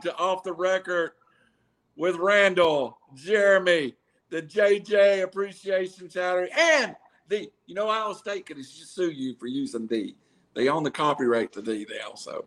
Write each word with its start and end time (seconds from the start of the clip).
to 0.00 0.16
Off 0.16 0.42
the 0.42 0.52
Record 0.52 1.12
with 1.96 2.16
Randall, 2.16 2.98
Jeremy, 3.14 3.94
the 4.30 4.42
JJ 4.42 5.22
Appreciation 5.22 6.08
Salary, 6.08 6.48
and 6.56 6.96
the, 7.28 7.50
you 7.66 7.74
know, 7.74 7.88
Iowa 7.88 8.14
State 8.14 8.46
could 8.46 8.56
just 8.56 8.94
sue 8.94 9.10
you 9.10 9.34
for 9.34 9.46
using 9.46 9.86
the. 9.86 10.14
They 10.54 10.68
own 10.68 10.82
the 10.82 10.90
copyright 10.90 11.52
to 11.52 11.62
the, 11.62 11.86
they 11.88 12.00
also. 12.00 12.46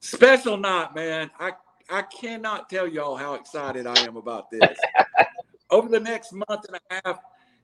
Special 0.00 0.56
night, 0.56 0.94
man. 0.94 1.30
I, 1.38 1.52
I 1.88 2.02
cannot 2.02 2.68
tell 2.68 2.86
y'all 2.86 3.16
how 3.16 3.34
excited 3.34 3.86
I 3.86 3.98
am 4.00 4.16
about 4.16 4.50
this. 4.50 4.76
Over 5.70 5.88
the 5.88 6.00
next 6.00 6.32
month 6.32 6.66
and 6.68 6.78
a 6.90 7.00
half, 7.04 7.20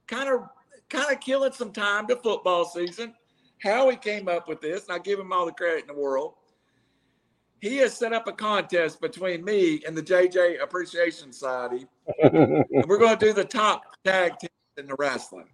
kind 0.06 0.28
of 0.28 0.48
kind 0.88 1.12
of 1.12 1.20
killing 1.20 1.52
some 1.52 1.72
time 1.72 2.06
to 2.08 2.16
football 2.16 2.64
season. 2.64 3.14
How 3.62 3.84
Howie 3.84 3.96
came 3.96 4.26
up 4.26 4.48
with 4.48 4.60
this, 4.60 4.84
and 4.86 4.94
I 4.94 4.98
give 4.98 5.18
him 5.18 5.32
all 5.32 5.46
the 5.46 5.52
credit 5.52 5.82
in 5.82 5.86
the 5.86 6.00
world. 6.00 6.34
He 7.60 7.76
has 7.78 7.92
set 7.92 8.12
up 8.12 8.26
a 8.26 8.32
contest 8.32 9.00
between 9.00 9.44
me 9.44 9.82
and 9.86 9.96
the 9.96 10.02
JJ 10.02 10.62
Appreciation 10.62 11.32
Society. 11.32 11.86
and 12.22 12.64
we're 12.86 12.98
going 12.98 13.18
to 13.18 13.26
do 13.26 13.32
the 13.32 13.44
top 13.44 13.82
tag 14.04 14.38
teams 14.38 14.50
in 14.78 14.86
the 14.86 14.96
wrestling. 14.98 15.48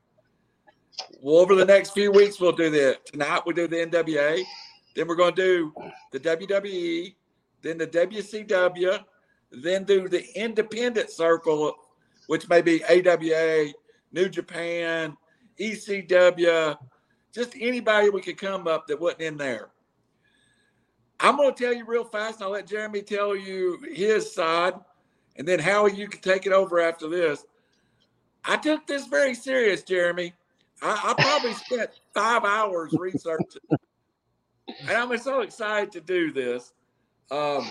Well, 1.21 1.37
over 1.37 1.55
the 1.55 1.65
next 1.65 1.91
few 1.91 2.13
weeks, 2.13 2.41
we'll 2.41 2.53
do 2.53 2.71
the 2.71 2.99
tonight. 3.05 3.43
We'll 3.45 3.57
do 3.57 3.67
the 3.67 3.77
NWA. 3.77 4.43
Then 4.95 5.09
we're 5.09 5.17
going 5.17 5.35
to 5.35 5.43
do 5.43 5.75
the 6.13 6.21
WWE, 6.21 7.15
then 7.61 7.77
the 7.77 7.87
WCW, 7.87 9.05
then 9.51 9.85
do 9.85 10.09
the 10.09 10.25
independent 10.41 11.11
circle, 11.11 11.75
which 12.29 12.49
may 12.49 12.63
be 12.63 12.83
AWA, 12.85 13.73
New 14.13 14.29
Japan, 14.29 15.17
ECW, 15.61 16.79
just 17.33 17.55
anybody 17.61 18.09
we 18.09 18.23
could 18.23 18.39
come 18.39 18.67
up 18.67 18.87
that 18.87 18.99
wasn't 18.99 19.23
in 19.23 19.37
there. 19.37 19.69
I'm 21.21 21.37
going 21.37 21.55
to 21.55 21.65
tell 21.65 21.73
you 21.73 21.85
real 21.87 22.05
fast, 22.05 22.37
and 22.37 22.45
I'll 22.45 22.53
let 22.53 22.67
Jeremy 22.67 23.03
tell 23.03 23.35
you 23.35 23.79
his 23.93 24.35
side, 24.35 24.75
and 25.37 25.47
then 25.47 25.59
Howie, 25.59 25.95
you 25.95 26.09
can 26.09 26.21
take 26.21 26.47
it 26.47 26.53
over 26.53 26.81
after 26.81 27.09
this. 27.09 27.45
I 28.45 28.57
took 28.57 28.87
this 28.87 29.07
very 29.07 29.35
serious, 29.35 29.83
Jeremy. 29.83 30.33
I, 30.83 31.15
I 31.17 31.23
probably 31.23 31.55
spent 31.65 31.91
five 32.15 32.45
hours 32.45 32.95
researching, 32.99 33.63
and 34.81 34.91
I'm 34.91 35.17
so 35.19 35.41
excited 35.41 35.93
to 35.93 36.01
do 36.01 36.33
this. 36.33 36.73
Um, 37.31 37.69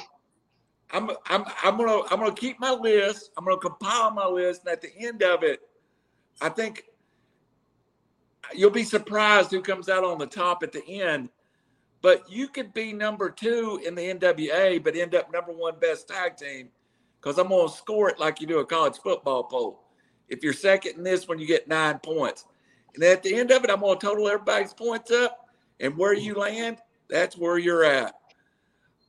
I'm 0.91 1.09
I'm 1.27 1.45
I'm 1.63 1.77
gonna 1.77 2.01
I'm 2.11 2.19
gonna 2.19 2.33
keep 2.33 2.59
my 2.59 2.71
list. 2.71 3.31
I'm 3.37 3.45
gonna 3.45 3.57
compile 3.57 4.11
my 4.11 4.27
list, 4.27 4.61
and 4.65 4.71
at 4.71 4.81
the 4.81 4.91
end 4.97 5.23
of 5.23 5.43
it, 5.43 5.61
I 6.41 6.49
think 6.49 6.83
you'll 8.53 8.69
be 8.69 8.83
surprised 8.83 9.51
who 9.51 9.61
comes 9.61 9.89
out 9.89 10.03
on 10.03 10.17
the 10.17 10.27
top 10.27 10.61
at 10.63 10.71
the 10.71 10.85
end. 11.01 11.29
But 12.05 12.29
you 12.29 12.49
could 12.49 12.71
be 12.71 12.93
number 12.93 13.31
two 13.31 13.81
in 13.83 13.95
the 13.95 14.13
NWA, 14.13 14.83
but 14.83 14.95
end 14.95 15.15
up 15.15 15.33
number 15.33 15.51
one 15.51 15.79
best 15.81 16.07
tag 16.07 16.37
team 16.37 16.69
because 17.19 17.39
I'm 17.39 17.47
going 17.47 17.67
to 17.67 17.73
score 17.73 18.11
it 18.11 18.19
like 18.19 18.39
you 18.39 18.45
do 18.45 18.59
a 18.59 18.65
college 18.65 18.97
football 18.97 19.45
poll. 19.45 19.81
If 20.29 20.43
you're 20.43 20.53
second 20.53 20.97
in 20.97 21.03
this 21.03 21.27
one, 21.27 21.39
you 21.39 21.47
get 21.47 21.67
nine 21.67 21.97
points. 21.97 22.45
And 22.93 23.03
at 23.03 23.23
the 23.23 23.33
end 23.33 23.49
of 23.49 23.63
it, 23.63 23.71
I'm 23.71 23.79
going 23.79 23.97
to 23.97 24.05
total 24.05 24.27
everybody's 24.27 24.71
points 24.71 25.09
up. 25.09 25.49
And 25.79 25.97
where 25.97 26.13
you 26.13 26.35
land, 26.35 26.77
that's 27.09 27.39
where 27.39 27.57
you're 27.57 27.83
at. 27.83 28.13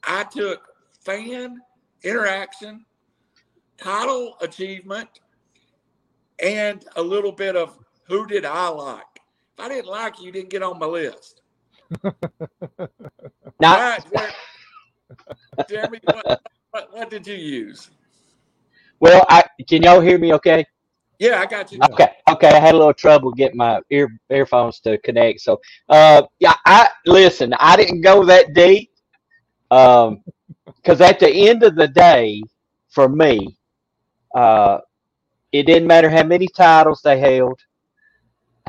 I 0.03 0.25
took 0.25 0.63
fan 1.05 1.61
interaction, 2.03 2.87
title 3.77 4.39
achievement, 4.41 5.21
and 6.39 6.83
a 6.97 7.03
little 7.03 7.33
bit 7.33 7.57
of 7.57 7.79
who 8.05 8.27
did 8.27 8.47
I 8.47 8.69
like. 8.69 9.21
If 9.59 9.67
I 9.67 9.69
didn't 9.69 9.91
like 9.91 10.19
you, 10.19 10.29
you 10.29 10.33
didn't 10.33 10.49
get 10.49 10.63
on 10.63 10.79
my 10.79 10.87
list. 10.87 11.43
Not, 13.61 13.79
right, 13.79 14.35
Jeremy, 15.69 16.01
what, 16.05 16.43
what, 16.71 16.95
what, 16.95 17.11
did 17.11 17.27
you 17.27 17.35
use? 17.35 17.91
Well, 19.01 19.25
I 19.29 19.45
can 19.69 19.83
y'all 19.83 20.01
hear 20.01 20.19
me 20.19 20.35
okay? 20.35 20.65
Yeah, 21.19 21.41
I 21.41 21.47
got 21.47 21.73
you. 21.73 21.79
Okay, 21.93 22.11
okay. 22.29 22.49
I 22.49 22.59
had 22.59 22.75
a 22.75 22.79
little 22.79 22.93
trouble 22.93 23.31
getting 23.33 23.57
my 23.57 23.81
ear 23.91 24.11
earphones 24.31 24.81
to 24.81 24.99
connect. 24.99 25.41
So, 25.41 25.61
uh, 25.89 26.23
yeah, 26.41 26.55
I 26.67 26.89
listen. 27.07 27.55
I 27.59 27.77
didn't 27.77 28.03
go 28.03 28.25
that 28.25 28.53
deep, 28.53 28.91
um, 29.71 30.23
because 30.67 31.01
at 31.01 31.21
the 31.21 31.31
end 31.49 31.63
of 31.63 31.77
the 31.77 31.89
day, 31.89 32.43
for 32.89 33.09
me, 33.09 33.57
uh, 34.35 34.79
it 35.53 35.65
didn't 35.65 35.89
matter 35.89 36.11
how 36.11 36.25
many 36.25 36.49
titles 36.49 37.01
they 37.03 37.19
held. 37.19 37.61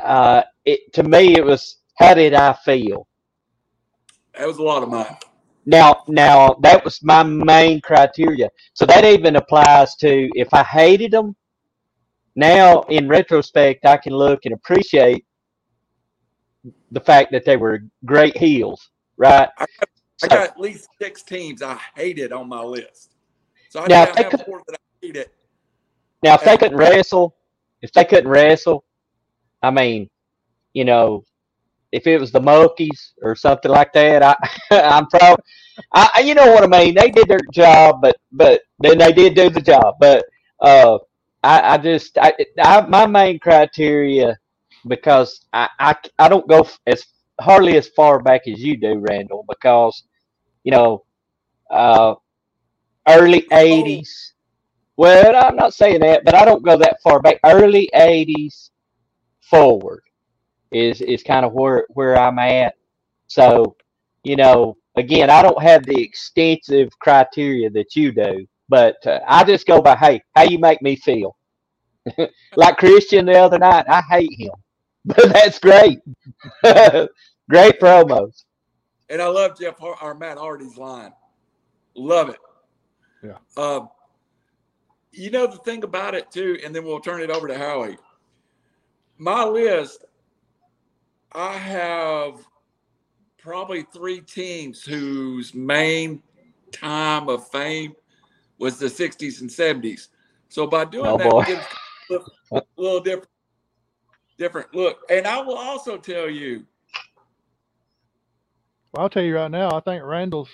Uh, 0.02 0.42
it 0.64 0.92
to 0.94 1.02
me, 1.02 1.34
it 1.36 1.44
was 1.44 1.78
how 1.98 2.14
did 2.14 2.32
I 2.32 2.52
feel? 2.64 3.07
That 4.38 4.46
was 4.46 4.58
a 4.58 4.62
lot 4.62 4.84
of 4.84 4.88
mine. 4.88 5.16
Now, 5.66 6.04
now 6.06 6.56
that 6.62 6.84
was 6.84 7.02
my 7.02 7.24
main 7.24 7.80
criteria. 7.80 8.48
So 8.72 8.86
that 8.86 9.04
even 9.04 9.36
applies 9.36 9.96
to 9.96 10.30
if 10.34 10.54
I 10.54 10.62
hated 10.62 11.10
them. 11.10 11.34
Now, 12.36 12.82
in 12.82 13.08
retrospect, 13.08 13.84
I 13.84 13.96
can 13.96 14.12
look 14.12 14.44
and 14.44 14.54
appreciate 14.54 15.26
the 16.92 17.00
fact 17.00 17.32
that 17.32 17.44
they 17.44 17.56
were 17.56 17.80
great 18.04 18.36
heels, 18.36 18.90
right? 19.16 19.48
I 19.58 19.66
got, 19.80 19.88
so, 20.16 20.26
I 20.26 20.28
got 20.28 20.50
at 20.50 20.60
least 20.60 20.88
six 21.02 21.22
teams 21.22 21.60
I 21.60 21.78
hated 21.96 22.32
on 22.32 22.48
my 22.48 22.62
list. 22.62 23.16
So 23.70 23.80
I 23.80 23.88
now, 23.88 24.04
if 24.04 24.14
they 24.14 24.24
could, 24.24 24.40
that 24.40 24.74
I 24.74 25.06
hated. 25.06 25.30
Now, 26.22 26.34
if 26.34 26.44
they 26.44 26.56
couldn't 26.56 26.78
wrestle, 26.78 27.36
if 27.82 27.92
they 27.92 28.04
couldn't 28.04 28.28
wrestle, 28.28 28.84
I 29.62 29.72
mean, 29.72 30.08
you 30.74 30.84
know, 30.84 31.24
if 31.92 32.06
it 32.06 32.18
was 32.20 32.32
the 32.32 32.40
Mulkeys 32.40 33.12
or 33.22 33.34
something 33.36 33.70
like 33.70 33.92
that, 33.94 34.22
I 34.22 34.36
I'm 34.76 35.06
proud. 35.06 35.40
I 35.92 36.22
you 36.24 36.34
know 36.34 36.52
what 36.52 36.64
I 36.64 36.66
mean. 36.84 36.94
They 36.94 37.10
did 37.10 37.28
their 37.28 37.40
job, 37.52 38.00
but 38.02 38.16
but 38.32 38.62
then 38.78 38.98
they 38.98 39.12
did 39.12 39.34
do 39.34 39.50
the 39.50 39.60
job. 39.60 39.96
But 40.00 40.24
uh, 40.60 40.98
I 41.42 41.74
I 41.74 41.78
just 41.78 42.18
I, 42.18 42.34
I 42.58 42.80
my 42.82 43.06
main 43.06 43.38
criteria 43.38 44.38
because 44.86 45.46
I, 45.52 45.68
I 45.78 45.96
I 46.18 46.28
don't 46.28 46.48
go 46.48 46.68
as 46.86 47.04
hardly 47.40 47.76
as 47.76 47.88
far 47.88 48.20
back 48.20 48.48
as 48.48 48.60
you 48.60 48.76
do, 48.76 48.98
Randall, 48.98 49.44
because 49.48 50.04
you 50.64 50.72
know 50.72 51.04
uh, 51.70 52.14
early 53.08 53.42
'80s. 53.52 54.32
Well, 54.96 55.34
I'm 55.36 55.56
not 55.56 55.74
saying 55.74 56.00
that, 56.00 56.24
but 56.24 56.34
I 56.34 56.44
don't 56.44 56.64
go 56.64 56.76
that 56.76 57.00
far 57.02 57.20
back. 57.20 57.38
Early 57.44 57.90
'80s 57.94 58.70
forward 59.42 60.02
is 60.70 61.00
is 61.00 61.22
kind 61.22 61.44
of 61.44 61.52
where 61.52 61.86
where 61.90 62.16
I'm 62.18 62.38
at. 62.38 62.74
So, 63.26 63.76
you 64.24 64.36
know, 64.36 64.76
again, 64.96 65.30
I 65.30 65.42
don't 65.42 65.62
have 65.62 65.84
the 65.84 66.00
extensive 66.00 66.90
criteria 66.98 67.70
that 67.70 67.94
you 67.94 68.12
do, 68.12 68.46
but 68.68 68.96
uh, 69.06 69.20
I 69.26 69.44
just 69.44 69.66
go 69.66 69.80
by, 69.80 69.96
hey, 69.96 70.22
how 70.34 70.42
you 70.42 70.58
make 70.58 70.82
me 70.82 70.96
feel. 70.96 71.36
like 72.56 72.76
Christian 72.78 73.26
the 73.26 73.38
other 73.38 73.58
night, 73.58 73.84
I 73.88 74.00
hate 74.02 74.32
him, 74.38 74.52
but 75.04 75.32
that's 75.32 75.58
great. 75.58 76.00
great 77.50 77.80
promos. 77.80 78.44
And 79.10 79.22
I 79.22 79.28
love 79.28 79.58
Jeff 79.58 79.80
or 79.80 80.14
Matt 80.14 80.38
Hardy's 80.38 80.76
line. 80.76 81.12
Love 81.94 82.28
it. 82.28 82.38
Yeah. 83.22 83.38
Um, 83.56 83.88
you 85.12 85.30
know 85.30 85.46
the 85.46 85.56
thing 85.58 85.82
about 85.82 86.14
it 86.14 86.30
too, 86.30 86.58
and 86.64 86.74
then 86.74 86.84
we'll 86.84 87.00
turn 87.00 87.22
it 87.22 87.30
over 87.30 87.48
to 87.48 87.56
Howie. 87.58 87.96
My 89.16 89.44
list 89.44 90.04
I 91.32 91.52
have 91.52 92.40
probably 93.38 93.82
three 93.92 94.20
teams 94.20 94.82
whose 94.82 95.54
main 95.54 96.22
time 96.72 97.28
of 97.28 97.48
fame 97.48 97.94
was 98.58 98.78
the 98.78 98.86
60s 98.86 99.40
and 99.40 99.50
70s. 99.50 100.08
So 100.48 100.66
by 100.66 100.84
doing 100.84 101.06
oh, 101.06 101.18
that, 101.18 101.46
gives 101.46 102.26
a 102.52 102.62
little 102.76 103.00
different, 103.00 103.28
different 104.38 104.74
look. 104.74 105.00
And 105.10 105.26
I 105.26 105.40
will 105.40 105.58
also 105.58 105.96
tell 105.98 106.28
you. 106.28 106.64
Well, 108.92 109.04
I'll 109.04 109.10
tell 109.10 109.22
you 109.22 109.36
right 109.36 109.50
now. 109.50 109.70
I 109.76 109.80
think 109.80 110.02
Randall's 110.02 110.48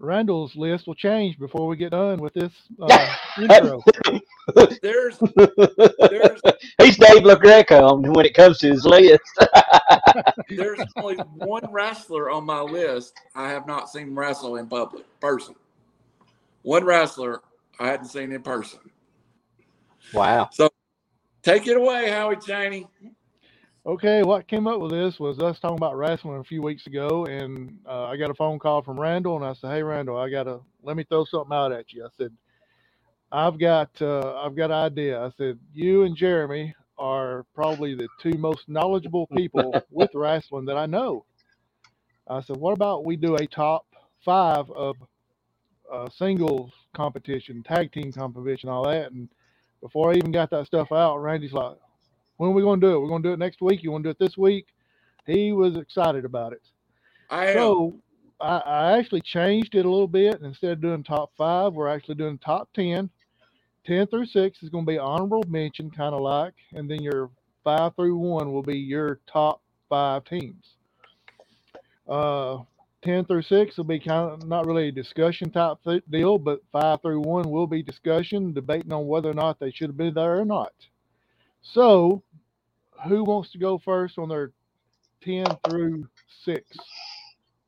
Randall's 0.00 0.56
list 0.56 0.86
will 0.86 0.94
change 0.94 1.38
before 1.38 1.66
we 1.66 1.76
get 1.76 1.90
done 1.90 2.20
with 2.20 2.34
this 2.34 2.52
uh, 2.80 3.16
intro. 3.40 3.82
There's, 4.82 5.18
there's, 5.18 6.40
he's 6.82 6.98
Dave 6.98 7.22
LaGreca 7.22 8.14
when 8.14 8.26
it 8.26 8.34
comes 8.34 8.58
to 8.58 8.68
his 8.68 8.84
list. 8.84 9.22
there's 10.50 10.80
only 10.96 11.16
one 11.16 11.72
wrestler 11.72 12.28
on 12.28 12.44
my 12.44 12.60
list 12.60 13.14
I 13.34 13.48
have 13.48 13.66
not 13.66 13.88
seen 13.88 14.14
wrestle 14.14 14.56
in 14.56 14.66
public 14.66 15.04
person. 15.18 15.54
One 16.60 16.84
wrestler 16.84 17.40
I 17.80 17.86
hadn't 17.86 18.08
seen 18.08 18.32
in 18.32 18.42
person. 18.42 18.80
Wow. 20.12 20.50
So 20.52 20.68
take 21.42 21.66
it 21.66 21.78
away, 21.78 22.10
Howie 22.10 22.36
Cheney. 22.36 22.86
Okay, 23.86 24.22
what 24.22 24.48
came 24.48 24.66
up 24.66 24.80
with 24.80 24.92
this 24.92 25.20
was 25.20 25.38
us 25.40 25.60
talking 25.60 25.76
about 25.76 25.96
wrestling 25.96 26.38
a 26.38 26.44
few 26.44 26.62
weeks 26.62 26.86
ago, 26.86 27.26
and 27.26 27.78
uh, 27.86 28.04
I 28.04 28.16
got 28.16 28.30
a 28.30 28.34
phone 28.34 28.58
call 28.58 28.82
from 28.82 28.98
Randall, 28.98 29.36
and 29.36 29.44
I 29.44 29.52
said, 29.52 29.72
"Hey, 29.72 29.82
Randall, 29.82 30.16
I 30.16 30.30
gotta 30.30 30.60
let 30.82 30.96
me 30.96 31.04
throw 31.04 31.24
something 31.26 31.54
out 31.54 31.70
at 31.72 31.92
you." 31.92 32.04
I 32.04 32.08
said, 32.16 32.32
"I've 33.30 33.58
got 33.58 33.90
uh, 34.00 34.36
I've 34.42 34.56
got 34.56 34.70
an 34.70 34.78
idea." 34.78 35.22
I 35.22 35.30
said, 35.36 35.58
"You 35.74 36.04
and 36.04 36.16
Jeremy 36.16 36.74
are 36.96 37.44
probably 37.54 37.94
the 37.94 38.08
two 38.22 38.38
most 38.38 38.68
knowledgeable 38.68 39.26
people 39.26 39.74
with 39.90 40.10
wrestling 40.14 40.64
that 40.66 40.78
I 40.78 40.86
know." 40.86 41.26
I 42.26 42.40
said, 42.40 42.56
"What 42.56 42.72
about 42.72 43.04
we 43.04 43.16
do 43.16 43.36
a 43.36 43.46
top 43.46 43.86
five 44.24 44.70
of 44.70 44.96
uh, 45.92 46.08
singles 46.10 46.72
competition, 46.94 47.62
tag 47.62 47.92
team 47.92 48.12
competition, 48.12 48.68
all 48.68 48.88
that. 48.88 49.12
And 49.12 49.28
before 49.80 50.12
I 50.12 50.16
even 50.16 50.32
got 50.32 50.50
that 50.50 50.66
stuff 50.66 50.92
out, 50.92 51.18
Randy's 51.18 51.52
like, 51.52 51.76
"When 52.36 52.50
are 52.50 52.54
we 52.54 52.62
going 52.62 52.80
to 52.80 52.86
do 52.86 52.94
it? 52.94 53.00
We're 53.00 53.08
going 53.08 53.22
to 53.22 53.28
do 53.28 53.32
it 53.32 53.38
next 53.38 53.60
week. 53.60 53.82
You 53.82 53.92
want 53.92 54.04
to 54.04 54.08
do 54.08 54.10
it 54.10 54.18
this 54.18 54.36
week?" 54.36 54.66
He 55.26 55.52
was 55.52 55.76
excited 55.76 56.24
about 56.24 56.52
it. 56.52 56.62
I. 57.30 57.52
So 57.52 57.96
I, 58.40 58.58
I 58.58 58.98
actually 58.98 59.22
changed 59.22 59.74
it 59.74 59.86
a 59.86 59.90
little 59.90 60.08
bit. 60.08 60.40
Instead 60.42 60.72
of 60.72 60.80
doing 60.82 61.02
top 61.02 61.32
five, 61.36 61.72
we're 61.72 61.88
actually 61.88 62.16
doing 62.16 62.38
top 62.38 62.68
10. 62.74 63.08
10 63.86 64.06
through 64.06 64.26
6 64.26 64.62
is 64.62 64.70
going 64.70 64.86
to 64.86 64.90
be 64.90 64.98
honorable 64.98 65.44
mention, 65.46 65.90
kind 65.90 66.14
of 66.14 66.20
like. 66.20 66.54
And 66.72 66.90
then 66.90 67.02
your 67.02 67.30
5 67.64 67.94
through 67.96 68.16
1 68.16 68.52
will 68.52 68.62
be 68.62 68.78
your 68.78 69.20
top 69.30 69.60
five 69.88 70.24
teams. 70.24 70.76
Uh, 72.08 72.58
10 73.02 73.26
through 73.26 73.42
6 73.42 73.76
will 73.76 73.84
be 73.84 73.98
kind 73.98 74.30
of 74.30 74.48
not 74.48 74.66
really 74.66 74.88
a 74.88 74.92
discussion 74.92 75.50
type 75.50 75.76
th- 75.84 76.02
deal, 76.10 76.38
but 76.38 76.60
5 76.72 77.02
through 77.02 77.20
1 77.20 77.50
will 77.50 77.66
be 77.66 77.82
discussion, 77.82 78.52
debating 78.52 78.92
on 78.92 79.06
whether 79.06 79.30
or 79.30 79.34
not 79.34 79.58
they 79.60 79.70
should 79.70 79.90
have 79.90 79.96
been 79.96 80.14
there 80.14 80.40
or 80.40 80.44
not. 80.44 80.72
So, 81.64 82.22
who 83.08 83.24
wants 83.24 83.50
to 83.52 83.58
go 83.58 83.78
first 83.78 84.18
on 84.18 84.28
their 84.28 84.52
10 85.22 85.46
through 85.68 86.06
6? 86.44 86.62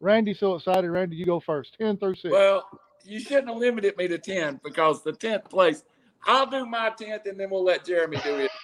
Randy's 0.00 0.38
so 0.38 0.54
excited. 0.54 0.88
Randy, 0.90 1.16
you 1.16 1.25
go 1.25 1.40
first. 1.40 1.76
10 1.81 1.96
through 1.96 2.14
6. 2.14 2.31
Well, 2.31 2.69
you 3.04 3.19
shouldn't 3.19 3.48
have 3.48 3.56
limited 3.56 3.96
me 3.96 4.06
to 4.08 4.19
10 4.19 4.60
because 4.62 5.02
the 5.02 5.12
10th 5.12 5.48
place, 5.48 5.82
I'll 6.26 6.46
do 6.46 6.66
my 6.66 6.90
10th 6.90 7.26
and 7.26 7.40
then 7.40 7.50
we'll 7.50 7.64
let 7.64 7.84
Jeremy 7.84 8.19
do 8.22 8.37
it. 8.37 8.50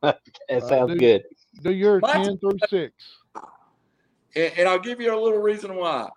That 0.00 0.20
Uh, 0.48 0.60
sounds 0.60 0.94
good. 0.96 1.24
Do 1.62 1.72
your 1.72 2.00
What? 2.00 2.24
10 2.24 2.38
through 2.38 2.58
6. 2.68 2.92
And, 4.36 4.52
and 4.58 4.68
I'll 4.68 4.78
give 4.78 5.00
you 5.00 5.12
a 5.12 5.18
little 5.20 5.40
reason 5.40 5.74
why. 5.74 6.08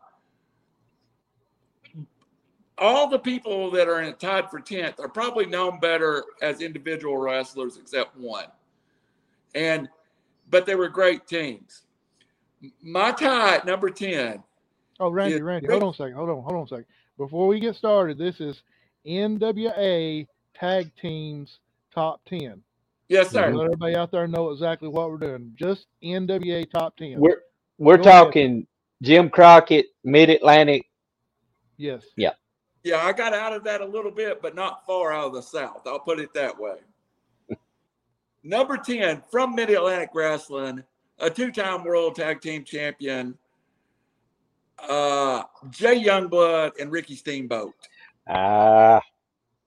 All 2.81 3.07
the 3.07 3.19
people 3.19 3.69
that 3.71 3.87
are 3.87 4.01
in 4.01 4.13
tied 4.15 4.49
for 4.49 4.59
10th 4.59 4.99
are 4.99 5.07
probably 5.07 5.45
known 5.45 5.79
better 5.79 6.23
as 6.41 6.61
individual 6.61 7.15
wrestlers 7.15 7.77
except 7.77 8.17
one. 8.17 8.45
And 9.55 9.87
but 10.49 10.65
they 10.65 10.75
were 10.75 10.89
great 10.89 11.27
teams. 11.27 11.83
My 12.81 13.11
tie 13.11 13.55
at 13.55 13.65
number 13.65 13.89
10 13.89 14.43
Oh, 14.99 15.09
Randy, 15.09 15.35
Yeah, 15.37 15.41
Randy, 15.41 15.67
hold 15.67 15.83
on 15.83 15.89
a 15.89 15.93
second. 15.93 16.13
Hold 16.13 16.29
on, 16.29 16.41
hold 16.43 16.53
on 16.55 16.63
a 16.63 16.67
second. 16.67 16.85
Before 17.17 17.47
we 17.47 17.59
get 17.59 17.75
started, 17.75 18.17
this 18.17 18.39
is 18.41 18.61
NWA 19.07 20.27
Tag 20.55 20.91
Teams 20.99 21.59
Top 21.93 22.21
10. 22.27 22.61
Yes, 23.09 23.29
sir. 23.31 23.51
Let 23.53 23.65
everybody 23.65 23.95
out 23.95 24.11
there 24.11 24.27
know 24.27 24.49
exactly 24.51 24.87
what 24.89 25.09
we're 25.09 25.17
doing. 25.17 25.53
Just 25.55 25.87
NWA 26.03 26.69
Top 26.69 26.95
10. 26.97 27.19
We're 27.19 27.41
we're 27.77 27.97
Go 27.97 28.03
ahead. 28.09 28.23
talking 28.25 28.67
Jim 29.01 29.29
Crockett, 29.29 29.87
Mid 30.03 30.29
Atlantic. 30.29 30.83
yes. 31.77 32.03
Yeah, 32.15 32.31
I 32.85 33.13
got 33.13 33.33
out 33.33 33.53
of 33.53 33.63
that 33.65 33.81
a 33.81 33.85
little 33.85 34.11
bit, 34.11 34.41
but 34.41 34.55
not 34.55 34.85
far 34.85 35.11
out 35.11 35.27
of 35.27 35.33
the 35.33 35.41
South. 35.41 35.81
I'll 35.85 35.99
put 35.99 36.19
it 36.19 36.33
that 36.33 36.57
way. 36.59 36.77
Number 38.43 38.77
10 38.77 39.23
from 39.31 39.55
Mid 39.55 39.69
Atlantic 39.69 40.09
Wrestling, 40.13 40.83
a 41.19 41.29
two 41.29 41.51
time 41.51 41.83
world 41.83 42.15
tag 42.15 42.41
team 42.41 42.63
champion, 42.63 43.37
uh, 44.89 45.43
Jay 45.69 46.03
Youngblood 46.03 46.71
and 46.79 46.91
Ricky 46.91 47.15
Steamboat. 47.15 47.73
Ah, 48.27 49.01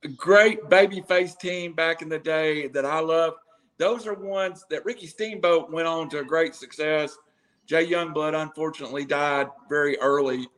A 0.03 0.09
great 0.09 0.63
babyface 0.65 1.39
team 1.39 1.73
back 1.73 2.03
in 2.03 2.09
the 2.09 2.19
day 2.19 2.69
that 2.69 2.85
I 2.85 3.01
love. 3.01 3.35
Those 3.79 4.07
are 4.07 4.15
ones 4.15 4.65
that 4.71 4.85
Ricky 4.85 5.07
Steamboat 5.07 5.71
went 5.71 5.89
on 5.89 6.09
to 6.11 6.21
a 6.21 6.25
great 6.25 6.55
success. 6.55 7.17
Jay 7.67 7.87
Youngblood 7.87 8.41
unfortunately 8.41 9.05
died 9.05 9.49
very 9.69 9.99
early 9.99 10.49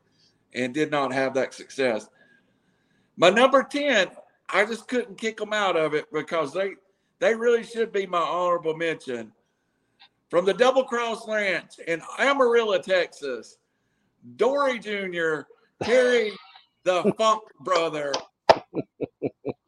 and 0.53 0.73
did 0.73 0.91
not 0.91 1.13
have 1.13 1.33
that 1.35 1.53
success. 1.53 2.09
My 3.17 3.29
number 3.31 3.63
10, 3.63 4.09
I 4.49 4.65
just 4.65 4.87
couldn't 4.87 5.17
kick 5.17 5.37
them 5.37 5.51
out 5.51 5.75
of 5.75 5.93
it 5.93 6.05
because 6.13 6.53
they 6.53 6.71
they 7.19 7.33
really 7.33 7.63
should 7.63 7.91
be 7.91 8.05
my 8.05 8.19
honorable 8.19 8.75
mention. 8.75 9.31
From 10.29 10.45
the 10.45 10.53
Double 10.53 10.83
Cross 10.83 11.27
Ranch 11.27 11.79
in 11.87 12.01
Amarillo, 12.19 12.77
Texas, 12.77 13.57
Dory 14.35 14.77
Jr., 14.77 15.41
Terry 15.83 16.31
the 16.83 17.13
Funk 17.17 17.43
brother. 17.61 18.13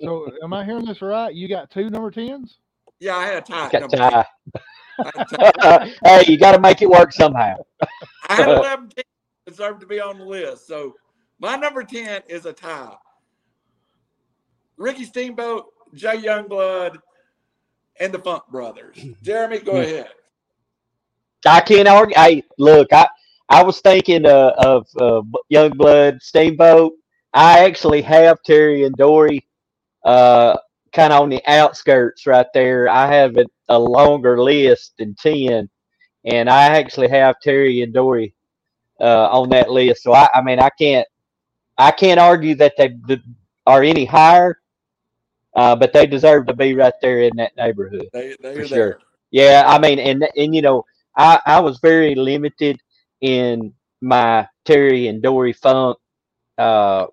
So, 0.01 0.31
am 0.43 0.53
I 0.53 0.63
hearing 0.63 0.85
this 0.85 1.01
right? 1.01 1.33
You 1.33 1.47
got 1.47 1.71
two 1.71 1.89
number 1.89 2.11
10s? 2.11 2.55
Yeah, 2.99 3.15
I 3.15 3.25
had 3.25 3.37
a 3.37 3.41
tie. 3.41 3.69
got 3.69 3.91
tie. 3.91 4.09
10. 4.09 4.25
I 4.99 5.11
had 5.15 5.15
a 5.15 5.59
tie. 5.59 5.93
hey, 6.03 6.31
you 6.31 6.37
got 6.37 6.53
to 6.53 6.59
make 6.59 6.81
it 6.81 6.89
work 6.89 7.13
somehow. 7.13 7.55
I 8.27 8.35
had 8.35 8.47
11 8.49 8.89
teams 8.89 8.93
that 9.45 9.51
deserved 9.51 9.81
to 9.81 9.87
be 9.87 9.99
on 9.99 10.19
the 10.19 10.25
list. 10.25 10.67
So 10.67 10.95
my 11.39 11.55
number 11.55 11.83
10 11.83 12.23
is 12.27 12.45
a 12.45 12.53
tie. 12.53 12.95
Ricky 14.79 15.05
Steamboat, 15.05 15.65
Jay 15.93 16.17
Youngblood, 16.17 16.97
and 17.99 18.13
the 18.13 18.19
Funk 18.19 18.43
Brothers. 18.51 18.97
Jeremy, 19.23 19.59
go 19.59 19.79
ahead. 19.79 20.09
I 21.45 21.61
can't 21.61 21.87
argue. 21.87 22.15
Hey, 22.15 22.43
look, 22.57 22.93
I 22.93 23.07
I 23.49 23.63
was 23.63 23.81
thinking 23.81 24.25
uh, 24.25 24.53
of 24.57 24.87
uh, 24.99 25.21
Youngblood, 25.53 26.21
Steamboat. 26.21 26.93
I 27.33 27.65
actually 27.65 28.01
have 28.03 28.41
Terry 28.45 28.83
and 28.83 28.95
Dory, 28.95 29.45
uh, 30.05 30.57
kind 30.93 31.13
of 31.13 31.21
on 31.23 31.29
the 31.29 31.41
outskirts 31.47 32.27
right 32.27 32.47
there. 32.53 32.89
I 32.89 33.13
have 33.13 33.37
a, 33.37 33.45
a 33.69 33.79
longer 33.79 34.41
list 34.41 34.93
than 34.99 35.15
ten, 35.15 35.69
and 36.25 36.49
I 36.49 36.77
actually 36.77 37.09
have 37.09 37.35
Terry 37.41 37.81
and 37.83 37.93
Dory 37.93 38.35
uh, 39.01 39.29
on 39.31 39.49
that 39.49 39.71
list. 39.71 40.03
So 40.03 40.13
I, 40.13 40.29
I 40.33 40.41
mean, 40.41 40.59
I 40.59 40.69
can't 40.79 41.07
I 41.77 41.91
can't 41.91 42.21
argue 42.21 42.55
that 42.57 42.75
they 42.77 42.95
th- 43.07 43.21
are 43.67 43.83
any 43.83 44.05
higher, 44.05 44.59
uh, 45.55 45.75
but 45.75 45.93
they 45.93 46.07
deserve 46.07 46.47
to 46.47 46.53
be 46.55 46.73
right 46.75 46.93
there 47.01 47.21
in 47.21 47.35
that 47.37 47.55
neighborhood. 47.57 48.09
They, 48.13 48.35
For 48.53 48.67
there. 48.67 48.67
sure. 48.67 48.99
Yeah, 49.31 49.63
I 49.67 49.79
mean, 49.79 49.99
and 49.99 50.27
and 50.37 50.55
you 50.55 50.61
know, 50.61 50.85
I 51.17 51.39
I 51.45 51.59
was 51.61 51.79
very 51.79 52.15
limited 52.15 52.79
in 53.21 53.73
my 54.01 54.47
Terry 54.65 55.07
and 55.07 55.21
Dory 55.21 55.53
Funk 55.53 55.97
uh 56.57 57.07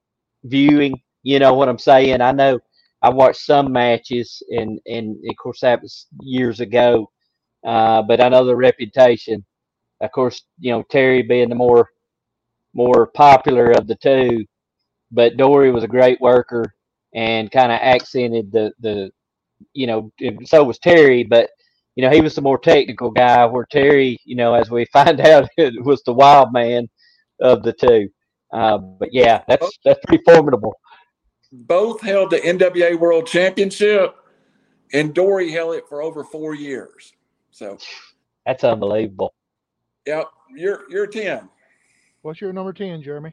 viewing. 0.45 1.01
You 1.25 1.41
know 1.41 1.55
what 1.55 1.69
I'm 1.69 1.79
saying? 1.79 2.21
I 2.23 2.33
know 2.33 2.61
I 3.03 3.11
watched 3.11 3.43
some 3.43 3.73
matches, 3.73 4.43
and 4.51 4.81
and 4.87 5.17
of 5.31 5.37
course 5.37 5.61
that 5.63 5.83
was 5.83 6.07
years 6.21 6.61
ago. 6.61 7.11
Uh, 7.67 8.03
but 8.03 8.21
I 8.21 8.29
know 8.31 8.45
the 8.47 8.57
reputation. 8.57 9.45
Of 10.01 10.13
course, 10.13 10.43
you 10.61 10.73
know 10.73 10.85
Terry 10.91 11.23
being 11.23 11.51
the 11.51 11.57
more 11.57 11.91
more 12.75 13.09
popular 13.09 13.73
of 13.73 13.89
the 13.89 13.97
two, 13.97 14.47
but 15.13 15.39
Dory 15.39 15.73
was 15.73 15.85
a 15.85 15.89
great 15.89 16.21
worker 16.23 16.76
and 17.17 17.51
kind 17.51 17.73
of 17.73 17.81
accented 17.81 18.53
the 18.53 18.73
the 18.79 19.11
you 19.73 19.87
know 19.89 20.13
so 20.45 20.63
was 20.63 20.79
Terry, 20.79 21.25
but 21.25 21.51
you 21.97 22.03
know, 22.05 22.11
he 22.11 22.21
was 22.21 22.35
the 22.35 22.43
more 22.43 22.59
technical 22.59 23.11
guy, 23.11 23.45
where 23.47 23.67
Terry, 23.71 24.19
you 24.25 24.37
know, 24.37 24.55
as 24.55 24.71
we 24.71 24.85
find 24.93 25.21
out, 25.21 25.49
was 25.59 26.03
the 26.05 26.13
wild 26.13 26.53
man 26.53 26.89
of 27.41 27.63
the 27.63 27.73
two. 27.73 28.09
Uh, 28.53 28.79
but 28.79 29.13
yeah, 29.13 29.43
that's 29.49 29.79
that's 29.85 29.99
pretty 30.07 30.23
formidable. 30.25 30.75
Both 31.51 32.03
held 32.03 32.31
the 32.31 32.39
NWA 32.39 32.99
World 32.99 33.27
Championship, 33.27 34.15
and 34.93 35.15
Dory 35.15 35.51
held 35.51 35.75
it 35.75 35.89
for 35.89 36.03
over 36.03 36.23
four 36.23 36.55
years. 36.55 37.13
So, 37.51 37.79
That's 38.45 38.63
unbelievable. 38.63 39.35
yep, 40.07 40.29
you're 40.55 40.83
you're 40.91 41.07
10. 41.07 41.49
What's 42.23 42.41
your 42.41 42.53
number 42.53 42.73
10, 42.73 43.03
Jeremy? 43.03 43.33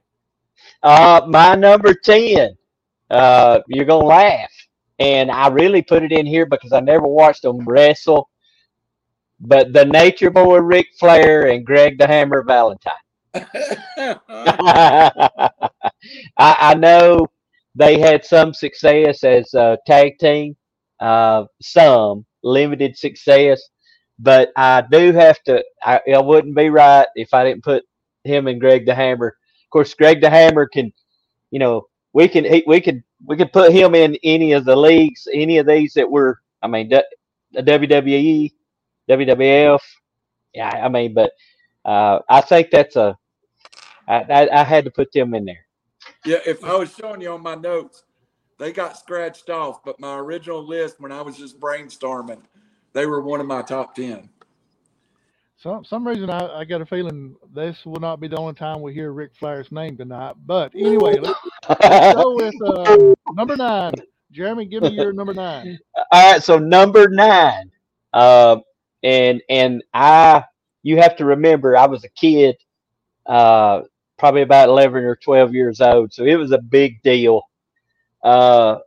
Uh, 0.81 1.21
my 1.27 1.55
number 1.55 1.93
ten, 1.93 2.55
uh, 3.13 3.59
you're 3.67 3.85
gonna 3.85 4.05
laugh, 4.05 4.51
and 4.99 5.31
I 5.31 5.47
really 5.49 5.81
put 5.81 6.03
it 6.03 6.11
in 6.11 6.25
here 6.25 6.45
because 6.45 6.73
I 6.73 6.79
never 6.79 7.07
watched 7.07 7.43
them 7.43 7.65
wrestle. 7.65 8.29
But 9.39 9.73
the 9.73 9.85
Nature 9.85 10.29
Boy 10.29 10.59
Ric 10.59 10.87
Flair 10.99 11.47
and 11.47 11.65
Greg 11.65 11.97
the 11.97 12.07
Hammer 12.07 12.43
Valentine. 12.43 12.93
I, 13.35 15.49
I 16.37 16.73
know 16.75 17.27
they 17.75 17.99
had 17.99 18.25
some 18.25 18.53
success 18.53 19.23
as 19.23 19.53
a 19.53 19.77
tag 19.87 20.17
team, 20.19 20.55
uh, 20.99 21.45
some 21.61 22.25
limited 22.43 22.97
success, 22.97 23.61
but 24.19 24.51
I 24.55 24.83
do 24.89 25.11
have 25.13 25.41
to. 25.43 25.63
I, 25.83 26.01
I 26.13 26.19
wouldn't 26.19 26.55
be 26.55 26.69
right 26.69 27.07
if 27.15 27.33
I 27.33 27.43
didn't 27.43 27.63
put 27.63 27.83
him 28.23 28.47
and 28.47 28.61
Greg 28.61 28.85
the 28.85 28.95
Hammer. 28.95 29.27
Of 29.27 29.69
course, 29.71 29.93
Greg 29.93 30.21
the 30.21 30.29
Hammer 30.29 30.67
can, 30.67 30.91
you 31.51 31.59
know, 31.59 31.87
we 32.13 32.27
can 32.27 32.45
he, 32.45 32.63
we 32.65 32.79
could 32.79 33.03
we 33.25 33.35
could 33.35 33.51
put 33.51 33.71
him 33.71 33.95
in 33.95 34.17
any 34.23 34.53
of 34.53 34.65
the 34.65 34.75
leagues, 34.75 35.27
any 35.33 35.57
of 35.57 35.67
these 35.67 35.93
that 35.93 36.09
were. 36.09 36.39
I 36.61 36.67
mean, 36.67 36.87
the 36.87 37.03
WWE, 37.55 38.51
WWF. 39.09 39.79
Yeah, 40.53 40.69
I 40.69 40.87
mean, 40.87 41.13
but 41.13 41.31
uh, 41.83 42.19
I 42.29 42.41
think 42.41 42.69
that's 42.71 42.95
a. 42.95 43.17
I, 44.07 44.15
I, 44.21 44.61
I 44.61 44.63
had 44.63 44.85
to 44.85 44.91
put 44.91 45.11
them 45.11 45.33
in 45.33 45.45
there. 45.45 45.65
Yeah, 46.25 46.39
if 46.45 46.63
I 46.63 46.75
was 46.75 46.93
showing 46.93 47.21
you 47.21 47.31
on 47.31 47.41
my 47.41 47.55
notes, 47.55 48.03
they 48.59 48.71
got 48.71 48.97
scratched 48.97 49.49
off, 49.49 49.83
but 49.83 49.99
my 49.99 50.17
original 50.17 50.65
list 50.65 50.99
when 50.99 51.11
I 51.11 51.21
was 51.21 51.37
just 51.37 51.59
brainstorming, 51.59 52.41
they 52.93 53.05
were 53.05 53.21
one 53.21 53.39
of 53.41 53.47
my 53.47 53.61
top 53.61 53.95
10. 53.95 54.29
Some 55.57 55.85
some 55.85 56.05
reason 56.05 56.29
I, 56.29 56.59
I 56.59 56.65
got 56.65 56.81
a 56.81 56.85
feeling 56.85 57.35
this 57.53 57.85
will 57.85 58.01
not 58.01 58.19
be 58.19 58.27
the 58.27 58.35
only 58.37 58.53
time 58.53 58.81
we 58.81 58.93
hear 58.93 59.13
Ric 59.13 59.31
Flair's 59.33 59.71
name 59.71 59.95
tonight. 59.95 60.35
But 60.45 60.73
anyway, 60.75 61.17
let, 61.19 61.35
Let's 61.69 62.15
go 62.15 62.35
with 62.35 62.55
uh, 62.61 63.13
number 63.33 63.55
nine. 63.55 63.93
Jeremy, 64.31 64.65
give 64.65 64.83
me 64.83 64.89
your 64.89 65.13
number 65.13 65.33
nine. 65.33 65.79
All 66.11 66.31
right, 66.31 66.43
so 66.43 66.57
number 66.57 67.07
nine, 67.07 67.71
uh, 68.13 68.57
and 69.03 69.41
and 69.49 69.83
I, 69.93 70.43
you 70.81 70.97
have 70.97 71.15
to 71.17 71.25
remember, 71.25 71.77
I 71.77 71.85
was 71.85 72.03
a 72.03 72.09
kid, 72.09 72.57
uh, 73.25 73.81
probably 74.17 74.41
about 74.41 74.69
eleven 74.69 75.03
or 75.03 75.15
twelve 75.15 75.53
years 75.53 75.81
old, 75.81 76.13
so 76.13 76.25
it 76.25 76.35
was 76.35 76.51
a 76.51 76.57
big 76.57 77.01
deal. 77.03 77.43
Uh, 78.23 78.79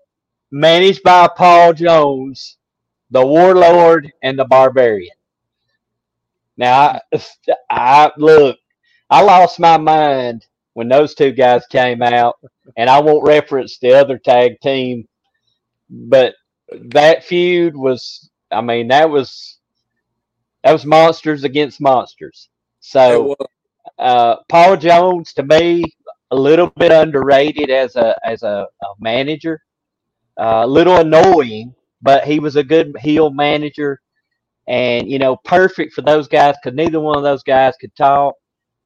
managed 0.51 1.03
by 1.03 1.29
Paul 1.37 1.73
Jones, 1.75 2.57
the 3.11 3.25
Warlord 3.25 4.13
and 4.23 4.39
the 4.39 4.45
Barbarian. 4.45 5.15
Now, 6.57 7.01
I, 7.13 7.23
I 7.71 8.11
look, 8.17 8.59
I 9.11 9.23
lost 9.23 9.61
my 9.61 9.77
mind 9.77 10.47
when 10.77 10.89
those 10.89 11.15
two 11.15 11.33
guys 11.33 11.65
came 11.69 12.03
out, 12.03 12.37
and 12.77 12.91
I 12.91 13.01
won't 13.01 13.27
reference 13.27 13.79
the 13.79 13.95
other 13.95 14.19
tag 14.19 14.61
team, 14.61 15.09
but 15.89 16.35
that 16.71 17.25
feud 17.25 17.75
was, 17.75 18.29
I 18.51 18.61
mean, 18.61 18.89
that 18.89 19.09
was 19.09 19.57
that 20.63 20.73
was 20.73 20.85
monsters 20.85 21.45
against 21.45 21.81
monsters. 21.81 22.51
So, 22.81 23.35
uh, 23.99 24.37
Paul 24.51 24.77
Jones 24.77 25.33
to 25.33 25.45
me 25.45 25.83
a 26.31 26.37
little 26.37 26.71
bit 26.77 26.93
underrated 26.93 27.71
as 27.71 27.97
a 27.97 28.15
as 28.23 28.43
a, 28.43 28.67
a 28.83 28.87
manager, 29.01 29.63
uh, 30.39 30.61
a 30.65 30.67
little 30.67 30.99
annoying, 30.99 31.75
but 32.03 32.25
he 32.27 32.39
was 32.39 32.57
a 32.57 32.63
good 32.63 32.95
heel 33.01 33.31
manager, 33.31 33.99
and 34.69 35.11
you 35.11 35.19
know 35.19 35.39
perfect 35.43 35.95
for 35.95 36.03
those 36.03 36.29
guys 36.29 36.55
because 36.63 36.77
neither 36.77 37.01
one 37.01 37.17
of 37.17 37.23
those 37.23 37.43
guys 37.43 37.73
could 37.81 37.97
talk. 37.97 38.35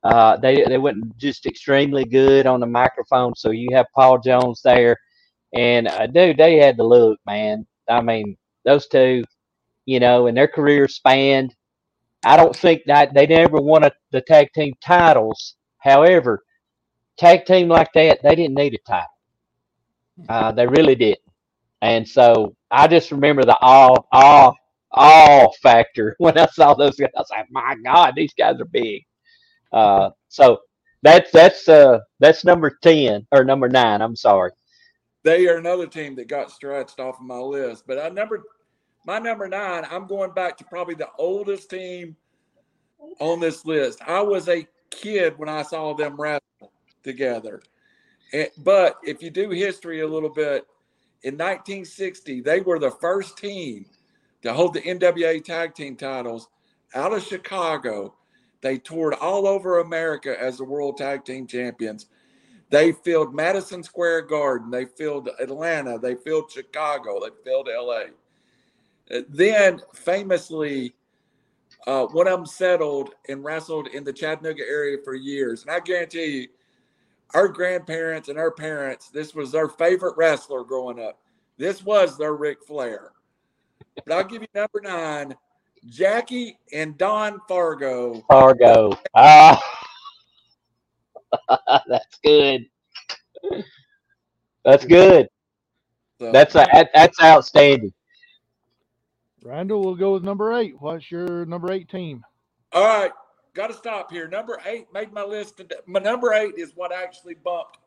Uh, 0.03 0.37
they 0.39 0.65
they 0.65 0.79
went 0.79 1.17
just 1.19 1.47
extremely 1.47 2.05
good 2.05 2.47
on 2.47 2.61
the 2.61 2.67
microphone. 2.67 3.35
So 3.37 3.51
you 3.51 3.69
have 3.75 3.87
Paul 3.95 4.19
Jones 4.21 4.63
there, 4.65 4.97
and 5.55 5.89
uh, 5.89 6.07
dude, 6.07 6.39
they 6.39 6.57
had 6.57 6.77
the 6.77 6.85
look, 6.85 7.19
man. 7.27 7.67
I 7.89 8.01
mean, 8.01 8.37
those 8.65 8.87
two, 8.89 9.25
you 9.87 10.01
know, 10.01 10.27
and 10.27 10.37
their 10.37 10.49
career 10.49 10.89
spanned. 10.89 11.55
I 12.25 12.37
don't 12.37 12.57
think 12.57 12.83
that 12.87 13.15
they 13.15 13.27
never 13.27 13.59
won 13.61 13.85
a, 13.85 13.93
the 14.13 14.21
tag 14.23 14.49
team 14.55 14.75
titles. 14.85 15.57
However, 15.79 16.43
tag 17.19 17.47
team 17.47 17.69
like 17.69 17.93
that, 17.95 18.21
they 18.23 18.35
didn't 18.35 18.57
need 18.57 18.75
a 18.75 18.79
title. 18.91 19.09
Uh, 20.29 20.53
they 20.53 20.67
really 20.67 20.95
didn't. 20.95 21.21
And 21.83 22.07
so 22.09 22.55
I 22.71 22.89
just 22.89 23.11
remember 23.11 23.45
the 23.45 23.57
awe, 23.61 23.97
awe, 24.13 24.53
awe 24.93 25.53
factor 25.63 26.15
when 26.19 26.39
I 26.39 26.47
saw 26.47 26.75
those 26.75 26.97
guys. 26.97 27.11
I 27.17 27.21
was 27.21 27.31
like, 27.31 27.47
my 27.51 27.77
God, 27.85 28.15
these 28.17 28.35
guys 28.35 28.61
are 28.61 28.67
big. 28.67 29.03
Uh, 29.73 30.11
so 30.29 30.61
that's 31.03 31.31
that's 31.33 31.69
uh 31.69 32.01
that's 32.19 32.45
number 32.45 32.71
ten 32.83 33.27
or 33.33 33.45
number 33.45 33.69
nine. 33.69 34.03
I'm 34.03 34.17
sorry. 34.17 34.53
they 35.25 35.47
are 35.49 35.57
another 35.59 35.87
team 35.87 36.15
that 36.17 36.29
got 36.29 36.51
stretched 36.51 37.01
off 37.01 37.21
of 37.21 37.27
my 37.27 37.39
list. 37.39 37.85
But 37.87 37.99
I 37.99 38.09
number 38.09 38.43
my 39.07 39.19
number 39.19 39.49
nine, 39.49 39.85
I'm 39.91 40.07
going 40.07 40.33
back 40.33 40.57
to 40.59 40.65
probably 40.65 40.95
the 40.95 41.09
oldest 41.19 41.71
team 41.71 42.17
on 43.19 43.41
this 43.41 43.65
list. 43.65 44.01
I 44.07 44.21
was 44.21 44.49
a 44.49 44.67
kid 44.91 45.39
when 45.39 45.49
I 45.49 45.63
saw 45.63 45.95
them 45.95 46.21
wrestle 46.21 46.73
together. 47.03 47.63
And, 48.33 48.49
but 48.59 48.99
if 49.03 49.23
you 49.23 49.31
do 49.31 49.51
history 49.51 50.01
a 50.01 50.07
little 50.07 50.29
bit, 50.29 50.67
in 51.23 51.35
1960, 51.35 52.41
they 52.43 52.61
were 52.61 52.79
the 52.79 52.91
first 52.91 53.37
team 53.39 53.87
to 54.43 54.53
hold 54.53 54.75
the 54.75 54.81
NWA 54.81 55.43
tag 55.45 55.75
team 55.75 55.97
titles 55.97 56.49
out 56.95 57.13
of 57.13 57.23
Chicago. 57.23 58.15
They 58.61 58.79
toured 58.79 59.15
all 59.15 59.47
over 59.47 59.79
America 59.79 60.37
as 60.41 60.59
the 60.59 60.65
World 60.65 60.99
Tag 60.99 61.25
Team 61.25 61.47
Champions. 61.47 62.07
They 62.69 62.93
filled 62.93 63.35
Madison 63.35 63.83
Square 63.83 64.23
Garden. 64.23 64.71
They 64.71 64.85
filled 64.85 65.29
Atlanta. 65.41 65.99
They 65.99 66.15
filled 66.15 66.51
Chicago. 66.51 67.21
They 67.21 67.31
filled 67.45 67.69
LA. 67.69 68.05
Uh, 69.11 69.23
Then, 69.29 69.81
famously, 69.95 70.95
uh, 71.87 72.07
one 72.07 72.29
of 72.29 72.39
them 72.39 72.47
settled 72.47 73.11
and 73.29 73.43
wrestled 73.43 73.89
in 73.89 74.05
the 74.05 74.13
Chattanooga 74.13 74.63
area 74.63 74.99
for 75.05 75.15
years. 75.15 75.63
And 75.63 75.71
I 75.71 75.81
guarantee 75.81 76.27
you, 76.27 76.49
our 77.35 77.49
grandparents 77.49 78.29
and 78.29 78.39
our 78.39 78.51
parents, 78.51 79.09
this 79.09 79.35
was 79.35 79.53
their 79.53 79.69
favorite 79.69 80.17
wrestler 80.17 80.63
growing 80.63 81.01
up. 81.01 81.19
This 81.57 81.83
was 81.83 82.17
their 82.17 82.35
Ric 82.35 82.63
Flair. 82.65 83.13
But 83.95 84.15
I'll 84.15 84.25
give 84.25 84.43
you 84.43 84.49
number 84.55 84.81
nine 84.81 85.35
Jackie 85.87 86.59
and 86.73 86.97
Don 86.99 87.41
Fargo. 87.49 88.23
Fargo. 88.29 88.93
Ah, 89.15 89.61
that's 91.89 92.19
good. 92.25 92.67
That's 94.65 94.85
good. 94.85 95.29
So, 96.19 96.33
That's 96.33 96.55
a, 96.55 96.67
that's 96.93 97.19
outstanding. 97.23 97.95
Randall, 99.43 99.83
we'll 99.83 99.95
go 99.95 100.13
with 100.13 100.23
number 100.23 100.53
eight. 100.53 100.75
What's 100.79 101.11
your 101.11 101.47
number 101.47 101.73
eight 101.73 101.89
team? 101.89 102.23
All 102.73 102.85
right, 102.85 103.13
got 103.55 103.69
to 103.69 103.75
stop 103.75 104.13
here. 104.13 104.29
Number 104.29 104.61
eight 104.67 104.87
made 104.93 105.15
my 105.15 105.25
list. 105.25 105.57
Today. 105.57 105.77
My 105.87 105.99
number 105.99 106.35
eight 106.35 106.55
is 106.59 106.73
what 106.75 106.93
actually 106.93 107.37
bumped 107.43 107.79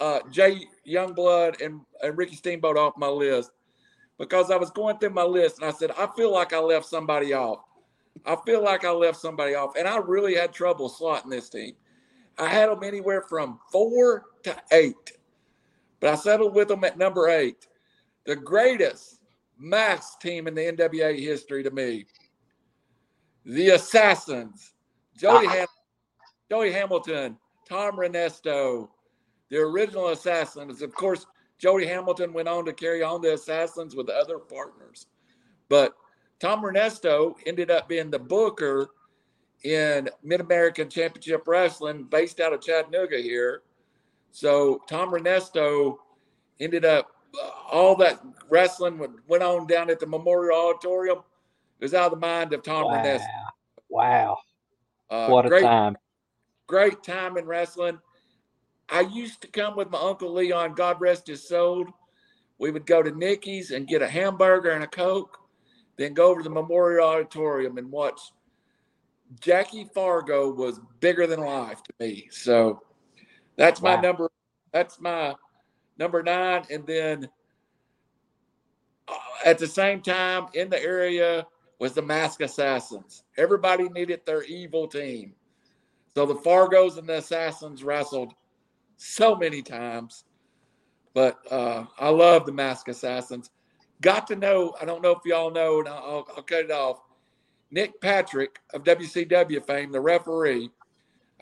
uh, 0.00 0.20
Jay 0.30 0.66
Youngblood 0.86 1.60
and, 1.60 1.80
and 2.00 2.16
Ricky 2.16 2.36
Steamboat 2.36 2.76
off 2.76 2.96
my 2.96 3.08
list 3.08 3.50
because 4.18 4.50
I 4.50 4.56
was 4.56 4.70
going 4.70 4.98
through 4.98 5.10
my 5.10 5.22
list 5.22 5.58
and 5.58 5.66
I 5.66 5.70
said 5.72 5.90
I 5.92 6.08
feel 6.16 6.32
like 6.32 6.52
I 6.52 6.58
left 6.58 6.86
somebody 6.86 7.32
off. 7.32 7.60
I 8.26 8.36
feel 8.44 8.62
like 8.62 8.84
I 8.84 8.90
left 8.90 9.18
somebody 9.18 9.54
off, 9.54 9.76
and 9.76 9.86
I 9.86 9.98
really 9.98 10.34
had 10.34 10.52
trouble 10.52 10.90
slotting 10.90 11.30
this 11.30 11.48
team. 11.48 11.74
I 12.36 12.48
had 12.48 12.68
them 12.68 12.82
anywhere 12.82 13.22
from 13.22 13.60
four 13.70 14.24
to 14.42 14.56
eight, 14.72 15.12
but 16.00 16.10
I 16.10 16.14
settled 16.16 16.54
with 16.54 16.68
them 16.68 16.82
at 16.84 16.98
number 16.98 17.28
eight. 17.28 17.68
The 18.26 18.34
greatest 18.36 19.20
mass 19.56 20.16
team 20.16 20.46
in 20.48 20.54
the 20.54 20.62
NWA 20.72 21.18
history 21.18 21.62
to 21.62 21.70
me 21.70 22.06
the 23.44 23.70
Assassins, 23.70 24.74
Jody, 25.16 25.46
Ah. 25.46 25.50
Ham- 25.50 25.68
Jody 26.50 26.70
Hamilton, 26.70 27.38
Tom 27.66 27.96
Renesto, 27.96 28.90
the 29.48 29.56
original 29.58 30.08
Assassins. 30.08 30.82
Of 30.82 30.94
course, 30.94 31.24
Jody 31.58 31.86
Hamilton 31.86 32.32
went 32.32 32.48
on 32.48 32.64
to 32.64 32.72
carry 32.72 33.02
on 33.02 33.20
the 33.20 33.34
Assassins 33.34 33.94
with 33.96 34.08
other 34.08 34.38
partners, 34.38 35.06
but 35.68 35.94
Tom 36.40 36.62
Renesto 36.62 37.34
ended 37.46 37.70
up 37.70 37.88
being 37.88 38.10
the 38.10 38.18
booker 38.18 38.90
in 39.64 40.08
Mid 40.22 40.40
American 40.40 40.88
Championship 40.88 41.42
Wrestling, 41.48 42.04
based 42.04 42.38
out 42.38 42.52
of 42.52 42.60
Chattanooga 42.60 43.18
here. 43.18 43.62
So 44.30 44.82
Tom 44.88 45.10
Renesto 45.10 45.98
ended 46.60 46.84
up 46.84 47.10
all 47.70 47.96
that 47.96 48.20
wrestling 48.48 48.98
went- 48.98 49.42
on 49.42 49.66
down 49.66 49.90
at 49.90 49.98
the 49.98 50.06
Memorial 50.06 50.56
Auditorium. 50.70 51.18
It 51.80 51.84
was 51.84 51.94
out 51.94 52.12
of 52.12 52.20
the 52.20 52.26
mind 52.26 52.52
of 52.52 52.62
Tom 52.62 52.84
Wow. 52.84 53.02
Renesto. 53.02 53.26
Wow. 53.88 54.38
Uh, 55.10 55.28
What 55.28 55.46
a 55.46 55.48
great, 55.48 55.62
time. 55.62 55.96
great 56.68 57.02
time 57.02 57.36
in 57.36 57.46
wrestling. 57.46 57.98
I 58.90 59.00
used 59.00 59.42
to 59.42 59.48
come 59.48 59.76
with 59.76 59.90
my 59.90 60.00
uncle 60.00 60.32
Leon, 60.32 60.74
God 60.74 61.00
rest 61.00 61.26
his 61.26 61.46
soul. 61.46 61.86
We 62.58 62.70
would 62.70 62.86
go 62.86 63.02
to 63.02 63.10
Nicky's 63.10 63.70
and 63.70 63.86
get 63.86 64.02
a 64.02 64.08
hamburger 64.08 64.70
and 64.70 64.82
a 64.82 64.88
Coke, 64.88 65.38
then 65.96 66.14
go 66.14 66.30
over 66.30 66.40
to 66.40 66.44
the 66.44 66.54
Memorial 66.54 67.06
Auditorium 67.06 67.78
and 67.78 67.90
watch. 67.90 68.20
Jackie 69.40 69.88
Fargo 69.94 70.52
was 70.52 70.80
bigger 71.00 71.26
than 71.26 71.40
life 71.40 71.82
to 71.82 71.92
me. 72.00 72.28
So 72.30 72.82
that's 73.56 73.82
my 73.82 74.00
number. 74.00 74.30
That's 74.72 75.00
my 75.00 75.34
number 75.98 76.22
nine. 76.22 76.64
And 76.70 76.86
then 76.86 77.28
uh, 79.06 79.16
at 79.44 79.58
the 79.58 79.66
same 79.66 80.00
time 80.00 80.46
in 80.54 80.70
the 80.70 80.82
area 80.82 81.46
was 81.78 81.92
the 81.92 82.02
Mask 82.02 82.40
Assassins. 82.40 83.22
Everybody 83.36 83.88
needed 83.90 84.20
their 84.24 84.42
evil 84.44 84.88
team. 84.88 85.34
So 86.14 86.26
the 86.26 86.34
Fargos 86.34 86.98
and 86.98 87.08
the 87.08 87.18
Assassins 87.18 87.84
wrestled 87.84 88.32
so 88.98 89.34
many 89.34 89.62
times. 89.62 90.24
But 91.14 91.38
uh, 91.50 91.86
I 91.98 92.10
love 92.10 92.44
the 92.44 92.52
Mask 92.52 92.88
Assassins. 92.88 93.50
Got 94.02 94.26
to 94.28 94.36
know, 94.36 94.74
I 94.80 94.84
don't 94.84 95.02
know 95.02 95.12
if 95.12 95.20
y'all 95.24 95.50
know, 95.50 95.80
and 95.80 95.88
I'll, 95.88 96.26
I'll 96.36 96.42
cut 96.42 96.64
it 96.64 96.70
off. 96.70 97.00
Nick 97.70 98.00
Patrick 98.00 98.60
of 98.74 98.84
WCW 98.84 99.64
fame, 99.66 99.90
the 99.90 100.00
referee, 100.00 100.70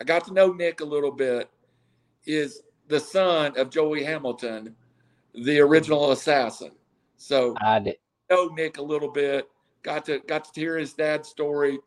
I 0.01 0.05
got 0.05 0.27
to 0.27 0.33
know 0.33 0.53
Nick 0.53 0.81
a 0.81 0.85
little 0.85 1.11
bit, 1.11 1.51
is 2.27 2.63
the 2.89 3.01
son 3.01 3.55
of 3.57 3.71
Jody 3.71 4.05
Hamilton, 4.05 4.75
the 5.35 5.61
original 5.61 6.13
assassin. 6.13 6.73
So 7.17 7.55
I 7.63 7.79
did. 7.79 7.97
know 8.31 8.49
Nick 8.49 8.79
a 8.79 8.83
little 8.83 9.11
bit. 9.11 9.49
Got 9.83 10.05
to 10.07 10.21
got 10.27 10.53
to 10.53 10.61
hear 10.61 10.77
his 10.77 10.93
dad's 10.93 11.29
story. 11.29 11.79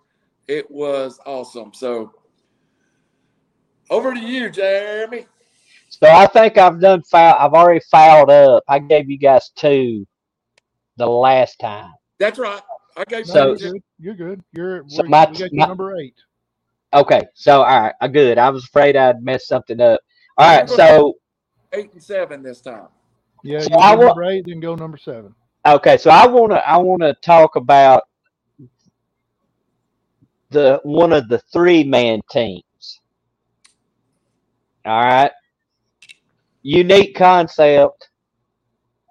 It 0.47 0.69
was 0.71 1.19
awesome. 1.25 1.73
So 1.73 2.13
over 3.89 4.13
to 4.13 4.19
you, 4.19 4.49
Jeremy. 4.49 5.25
So 5.89 6.07
I 6.07 6.27
think 6.27 6.57
I've 6.57 6.79
done 6.79 7.01
foul. 7.03 7.35
I've 7.39 7.53
already 7.53 7.81
fouled 7.91 8.29
up. 8.29 8.63
I 8.67 8.79
gave 8.79 9.09
you 9.09 9.17
guys 9.17 9.49
two 9.55 10.05
the 10.97 11.07
last 11.07 11.59
time. 11.59 11.91
That's 12.19 12.37
right. 12.39 12.61
I 12.95 13.03
gave 13.05 13.27
No, 13.27 13.55
So- 13.55 13.65
you're 13.65 13.71
good. 13.71 13.81
You're 13.99 14.15
good. 14.15 14.43
You're 14.53 14.83
So 14.87 15.03
my- 15.03 15.29
we 15.29 15.37
got 15.37 15.53
my- 15.53 15.65
number 15.67 15.97
eight. 15.97 16.15
Okay, 16.93 17.21
so 17.35 17.61
all 17.61 17.81
right, 17.81 17.93
uh, 18.01 18.07
good. 18.07 18.37
I 18.39 18.49
was 18.49 18.63
afraid 18.65 18.95
I'd 18.95 19.23
mess 19.23 19.47
something 19.47 19.79
up. 19.79 20.01
All 20.37 20.47
right, 20.57 20.67
so 20.69 21.13
eight 21.73 21.93
and 21.93 22.01
seven 22.01 22.41
this 22.41 22.61
time. 22.61 22.87
Yeah, 23.43 23.59
So 23.59 23.75
I 23.77 23.95
go 23.95 23.99
wa- 24.01 24.07
number 24.07 24.23
eight, 24.23 24.45
then 24.47 24.59
go 24.59 24.73
number 24.75 24.97
seven. 24.97 25.35
Okay, 25.67 25.97
so 25.97 26.09
I 26.09 26.25
wanna 26.27 26.55
I 26.65 26.77
wanna 26.77 27.13
talk 27.15 27.55
about 27.57 28.03
the 30.49 30.79
one 30.83 31.13
of 31.13 31.27
the 31.29 31.37
three 31.53 31.83
man 31.83 32.21
teams. 32.31 33.01
All 34.85 35.03
right. 35.03 35.31
Unique 36.61 37.15
concept. 37.15 38.09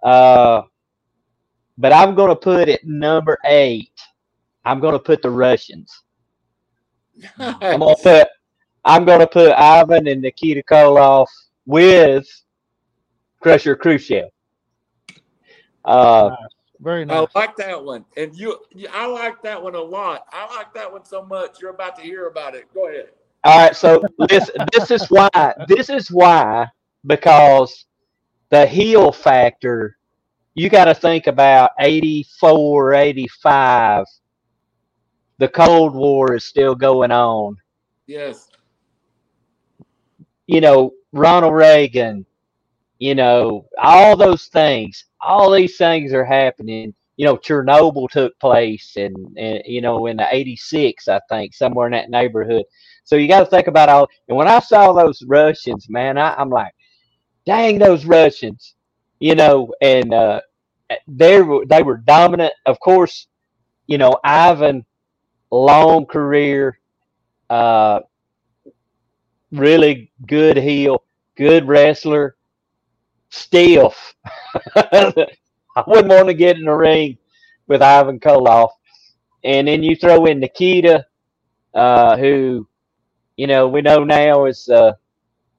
Uh 0.03 0.63
but 1.79 1.93
I'm 1.93 2.15
gonna 2.15 2.37
put 2.37 2.69
it 2.69 2.85
number 2.85 3.39
eight. 3.45 3.93
I'm 4.65 4.81
gonna 4.81 4.99
put 4.99 5.23
the 5.23 5.31
Russians. 5.31 6.03
I'm 7.39 7.81
gonna 7.81 7.95
put 8.03 8.29
I'm 8.85 9.05
gonna 9.05 9.27
put 9.27 9.53
Ivan 9.53 10.09
and 10.09 10.23
Nikita 10.23 10.63
Koloff 10.63 11.27
with 11.67 12.27
Crusher 13.41 13.77
Khrushchev. 13.77 14.29
Uh 15.85 16.35
Very 16.81 17.05
nice. 17.05 17.17
I 17.17 17.21
nice. 17.21 17.35
like 17.35 17.57
that 17.57 17.85
one, 17.85 18.05
and 18.17 18.35
you, 18.37 18.59
you, 18.75 18.89
I 18.93 19.07
like 19.07 19.43
that 19.43 19.63
one 19.63 19.75
a 19.75 19.81
lot. 19.81 20.27
I 20.33 20.55
like 20.55 20.75
that 20.75 20.91
one 20.93 21.05
so 21.05 21.25
much. 21.25 21.61
You're 21.61 21.71
about 21.71 21.97
to 21.97 22.03
hear 22.03 22.27
about 22.29 22.55
it. 22.55 22.73
Go 22.75 22.89
ahead. 22.89 23.11
All 23.45 23.59
right, 23.59 23.75
so 23.75 24.03
this 24.29 24.51
this 24.73 24.91
is 24.91 25.09
why 25.11 25.31
this 25.69 25.91
is 25.91 26.11
why 26.11 26.67
because 27.09 27.87
the 28.51 28.67
heel 28.67 29.11
factor 29.11 29.97
you 30.55 30.69
got 30.69 30.85
to 30.85 30.95
think 30.95 31.27
about 31.27 31.71
84 31.81 32.95
85 32.95 34.05
the 35.39 35.49
cold 35.49 35.95
war 35.95 36.35
is 36.35 36.45
still 36.45 36.75
going 36.75 37.11
on 37.11 37.57
Yes. 38.07 38.49
you 40.47 40.61
know 40.61 40.93
Ronald 41.13 41.55
Reagan 41.55 42.25
you 42.99 43.15
know 43.15 43.67
all 43.79 44.17
those 44.17 44.47
things 44.47 45.07
all 45.21 45.51
these 45.51 45.77
things 45.77 46.13
are 46.13 46.25
happening 46.25 46.95
you 47.17 47.25
know 47.25 47.37
Chernobyl 47.37 48.09
took 48.11 48.39
place 48.39 48.95
and, 48.97 49.17
and 49.39 49.63
you 49.65 49.81
know 49.81 50.07
in 50.07 50.19
the 50.19 50.27
86 50.31 51.09
I 51.09 51.21
think 51.29 51.55
somewhere 51.55 51.87
in 51.87 51.93
that 51.93 52.11
neighborhood 52.11 52.65
so 53.09 53.17
you 53.17 53.27
got 53.27 53.41
to 53.41 53.47
think 53.47 53.69
about 53.69 53.89
all. 53.89 54.07
And 54.29 54.37
when 54.37 54.49
I 54.49 54.59
saw 54.59 54.93
those 54.93 55.23
Russians, 55.27 55.89
man, 55.89 56.19
I, 56.19 56.35
I'm 56.35 56.51
like, 56.51 56.75
dang, 57.49 57.81
those 57.81 58.07
Russians, 58.07 58.77
you 59.21 59.37
know, 59.37 59.75
and 59.83 60.15
uh, 60.15 60.43
they 61.09 61.43
were 61.43 61.67
they 61.67 61.83
were 61.83 61.99
dominant. 61.99 62.55
Of 62.67 62.81
course, 62.81 63.29
you 63.89 63.99
know, 63.99 64.19
Ivan, 64.25 64.87
long 65.51 66.07
career, 66.07 66.79
uh, 67.51 68.01
really 69.53 70.13
good 70.27 70.57
heel, 70.59 71.05
good 71.37 71.69
wrestler, 71.69 72.37
stiff. 73.31 74.15
I 74.77 75.85
wouldn't 75.87 76.09
want 76.13 76.29
to 76.29 76.35
get 76.35 76.57
in 76.59 76.65
the 76.67 76.73
ring 76.75 77.19
with 77.69 77.83
Ivan 77.83 78.21
Koloff. 78.21 78.71
And 79.45 79.69
then 79.69 79.83
you 79.83 79.97
throw 79.97 80.27
in 80.27 80.41
Nikita, 80.41 81.07
uh, 81.75 82.17
who 82.19 82.69
you 83.37 83.49
know, 83.49 83.69
we 83.69 83.83
know 83.83 84.05
now 84.05 84.47
is 84.47 84.69
uh, 84.71 84.95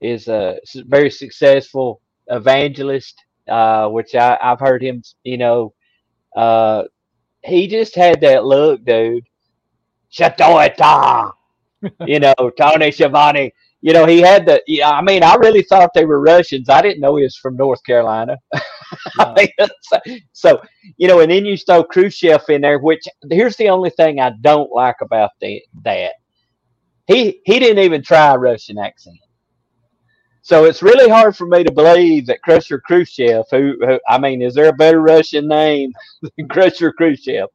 is 0.00 0.28
a 0.28 0.58
very 0.86 1.10
successful 1.10 2.00
evangelist, 2.28 3.14
uh, 3.48 3.88
which 3.88 4.14
I, 4.14 4.38
I've 4.42 4.60
heard 4.60 4.82
him. 4.82 5.02
You 5.24 5.38
know, 5.38 5.74
uh, 6.36 6.84
he 7.44 7.66
just 7.68 7.94
had 7.94 8.20
that 8.22 8.44
look, 8.44 8.84
dude. 8.84 9.24
Shatoeta, 10.12 11.32
you 12.06 12.20
know, 12.20 12.34
Tony 12.58 12.90
Schiavone. 12.90 13.52
You 13.82 13.94
know, 13.94 14.06
he 14.06 14.20
had 14.20 14.46
the. 14.46 14.62
Yeah, 14.66 14.90
I 14.90 15.02
mean, 15.02 15.22
I 15.22 15.34
really 15.36 15.62
thought 15.62 15.90
they 15.94 16.04
were 16.04 16.20
Russians. 16.20 16.68
I 16.68 16.82
didn't 16.82 17.00
know 17.00 17.16
he 17.16 17.24
was 17.24 17.36
from 17.36 17.56
North 17.56 17.82
Carolina. 17.84 18.36
So, 20.32 20.60
you 20.96 21.06
know, 21.08 21.20
and 21.20 21.30
then 21.30 21.44
you 21.44 21.56
throw 21.56 21.84
Khrushchev 21.84 22.42
in 22.48 22.62
there, 22.62 22.78
which 22.78 23.04
here's 23.30 23.56
the 23.56 23.68
only 23.68 23.90
thing 23.90 24.20
I 24.20 24.32
don't 24.40 24.70
like 24.72 24.96
about 25.00 25.30
the, 25.40 25.62
that 25.84 26.14
he 27.06 27.40
he 27.44 27.58
didn't 27.58 27.84
even 27.84 28.02
try 28.02 28.34
a 28.34 28.38
Russian 28.38 28.78
accent. 28.78 29.18
So 30.42 30.64
it's 30.64 30.82
really 30.82 31.08
hard 31.08 31.36
for 31.36 31.46
me 31.46 31.64
to 31.64 31.72
believe 31.72 32.26
that 32.26 32.42
Crusher 32.42 32.80
Khrushchev, 32.80 33.44
who, 33.50 33.74
who 33.80 34.00
I 34.08 34.18
mean, 34.18 34.42
is 34.42 34.54
there 34.54 34.68
a 34.68 34.72
better 34.72 35.00
Russian 35.00 35.46
name 35.48 35.92
than 36.22 36.48
Crusher 36.48 36.92
Khrushchev? 36.92 37.48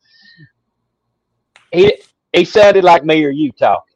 He 1.72 1.98
he 2.34 2.46
sounded 2.46 2.84
like 2.84 3.04
me 3.06 3.24
or 3.26 3.30
you 3.30 3.52
talking. 3.52 3.96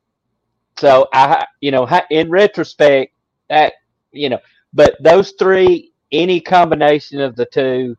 So 0.78 1.08
I, 1.13 1.45
you 1.62 1.71
know, 1.71 1.88
in 2.10 2.30
retrospect, 2.30 3.13
that 3.49 3.73
you 4.12 4.30
know, 4.30 4.39
but 4.73 4.95
those 5.02 5.34
three, 5.38 5.91
any 6.12 6.39
combination 6.41 7.21
of 7.21 7.36
the 7.36 7.45
two, 7.45 7.95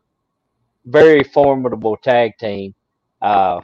very 0.85 1.23
formidable 1.23 1.97
tag 1.97 2.33
team. 2.39 2.73
Uh, 3.21 3.61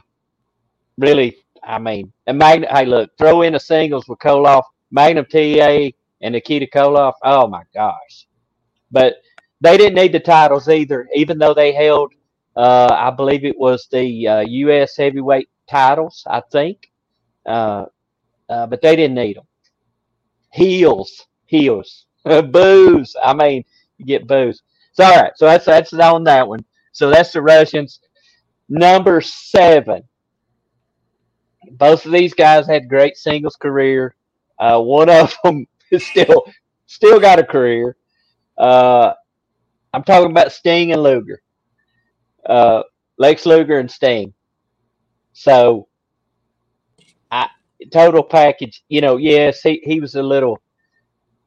really, 0.98 1.36
I 1.64 1.78
mean, 1.78 2.12
and 2.26 2.38
Magnum. 2.38 2.70
Hey, 2.74 2.86
look, 2.86 3.10
throw 3.18 3.42
in 3.42 3.54
the 3.54 3.60
singles 3.60 4.08
with 4.08 4.18
Koloff, 4.20 4.62
Magnum 4.90 5.26
TA, 5.26 5.90
and 6.20 6.32
Nikita 6.32 6.66
Koloff. 6.66 7.14
Oh 7.22 7.46
my 7.46 7.62
gosh! 7.74 8.26
But 8.90 9.16
they 9.60 9.76
didn't 9.76 9.96
need 9.96 10.12
the 10.12 10.20
titles 10.20 10.68
either, 10.68 11.08
even 11.14 11.38
though 11.38 11.54
they 11.54 11.72
held. 11.72 12.12
Uh, 12.56 12.88
I 12.90 13.10
believe 13.10 13.44
it 13.44 13.58
was 13.58 13.86
the 13.90 14.26
uh, 14.26 14.40
U.S. 14.40 14.96
heavyweight 14.96 15.48
titles. 15.68 16.24
I 16.26 16.42
think, 16.50 16.90
uh, 17.46 17.86
uh, 18.48 18.66
but 18.66 18.82
they 18.82 18.96
didn't 18.96 19.14
need 19.14 19.36
them. 19.36 19.46
Heels, 20.52 21.26
heels, 21.46 22.06
boos. 22.24 23.14
I 23.22 23.34
mean, 23.34 23.64
you 23.98 24.06
get 24.06 24.26
boos. 24.26 24.62
So 24.92 25.04
all 25.04 25.20
right, 25.20 25.32
so 25.36 25.46
that's 25.46 25.66
that's 25.66 25.92
on 25.92 26.24
that 26.24 26.48
one. 26.48 26.64
So 26.92 27.10
that's 27.10 27.32
the 27.32 27.42
Russians. 27.42 28.00
Number 28.68 29.20
seven 29.20 30.02
both 31.72 32.04
of 32.06 32.12
these 32.12 32.34
guys 32.34 32.66
had 32.66 32.88
great 32.88 33.16
singles 33.16 33.56
career. 33.56 34.14
Uh, 34.58 34.80
one 34.80 35.08
of 35.08 35.34
them 35.44 35.66
still 35.98 36.44
still 36.86 37.20
got 37.20 37.38
a 37.38 37.44
career. 37.44 37.96
Uh, 38.56 39.12
I'm 39.92 40.02
talking 40.04 40.30
about 40.30 40.52
Sting 40.52 40.92
and 40.92 41.02
Luger, 41.02 41.40
uh, 42.46 42.82
Lex 43.18 43.46
Luger 43.46 43.78
and 43.78 43.90
Sting. 43.90 44.34
So, 45.32 45.88
I 47.30 47.48
total 47.92 48.22
package. 48.22 48.82
You 48.88 49.00
know, 49.00 49.16
yes, 49.16 49.62
he, 49.62 49.80
he 49.84 50.00
was 50.00 50.14
a 50.14 50.22
little. 50.22 50.60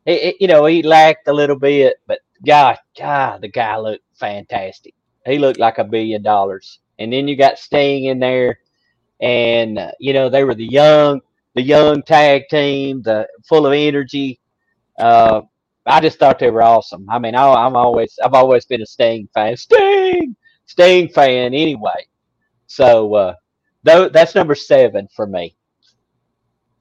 He, 0.05 0.35
you 0.39 0.47
know, 0.47 0.65
he 0.65 0.81
lacked 0.81 1.27
a 1.27 1.33
little 1.33 1.57
bit, 1.57 1.97
but 2.07 2.19
God, 2.45 2.77
God, 2.97 3.41
the 3.41 3.49
guy 3.49 3.77
looked 3.77 4.03
fantastic. 4.15 4.95
He 5.25 5.37
looked 5.37 5.59
like 5.59 5.77
a 5.77 5.83
billion 5.83 6.23
dollars. 6.23 6.79
And 6.97 7.13
then 7.13 7.27
you 7.27 7.35
got 7.35 7.59
Sting 7.59 8.05
in 8.05 8.19
there 8.19 8.59
and 9.21 9.77
uh, 9.77 9.91
you 9.99 10.13
know 10.13 10.29
they 10.29 10.43
were 10.43 10.55
the 10.55 10.65
young 10.65 11.21
the 11.55 11.61
young 11.61 12.01
tag 12.03 12.43
team 12.49 13.01
the 13.01 13.27
full 13.47 13.65
of 13.65 13.73
energy. 13.73 14.39
Uh 14.97 15.41
i 15.85 15.99
just 15.99 16.19
thought 16.19 16.39
they 16.39 16.49
were 16.49 16.63
awesome. 16.63 17.05
I 17.09 17.19
mean 17.19 17.35
I, 17.35 17.45
i'm 17.53 17.75
always 17.75 18.17
i've 18.23 18.33
always 18.33 18.65
been 18.65 18.81
a 18.81 18.85
sting 18.85 19.27
fan. 19.33 19.57
Sting! 19.57 20.35
Sting 20.65 21.09
fan 21.09 21.53
anyway. 21.53 22.07
So 22.67 23.13
uh 23.15 23.33
though 23.83 24.09
that's 24.09 24.35
number 24.35 24.55
seven 24.55 25.07
for 25.15 25.27
me. 25.27 25.55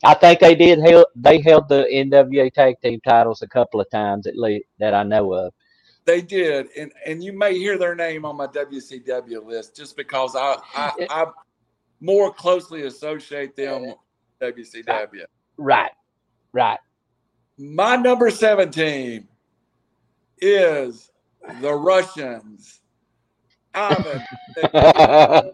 I 0.03 0.15
think 0.15 0.41
they 0.41 0.55
did 0.55 0.81
held 0.81 1.07
they 1.15 1.41
held 1.41 1.69
the 1.69 1.87
nwa 1.93 2.53
tag 2.53 2.77
team 2.83 3.01
titles 3.07 3.43
a 3.43 3.49
couple 3.49 3.81
of 3.81 3.91
times 3.91 4.27
at 4.27 4.37
least 4.37 4.67
that 4.79 4.95
i 4.95 5.03
know 5.03 5.33
of. 5.33 5.53
They 6.07 6.23
did, 6.23 6.69
and 6.77 6.93
and 7.07 7.23
you 7.23 7.33
may 7.33 7.57
hear 7.59 7.77
their 7.77 7.95
name 7.95 8.25
on 8.25 8.37
my 8.37 8.47
WCW 8.47 9.45
list 9.45 9.77
just 9.77 9.97
because 9.97 10.35
I 10.35 10.57
I, 10.75 11.07
I 11.11 11.27
more 12.01 12.33
closely 12.33 12.83
associate 12.83 13.55
them 13.55 13.95
WCW. 14.41 15.25
right 15.57 15.93
right 16.53 16.79
My 17.59 17.97
number 17.97 18.31
17 18.31 19.27
is 20.41 21.11
the 21.61 21.73
Russians, 21.73 22.81
Ivan 23.75 24.23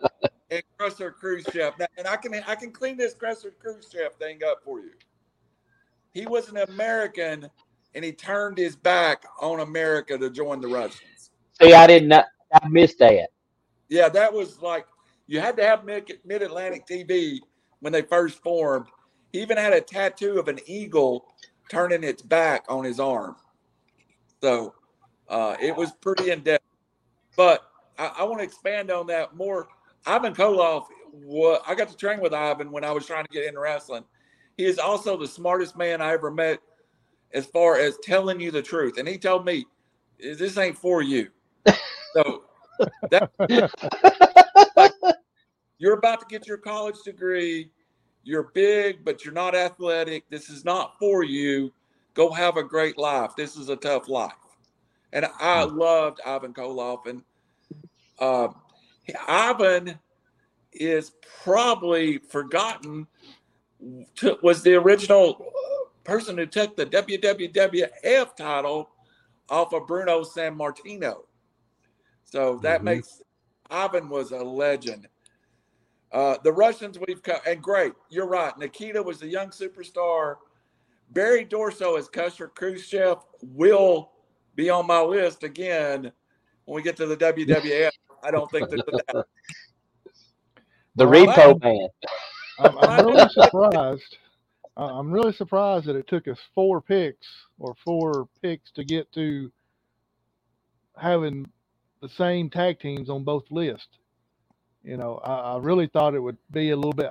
and 0.51 0.63
Crusher 0.79 1.11
Khrushchev. 1.11 1.75
And 1.99 2.07
I 2.07 2.17
can 2.17 2.35
I 2.47 2.55
can 2.55 2.71
clean 2.71 2.97
this 2.97 3.15
Crusher 3.15 3.53
Khrushchev 3.59 4.15
thing 4.15 4.41
up 4.49 4.63
for 4.65 4.81
you. 4.81 4.93
He 6.13 6.27
was 6.27 6.49
an 6.49 6.59
American, 6.59 7.49
and 7.95 8.05
he 8.05 8.13
turned 8.13 8.59
his 8.59 8.77
back 8.77 9.25
on 9.41 9.61
America 9.61 10.17
to 10.17 10.31
join 10.31 10.61
the 10.61 10.69
Russians. 10.69 11.31
see 11.61 11.73
i 11.75 11.87
didn't 11.87 12.09
know 12.09 12.23
i 12.53 12.69
missed 12.69 12.99
that 12.99 13.29
Yeah, 13.89 14.09
that 14.09 14.33
was 14.33 14.61
like 14.63 14.87
you 15.27 15.41
had 15.41 15.57
to 15.57 15.65
have 15.65 15.85
Mid 15.85 16.43
Atlantic 16.43 16.87
TV 16.87 17.41
when 17.81 17.93
they 17.93 18.03
first 18.03 18.43
formed. 18.43 18.87
He 19.33 19.43
even 19.43 19.57
had 19.57 19.73
a 19.73 19.81
tattoo 19.81 20.39
of 20.39 20.49
an 20.49 20.61
eagle 20.67 21.27
turning 21.71 22.05
its 22.05 22.23
back 22.23 22.65
on 22.69 22.85
his 22.85 23.01
arm. 23.01 23.37
So 24.41 24.75
uh, 25.29 25.57
it 25.61 25.75
was 25.75 25.93
pretty 26.01 26.31
in 26.31 26.41
depth. 26.41 26.65
But 27.37 27.63
I, 27.99 28.13
I 28.19 28.25
want 28.25 28.39
to 28.39 28.45
expand 28.45 28.91
on 28.91 29.07
that 29.09 29.37
more. 29.37 29.69
Ivan 30.07 30.35
Koloff, 30.35 30.87
wa- 31.13 31.61
I 31.67 31.75
got 31.75 31.89
to 31.89 31.97
train 31.97 32.21
with 32.21 32.33
Ivan 32.33 32.71
when 32.71 32.85
I 32.85 32.93
was 32.93 33.07
trying 33.07 33.25
to 33.25 33.31
get 33.31 33.45
into 33.45 33.61
wrestling. 33.61 34.05
He 34.57 34.65
is 34.65 34.79
also 34.79 35.17
the 35.17 35.29
smartest 35.29 35.77
man 35.77 36.01
I 36.01 36.13
ever 36.13 36.31
met 36.31 36.61
as 37.35 37.47
far 37.47 37.77
as 37.77 37.99
telling 38.03 38.41
you 38.41 38.51
the 38.51 38.63
truth. 38.63 38.99
And 38.99 39.07
he 39.07 39.19
told 39.19 39.45
me, 39.45 39.67
this 40.19 40.57
ain't 40.57 40.79
for 40.79 41.03
you. 41.03 41.29
So 42.13 42.45
that, 43.11 43.31
you're 45.79 45.95
about 45.95 46.21
to 46.21 46.27
get 46.27 46.47
your 46.47 46.59
college 46.59 46.97
degree. 47.05 47.71
You're 48.25 48.51
big, 48.55 49.05
but 49.05 49.25
you're 49.25 49.35
not 49.35 49.55
athletic. 49.55 50.29
This 50.31 50.49
is 50.49 50.65
not 50.65 50.99
for 50.99 51.23
you. 51.23 51.73
Go 52.15 52.33
have 52.33 52.57
a 52.57 52.63
great 52.63 52.99
life. 52.99 53.33
This 53.37 53.57
is 53.57 53.69
a 53.69 53.77
tough 53.77 54.09
life. 54.09 54.33
And 55.13 55.27
I 55.39 55.63
loved 55.63 56.21
Ivan 56.27 56.53
Koloff. 56.53 57.07
And 57.07 57.23
uh, 58.19 58.49
Ivan 59.29 59.99
is 60.73 61.13
probably 61.45 62.19
forgotten, 62.19 63.07
to, 64.17 64.39
was 64.43 64.63
the 64.63 64.75
original 64.75 65.53
person 66.03 66.39
who 66.39 66.47
took 66.47 66.77
the 66.77 66.87
WWWF 66.87 68.37
title 68.37 68.91
off 69.49 69.73
of 69.73 69.87
Bruno 69.87 70.23
Sammartino. 70.23 71.19
So 72.25 72.59
that 72.63 72.79
mm-hmm. 72.79 72.85
makes 72.85 73.23
Ivan 73.71 74.09
was 74.09 74.33
a 74.33 74.43
legend. 74.43 75.09
Uh, 76.13 76.37
the 76.45 76.53
Russians 76.53 76.99
we've 77.07 77.23
cut, 77.23 77.47
and 77.47 77.63
great, 77.63 77.93
you're 78.11 78.27
right. 78.27 78.57
Nikita 78.59 79.03
was 79.03 79.23
a 79.23 79.27
young 79.27 79.49
superstar. 79.49 80.37
Barry 81.11 81.45
Darsow 81.45 81.99
as 81.99 82.09
Crusher 82.09 82.49
Khrushchev 82.49 83.19
will 83.43 84.13
be 84.55 84.71
on 84.71 84.87
my 84.87 85.01
list 85.01 85.45
again 85.45 86.11
when 86.65 86.77
we 86.77 86.83
get 86.83 86.97
to 86.97 87.07
the 87.07 87.17
WWF. 87.17 87.91
I 88.23 88.31
don't 88.31 88.51
think 88.51 88.69
there's 88.71 88.83
a 89.15 89.25
The 90.97 91.05
repo 91.05 91.61
man. 91.63 91.89
I'm, 92.59 92.79
I'm 92.79 93.07
really 93.07 93.29
surprised. 93.31 94.17
I'm 94.77 95.11
really 95.11 95.33
surprised 95.33 95.87
that 95.87 95.97
it 95.97 96.07
took 96.07 96.29
us 96.29 96.39
four 96.55 96.81
picks 96.81 97.27
or 97.59 97.75
four 97.85 98.29
picks 98.43 98.71
to 98.73 98.85
get 98.85 99.11
to 99.13 99.51
having 100.97 101.47
the 102.03 102.09
same 102.09 102.51
tag 102.51 102.79
teams 102.81 103.09
on 103.09 103.25
both 103.25 103.45
lists. 103.51 103.99
You 104.87 104.97
know, 104.97 105.19
I, 105.25 105.55
I 105.55 105.59
really 105.59 105.89
thought 105.89 106.15
it 106.15 106.21
would 106.21 106.39
be 106.53 106.71
a 106.71 106.77
little 106.77 106.93
bit 106.93 107.11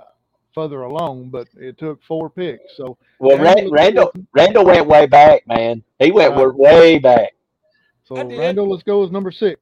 further 0.54 0.84
along, 0.84 1.30
but 1.30 1.50
it 1.58 1.78
took 1.78 2.02
four 2.04 2.30
picks. 2.30 2.64
So 2.78 2.98
well, 3.20 3.38
Randall 3.38 3.72
Randall, 3.72 4.12
Randall 4.34 4.66
went 4.66 4.88
way 4.88 5.06
back, 5.06 5.46
man. 5.46 5.84
He 6.00 6.12
went 6.12 6.38
uh, 6.38 6.52
way 6.56 7.00
back. 7.00 7.34
So 8.06 8.16
Randall, 8.16 8.70
let's 8.70 8.84
go 8.84 9.02
with 9.02 9.12
number 9.12 9.32
six. 9.32 9.60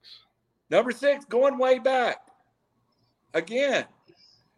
Number 0.69 0.91
six, 0.91 1.26
going 1.26 1.58
way 1.58 1.80
back. 1.80 2.17
Again, 3.34 3.86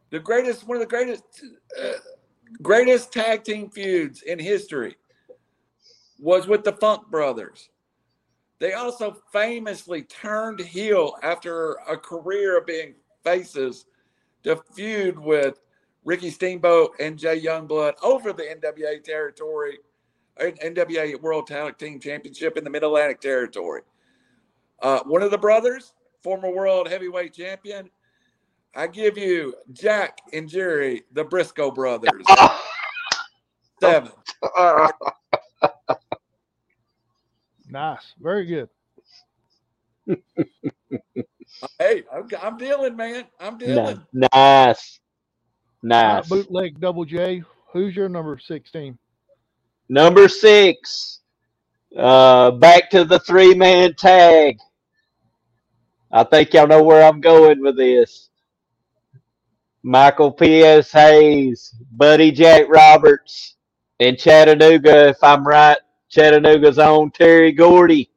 the 0.09 0.19
greatest, 0.19 0.67
one 0.67 0.75
of 0.75 0.81
the 0.81 0.87
greatest, 0.87 1.23
uh, 1.81 1.93
greatest 2.61 3.13
tag 3.13 3.45
team 3.45 3.69
feuds 3.69 4.21
in 4.21 4.37
history 4.37 4.97
was 6.19 6.45
with 6.45 6.65
the 6.65 6.73
Funk 6.73 7.09
Brothers. 7.09 7.69
They 8.59 8.73
also 8.73 9.17
famously 9.31 10.03
turned 10.03 10.59
heel 10.59 11.13
after 11.23 11.73
a 11.87 11.97
career 11.97 12.57
of 12.57 12.65
being 12.65 12.95
faces 13.25 13.85
to 14.43 14.55
feud 14.73 15.19
with 15.19 15.59
Ricky 16.05 16.29
Steamboat 16.29 16.91
and 16.99 17.17
Jay 17.17 17.41
Youngblood 17.41 17.93
over 18.01 18.31
the 18.31 18.43
NWA 18.43 19.03
territory, 19.03 19.79
NWA 20.39 21.19
World 21.19 21.47
Tag 21.47 21.77
Team 21.77 21.99
Championship 21.99 22.55
in 22.55 22.63
the 22.63 22.69
Mid 22.69 22.83
Atlantic 22.83 23.19
territory. 23.19 23.81
Uh, 24.81 24.99
one 25.03 25.23
of 25.23 25.31
the 25.31 25.37
brothers, 25.37 25.93
former 26.21 26.49
world 26.51 26.87
heavyweight 26.87 27.33
champion, 27.33 27.89
I 28.75 28.87
give 28.87 29.17
you 29.17 29.55
Jack 29.71 30.19
and 30.31 30.47
Jerry, 30.47 31.03
the 31.13 31.23
Briscoe 31.23 31.71
brothers. 31.71 32.11
Seven. 33.81 34.11
nice. 37.69 38.13
Very 38.19 38.45
good. 38.45 38.69
hey, 41.79 42.03
I'm, 42.13 42.27
I'm, 42.41 42.57
dealing, 42.57 42.95
man. 42.95 43.25
I'm 43.39 43.57
dealing. 43.57 44.01
Nice. 44.13 44.99
Nice. 45.81 46.25
Uh, 46.31 46.35
bootleg 46.35 46.79
double 46.79 47.05
J. 47.05 47.43
Who's 47.71 47.95
your 47.95 48.09
number 48.09 48.39
16? 48.39 48.97
Number 49.89 50.27
six. 50.27 51.19
Uh, 51.95 52.51
back 52.51 52.89
to 52.89 53.05
the 53.05 53.19
three 53.19 53.53
man 53.53 53.93
tag. 53.93 54.57
I 56.11 56.23
think 56.23 56.53
y'all 56.53 56.67
know 56.67 56.83
where 56.83 57.03
I'm 57.03 57.21
going 57.21 57.61
with 57.61 57.77
this. 57.77 58.29
Michael 59.83 60.31
P.S. 60.31 60.91
Hayes, 60.91 61.75
Buddy 61.91 62.31
Jack 62.31 62.67
Roberts, 62.69 63.55
and 63.99 64.17
Chattanooga, 64.17 65.09
if 65.09 65.23
I'm 65.23 65.45
right, 65.45 65.77
Chattanooga's 66.09 66.79
own 66.79 67.11
Terry 67.11 67.51
Gordy, 67.51 68.09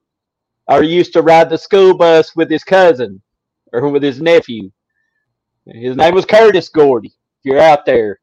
or 0.66 0.82
used 0.82 1.12
to 1.12 1.22
ride 1.22 1.50
the 1.50 1.58
school 1.58 1.94
bus 1.94 2.34
with 2.34 2.50
his 2.50 2.64
cousin 2.64 3.20
or 3.72 3.88
with 3.88 4.02
his 4.02 4.20
nephew. 4.20 4.70
His 5.66 5.96
name 5.96 6.14
was 6.14 6.24
Curtis 6.24 6.68
Gordy. 6.68 7.08
If 7.08 7.44
you're 7.44 7.60
out 7.60 7.84
there, 7.84 8.18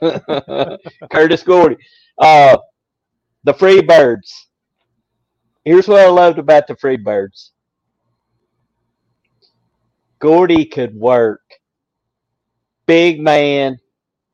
Curtis 1.10 1.42
Gordy. 1.42 1.76
Uh, 2.18 2.56
the 3.44 3.54
Freebirds. 3.54 4.32
Here's 5.64 5.88
what 5.88 6.00
I 6.00 6.08
loved 6.08 6.38
about 6.38 6.66
the 6.66 6.74
Freebirds. 6.74 7.50
Gordy 10.18 10.64
could 10.64 10.94
work. 10.94 11.40
Big 12.86 13.20
man. 13.20 13.78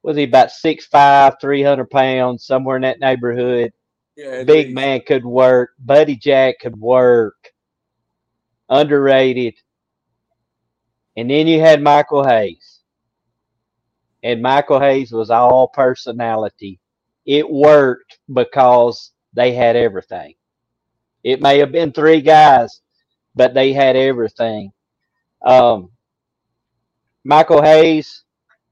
Was 0.02 0.16
he 0.16 0.24
about 0.24 0.48
6'5, 0.48 1.40
300 1.40 1.90
pounds, 1.90 2.46
somewhere 2.46 2.76
in 2.76 2.82
that 2.82 3.00
neighborhood? 3.00 3.72
Yeah, 4.16 4.44
Big 4.44 4.72
man 4.72 5.02
could 5.06 5.24
work. 5.24 5.70
Buddy 5.78 6.16
Jack 6.16 6.56
could 6.60 6.76
work. 6.76 7.52
Underrated. 8.68 9.54
And 11.16 11.30
then 11.30 11.46
you 11.46 11.60
had 11.60 11.82
Michael 11.82 12.26
Hayes. 12.26 12.80
And 14.22 14.42
Michael 14.42 14.80
Hayes 14.80 15.12
was 15.12 15.30
all 15.30 15.68
personality. 15.68 16.80
It 17.26 17.48
worked 17.50 18.18
because 18.32 19.12
they 19.34 19.52
had 19.52 19.76
everything. 19.76 20.34
It 21.24 21.40
may 21.42 21.58
have 21.58 21.72
been 21.72 21.92
three 21.92 22.20
guys, 22.20 22.80
but 23.34 23.54
they 23.54 23.72
had 23.72 23.96
everything. 23.96 24.72
Um, 25.44 25.90
Michael 27.24 27.62
Hayes, 27.62 28.24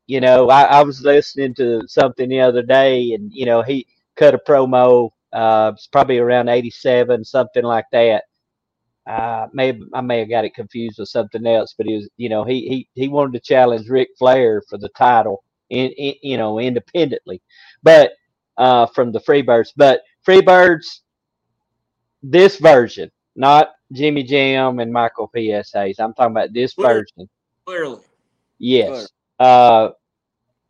you 0.07 0.21
know, 0.21 0.51
I, 0.51 0.63
I, 0.65 0.83
was 0.83 1.03
listening 1.03 1.55
to 1.57 1.83
something 1.89 2.29
the 2.29 2.41
other 2.41 2.63
day, 2.63 3.13
and 3.13 3.31
you 3.33 3.47
know, 3.47 3.63
he 3.63 3.87
cut 4.17 4.35
a 4.35 4.39
promo. 4.39 5.11
Uh, 5.33 5.73
it's 5.75 5.87
probably 5.89 6.19
around 6.19 6.49
'87, 6.49 7.25
something 7.25 7.65
like 7.65 7.87
that. 7.93 8.25
Uh, 9.07 9.49
may 9.53 9.79
I 9.93 10.01
may 10.01 10.21
have 10.21 10.31
got 10.31 10.45
it 10.47 10.55
confused 10.55 10.99
with 10.99 11.09
something 11.09 11.47
else, 11.47 11.75
but 11.77 11.87
he 11.87 11.95
was, 11.97 12.09
you 12.17 12.29
know, 12.29 12.45
he 12.45 12.69
he 12.69 12.89
he 12.95 13.09
wanted 13.09 13.35
to 13.35 13.41
challenge 13.41 13.89
Ric 13.89 14.09
Flair 14.19 14.63
for 14.69 14.79
the 14.79 14.89
title, 14.91 15.45
in, 15.71 15.91
in 15.93 16.15
you 16.23 16.39
know, 16.39 16.59
independently, 16.59 17.43
but 17.83 18.13
uh, 18.57 18.87
from 18.87 19.13
the 19.13 19.21
Freebirds. 19.21 19.71
But 19.77 20.01
Freebirds, 20.27 21.01
this 22.23 22.57
version, 22.57 23.11
not 23.37 23.73
Jimmy 23.93 24.23
Jam 24.23 24.79
and 24.79 24.93
Michael 24.93 25.29
P.S. 25.29 25.73
Hayes. 25.75 25.99
I'm 25.99 26.15
talking 26.15 26.33
about 26.33 26.53
this 26.55 26.75
Clearly. 26.75 26.95
version. 26.95 27.29
Clearly. 27.67 28.01
Yes. 28.59 28.89
Clearly. 28.89 29.09
Uh, 29.39 29.91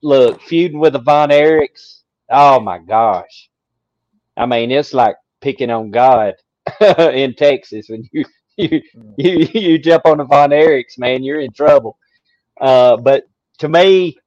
look, 0.03 0.41
feuding 0.43 0.81
with 0.81 0.95
the 0.95 0.99
Von 1.01 1.31
Erichs. 1.31 2.03
Oh 2.31 2.61
my 2.61 2.79
gosh. 2.79 3.51
I 4.37 4.47
mean, 4.47 4.71
it's 4.73 4.93
like 4.93 5.17
picking 5.41 5.71
on 5.71 5.91
God 5.91 6.35
in 7.15 7.35
Texas 7.35 7.89
when 7.89 8.09
you 8.13 8.25
you 8.59 8.83
you 9.19 9.49
you 9.55 9.79
jump 9.79 10.07
on 10.07 10.19
the 10.19 10.25
Von 10.25 10.51
Erichs, 10.51 10.99
man, 10.99 11.25
you're 11.25 11.41
in 11.41 11.53
trouble. 11.53 11.99
Uh, 12.61 12.97
but 12.99 13.25
to 13.61 13.69
me, 13.69 14.19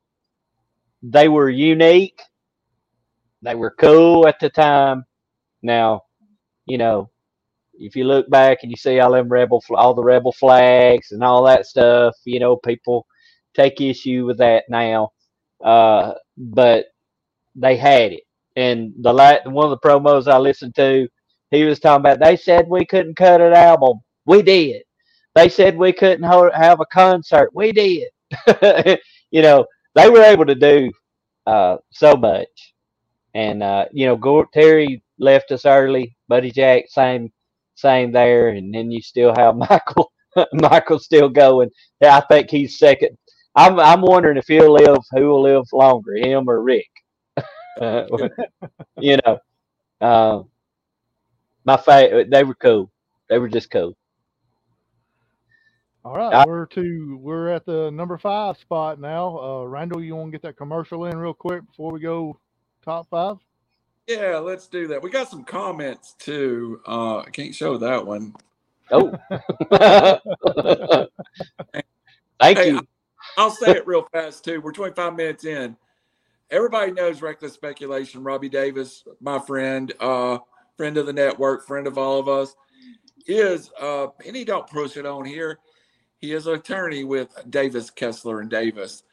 they 1.04 1.30
were 1.30 1.50
unique. 1.50 2.22
They 3.44 3.56
were 3.56 3.76
cool 3.80 4.28
at 4.28 4.40
the 4.40 4.50
time. 4.50 5.06
Now, 5.64 6.04
you 6.68 6.78
know, 6.78 7.12
if 7.76 7.96
you 7.96 8.06
look 8.06 8.30
back 8.30 8.60
and 8.64 8.72
you 8.72 8.78
see 8.78 9.00
all 9.00 9.12
them 9.14 9.30
rebel, 9.30 9.64
all 9.72 9.94
the 9.96 10.04
rebel 10.04 10.34
flags 10.34 11.12
and 11.12 11.24
all 11.24 11.44
that 11.46 11.66
stuff, 11.68 12.16
you 12.26 12.40
know, 12.40 12.58
people 12.58 13.08
take 13.56 13.82
issue 13.82 14.26
with 14.26 14.40
that 14.40 14.66
now. 14.70 15.12
Uh, 15.64 16.14
but 16.38 16.88
they 17.56 17.78
had 17.78 18.14
it, 18.14 18.24
and 18.56 18.94
the 19.02 19.14
one 19.46 19.72
of 19.72 19.72
the 19.72 19.88
promos 19.88 20.28
I 20.32 20.38
listened 20.40 20.76
to, 20.76 21.08
he 21.52 21.64
was 21.64 21.80
talking 21.80 22.02
about. 22.02 22.20
They 22.20 22.36
said 22.36 22.68
we 22.68 22.86
couldn't 22.86 23.16
cut 23.16 23.42
an 23.42 23.54
album, 23.54 24.00
we 24.26 24.42
did. 24.42 24.84
They 25.36 25.50
said 25.50 25.78
we 25.78 25.94
couldn't 25.94 26.24
have 26.24 26.80
a 26.80 26.86
concert, 26.92 27.52
we 27.54 27.72
did. 27.72 28.10
you 29.32 29.42
know, 29.42 29.66
they 29.96 30.10
were 30.10 30.24
able 30.24 30.46
to 30.46 30.56
do 30.56 30.92
uh, 31.46 31.78
so 31.92 32.16
much, 32.16 32.74
and 33.34 33.64
uh, 33.64 33.86
you 33.92 34.06
know, 34.06 34.46
Terry 34.54 35.04
left 35.20 35.52
us 35.52 35.66
early. 35.66 36.16
Buddy 36.28 36.52
Jack, 36.52 36.86
same 36.90 37.32
same 37.76 38.12
there, 38.12 38.50
and 38.50 38.74
then 38.74 38.92
you 38.92 39.02
still 39.02 39.34
have 39.36 39.56
Michael. 39.70 40.12
Michael's 40.54 41.06
still 41.06 41.30
going. 41.30 41.70
Yeah, 42.02 42.18
I 42.18 42.22
think 42.22 42.50
he's 42.50 42.78
second. 42.78 43.18
I'm 43.56 43.80
I'm 43.80 44.02
wondering 44.02 44.38
if 44.38 44.48
he'll 44.48 44.74
live. 44.74 44.98
Who 45.12 45.28
will 45.30 45.42
live 45.42 45.66
longer, 45.74 46.16
him 46.16 46.50
or 46.50 46.62
Ric? 46.62 46.88
you 49.00 49.18
know, 49.26 49.40
uh, 50.02 50.44
my 51.68 51.78
favorite. 51.78 52.32
They 52.32 52.46
were 52.46 52.56
cool. 52.56 52.92
They 53.30 53.40
were 53.40 53.50
just 53.50 53.72
cool. 53.72 53.98
All 56.06 56.16
right, 56.16 56.34
I- 56.34 56.46
we're 56.46 56.66
to 56.68 57.20
we're 57.22 57.50
at 57.50 57.66
the 57.66 57.92
number 57.92 58.18
five 58.18 58.58
spot 58.58 59.00
now. 59.00 59.38
Uh, 59.40 59.64
Randall, 59.66 60.04
you 60.04 60.16
want 60.16 60.30
to 60.30 60.32
get 60.32 60.42
that 60.44 60.58
commercial 60.58 61.06
in 61.06 61.18
real 61.18 61.34
quick 61.36 61.66
before 61.68 61.92
we 61.92 62.00
go 62.00 62.40
top 62.84 63.08
five? 63.10 63.38
Yeah, 64.08 64.38
let's 64.40 64.68
do 64.68 64.88
that. 64.90 65.02
We 65.04 65.10
got 65.12 65.30
some 65.30 65.46
comments 65.46 66.16
too. 66.20 66.82
Uh, 66.88 67.20
I 67.20 67.30
can't 67.32 67.56
show 67.56 67.78
that 67.80 68.06
one. 68.06 68.36
Oh. 68.92 69.20
Thank 72.42 72.64
Hey, 72.64 72.66
you. 72.66 72.88
I'll 73.38 73.52
say 73.52 73.76
it 73.76 73.88
real 73.88 74.08
fast 74.14 74.46
too. 74.46 74.62
We're 74.62 74.74
25 74.74 75.16
minutes 75.16 75.46
in. 75.46 75.78
Everybody 76.52 76.92
knows 76.94 77.22
reckless 77.22 77.54
speculation. 77.54 78.24
Robbie 78.24 78.50
Davis, 78.50 79.04
my 79.22 79.40
friend, 79.40 79.94
uh, 80.00 80.40
friend 80.78 80.98
of 80.98 81.08
the 81.08 81.14
network, 81.14 81.66
friend 81.66 81.88
of 81.88 81.98
all 81.98 82.20
of 82.20 82.30
us, 82.30 82.56
is 83.26 83.72
uh, 83.82 84.08
and 84.26 84.36
he 84.36 84.46
don't 84.46 84.68
push 84.68 84.96
it 84.96 85.06
on 85.06 85.26
here. 85.26 85.60
He 86.20 86.34
is 86.34 86.48
an 86.48 86.56
attorney 86.56 87.04
with 87.04 87.30
Davis, 87.50 87.90
Kessler, 87.90 88.40
and 88.40 88.50
Davis, 88.50 89.04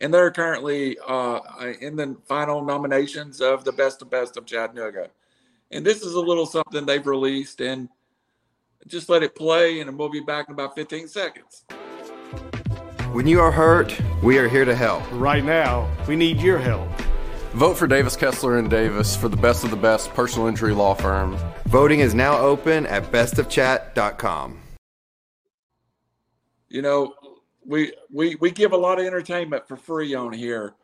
and 0.00 0.14
they're 0.14 0.30
currently 0.30 0.96
uh, 1.06 1.40
in 1.80 1.96
the 1.96 2.16
final 2.26 2.64
nominations 2.64 3.40
of 3.40 3.64
the 3.64 3.72
best 3.72 4.02
of 4.02 4.10
best 4.10 4.36
of 4.36 4.46
Chattanooga. 4.46 5.08
And 5.72 5.84
this 5.84 6.02
is 6.02 6.14
a 6.14 6.20
little 6.20 6.46
something 6.46 6.86
they've 6.86 7.06
released, 7.06 7.60
and 7.60 7.88
just 8.86 9.08
let 9.08 9.22
it 9.22 9.34
play, 9.34 9.80
and 9.80 9.98
we'll 9.98 10.08
be 10.08 10.20
back 10.20 10.48
in 10.48 10.54
about 10.54 10.76
15 10.76 11.08
seconds. 11.08 11.64
When 13.12 13.26
you 13.26 13.40
are 13.40 13.50
hurt, 13.50 13.98
we 14.22 14.38
are 14.38 14.48
here 14.48 14.64
to 14.64 14.74
help. 14.74 15.02
Right 15.12 15.44
now, 15.44 15.90
we 16.06 16.16
need 16.16 16.40
your 16.40 16.58
help. 16.58 16.88
Vote 17.54 17.76
for 17.76 17.86
Davis 17.86 18.16
Kessler 18.16 18.58
and 18.58 18.68
Davis 18.68 19.16
for 19.16 19.28
the 19.28 19.36
best 19.36 19.64
of 19.64 19.70
the 19.70 19.76
best 19.76 20.12
personal 20.14 20.46
injury 20.46 20.74
law 20.74 20.94
firm. 20.94 21.38
Voting 21.66 22.00
is 22.00 22.14
now 22.14 22.38
open 22.38 22.86
at 22.86 23.04
bestofchat.com. 23.12 24.58
you 26.68 26.82
know, 26.82 27.14
we 27.64 27.92
we 28.12 28.34
we 28.36 28.50
give 28.50 28.72
a 28.72 28.76
lot 28.76 29.00
of 29.00 29.06
entertainment 29.06 29.66
for 29.66 29.76
free 29.76 30.14
on 30.14 30.32
here. 30.32 30.74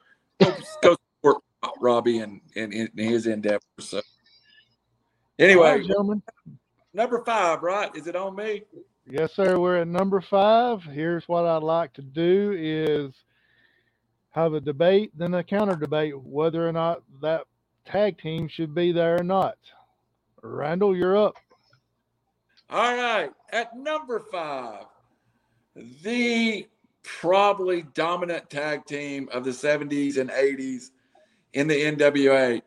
Go, 0.41 0.57
go 0.83 0.97
support 1.21 1.43
Robbie 1.81 2.19
and, 2.21 2.41
and, 2.57 2.73
and 2.73 2.91
his 2.97 3.27
endeavors. 3.27 3.61
So 3.79 4.01
anyway, 5.39 5.73
right, 5.73 5.87
gentlemen. 5.87 6.23
number 6.95 7.23
five, 7.25 7.63
right? 7.63 7.95
Is 7.95 8.07
it 8.07 8.17
on 8.17 8.35
me? 8.35 8.63
Yes, 9.07 9.35
sir. 9.35 9.59
We're 9.59 9.79
at 9.79 9.89
number 9.89 10.21
five. 10.21 10.83
Here's 10.83 11.29
what 11.29 11.45
I'd 11.45 11.63
like 11.63 11.93
to 11.95 12.03
do 12.03 12.55
is 12.57 13.13
have 14.33 14.55
a 14.55 14.61
debate, 14.61 15.13
then 15.17 15.35
a 15.35 15.45
counter 15.45 15.77
debate 15.77 16.19
whether 16.21 16.67
or 16.67 16.73
not 16.73 17.03
that 17.21 17.45
tag 17.85 18.19
team 18.19 18.49
should 18.49 18.75
be 18.75 18.93
there 18.93 19.21
or 19.21 19.25
not. 19.25 19.57
Randall, 20.43 20.97
you're 20.97 21.17
up. 21.17 21.37
All 22.69 22.97
right, 22.97 23.31
at 23.53 23.77
number 23.77 24.19
five, 24.19 24.87
the 26.03 26.67
probably 27.03 27.83
dominant 27.95 28.49
tag 28.49 28.87
team 28.87 29.29
of 29.33 29.45
the 29.45 29.51
70s 29.51 30.17
and 30.17 30.31
80s 30.31 30.91
in 31.53 31.69
the 31.69 31.75
NWA. 31.75 32.63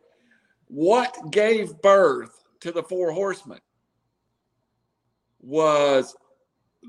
What 0.68 1.16
gave 1.30 1.80
birth 1.82 2.44
to 2.60 2.70
the 2.70 2.82
Four 2.82 3.10
Horsemen 3.12 3.60
was 5.40 6.16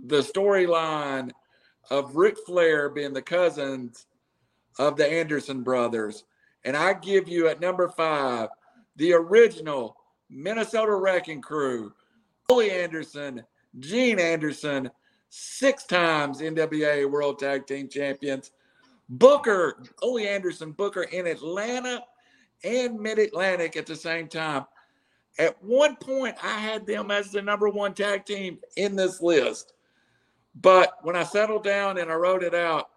the 0.05 0.21
storyline 0.21 1.31
of 1.89 2.15
Ric 2.15 2.37
Flair 2.45 2.89
being 2.89 3.13
the 3.13 3.21
cousins 3.21 4.05
of 4.79 4.95
the 4.95 5.07
Anderson 5.07 5.63
brothers. 5.63 6.23
And 6.63 6.75
I 6.75 6.93
give 6.93 7.27
you 7.27 7.47
at 7.47 7.61
number 7.61 7.87
five, 7.87 8.49
the 8.95 9.13
original 9.13 9.97
Minnesota 10.29 10.95
Wrecking 10.95 11.41
Crew, 11.41 11.93
Ole 12.49 12.71
Anderson, 12.71 13.43
Gene 13.79 14.19
Anderson, 14.19 14.89
six 15.29 15.85
times 15.85 16.41
NWA 16.41 17.09
World 17.09 17.39
Tag 17.39 17.67
Team 17.67 17.87
Champions, 17.87 18.51
Booker, 19.09 19.83
Ole 20.01 20.19
Anderson, 20.19 20.71
Booker 20.71 21.03
in 21.03 21.27
Atlanta 21.27 22.03
and 22.63 22.99
Mid 22.99 23.19
Atlantic 23.19 23.77
at 23.77 23.85
the 23.85 23.95
same 23.95 24.27
time. 24.27 24.65
At 25.39 25.61
one 25.63 25.95
point, 25.97 26.35
I 26.41 26.59
had 26.59 26.85
them 26.85 27.11
as 27.11 27.31
the 27.31 27.41
number 27.41 27.69
one 27.69 27.93
tag 27.93 28.25
team 28.25 28.57
in 28.75 28.95
this 28.95 29.21
list. 29.21 29.73
But 30.55 30.93
when 31.03 31.15
I 31.15 31.23
settled 31.23 31.63
down 31.63 31.99
and 31.99 32.11
I 32.11 32.15
wrote 32.15 32.43
it 32.43 32.55
out, 32.55 32.89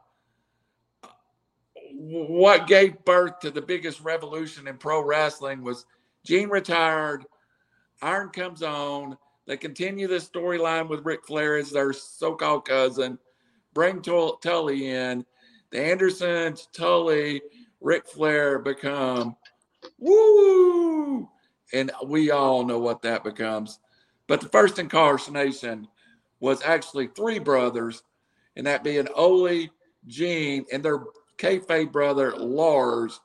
what 2.02 2.66
gave 2.66 3.04
birth 3.04 3.40
to 3.40 3.50
the 3.50 3.60
biggest 3.60 4.00
revolution 4.00 4.66
in 4.66 4.78
pro 4.78 5.02
wrestling 5.02 5.62
was 5.62 5.84
Gene 6.24 6.48
retired, 6.48 7.26
Arn 8.00 8.30
comes 8.30 8.62
on. 8.62 9.18
They 9.46 9.58
continue 9.58 10.06
the 10.06 10.16
storyline 10.16 10.88
with 10.88 11.04
Ric 11.04 11.26
Flair 11.26 11.56
as 11.56 11.70
their 11.70 11.92
so-called 11.92 12.64
cousin. 12.64 13.18
Bring 13.74 14.00
Tully 14.00 14.88
in. 14.88 15.26
The 15.70 15.80
Andersons, 15.80 16.68
Tully, 16.72 17.42
Ric 17.82 18.08
Flair 18.08 18.58
become 18.58 19.36
woo, 19.98 21.28
and 21.74 21.90
we 22.06 22.30
all 22.30 22.64
know 22.64 22.78
what 22.78 23.02
that 23.02 23.24
becomes. 23.24 23.78
But 24.26 24.40
the 24.40 24.48
first 24.48 24.78
incarnation 24.78 25.86
was 26.40 26.62
actually 26.62 27.08
three 27.08 27.38
brothers, 27.38 28.02
and 28.56 28.66
that 28.66 28.84
being 28.84 29.06
Ole, 29.14 29.68
Gene, 30.06 30.64
and 30.72 30.82
their 30.82 31.04
kayfabe 31.40 31.90
brother 31.92 32.35
Lars. 32.37 33.20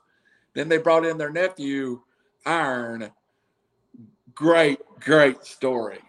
Then 0.54 0.70
they 0.70 0.78
brought 0.78 1.06
in 1.06 1.18
their 1.18 1.32
nephew 1.32 2.02
Arn. 2.46 3.12
Great, 4.34 4.80
great 5.00 5.44
story. 5.44 6.00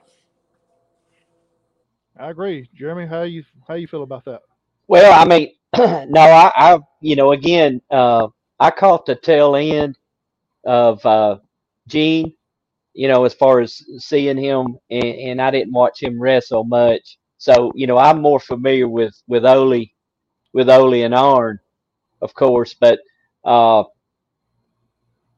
I 2.19 2.31
agree. 2.31 2.69
Jeremy, 2.75 3.07
how 3.07 3.23
you 3.23 3.45
how 3.69 3.75
you 3.75 3.87
feel 3.87 4.03
about 4.03 4.25
that? 4.25 4.42
Well, 4.88 5.12
I 5.12 5.25
mean, 5.27 5.53
no, 5.79 6.21
I, 6.21 6.53
I, 6.55 6.79
you 7.01 7.16
know, 7.16 7.33
again, 7.33 7.81
uh, 7.90 8.29
I 8.59 8.71
caught 8.71 9.07
the 9.07 9.16
tail 9.16 9.57
end 9.57 9.99
of 10.64 11.05
uh, 11.05 11.38
Gene, 11.88 12.33
you 12.95 13.09
know, 13.09 13.25
as 13.25 13.35
far 13.35 13.61
as 13.61 13.83
seeing 13.99 14.38
him, 14.38 14.79
and, 14.90 15.05
and 15.05 15.42
I 15.42 15.51
didn't 15.51 15.73
watch 15.73 16.03
him 16.03 16.21
wrestle 16.21 16.64
much. 16.64 17.19
So, 17.38 17.73
you 17.75 17.87
know, 17.87 17.99
I'm 17.99 18.23
more 18.23 18.40
familiar 18.40 18.88
with 18.88 19.14
with 19.29 19.45
Ole, 19.45 19.87
with 20.55 20.71
Ole 20.71 21.05
and 21.05 21.14
Arn, 21.14 21.59
of 22.22 22.35
course. 22.35 22.74
But 22.74 23.00
uh, 23.44 23.85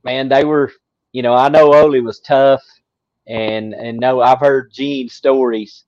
man, 0.05 0.29
they 0.29 0.45
were, 0.45 0.73
you 1.13 1.23
know, 1.23 1.35
I 1.35 1.49
know 1.49 1.75
Ole 1.75 2.01
was 2.03 2.21
tough, 2.21 2.63
and 3.27 3.75
and 3.75 3.99
no, 3.99 4.21
I've 4.21 4.41
heard 4.41 4.73
Gene 4.73 5.09
stories, 5.09 5.85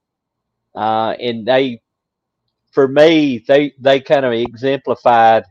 uh, 0.75 1.15
and 1.21 1.47
they 1.47 1.81
for 2.73 2.89
me, 2.89 3.45
they 3.47 3.73
they 3.79 4.01
kind 4.01 4.25
of 4.25 4.33
exemplified 4.33 5.45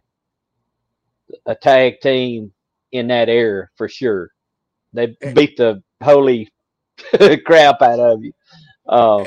a 1.45 1.55
tag 1.55 1.99
team 2.01 2.51
in 2.91 3.07
that 3.07 3.29
era 3.29 3.67
for 3.75 3.87
sure. 3.87 4.29
They 4.93 5.15
beat 5.33 5.57
the 5.57 5.83
holy 6.01 6.49
crap 7.45 7.81
out 7.81 7.99
of 7.99 8.23
you. 8.23 8.33
Uh, 8.87 9.25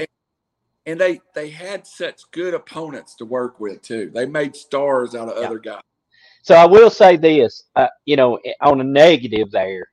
And 0.85 1.01
they 1.01 1.21
they 1.35 1.51
had 1.51 1.87
such 1.87 2.23
good 2.33 2.55
opponents 2.55 3.15
to 3.17 3.25
work 3.25 3.61
with 3.61 3.83
too. 3.83 4.11
They 4.13 4.27
made 4.27 4.57
stars 4.57 5.15
out 5.15 5.29
of 5.29 5.39
Yeah. 5.39 5.47
other 5.47 5.59
guys. 5.59 5.83
So 6.43 6.55
I 6.55 6.67
will 6.67 6.91
say 6.91 7.17
this, 7.17 7.65
uh, 7.77 7.89
you 8.05 8.17
know, 8.17 8.39
on 8.61 8.81
a 8.81 8.85
negative 8.85 9.51
there, 9.51 9.87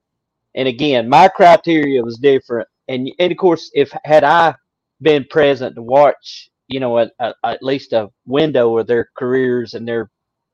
and 0.56 0.68
again, 0.68 1.10
my 1.10 1.28
criteria 1.30 2.04
was 2.04 2.18
different. 2.18 2.68
And, 2.88 3.10
and 3.20 3.32
of 3.32 3.38
course, 3.38 3.72
if 3.74 3.92
had 4.04 4.24
I 4.24 4.56
been 5.02 5.26
present 5.30 5.76
to 5.76 5.82
watch, 5.84 6.50
you 6.68 6.80
know, 6.80 7.00
a, 7.00 7.10
a, 7.20 7.34
at 7.46 7.64
least 7.64 7.94
a 7.94 8.10
window 8.26 8.78
of 8.78 8.88
their 8.88 9.10
careers 9.18 9.76
and 9.76 9.88
their 9.88 10.10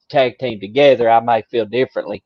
tag 0.10 0.38
team 0.40 0.60
together, 0.60 1.10
I 1.10 1.22
might 1.22 1.48
feel 1.50 1.66
differently. 1.66 2.24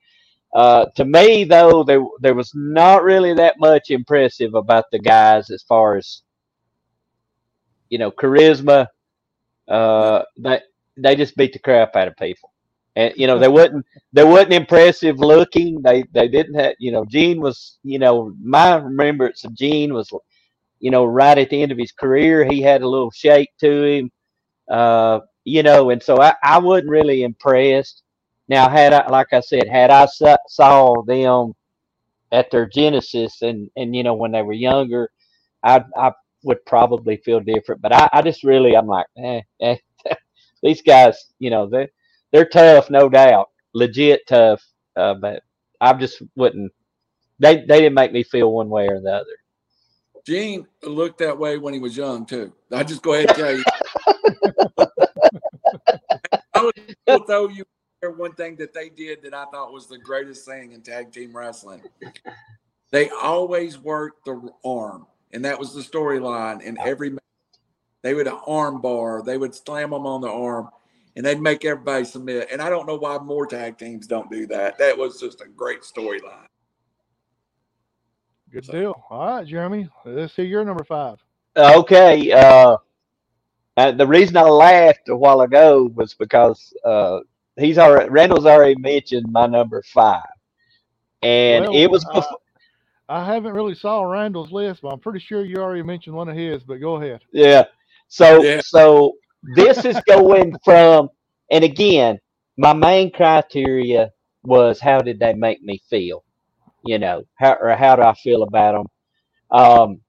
Uh, 0.53 0.85
to 0.95 1.05
me, 1.05 1.43
though, 1.43 1.83
there 1.83 2.03
there 2.21 2.33
was 2.35 2.51
not 2.55 3.03
really 3.03 3.33
that 3.35 3.55
much 3.59 3.91
impressive 3.91 4.55
about 4.55 4.85
the 4.91 4.99
guys 4.99 5.51
as 5.51 5.63
far 5.63 5.95
as 5.97 6.23
you 7.89 7.99
know 7.99 8.11
charisma. 8.11 8.87
Uh, 9.67 10.23
they 10.37 10.59
they 10.97 11.15
just 11.15 11.37
beat 11.37 11.53
the 11.53 11.59
crap 11.59 11.95
out 11.95 12.07
of 12.07 12.17
people, 12.17 12.51
and 12.99 13.13
you 13.17 13.27
know 13.27 13.39
they 13.39 13.47
wasn't 13.47 13.85
they 14.13 14.25
wasn't 14.25 14.53
impressive 14.53 15.19
looking. 15.19 15.81
They 15.83 16.03
they 16.13 16.27
didn't 16.27 16.55
have 16.55 16.75
you 16.79 16.91
know 16.91 17.05
Gene 17.05 17.41
was 17.41 17.79
you 17.83 17.99
know 17.99 18.33
my 18.43 18.75
remembrance 18.77 19.45
of 19.45 19.55
Gene 19.55 19.93
was 19.93 20.11
you 20.79 20.91
know 20.91 21.05
right 21.05 21.37
at 21.37 21.49
the 21.49 21.61
end 21.63 21.71
of 21.71 21.79
his 21.79 21.93
career 21.93 22.45
he 22.45 22.61
had 22.61 22.83
a 22.83 22.89
little 22.89 23.11
shake 23.11 23.51
to 23.61 23.83
him, 23.83 24.11
uh, 24.71 25.21
you 25.45 25.63
know, 25.63 25.91
and 25.91 26.03
so 26.03 26.21
I 26.21 26.35
I 26.43 26.59
wasn't 26.59 26.91
really 26.91 27.23
impressed. 27.23 28.03
Now 28.49 28.69
had 28.69 28.93
I 28.93 29.07
like 29.09 29.33
I 29.33 29.41
said 29.41 29.67
had 29.69 29.91
I 29.91 30.07
saw 30.47 31.03
them 31.03 31.53
at 32.31 32.51
their 32.51 32.67
genesis 32.67 33.41
and 33.43 33.69
and 33.77 33.95
you 33.95 34.03
know 34.03 34.15
when 34.15 34.31
they 34.33 34.43
were 34.43 34.53
younger, 34.53 35.11
I 35.63 35.83
I 35.97 36.11
would 36.43 36.65
probably 36.65 37.17
feel 37.17 37.39
different. 37.41 37.81
But 37.81 37.93
I, 37.93 38.09
I 38.13 38.21
just 38.23 38.43
really 38.43 38.75
I'm 38.77 38.87
like 38.87 39.07
eh, 39.17 39.41
eh 39.61 39.77
these 40.63 40.81
guys 40.83 41.17
you 41.39 41.49
know 41.51 41.67
they 41.67 41.87
they're 42.31 42.45
tough 42.45 42.89
no 42.89 43.09
doubt 43.09 43.49
legit 43.73 44.25
tough 44.27 44.63
uh, 44.95 45.13
but 45.13 45.43
I 45.81 45.93
just 45.93 46.21
wouldn't 46.35 46.71
they 47.39 47.57
they 47.57 47.79
didn't 47.79 47.93
make 47.93 48.11
me 48.11 48.23
feel 48.23 48.51
one 48.51 48.69
way 48.69 48.87
or 48.87 48.99
the 48.99 49.13
other. 49.13 49.37
Gene 50.25 50.67
looked 50.83 51.19
that 51.19 51.37
way 51.37 51.57
when 51.57 51.73
he 51.73 51.79
was 51.79 51.95
young 51.95 52.25
too. 52.25 52.53
I 52.71 52.83
just 52.83 53.01
go 53.01 53.13
ahead 53.13 53.29
and 53.29 53.37
tell 53.37 53.55
you. 53.55 53.63
I 56.53 56.63
would 57.07 57.25
throw 57.25 57.47
you 57.47 57.63
one 58.01 58.33
thing 58.33 58.55
that 58.57 58.73
they 58.73 58.89
did 58.89 59.21
that 59.23 59.33
I 59.33 59.45
thought 59.45 59.73
was 59.73 59.87
the 59.87 59.97
greatest 59.97 60.45
thing 60.45 60.73
in 60.73 60.81
tag 60.81 61.11
team 61.11 61.35
wrestling. 61.35 61.81
They 62.91 63.09
always 63.09 63.77
worked 63.77 64.25
the 64.25 64.51
arm, 64.65 65.07
and 65.31 65.45
that 65.45 65.57
was 65.59 65.73
the 65.73 65.81
storyline 65.81 66.61
in 66.61 66.77
every. 66.79 67.15
They 68.01 68.13
would 68.13 68.27
arm 68.47 68.81
bar. 68.81 69.21
They 69.23 69.37
would 69.37 69.55
slam 69.55 69.91
them 69.91 70.05
on 70.05 70.21
the 70.21 70.29
arm, 70.29 70.69
and 71.19 71.25
they'd 71.25 71.41
make 71.41 71.65
everybody 71.65 72.05
submit. 72.05 72.47
And 72.49 72.61
I 72.61 72.69
don't 72.69 72.87
know 72.87 72.95
why 72.95 73.17
more 73.17 73.45
tag 73.45 73.77
teams 73.77 74.07
don't 74.07 74.31
do 74.31 74.47
that. 74.47 74.77
That 74.77 74.97
was 74.97 75.19
just 75.19 75.41
a 75.41 75.49
great 75.49 75.81
storyline. 75.81 76.47
Good 78.49 78.63
deal. 78.63 79.03
All 79.09 79.27
right, 79.27 79.45
Jeremy. 79.45 79.89
Let's 80.05 80.33
see 80.33 80.43
your 80.43 80.63
number 80.63 80.85
five. 80.85 81.17
Okay. 81.57 82.31
Uh, 82.31 82.77
the 83.75 84.07
reason 84.07 84.37
I 84.37 84.43
laughed 84.43 85.09
a 85.09 85.17
while 85.17 85.41
ago 85.41 85.91
was 85.93 86.13
because 86.13 86.73
uh, 86.85 87.19
he's 87.57 87.77
already 87.77 88.09
Randall's 88.09 88.45
already 88.45 88.79
mentioned 88.79 89.29
my 89.29 89.45
number 89.45 89.83
five, 89.83 90.23
and 91.21 91.65
Well, 91.65 91.75
it 91.75 91.91
was 91.91 92.05
uh, 92.05 92.13
before. 92.13 92.37
I 93.09 93.25
haven't 93.25 93.51
really 93.53 93.75
saw 93.75 94.03
Randall's 94.03 94.53
list, 94.53 94.83
but 94.83 94.93
I'm 94.93 94.99
pretty 94.99 95.19
sure 95.19 95.43
you 95.43 95.57
already 95.57 95.83
mentioned 95.83 96.15
one 96.15 96.29
of 96.29 96.37
his. 96.37 96.63
But 96.63 96.77
go 96.77 96.95
ahead. 96.95 97.19
Yeah. 97.33 97.65
So 98.07 98.41
Yeah. 98.41 98.61
so 98.63 99.15
this 99.43 99.85
is 99.85 99.99
going 100.01 100.55
from 100.63 101.09
and 101.51 101.63
again, 101.63 102.19
my 102.57 102.73
main 102.73 103.11
criteria 103.11 104.11
was 104.43 104.79
how 104.79 104.99
did 104.99 105.19
they 105.19 105.33
make 105.33 105.61
me 105.61 105.81
feel? 105.89 106.23
You 106.83 106.99
know, 106.99 107.23
how 107.35 107.53
or 107.59 107.75
how 107.75 107.95
do 107.95 108.03
I 108.03 108.13
feel 108.15 108.43
about 108.43 108.73
them? 109.51 109.59
Um 109.59 110.01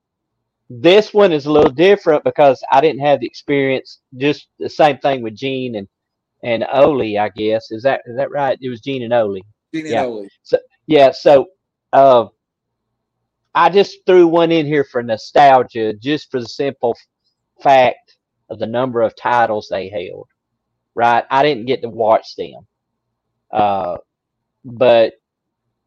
this 0.71 1.13
one 1.13 1.33
is 1.33 1.47
a 1.47 1.53
little 1.53 1.71
different 1.73 2.25
because 2.25 2.63
I 2.73 2.81
didn't 2.81 3.01
have 3.01 3.21
the 3.21 3.27
experience. 3.27 4.01
Just 4.17 4.49
the 4.59 4.69
same 4.71 4.99
thing 4.99 5.23
with 5.23 5.37
Gene 5.37 5.77
and 5.77 5.89
and 6.43 6.67
Ole, 6.73 7.19
I 7.19 7.29
guess. 7.31 7.71
Is 7.71 7.83
that 7.85 8.03
is 8.07 8.17
that 8.17 8.31
right? 8.31 8.59
It 8.61 8.69
was 8.71 8.81
Gene 8.81 9.03
and 9.03 9.13
Ole. 9.15 9.41
Gene 9.75 9.87
and 9.87 9.95
Yeah. 9.95 10.01
Ole. 10.01 10.29
Yeah, 10.87 11.13
so 11.13 11.47
uh, 11.93 12.27
I 13.55 13.71
just 13.71 13.99
threw 14.07 14.27
one 14.29 14.53
in 14.53 14.67
here 14.67 14.85
for 14.85 15.03
nostalgia, 15.03 15.95
just 15.95 16.31
for 16.31 16.41
the 16.41 16.49
simple 16.49 16.97
fact 17.63 18.17
of 18.51 18.59
the 18.59 18.67
number 18.67 19.03
of 19.03 19.17
titles 19.17 19.69
they 19.71 19.89
held. 19.89 20.29
Right, 20.95 21.25
I 21.31 21.43
didn't 21.43 21.67
get 21.67 21.83
to 21.83 21.89
watch 21.89 22.37
them, 22.37 22.67
uh, 23.53 23.99
but 24.65 25.15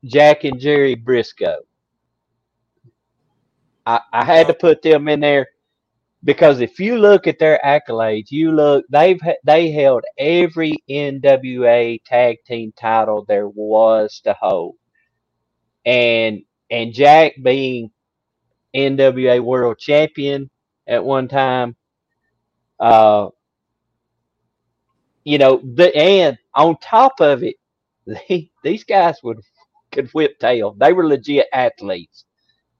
Jack 0.05 0.43
and 0.45 0.59
Jerry 0.59 0.95
Briscoe. 0.95 1.61
I, 3.85 4.01
I 4.13 4.25
had 4.25 4.47
to 4.47 4.53
put 4.53 4.81
them 4.81 5.07
in 5.09 5.21
there 5.21 5.47
because 6.23 6.61
if 6.61 6.79
you 6.79 6.97
look 6.97 7.27
at 7.27 7.39
their 7.39 7.59
accolades, 7.65 8.31
you 8.31 8.51
look 8.51 8.85
they've 8.89 9.19
they 9.43 9.71
held 9.71 10.03
every 10.17 10.77
NWA 10.89 12.01
tag 12.05 12.37
team 12.45 12.73
title 12.79 13.25
there 13.27 13.47
was 13.49 14.21
to 14.23 14.33
hold, 14.39 14.75
and 15.85 16.41
and 16.71 16.93
Jack 16.93 17.33
being 17.41 17.91
NWA 18.75 19.41
World 19.41 19.79
Champion 19.79 20.49
at 20.87 21.03
one 21.03 21.27
time, 21.27 21.75
uh, 22.79 23.29
you 25.23 25.37
know, 25.37 25.61
the 25.75 25.95
and 25.95 26.37
on 26.55 26.77
top 26.77 27.13
of 27.21 27.43
it, 27.43 27.55
they, 28.07 28.51
these 28.63 28.83
guys 28.83 29.17
would 29.23 29.39
could 29.91 30.09
whip 30.09 30.39
tail. 30.39 30.75
They 30.77 30.93
were 30.93 31.07
legit 31.07 31.47
athletes, 31.53 32.25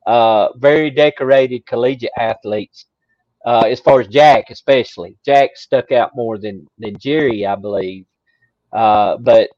uh, 0.06 0.50
very 0.58 0.90
decorated 0.90 1.66
collegiate 1.66 2.12
athletes. 2.18 2.86
Uh, 3.46 3.66
as 3.68 3.80
far 3.82 4.00
as 4.00 4.08
Jack, 4.08 4.46
especially 4.52 5.18
Jack 5.26 5.52
stuck 5.58 5.92
out 5.92 6.16
more 6.16 6.38
than 6.38 6.66
than 6.80 6.98
Jerry, 6.98 7.46
I 7.46 7.56
believe. 7.56 8.06
Uh, 8.72 9.18
but 9.18 9.50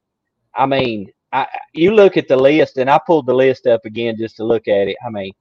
I 0.55 0.65
mean, 0.65 1.11
I 1.31 1.47
you 1.73 1.93
look 1.93 2.17
at 2.17 2.27
the 2.27 2.37
list, 2.37 2.77
and 2.77 2.89
I 2.89 2.99
pulled 3.05 3.27
the 3.27 3.35
list 3.35 3.67
up 3.67 3.85
again 3.85 4.17
just 4.17 4.37
to 4.37 4.43
look 4.43 4.67
at 4.67 4.87
it. 4.87 4.97
I 5.05 5.09
mean, 5.09 5.33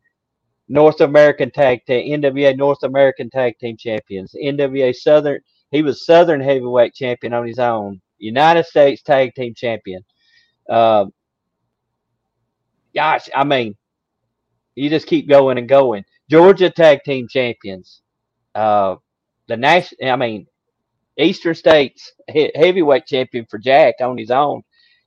North 0.68 1.00
American 1.00 1.50
Tag 1.50 1.80
Team, 1.86 2.20
NWA 2.20 2.56
North 2.56 2.82
American 2.82 3.30
Tag 3.30 3.58
Team 3.58 3.76
Champions, 3.76 4.34
NWA 4.40 4.94
Southern. 4.94 5.40
He 5.70 5.82
was 5.82 6.06
Southern 6.06 6.40
Heavyweight 6.40 6.94
Champion 6.94 7.32
on 7.32 7.46
his 7.46 7.58
own. 7.58 8.00
United 8.18 8.64
States 8.66 9.02
Tag 9.02 9.34
Team 9.34 9.54
Champion. 9.54 10.02
Um, 10.70 11.12
gosh, 12.94 13.28
I 13.34 13.44
mean, 13.44 13.74
you 14.74 14.88
just 14.88 15.06
keep 15.06 15.28
going 15.28 15.58
and 15.58 15.68
going. 15.68 16.04
Georgia 16.30 16.70
Tag 16.70 17.00
Team 17.04 17.28
Champions. 17.28 18.00
Uh, 18.54 18.96
the 19.48 19.56
national. 19.56 20.10
I 20.10 20.16
mean, 20.16 20.46
Eastern 21.18 21.54
States 21.54 22.12
he- 22.30 22.52
Heavyweight 22.54 23.06
Champion 23.06 23.46
for 23.50 23.58
Jack 23.58 23.96
on 24.00 24.16
his 24.16 24.30
own. 24.30 24.62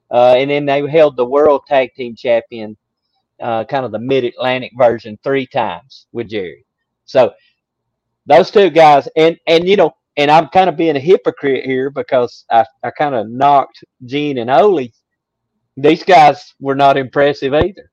Uh, 0.10 0.36
and 0.38 0.50
then 0.50 0.66
they 0.66 0.88
held 0.88 1.18
the 1.18 1.26
World 1.26 1.64
Tag 1.68 1.94
Team 1.96 2.16
Champion, 2.16 2.78
uh, 3.42 3.66
kind 3.66 3.86
of 3.86 3.92
the 3.92 4.00
Mid 4.00 4.24
Atlantic 4.26 4.72
version, 4.78 5.18
three 5.24 5.48
times 5.48 6.08
with 6.12 6.30
Jerry. 6.30 6.66
So 7.06 7.34
those 8.26 8.52
two 8.52 8.70
guys, 8.70 9.08
and 9.18 9.38
and 9.48 9.68
you 9.68 9.78
know, 9.78 9.92
and 10.18 10.32
I'm 10.32 10.48
kind 10.50 10.70
of 10.70 10.78
being 10.78 10.96
a 10.98 11.00
hypocrite 11.02 11.66
here 11.66 11.90
because 11.90 12.46
I, 12.52 12.66
I 12.84 12.92
kind 12.92 13.16
of 13.16 13.30
knocked 13.30 13.84
Gene 14.06 14.38
and 14.40 14.50
Ole. 14.52 14.90
These 15.78 16.04
guys 16.04 16.54
were 16.60 16.76
not 16.76 16.98
impressive 16.98 17.54
either. 17.54 17.92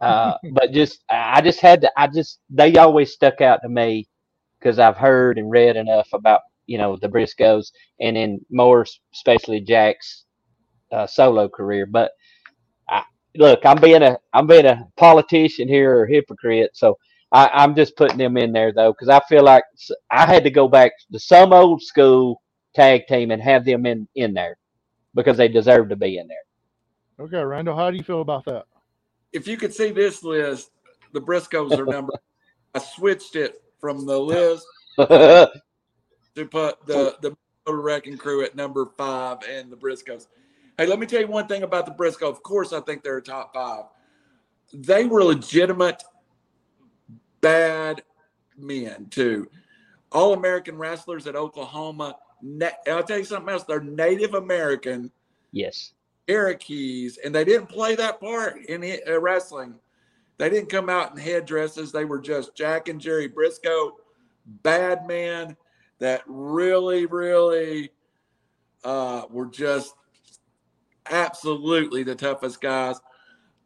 Uh, 0.00 0.36
but 0.52 0.72
just 0.72 1.04
I 1.10 1.40
just 1.42 1.60
had 1.60 1.82
to. 1.82 1.92
I 1.98 2.08
just 2.08 2.40
they 2.50 2.76
always 2.76 3.12
stuck 3.12 3.40
out 3.40 3.60
to 3.62 3.68
me 3.68 4.08
because 4.60 4.78
I've 4.78 4.96
heard 4.96 5.38
and 5.38 5.50
read 5.50 5.76
enough 5.76 6.08
about 6.12 6.42
you 6.66 6.78
know 6.78 6.96
the 7.00 7.08
Briscoes 7.08 7.72
and 8.00 8.16
then 8.16 8.40
more 8.50 8.86
especially 9.14 9.60
Jack's 9.60 10.24
uh, 10.92 11.06
solo 11.06 11.48
career. 11.48 11.86
But 11.86 12.12
look, 13.36 13.64
I'm 13.64 13.80
being 13.80 14.02
a 14.02 14.18
I'm 14.32 14.46
being 14.46 14.66
a 14.66 14.86
politician 14.96 15.68
here 15.68 15.98
or 15.98 16.04
a 16.04 16.10
hypocrite, 16.10 16.70
so 16.74 16.98
I, 17.32 17.50
I'm 17.52 17.74
just 17.74 17.96
putting 17.96 18.18
them 18.18 18.36
in 18.36 18.52
there 18.52 18.72
though 18.72 18.92
because 18.92 19.08
I 19.08 19.20
feel 19.28 19.44
like 19.44 19.64
I 20.10 20.26
had 20.26 20.44
to 20.44 20.50
go 20.50 20.68
back 20.68 20.92
to 21.12 21.18
some 21.18 21.52
old 21.52 21.82
school 21.82 22.42
tag 22.74 23.06
team 23.06 23.30
and 23.30 23.42
have 23.42 23.64
them 23.64 23.86
in 23.86 24.08
in 24.14 24.34
there 24.34 24.56
because 25.14 25.36
they 25.36 25.48
deserve 25.48 25.88
to 25.88 25.96
be 25.96 26.18
in 26.18 26.28
there. 26.28 27.26
Okay, 27.26 27.42
Randall, 27.42 27.76
how 27.76 27.90
do 27.90 27.96
you 27.96 28.02
feel 28.02 28.20
about 28.20 28.44
that? 28.44 28.66
If 29.32 29.48
you 29.48 29.56
could 29.56 29.74
see 29.74 29.90
this 29.90 30.22
list, 30.22 30.70
the 31.12 31.20
Briscoes 31.20 31.76
are 31.78 31.86
number. 31.86 32.12
I 32.74 32.78
switched 32.78 33.36
it 33.36 33.62
from 33.80 34.04
the 34.04 34.18
list 34.18 34.66
to 34.98 35.50
put 36.50 36.86
the 36.86 37.16
the 37.22 37.36
Minnesota 37.66 37.82
Wrecking 37.82 38.18
Crew 38.18 38.44
at 38.44 38.54
number 38.54 38.86
five 38.96 39.38
and 39.48 39.70
the 39.70 39.76
Briscoes. 39.76 40.26
Hey, 40.78 40.86
let 40.86 40.98
me 40.98 41.06
tell 41.06 41.20
you 41.20 41.26
one 41.26 41.46
thing 41.46 41.62
about 41.62 41.86
the 41.86 41.92
Briscoe. 41.92 42.28
Of 42.28 42.42
course, 42.42 42.72
I 42.72 42.80
think 42.80 43.02
they're 43.02 43.16
a 43.16 43.22
top 43.22 43.54
five. 43.54 43.84
They 44.72 45.06
were 45.06 45.24
legitimate 45.24 46.02
bad 47.40 48.02
men 48.58 49.06
too. 49.10 49.48
All 50.12 50.34
American 50.34 50.76
wrestlers 50.76 51.26
at 51.26 51.36
Oklahoma. 51.36 52.16
I'll 52.86 53.02
tell 53.02 53.18
you 53.18 53.24
something 53.24 53.52
else. 53.52 53.64
They're 53.64 53.80
Native 53.80 54.34
American 54.34 55.10
yes. 55.52 55.92
Cherokees, 56.28 57.18
and 57.24 57.34
they 57.34 57.44
didn't 57.44 57.68
play 57.68 57.94
that 57.94 58.20
part 58.20 58.58
in 58.66 58.98
uh, 59.08 59.18
wrestling. 59.18 59.76
They 60.38 60.50
didn't 60.50 60.68
come 60.68 60.90
out 60.90 61.12
in 61.12 61.16
headdresses. 61.16 61.92
They 61.92 62.04
were 62.04 62.20
just 62.20 62.54
Jack 62.54 62.88
and 62.88 63.00
Jerry 63.00 63.28
Briscoe, 63.28 63.96
bad 64.62 65.06
men 65.06 65.56
that 65.98 66.22
really, 66.26 67.06
really 67.06 67.90
uh, 68.84 69.22
were 69.30 69.46
just 69.46 69.94
absolutely 71.10 72.02
the 72.02 72.14
toughest 72.14 72.60
guys. 72.60 73.00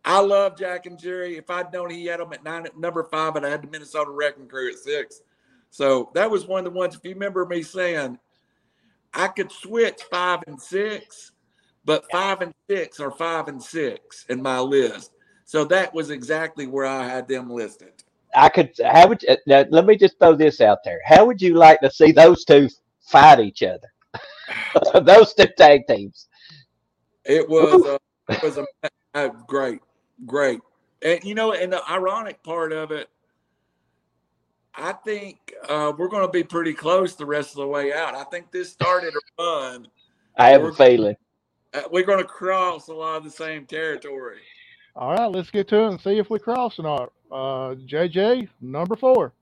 I 0.04 0.20
love 0.20 0.56
Jack 0.56 0.86
and 0.86 0.98
Jerry. 0.98 1.36
If 1.36 1.50
I'd 1.50 1.72
known 1.72 1.90
he 1.90 2.06
had 2.06 2.20
them 2.20 2.32
at 2.32 2.42
nine, 2.42 2.66
at 2.66 2.78
number 2.78 3.04
five, 3.04 3.36
I'd 3.36 3.44
had 3.44 3.62
the 3.62 3.68
Minnesota 3.68 4.10
Wrecking 4.10 4.48
Crew 4.48 4.70
at 4.70 4.78
six. 4.78 5.20
So 5.70 6.10
that 6.14 6.30
was 6.30 6.46
one 6.46 6.66
of 6.66 6.72
the 6.72 6.78
ones. 6.78 6.94
If 6.96 7.04
you 7.04 7.12
remember 7.12 7.44
me 7.46 7.62
saying, 7.62 8.18
I 9.12 9.28
could 9.28 9.52
switch 9.52 10.02
five 10.10 10.40
and 10.46 10.60
six, 10.60 11.32
but 11.84 12.04
five 12.10 12.40
and 12.40 12.54
six 12.68 12.98
are 13.00 13.10
five 13.10 13.48
and 13.48 13.62
six 13.62 14.24
in 14.28 14.42
my 14.42 14.58
list. 14.58 15.12
So 15.44 15.64
that 15.64 15.92
was 15.92 16.10
exactly 16.10 16.66
where 16.66 16.86
I 16.86 17.06
had 17.06 17.28
them 17.28 17.50
listed. 17.50 17.92
I 18.34 18.48
could. 18.48 18.70
How 18.84 19.08
would 19.08 19.22
you, 19.22 19.36
now, 19.46 19.64
let 19.70 19.86
me 19.86 19.96
just 19.96 20.18
throw 20.18 20.36
this 20.36 20.60
out 20.60 20.78
there? 20.84 21.00
How 21.04 21.24
would 21.24 21.42
you 21.42 21.54
like 21.54 21.80
to 21.80 21.90
see 21.90 22.12
those 22.12 22.44
two 22.44 22.68
fight 23.00 23.40
each 23.40 23.62
other? 23.62 23.90
those 25.02 25.34
two 25.34 25.48
tag 25.56 25.86
teams. 25.88 26.28
It 27.24 27.48
was 27.48 27.84
uh, 27.84 27.98
it 28.28 28.42
was 28.42 28.58
a, 28.58 28.66
uh, 29.14 29.28
great, 29.46 29.80
great, 30.26 30.60
and 31.02 31.22
you 31.22 31.34
know, 31.34 31.52
and 31.52 31.72
the 31.72 31.82
ironic 31.90 32.42
part 32.42 32.72
of 32.72 32.90
it, 32.92 33.08
I 34.74 34.92
think 34.92 35.52
uh, 35.68 35.92
we're 35.96 36.08
going 36.08 36.26
to 36.26 36.32
be 36.32 36.42
pretty 36.42 36.72
close 36.72 37.16
the 37.16 37.26
rest 37.26 37.50
of 37.50 37.56
the 37.56 37.66
way 37.66 37.92
out. 37.92 38.14
I 38.14 38.24
think 38.24 38.50
this 38.50 38.70
started 38.70 39.12
a 39.14 39.42
run. 39.42 39.88
I 40.36 40.48
have 40.50 40.62
a 40.62 40.64
We're- 40.64 40.76
feeling. 40.76 41.16
Uh, 41.72 41.82
we're 41.92 42.04
going 42.04 42.18
to 42.18 42.24
cross 42.24 42.88
a 42.88 42.92
lot 42.94 43.18
of 43.18 43.24
the 43.24 43.30
same 43.30 43.64
territory. 43.64 44.38
All 44.96 45.12
right, 45.12 45.30
let's 45.30 45.50
get 45.50 45.68
to 45.68 45.84
it 45.84 45.88
and 45.90 46.00
see 46.00 46.18
if 46.18 46.28
we 46.28 46.40
cross 46.40 46.80
or 46.80 46.82
not. 46.82 47.12
Uh, 47.30 47.76
JJ, 47.86 48.48
number 48.60 48.96
four. 48.96 49.32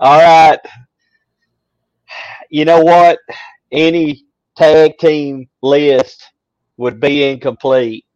All 0.00 0.18
right. 0.18 0.58
You 2.50 2.64
know 2.64 2.82
what? 2.82 3.20
Any 3.70 4.24
tag 4.56 4.98
team 4.98 5.48
list 5.62 6.24
would 6.78 7.00
be 7.00 7.24
incomplete 7.30 8.06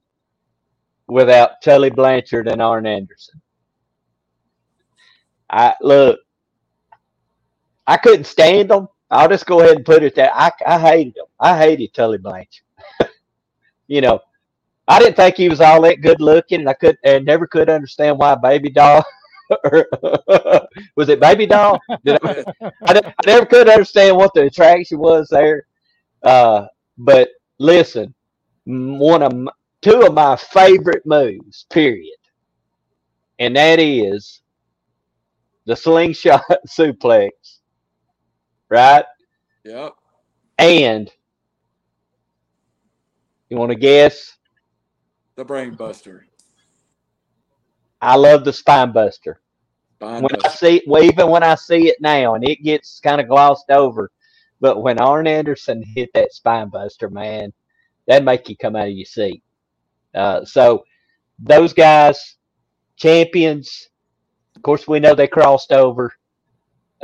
without 1.08 1.62
Tully 1.62 1.90
Blanchard 1.90 2.48
and 2.48 2.62
Arn 2.62 2.86
Anderson. 2.86 3.40
I 5.50 5.74
look. 5.82 6.20
I 7.86 7.96
couldn't 7.98 8.24
stand 8.26 8.70
them. 8.70 8.88
I'll 9.11 9.28
just 9.28 9.46
go 9.46 9.61
ahead 9.61 9.76
and 9.76 9.84
put 9.86 10.02
it 10.04 10.14
there. 10.16 10.32
I, 10.34 10.52
I 10.66 10.78
hated 10.80 11.14
them. 11.16 11.26
I 11.40 11.58
hated 11.58 11.94
Tully 11.94 12.18
Blanchard. 12.18 12.64
you 13.88 14.00
know, 14.00 14.20
I 14.88 14.98
didn't 15.00 15.16
think 15.16 15.36
he 15.36 15.48
was 15.48 15.61
all 15.61 15.82
that 15.82 16.02
good 16.02 16.20
looking, 16.20 16.61
and 16.61 16.68
I 16.70 16.74
could 16.74 16.98
and 17.04 17.24
never 17.26 17.46
could 17.46 17.70
understand 17.70 18.18
why 18.18 18.34
Baby 18.36 18.70
Doll. 18.70 19.04
was 20.96 21.08
it 21.08 21.20
Baby 21.20 21.46
Doll? 21.46 21.80
Did 22.04 22.18
I, 22.24 22.44
I, 22.86 22.98
I 22.98 23.02
never 23.26 23.46
could 23.46 23.68
understand 23.68 24.16
what 24.16 24.32
the 24.34 24.42
attraction 24.44 24.98
was 24.98 25.28
there. 25.30 25.66
Uh, 26.22 26.66
but 26.98 27.30
listen, 27.58 28.14
one 28.99 29.23
of 29.23 29.33
two 29.83 30.03
of 30.03 30.14
my 30.14 30.37
favorite 30.37 31.05
moves, 31.07 31.66
period, 31.71 32.16
and 33.39 33.57
that 33.57 33.81
is 33.81 34.43
the 35.66 35.77
slingshot 35.77 36.43
suplex, 36.68 37.31
right? 38.71 39.05
Yep. 39.64 39.95
And 40.59 41.11
you 43.51 43.57
want 43.59 43.71
to 43.73 43.77
guess? 43.79 44.37
The 45.37 45.45
brain 45.45 45.75
buster. 45.75 46.27
I 48.01 48.16
love 48.16 48.45
the 48.45 48.53
spine 48.53 48.93
buster. 48.93 49.39
Spine 49.99 50.29
when 50.29 50.33
I 50.45 50.49
buster. 50.49 50.51
see 50.51 50.83
well, 50.87 51.03
even 51.05 51.29
when 51.31 51.43
I 51.43 51.55
see 51.57 51.89
it 51.89 51.99
now, 52.01 52.35
and 52.35 52.49
it 52.49 52.62
gets 52.62 53.01
kind 53.01 53.21
of 53.21 53.29
glossed 53.29 53.71
over, 53.71 54.11
but 54.61 54.83
when 54.83 55.01
Arn 55.01 55.27
Anderson 55.27 55.83
hit 55.83 56.11
that 56.14 56.33
spine 56.33 56.68
buster, 56.68 57.11
man, 57.11 57.53
that 58.11 58.24
make 58.24 58.48
you 58.50 58.56
come 58.56 58.76
out 58.76 58.88
of 58.88 58.94
your 58.94 59.06
seat. 59.06 59.42
Uh, 60.14 60.44
so 60.44 60.84
those 61.38 61.74
guys, 61.74 62.36
champions. 62.96 63.88
Of 64.56 64.62
course, 64.62 64.88
we 64.88 65.00
know 65.00 65.14
they 65.14 65.28
crossed 65.28 65.72
over, 65.72 66.12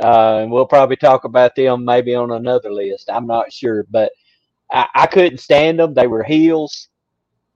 uh, 0.01 0.39
and 0.41 0.51
we'll 0.51 0.67
probably 0.67 0.97
talk 0.97 1.25
about 1.25 1.55
them 1.55 1.85
maybe 1.85 2.15
on 2.15 2.31
another 2.31 2.71
list. 2.71 3.09
I'm 3.11 3.27
not 3.27 3.53
sure, 3.53 3.85
but 3.89 4.11
I, 4.71 4.87
I 4.95 5.07
couldn't 5.07 5.39
stand 5.39 5.79
them. 5.79 5.93
They 5.95 6.07
were 6.07 6.23
heels. 6.23 6.89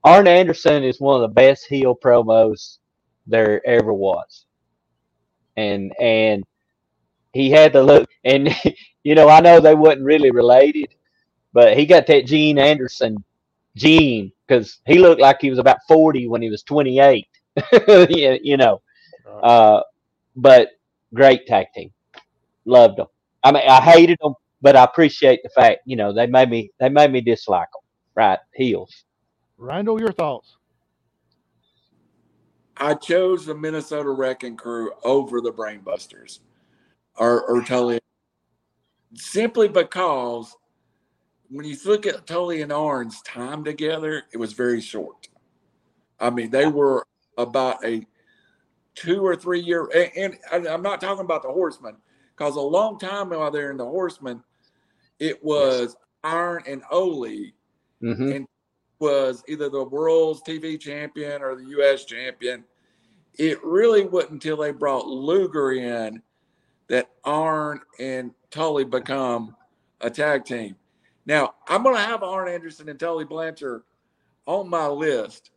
Arn 0.04 0.28
Anderson 0.28 0.84
is 0.84 1.02
one 1.02 1.18
of 1.18 1.30
the 1.30 1.34
best 1.36 1.68
heel 1.68 1.96
promos 1.96 2.80
there 3.28 3.66
ever 3.68 3.94
was 3.94 4.46
and 5.58 5.94
and 6.00 6.44
he 7.34 7.50
had 7.50 7.74
the 7.74 7.84
look 7.84 8.10
and 8.24 8.50
you 9.04 9.16
know 9.16 9.30
i 9.30 9.40
know 9.40 9.60
they 9.60 9.76
wasn't 9.76 10.04
really 10.04 10.32
related 10.32 10.94
but 11.54 11.78
he 11.78 11.86
got 11.86 12.08
that 12.08 12.26
gene 12.26 12.58
anderson 12.60 13.24
gene 13.76 14.32
because 14.48 14.80
he 14.86 15.00
looked 15.00 15.22
like 15.22 15.38
he 15.40 15.50
was 15.50 15.60
about 15.60 15.78
40 15.88 16.28
when 16.28 16.42
he 16.42 16.50
was 16.50 16.64
28 16.64 17.28
you 18.44 18.58
know. 18.58 18.82
Uh 19.42 19.82
but 20.36 20.70
great 21.14 21.46
tag 21.48 21.68
team. 21.76 21.92
Loved 22.66 22.98
them 22.98 23.08
i 23.44 23.52
mean 23.52 23.64
i 23.68 23.82
hated 23.82 24.18
them 24.22 24.36
but 24.62 24.76
i 24.76 24.84
appreciate 24.84 25.42
the 25.42 25.50
fact 25.50 25.80
you 25.86 25.96
know 25.96 26.14
they 26.14 26.28
made 26.28 26.50
me 26.50 26.70
they 26.80 26.90
made 26.90 27.12
me 27.12 27.22
dislike 27.22 27.68
them 27.74 27.82
right 28.16 28.40
heels. 28.54 29.04
Randall, 29.58 30.00
your 30.00 30.12
thoughts? 30.12 30.58
I 32.78 32.96
chose 32.96 33.46
the 33.46 33.54
Minnesota 33.54 34.10
Wrecking 34.10 34.58
Crew 34.58 34.92
over 35.04 35.40
the 35.40 35.52
Brainbusters. 35.52 36.40
Or, 37.18 37.44
or 37.44 37.62
Tully. 37.62 38.00
Simply 39.14 39.68
because 39.68 40.56
when 41.52 41.66
you 41.66 41.78
look 41.86 42.06
at 42.06 42.26
Tully 42.26 42.62
and 42.62 42.72
Arn's 42.72 43.22
time 43.24 43.64
together, 43.64 44.24
it 44.32 44.38
was 44.38 44.54
very 44.54 44.80
short. 44.80 45.28
I 46.20 46.30
mean, 46.30 46.50
they 46.50 46.66
were 46.66 47.06
about 47.38 47.84
a 47.86 48.06
two 48.96 49.26
or 49.26 49.36
three 49.36 49.60
year, 49.60 49.90
and, 50.16 50.38
and 50.52 50.68
I'm 50.68 50.82
not 50.82 51.02
talking 51.02 51.26
about 51.26 51.44
the 51.44 51.52
Horsemen 51.52 51.98
because 52.36 52.56
a 52.56 52.62
long 52.62 52.98
time 52.98 53.30
while 53.30 53.52
they're 53.52 53.72
in 53.72 53.78
the 53.78 53.86
Horsemen, 53.86 54.42
it 55.20 55.44
was 55.44 55.96
Arn 56.24 56.64
and 56.68 56.84
Ole 56.90 57.52
hmm 58.00 58.32
and 58.32 58.48
was 59.00 59.44
either 59.48 59.68
the 59.68 59.84
world's 59.84 60.44
TV 60.44 60.80
champion 60.80 61.42
or 61.42 61.56
the 61.56 61.66
US 61.80 62.06
champion. 62.06 62.64
It 63.38 63.64
really 63.64 64.06
wasn't 64.06 64.34
until 64.34 64.58
they 64.58 64.72
brought 64.72 65.08
Luger 65.08 65.72
in 65.72 66.22
that 66.88 67.10
Arn 67.24 67.82
and 68.00 68.32
Tully 68.52 68.84
become 68.86 69.56
a 70.02 70.10
tag 70.10 70.46
team. 70.46 70.76
Now, 71.26 71.54
I'm 71.68 71.84
going 71.84 71.96
to 71.96 72.02
have 72.02 72.24
Arn 72.24 72.50
Anderson 72.50 72.90
and 72.90 73.00
Tully 73.00 73.26
Blanchard 73.26 73.84
on 74.46 74.70
my 74.70 74.88
list, 74.88 75.52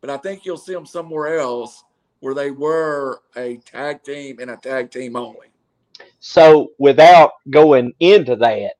but 0.00 0.10
I 0.10 0.16
think 0.16 0.44
you'll 0.44 0.56
see 0.56 0.72
them 0.72 0.86
somewhere 0.86 1.38
else 1.38 1.84
where 2.20 2.34
they 2.34 2.50
were 2.50 3.20
a 3.36 3.56
tag 3.58 4.02
team 4.02 4.38
and 4.40 4.50
a 4.50 4.56
tag 4.56 4.90
team 4.90 5.16
only. 5.16 5.48
So, 6.20 6.68
without 6.78 7.32
going 7.50 7.92
into 8.00 8.36
that, 8.36 8.72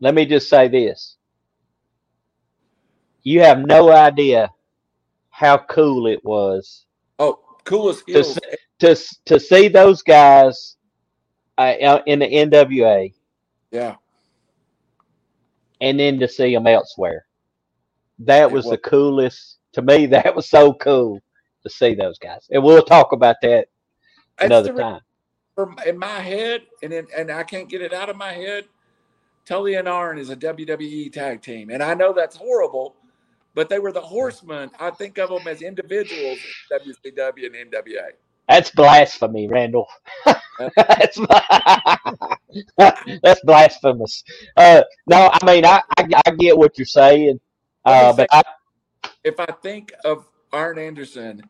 let 0.00 0.14
me 0.14 0.26
just 0.26 0.48
say 0.48 0.68
this. 0.68 1.16
You 3.22 3.40
have 3.40 3.60
no 3.60 3.92
idea 3.92 4.50
how 5.30 5.58
cool 5.58 6.06
it 6.06 6.24
was 6.24 6.86
Oh, 7.18 7.40
coolest 7.64 8.04
to, 8.08 8.12
heels. 8.12 8.38
to, 8.80 8.96
to 9.26 9.40
see 9.40 9.68
those 9.68 10.02
guys 10.02 10.76
uh, 11.58 12.00
in 12.06 12.18
the 12.18 12.26
NWA 12.26 13.12
Yeah. 13.70 13.96
And 15.82 15.98
then 15.98 16.18
to 16.20 16.28
see 16.28 16.54
them 16.54 16.66
elsewhere. 16.66 17.26
That 18.20 18.44
It 18.44 18.52
was 18.52 18.64
the 18.64 18.78
coolest. 18.78 19.58
To 19.74 19.82
me, 19.82 20.06
that 20.16 20.34
was 20.34 20.48
so 20.48 20.72
cool 20.72 21.20
to 21.64 21.70
see 21.70 21.94
those 21.94 22.18
guys. 22.18 22.46
And 22.50 22.62
we'll 22.62 22.84
talk 22.84 23.12
about 23.12 23.36
that 23.42 23.68
another 24.40 24.72
time. 24.72 25.00
from 25.54 25.76
in 25.86 25.98
my 25.98 26.20
head, 26.20 26.62
and 26.82 26.92
in, 26.92 27.06
and 27.14 27.30
I 27.30 27.42
can't 27.42 27.68
get 27.68 27.82
it 27.82 27.92
out 27.92 28.08
of 28.08 28.16
my 28.16 28.32
head. 28.32 28.64
Tully 29.44 29.74
and 29.74 29.88
Arn 29.88 30.18
is 30.18 30.30
a 30.30 30.36
WWE 30.36 31.12
tag 31.12 31.42
team, 31.42 31.70
and 31.70 31.82
I 31.82 31.94
know 31.94 32.12
that's 32.12 32.36
horrible, 32.36 32.94
but 33.54 33.68
they 33.68 33.80
were 33.80 33.90
the 33.90 34.00
Horsemen. 34.00 34.70
I 34.78 34.90
think 34.90 35.18
of 35.18 35.30
them 35.30 35.48
as 35.48 35.62
individuals 35.62 36.38
in 36.70 36.78
WCW 36.78 37.46
and 37.46 37.72
NWA. 37.72 38.10
That's 38.48 38.70
blasphemy, 38.70 39.48
Randall. 39.48 39.86
that's 40.76 41.18
that's 43.22 43.40
blasphemous. 43.44 44.24
Uh, 44.56 44.82
no, 45.06 45.30
I 45.32 45.46
mean 45.46 45.64
I, 45.64 45.80
I 45.96 46.06
I 46.26 46.30
get 46.32 46.56
what 46.56 46.76
you're 46.78 46.86
saying, 46.86 47.40
uh, 47.84 48.12
but 48.12 48.28
I, 48.30 48.42
If 49.24 49.38
I 49.40 49.46
think 49.62 49.92
of 50.04 50.26
Arn 50.52 50.78
Anderson, 50.78 51.42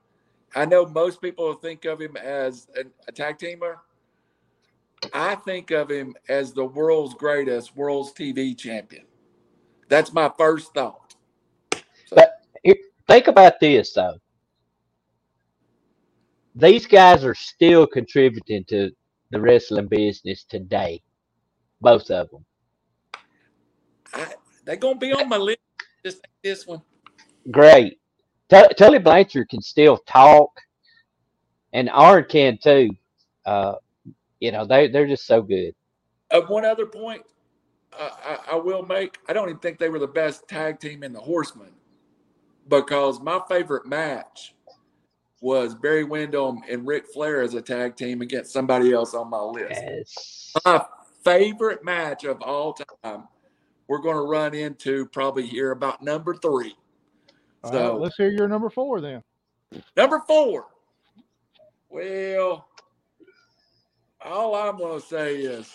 I 0.55 0.65
know 0.67 0.87
most 0.87 1.21
people 1.21 1.53
think 1.55 1.85
of 1.85 2.01
him 2.01 2.17
as 2.17 2.69
a, 2.77 2.85
a 3.09 3.13
tag 3.13 3.39
teamer. 3.39 3.77
I 5.13 5.35
think 5.35 5.73
of 5.73 5.91
him 5.91 6.15
as 6.29 6.53
the 6.53 6.65
world's 6.65 7.15
greatest, 7.15 7.75
world's 7.77 8.13
TV 8.13 8.57
champion. 8.57 9.05
That's 9.89 10.13
my 10.13 10.31
first 10.39 10.73
thought. 10.75 11.17
So, 11.73 12.17
But- 12.17 12.33
think 13.09 13.27
about 13.27 13.59
this 13.61 13.93
though. 13.93 14.22
These 16.55 16.87
guys 16.87 17.25
are 17.25 17.35
still 17.35 17.87
contributing 17.87 18.65
to 18.65 18.91
the 19.31 19.41
wrestling 19.41 19.89
business 19.89 20.45
today, 20.45 21.03
both 21.81 22.11
of 22.11 22.31
them. 22.31 22.45
I, 24.13 24.35
they're 24.65 24.77
gonna 24.77 24.99
be 24.99 25.13
on 25.13 25.29
my 25.29 25.39
list. 25.39 25.59
Just 26.05 26.19
like 26.19 26.31
this 26.43 26.67
one. 26.67 26.83
Great. 27.51 27.99
T- 28.51 28.75
Tully 28.77 28.99
Blanchard 28.99 29.49
can 29.49 29.63
still 29.63 29.97
talk, 30.07 30.51
and 31.73 31.89
Arn 31.91 32.27
can 32.29 32.59
too. 32.63 32.91
Uh, 33.47 33.75
you 34.41 34.53
know 34.53 34.67
they 34.67 34.89
they're 34.89 35.07
just 35.07 35.27
so 35.27 35.41
good. 35.41 35.75
Uh, 36.31 36.43
one 36.43 36.65
other 36.65 36.87
point 36.87 37.23
uh, 37.99 38.11
I, 38.25 38.53
I 38.53 38.55
will 38.57 38.83
make: 38.85 39.19
I 39.29 39.33
don't 39.33 39.49
even 39.49 39.61
think 39.61 39.79
they 39.79 39.89
were 39.89 39.99
the 39.99 40.07
best 40.07 40.49
tag 40.49 40.81
team 40.81 41.03
in 41.03 41.13
the 41.13 41.21
Horsemen, 41.21 41.73
because 42.69 43.21
my 43.21 43.41
favorite 43.49 43.87
match 43.87 44.55
was 45.43 45.75
Barry 45.75 46.05
Windham 46.05 46.63
and 46.71 46.87
Ric 46.87 47.05
Flair 47.13 47.43
as 47.43 47.55
a 47.55 47.61
tag 47.61 47.97
team 47.97 48.23
against 48.23 48.53
somebody 48.53 48.93
else 48.93 49.13
on 49.13 49.29
my 49.29 49.41
list. 49.41 49.83
Yes. 49.83 50.53
My 50.65 50.85
favorite 51.25 51.85
match 51.85 52.25
of 52.25 52.41
all 52.43 52.79
time. 53.03 53.25
We're 53.89 53.99
going 53.99 54.17
to 54.17 54.23
run 54.23 54.55
into 54.55 55.07
probably 55.07 55.45
here 55.45 55.73
about 55.73 56.01
number 56.01 56.35
three. 56.35 56.77
All 57.65 57.73
So 57.73 57.93
right, 57.93 58.01
let's 58.01 58.17
hear 58.17 58.31
your 58.31 58.47
number 58.49 58.71
four 58.71 59.01
then. 59.01 59.23
Number 59.97 60.23
four. 60.29 60.67
Well, 61.91 62.69
all 64.25 64.55
I'm 64.55 64.79
going 64.79 65.01
to 65.01 65.07
say 65.07 65.37
is 65.39 65.75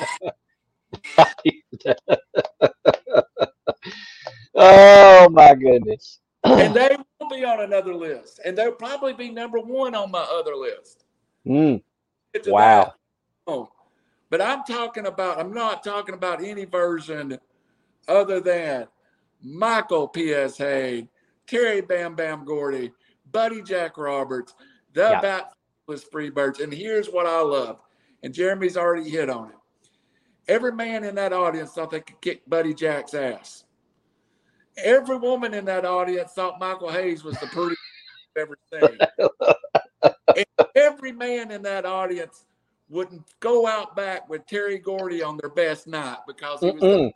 oh 4.55 5.29
my 5.29 5.55
goodness. 5.55 6.19
and 6.43 6.75
they 6.75 6.95
will 7.19 7.29
be 7.29 7.43
on 7.43 7.61
another 7.61 7.93
list. 7.93 8.39
And 8.45 8.57
they'll 8.57 8.71
probably 8.71 9.13
be 9.13 9.29
number 9.29 9.59
one 9.59 9.95
on 9.95 10.11
my 10.11 10.21
other 10.21 10.55
list. 10.55 11.03
Mm. 11.45 11.81
Wow. 12.45 12.93
Oh. 13.45 13.69
But 14.29 14.41
I'm 14.41 14.63
talking 14.63 15.07
about, 15.07 15.39
I'm 15.39 15.53
not 15.53 15.83
talking 15.83 16.15
about 16.15 16.43
any 16.43 16.65
version 16.65 17.39
other 18.07 18.39
than 18.39 18.87
Michael 19.41 20.07
P.S. 20.07 20.57
Hayes, 20.57 21.05
Terry 21.45 21.81
Bam 21.81 22.15
Bam 22.15 22.45
Gordy, 22.45 22.91
Buddy 23.31 23.61
Jack 23.61 23.97
Roberts, 23.97 24.53
the 24.93 25.19
yeah. 25.21 25.41
Freebirds. 25.89 26.61
And 26.61 26.73
here's 26.73 27.07
what 27.07 27.25
I 27.25 27.41
love. 27.41 27.79
And 28.23 28.33
Jeremy's 28.33 28.75
already 28.75 29.09
hit 29.09 29.29
on 29.29 29.49
it. 29.49 29.56
Every 30.47 30.71
man 30.71 31.03
in 31.03 31.15
that 31.15 31.33
audience 31.33 31.71
thought 31.71 31.91
they 31.91 31.99
could 31.99 32.21
kick 32.21 32.41
Buddy 32.47 32.73
Jack's 32.73 33.13
ass. 33.13 33.65
Every 34.77 35.17
woman 35.17 35.53
in 35.53 35.65
that 35.65 35.85
audience 35.85 36.31
thought 36.33 36.59
Michael 36.59 36.91
Hayes 36.91 37.23
was 37.23 37.37
the 37.39 37.47
prettiest 37.47 37.81
I've 38.37 38.43
ever 38.43 38.57
seen. 38.71 40.13
and 40.37 40.67
every 40.75 41.11
man 41.11 41.51
in 41.51 41.61
that 41.63 41.85
audience 41.85 42.45
wouldn't 42.89 43.23
go 43.39 43.67
out 43.67 43.95
back 43.95 44.29
with 44.29 44.45
Terry 44.45 44.77
Gordy 44.77 45.21
on 45.21 45.37
their 45.37 45.49
best 45.49 45.87
night 45.87 46.19
because 46.27 46.61
he 46.61 46.71
was 46.71 46.83
in 46.83 47.11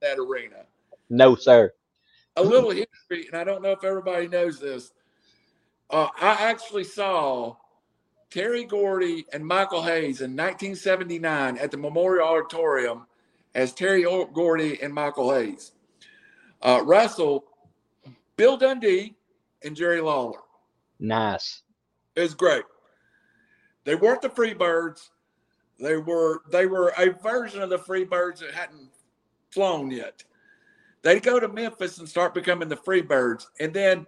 that 0.00 0.18
arena. 0.18 0.66
no, 1.10 1.34
sir. 1.34 1.72
A 2.36 2.42
little 2.42 2.70
history, 2.70 3.26
and 3.28 3.34
I 3.34 3.44
don't 3.44 3.62
know 3.62 3.70
if 3.70 3.84
everybody 3.84 4.28
knows 4.28 4.60
this. 4.60 4.92
Uh, 5.90 6.08
I 6.20 6.32
actually 6.32 6.84
saw 6.84 7.56
Terry 8.34 8.64
Gordy 8.64 9.24
and 9.32 9.46
Michael 9.46 9.84
Hayes 9.84 10.20
in 10.20 10.32
1979 10.32 11.56
at 11.56 11.70
the 11.70 11.76
Memorial 11.76 12.26
Auditorium 12.26 13.06
as 13.54 13.72
Terry 13.72 14.02
Gordy 14.02 14.82
and 14.82 14.92
Michael 14.92 15.32
Hayes. 15.32 15.70
Uh, 16.60 16.82
wrestle 16.84 17.44
Bill 18.36 18.56
Dundee 18.56 19.14
and 19.62 19.76
Jerry 19.76 20.00
Lawler. 20.00 20.40
Nice. 20.98 21.62
It 22.16 22.22
was 22.22 22.34
great. 22.34 22.64
They 23.84 23.94
weren't 23.94 24.22
the 24.22 24.30
Freebirds. 24.30 25.10
They 25.78 25.98
were 25.98 26.42
they 26.50 26.66
were 26.66 26.92
a 26.98 27.10
version 27.10 27.62
of 27.62 27.70
the 27.70 27.78
Freebirds 27.78 28.40
that 28.40 28.50
hadn't 28.50 28.90
flown 29.50 29.92
yet. 29.92 30.24
They'd 31.02 31.22
go 31.22 31.38
to 31.38 31.46
Memphis 31.46 31.98
and 31.98 32.08
start 32.08 32.34
becoming 32.34 32.68
the 32.68 32.76
Freebirds, 32.76 33.46
and 33.60 33.72
then 33.72 34.06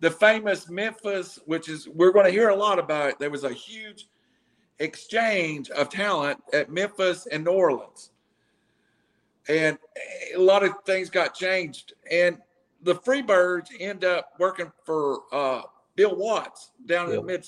the 0.00 0.10
famous 0.10 0.68
Memphis, 0.68 1.38
which 1.46 1.68
is 1.68 1.88
we're 1.88 2.12
going 2.12 2.26
to 2.26 2.32
hear 2.32 2.48
a 2.48 2.56
lot 2.56 2.78
about. 2.78 3.10
It. 3.10 3.18
There 3.18 3.30
was 3.30 3.44
a 3.44 3.52
huge 3.52 4.08
exchange 4.78 5.70
of 5.70 5.90
talent 5.90 6.42
at 6.52 6.70
Memphis 6.70 7.26
and 7.26 7.44
New 7.44 7.52
Orleans, 7.52 8.10
and 9.48 9.78
a 10.34 10.38
lot 10.38 10.64
of 10.64 10.72
things 10.84 11.10
got 11.10 11.34
changed. 11.34 11.92
And 12.10 12.38
the 12.82 12.94
Freebirds 12.94 13.68
end 13.78 14.04
up 14.04 14.32
working 14.38 14.72
for 14.84 15.20
uh, 15.32 15.62
Bill 15.96 16.16
Watts 16.16 16.72
down 16.86 17.10
in 17.10 17.16
the 17.16 17.22
mid, 17.22 17.46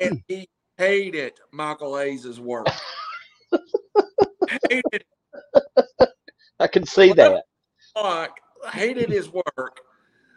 and 0.00 0.22
he 0.28 0.48
hated 0.78 1.32
Michael 1.50 1.98
Hayes' 1.98 2.38
work. 2.38 2.68
hated 4.70 5.04
I 6.60 6.66
can 6.66 6.86
see 6.86 7.12
that. 7.12 7.44
Block, 7.94 8.38
hated 8.72 9.10
his 9.10 9.28
work. 9.30 9.80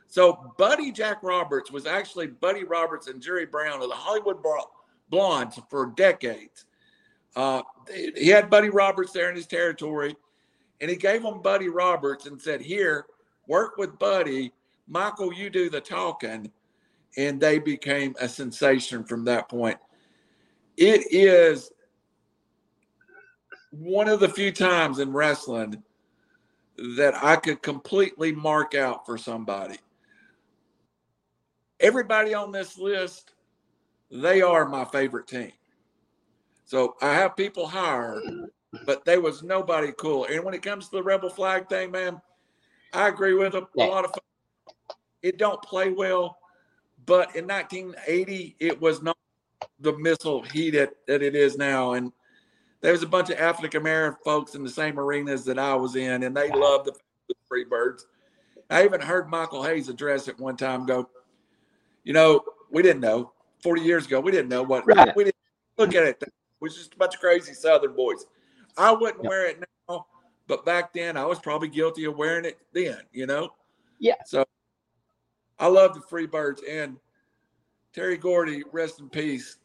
So 0.09 0.53
Buddy 0.57 0.91
Jack 0.91 1.21
Roberts 1.21 1.71
was 1.71 1.85
actually 1.85 2.27
Buddy 2.27 2.63
Roberts 2.63 3.07
and 3.07 3.21
Jerry 3.21 3.45
Brown 3.45 3.81
of 3.81 3.89
the 3.89 3.95
Hollywood 3.95 4.43
Blondes 5.09 5.59
for 5.69 5.93
decades. 5.95 6.65
Uh, 7.35 7.61
he 8.15 8.27
had 8.27 8.49
Buddy 8.49 8.69
Roberts 8.69 9.11
there 9.11 9.29
in 9.29 9.35
his 9.35 9.45
territory, 9.45 10.15
and 10.81 10.89
he 10.89 10.95
gave 10.97 11.23
him 11.23 11.41
Buddy 11.41 11.69
Roberts 11.69 12.25
and 12.25 12.41
said, 12.41 12.59
"Here, 12.59 13.05
work 13.47 13.77
with 13.77 13.99
Buddy. 13.99 14.51
Michael, 14.87 15.31
you 15.31 15.51
do 15.51 15.69
the 15.69 15.79
talking." 15.79 16.51
And 17.17 17.39
they 17.39 17.59
became 17.59 18.15
a 18.19 18.27
sensation 18.27 19.03
from 19.03 19.25
that 19.25 19.47
point. 19.47 19.77
It 20.75 21.03
is 21.11 21.71
one 23.71 24.07
of 24.07 24.19
the 24.19 24.29
few 24.29 24.51
times 24.51 24.99
in 24.99 25.13
wrestling 25.13 25.83
that 26.97 27.13
I 27.23 27.35
could 27.35 27.61
completely 27.61 28.31
mark 28.31 28.73
out 28.73 29.05
for 29.05 29.17
somebody. 29.17 29.77
Everybody 31.79 32.33
on 32.33 32.51
this 32.51 32.77
list, 32.77 33.31
they 34.11 34.41
are 34.41 34.67
my 34.67 34.85
favorite 34.85 35.27
team. 35.27 35.51
So 36.65 36.95
I 37.01 37.13
have 37.13 37.35
people 37.35 37.67
higher, 37.67 38.21
but 38.85 39.05
there 39.05 39.21
was 39.21 39.43
nobody 39.43 39.91
cool. 39.97 40.25
And 40.25 40.43
when 40.43 40.53
it 40.53 40.61
comes 40.61 40.89
to 40.89 40.97
the 40.97 41.03
rebel 41.03 41.29
flag 41.29 41.67
thing, 41.69 41.91
man, 41.91 42.21
I 42.93 43.07
agree 43.07 43.33
with 43.33 43.55
a, 43.55 43.67
a 43.77 43.85
lot 43.85 44.05
of. 44.05 44.13
It 45.21 45.37
don't 45.37 45.61
play 45.61 45.91
well, 45.91 46.37
but 47.05 47.35
in 47.35 47.47
1980, 47.47 48.55
it 48.59 48.79
was 48.79 49.01
not 49.01 49.17
the 49.79 49.97
missile 49.97 50.43
heat 50.43 50.71
that, 50.71 50.91
that 51.07 51.21
it 51.21 51.35
is 51.35 51.57
now. 51.57 51.93
And 51.93 52.11
there 52.81 52.91
was 52.91 53.03
a 53.03 53.07
bunch 53.07 53.29
of 53.29 53.37
African 53.37 53.81
American 53.81 54.19
folks 54.23 54.55
in 54.55 54.63
the 54.63 54.69
same 54.69 54.99
arenas 54.99 55.45
that 55.45 55.59
I 55.59 55.75
was 55.75 55.95
in, 55.95 56.23
and 56.23 56.35
they 56.35 56.49
loved 56.51 56.85
the, 56.85 56.93
the 57.27 57.35
Freebirds. 57.51 58.03
I 58.69 58.85
even 58.85 59.01
heard 59.01 59.29
Michael 59.29 59.63
Hayes 59.63 59.89
address 59.89 60.27
it 60.27 60.39
one 60.39 60.55
time. 60.55 60.85
Go, 60.85 61.09
you 62.03 62.13
know, 62.13 62.43
we 62.71 62.81
didn't 62.81 63.01
know 63.01 63.33
40 63.63 63.81
years 63.81 64.05
ago. 64.05 64.19
We 64.19 64.31
didn't 64.31 64.49
know 64.49 64.63
what 64.63 64.85
Right. 64.87 65.15
we 65.15 65.25
didn't 65.25 65.35
look 65.77 65.93
at 65.95 66.03
it. 66.03 66.17
It 66.21 66.31
was 66.59 66.75
just 66.75 66.93
a 66.93 66.97
bunch 66.97 67.15
of 67.15 67.19
crazy 67.21 67.53
Southern 67.53 67.93
boys. 67.95 68.25
I 68.77 68.91
wouldn't 68.91 69.23
Yep. 69.23 69.29
wear 69.29 69.45
it 69.47 69.63
now, 69.89 70.05
but 70.47 70.65
back 70.65 70.93
then 70.93 71.17
I 71.17 71.25
was 71.25 71.39
probably 71.39 71.67
guilty 71.67 72.05
of 72.05 72.15
wearing 72.17 72.45
it 72.45 72.59
then. 72.73 73.01
You 73.11 73.25
know. 73.25 73.53
Yeah. 73.99 74.15
So 74.25 74.45
I 75.57 75.67
love 75.67 75.93
the 75.93 75.99
Freebirds 76.01 76.61
and 76.67 76.97
Terry 77.93 78.17
Gordy. 78.17 78.63
Rest 78.71 78.99
in 78.99 79.09
peace. 79.09 79.57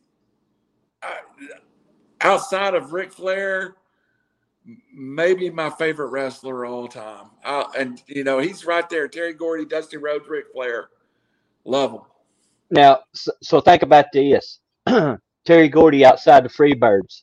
I, 1.03 1.18
outside 2.22 2.74
of 2.74 2.93
Ric 2.93 3.12
Flair, 3.12 3.76
maybe 4.93 5.51
my 5.51 5.68
favorite 5.70 6.09
wrestler 6.09 6.64
of 6.64 6.72
all 6.72 6.89
time. 6.89 7.30
Uh, 7.45 7.64
and 7.76 8.03
you 8.07 8.24
know, 8.24 8.39
he's 8.39 8.64
right 8.64 8.89
there. 8.89 9.07
Terry 9.09 9.35
Gordy, 9.35 9.64
Dusty 9.66 9.99
Rhodes, 9.99 10.26
Ric 10.28 10.47
Flair. 10.53 10.89
Love 11.64 11.93
them. 11.93 12.03
Now, 12.71 13.01
so, 13.12 13.33
so 13.43 13.61
think 13.61 13.83
about 13.83 14.07
this: 14.12 14.61
Terry 15.45 15.69
Gordy 15.69 16.05
outside 16.05 16.45
the 16.45 16.49
Freebirds. 16.49 17.23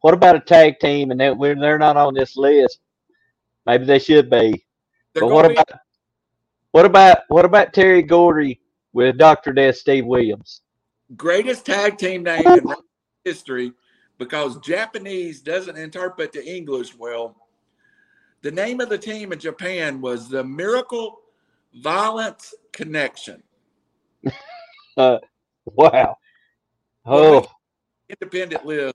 What 0.00 0.14
about 0.14 0.36
a 0.36 0.40
tag 0.40 0.78
team? 0.80 1.10
And 1.10 1.20
they're, 1.20 1.34
they're 1.34 1.78
not 1.78 1.96
on 1.96 2.14
this 2.14 2.36
list. 2.36 2.80
Maybe 3.66 3.84
they 3.84 4.00
should 4.00 4.28
be. 4.28 4.64
They're 5.14 5.22
But 5.22 5.28
what 5.28 5.48
be- 5.48 5.54
about 5.54 5.68
what 6.72 6.84
about 6.84 7.18
what 7.28 7.44
about 7.44 7.72
Terry 7.72 8.02
Gordy 8.02 8.60
with 8.92 9.18
Doctor 9.18 9.52
Death 9.52 9.76
Steve 9.76 10.06
Williams? 10.06 10.62
greatest 11.16 11.66
tag 11.66 11.98
team 11.98 12.22
name 12.22 12.46
in 12.46 12.64
history 13.24 13.72
because 14.18 14.58
Japanese 14.58 15.40
doesn't 15.40 15.76
interpret 15.76 16.32
the 16.32 16.44
English 16.44 16.96
well. 16.96 17.36
The 18.42 18.50
name 18.50 18.80
of 18.80 18.88
the 18.88 18.98
team 18.98 19.32
in 19.32 19.38
Japan 19.38 20.00
was 20.00 20.28
the 20.28 20.42
Miracle 20.42 21.20
Violence 21.74 22.54
Connection. 22.72 23.42
Uh, 24.98 25.18
wow. 25.64 26.18
Oh, 27.06 27.46
Independent 28.10 28.66
list. 28.66 28.94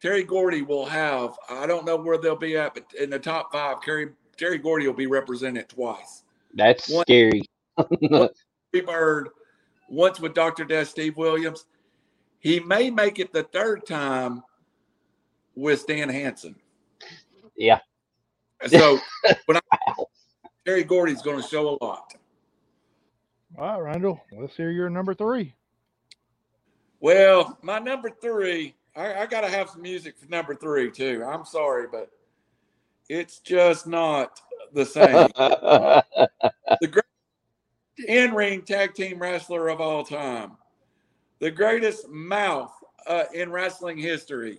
Terry 0.00 0.24
Gordy 0.24 0.62
will 0.62 0.86
have, 0.86 1.36
I 1.50 1.66
don't 1.66 1.84
know 1.84 1.96
where 1.96 2.16
they'll 2.16 2.36
be 2.36 2.56
at, 2.56 2.72
but 2.72 2.86
in 2.98 3.10
the 3.10 3.18
top 3.18 3.52
five, 3.52 3.82
Terry, 3.82 4.08
Terry 4.38 4.56
Gordy 4.56 4.86
will 4.86 4.94
be 4.94 5.06
represented 5.06 5.68
twice. 5.68 6.22
that's 6.54 6.88
One- 6.88 7.04
scary. 7.04 7.42
Bird 8.86 9.28
once 9.90 10.20
with 10.20 10.32
Dr. 10.32 10.64
Death 10.64 10.88
Steve 10.88 11.18
Williams. 11.18 11.66
He 12.38 12.58
may 12.60 12.88
make 12.90 13.18
it 13.18 13.30
the 13.30 13.42
third 13.42 13.84
time 13.84 14.42
with 15.54 15.80
Stan 15.80 16.08
Hansen. 16.08 16.54
Yeah. 17.56 17.80
So 18.68 18.98
when 19.44 19.58
I, 19.58 19.94
Terry 20.64 20.84
Gordy's 20.84 21.20
going 21.20 21.42
to 21.42 21.46
show 21.46 21.76
a 21.78 21.84
lot. 21.84 22.14
All 23.58 23.82
right, 23.82 23.92
Randall, 23.92 24.20
let's 24.32 24.56
hear 24.56 24.70
your 24.70 24.88
number 24.88 25.12
three. 25.12 25.54
Well, 27.00 27.58
my 27.62 27.78
number 27.78 28.10
three, 28.10 28.74
I, 28.94 29.14
I 29.14 29.26
got 29.26 29.40
to 29.40 29.48
have 29.48 29.70
some 29.70 29.82
music 29.82 30.16
for 30.18 30.26
number 30.26 30.54
three 30.54 30.90
too. 30.90 31.24
I'm 31.26 31.44
sorry, 31.44 31.86
but 31.90 32.10
it's 33.08 33.40
just 33.40 33.86
not 33.86 34.40
the 34.72 34.84
same. 34.84 35.28
the 35.36 36.88
great 36.88 37.04
in-ring 38.06 38.62
tag 38.62 38.94
team 38.94 39.18
wrestler 39.18 39.68
of 39.68 39.80
all 39.80 40.04
time, 40.04 40.52
the 41.38 41.50
greatest 41.50 42.08
mouth 42.08 42.72
uh, 43.06 43.24
in 43.34 43.50
wrestling 43.50 43.98
history. 43.98 44.58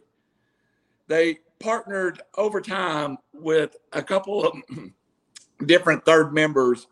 They 1.07 1.39
partnered 1.59 2.21
over 2.37 2.59
time 2.59 3.17
with 3.33 3.75
a 3.93 4.01
couple 4.01 4.45
of 4.45 4.57
different 5.65 6.05
third 6.05 6.33
members, 6.33 6.87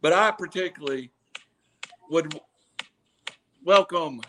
but 0.00 0.12
I 0.12 0.30
particularly 0.30 1.10
would 2.12 2.38
welcome 3.64 4.20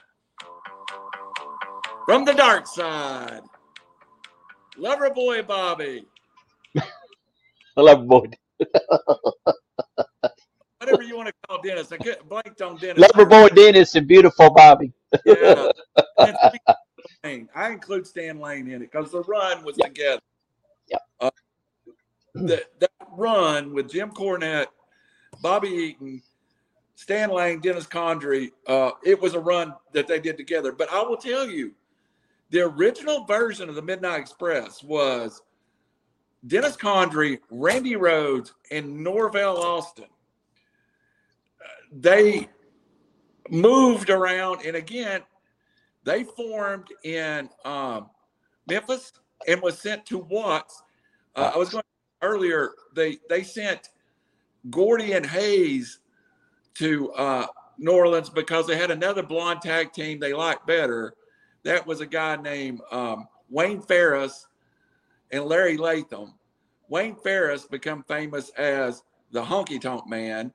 from 2.05 2.23
the 2.23 2.31
dark 2.31 2.65
side, 2.65 3.41
Lover 4.77 5.09
Boy 5.09 5.43
Bobby. 5.43 6.05
lover 7.75 8.03
boy. 8.03 8.27
Whatever 10.79 11.03
you 11.03 11.17
want 11.17 11.27
to 11.27 11.33
call 11.49 11.61
Dennis. 11.61 11.91
I 11.91 11.97
get 11.97 12.27
blanked 12.29 12.61
on 12.61 12.77
Dennis. 12.77 13.03
Lover 13.13 13.25
boy 13.25 13.49
Dennis 13.49 13.95
and 13.95 14.07
beautiful 14.07 14.49
Bobby. 14.49 14.93
Yeah. 15.25 15.69
I 17.55 17.69
include 17.69 18.07
Stan 18.07 18.39
Lane 18.39 18.67
in 18.67 18.81
it 18.81 18.91
because 18.91 19.11
the 19.11 19.23
run 19.23 19.63
was 19.63 19.77
Yep. 19.77 19.87
together. 19.87 20.21
Yep. 20.87 21.01
Uh, 21.19 21.31
the, 22.33 22.63
that 22.79 22.91
run 23.11 23.73
with 23.73 23.91
Jim 23.91 24.09
Cornette, 24.11 24.67
Bobby 25.41 25.69
Eaton, 25.69 26.21
Stan 26.95 27.29
Lane, 27.29 27.59
Dennis 27.59 27.87
Condrey, 27.87 28.51
uh, 28.67 28.91
it 29.03 29.19
was 29.19 29.33
a 29.33 29.39
run 29.39 29.73
that 29.93 30.07
they 30.07 30.19
did 30.19 30.37
together. 30.37 30.71
But 30.71 30.91
I 30.91 31.01
will 31.01 31.17
tell 31.17 31.47
you, 31.47 31.73
the 32.51 32.61
original 32.61 33.25
version 33.25 33.67
of 33.67 33.75
the 33.75 33.81
Midnight 33.81 34.19
Express 34.19 34.83
was 34.83 35.41
Dennis 36.45 36.77
Condrey, 36.77 37.39
Randy 37.49 37.95
Rose, 37.95 38.53
and 38.69 39.03
Norvell 39.03 39.57
Austin. 39.57 40.05
They 41.91 42.49
moved 43.49 44.09
around, 44.09 44.65
and 44.65 44.75
again, 44.75 45.21
they 46.03 46.23
formed 46.23 46.87
in 47.03 47.49
um, 47.65 48.09
Memphis 48.67 49.13
and 49.47 49.61
was 49.61 49.79
sent 49.79 50.05
to 50.07 50.17
Watts. 50.17 50.83
Uh, 51.35 51.51
I 51.53 51.57
was 51.57 51.69
going 51.69 51.83
earlier. 52.21 52.71
They 52.95 53.19
they 53.29 53.43
sent 53.43 53.89
Gordy 54.69 55.13
and 55.13 55.25
Hayes 55.25 55.99
to 56.75 57.11
uh, 57.13 57.47
New 57.77 57.91
Orleans 57.91 58.29
because 58.29 58.67
they 58.67 58.77
had 58.77 58.91
another 58.91 59.23
blonde 59.23 59.61
tag 59.61 59.93
team 59.93 60.19
they 60.19 60.33
liked 60.33 60.67
better. 60.67 61.13
That 61.63 61.85
was 61.85 62.01
a 62.01 62.05
guy 62.05 62.35
named 62.35 62.81
um, 62.91 63.27
Wayne 63.49 63.81
Ferris 63.81 64.47
and 65.31 65.45
Larry 65.45 65.77
Latham. 65.77 66.33
Wayne 66.89 67.15
Ferris 67.15 67.65
become 67.65 68.03
famous 68.03 68.49
as 68.51 69.03
the 69.31 69.43
Honky 69.43 69.79
Tonk 69.79 70.07
Man, 70.07 70.53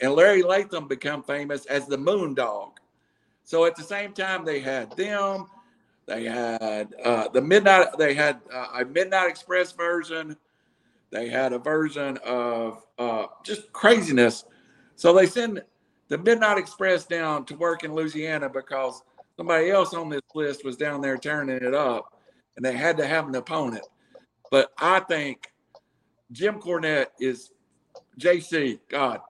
and 0.00 0.12
Larry 0.12 0.42
Latham 0.42 0.88
become 0.88 1.22
famous 1.22 1.66
as 1.66 1.86
the 1.86 1.98
Moon 1.98 2.34
Dog. 2.34 2.80
So 3.44 3.64
at 3.64 3.76
the 3.76 3.82
same 3.82 4.12
time, 4.12 4.44
they 4.44 4.60
had 4.60 4.96
them. 4.96 5.46
They 6.06 6.24
had 6.24 6.94
uh, 7.04 7.28
the 7.28 7.40
midnight. 7.40 7.88
They 7.98 8.14
had 8.14 8.40
uh, 8.52 8.80
a 8.80 8.84
Midnight 8.84 9.28
Express 9.28 9.72
version. 9.72 10.36
They 11.10 11.28
had 11.28 11.52
a 11.52 11.58
version 11.58 12.18
of 12.24 12.84
uh, 12.98 13.26
just 13.44 13.72
craziness. 13.72 14.44
So 14.96 15.12
they 15.12 15.26
send 15.26 15.62
the 16.08 16.18
Midnight 16.18 16.58
Express 16.58 17.06
down 17.06 17.44
to 17.46 17.56
work 17.56 17.84
in 17.84 17.94
Louisiana 17.94 18.48
because 18.48 19.02
somebody 19.36 19.70
else 19.70 19.94
on 19.94 20.08
this 20.08 20.20
list 20.34 20.64
was 20.64 20.76
down 20.76 21.00
there 21.00 21.16
turning 21.16 21.56
it 21.56 21.74
up, 21.74 22.20
and 22.56 22.64
they 22.64 22.76
had 22.76 22.96
to 22.98 23.06
have 23.06 23.28
an 23.28 23.34
opponent. 23.34 23.86
But 24.50 24.70
I 24.78 25.00
think 25.00 25.50
Jim 26.32 26.60
Cornette 26.60 27.06
is 27.18 27.50
JC. 28.20 28.78
God, 28.88 29.20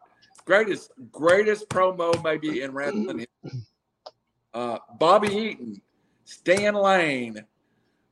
greatest 0.44 0.90
greatest 1.10 1.68
promo 1.68 2.22
maybe 2.22 2.62
in 2.62 2.72
wrestling. 2.72 3.26
Uh, 4.54 4.78
Bobby 4.98 5.28
Eaton, 5.28 5.80
Stan 6.24 6.74
Lane 6.74 7.44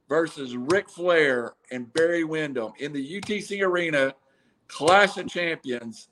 versus 0.08 0.56
Ric 0.56 0.88
Flair 0.88 1.54
and 1.70 1.92
Barry 1.92 2.24
Windham 2.24 2.72
in 2.78 2.92
the 2.92 3.20
UTC 3.20 3.62
Arena 3.62 4.14
Clash 4.68 5.16
of 5.16 5.28
Champions. 5.28 6.09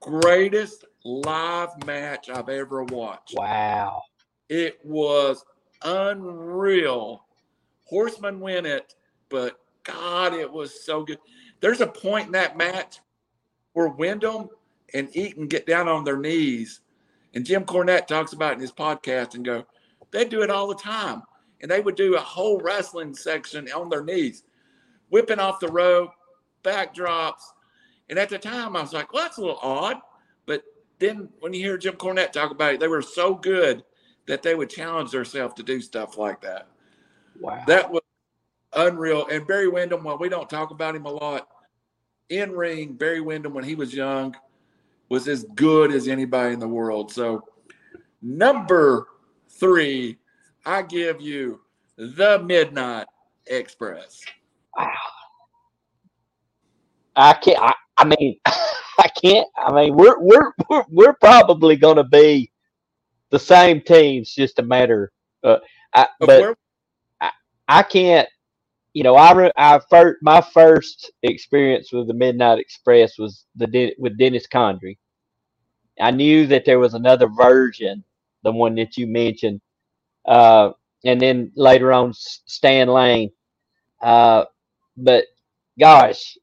Greatest 0.00 0.84
live 1.04 1.70
match 1.86 2.28
I've 2.28 2.48
ever 2.48 2.84
watched. 2.84 3.34
Wow. 3.36 4.02
It 4.48 4.78
was 4.84 5.44
unreal. 5.82 7.24
Horseman 7.84 8.40
win 8.40 8.66
it, 8.66 8.94
but 9.28 9.60
God, 9.84 10.34
it 10.34 10.50
was 10.50 10.84
so 10.84 11.04
good. 11.04 11.18
There's 11.60 11.80
a 11.80 11.86
point 11.86 12.26
in 12.26 12.32
that 12.32 12.56
match 12.56 13.00
where 13.72 13.88
Windham 13.88 14.48
and 14.94 15.14
Eaton 15.16 15.48
get 15.48 15.66
down 15.66 15.88
on 15.88 16.04
their 16.04 16.18
knees, 16.18 16.80
and 17.34 17.44
Jim 17.44 17.64
Cornette 17.64 18.06
talks 18.06 18.32
about 18.32 18.54
in 18.54 18.60
his 18.60 18.72
podcast 18.72 19.34
and 19.34 19.44
go, 19.44 19.64
they 20.10 20.24
do 20.24 20.42
it 20.42 20.50
all 20.50 20.68
the 20.68 20.74
time. 20.74 21.22
And 21.60 21.70
they 21.70 21.80
would 21.80 21.96
do 21.96 22.16
a 22.16 22.20
whole 22.20 22.60
wrestling 22.60 23.14
section 23.14 23.68
on 23.72 23.88
their 23.88 24.04
knees, 24.04 24.44
whipping 25.08 25.40
off 25.40 25.60
the 25.60 25.68
rope, 25.68 26.10
backdrops. 26.62 27.42
And 28.10 28.18
at 28.18 28.28
the 28.28 28.38
time, 28.38 28.76
I 28.76 28.80
was 28.82 28.92
like, 28.92 29.12
well, 29.12 29.22
that's 29.22 29.38
a 29.38 29.40
little 29.40 29.58
odd. 29.60 29.96
But 30.46 30.64
then 30.98 31.28
when 31.40 31.52
you 31.52 31.60
hear 31.60 31.76
Jim 31.76 31.94
Cornette 31.94 32.32
talk 32.32 32.50
about 32.50 32.74
it, 32.74 32.80
they 32.80 32.88
were 32.88 33.02
so 33.02 33.34
good 33.34 33.84
that 34.26 34.42
they 34.42 34.54
would 34.54 34.70
challenge 34.70 35.10
themselves 35.10 35.54
to 35.54 35.62
do 35.62 35.80
stuff 35.80 36.18
like 36.18 36.40
that. 36.42 36.68
Wow. 37.40 37.62
That 37.66 37.90
was 37.90 38.02
unreal. 38.74 39.26
And 39.28 39.46
Barry 39.46 39.68
Windham, 39.68 40.04
while 40.04 40.18
we 40.18 40.28
don't 40.28 40.48
talk 40.48 40.70
about 40.70 40.96
him 40.96 41.06
a 41.06 41.10
lot, 41.10 41.48
in 42.28 42.52
ring, 42.52 42.94
Barry 42.94 43.20
Windham, 43.20 43.54
when 43.54 43.64
he 43.64 43.74
was 43.74 43.94
young, 43.94 44.36
was 45.08 45.28
as 45.28 45.44
good 45.54 45.92
as 45.92 46.08
anybody 46.08 46.52
in 46.52 46.60
the 46.60 46.68
world. 46.68 47.10
So, 47.10 47.42
number 48.20 49.06
three, 49.48 50.18
I 50.66 50.82
give 50.82 51.20
you 51.20 51.60
the 51.96 52.42
Midnight 52.44 53.06
Express. 53.46 54.22
Wow. 54.76 54.92
I 57.16 57.32
can't. 57.32 57.58
I, 57.58 57.72
I 57.98 58.04
mean, 58.04 58.38
I 58.46 59.08
can't. 59.22 59.48
I 59.56 59.72
mean, 59.72 59.96
we're 59.96 60.18
we're 60.20 60.52
we're, 60.70 60.84
we're 60.90 61.14
probably 61.14 61.76
going 61.76 61.96
to 61.96 62.04
be 62.04 62.52
the 63.30 63.38
same 63.38 63.80
teams, 63.82 64.34
just 64.34 64.58
a 64.58 64.62
matter. 64.62 65.12
Uh, 65.44 65.58
I, 65.94 66.08
but 66.20 66.40
where- 66.40 66.56
I 67.68 67.82
can't. 67.82 68.28
You 68.94 69.04
know, 69.04 69.14
I 69.16 69.32
re- 69.34 69.52
I 69.56 69.80
first 69.90 70.18
my 70.22 70.40
first 70.40 71.12
experience 71.22 71.92
with 71.92 72.08
the 72.08 72.14
Midnight 72.14 72.58
Express 72.58 73.18
was 73.18 73.46
the 73.56 73.94
with 73.98 74.18
Dennis 74.18 74.46
Condrey. 74.48 74.98
I 76.00 76.10
knew 76.12 76.46
that 76.48 76.64
there 76.64 76.78
was 76.80 76.94
another 76.94 77.28
version, 77.28 78.04
the 78.44 78.52
one 78.52 78.74
that 78.76 78.96
you 78.96 79.06
mentioned, 79.06 79.60
uh, 80.26 80.72
and 81.04 81.20
then 81.20 81.52
later 81.56 81.92
on 81.92 82.12
Stan 82.14 82.88
Lane. 82.88 83.30
Uh, 84.02 84.46
but 84.96 85.26
gosh, 85.80 86.37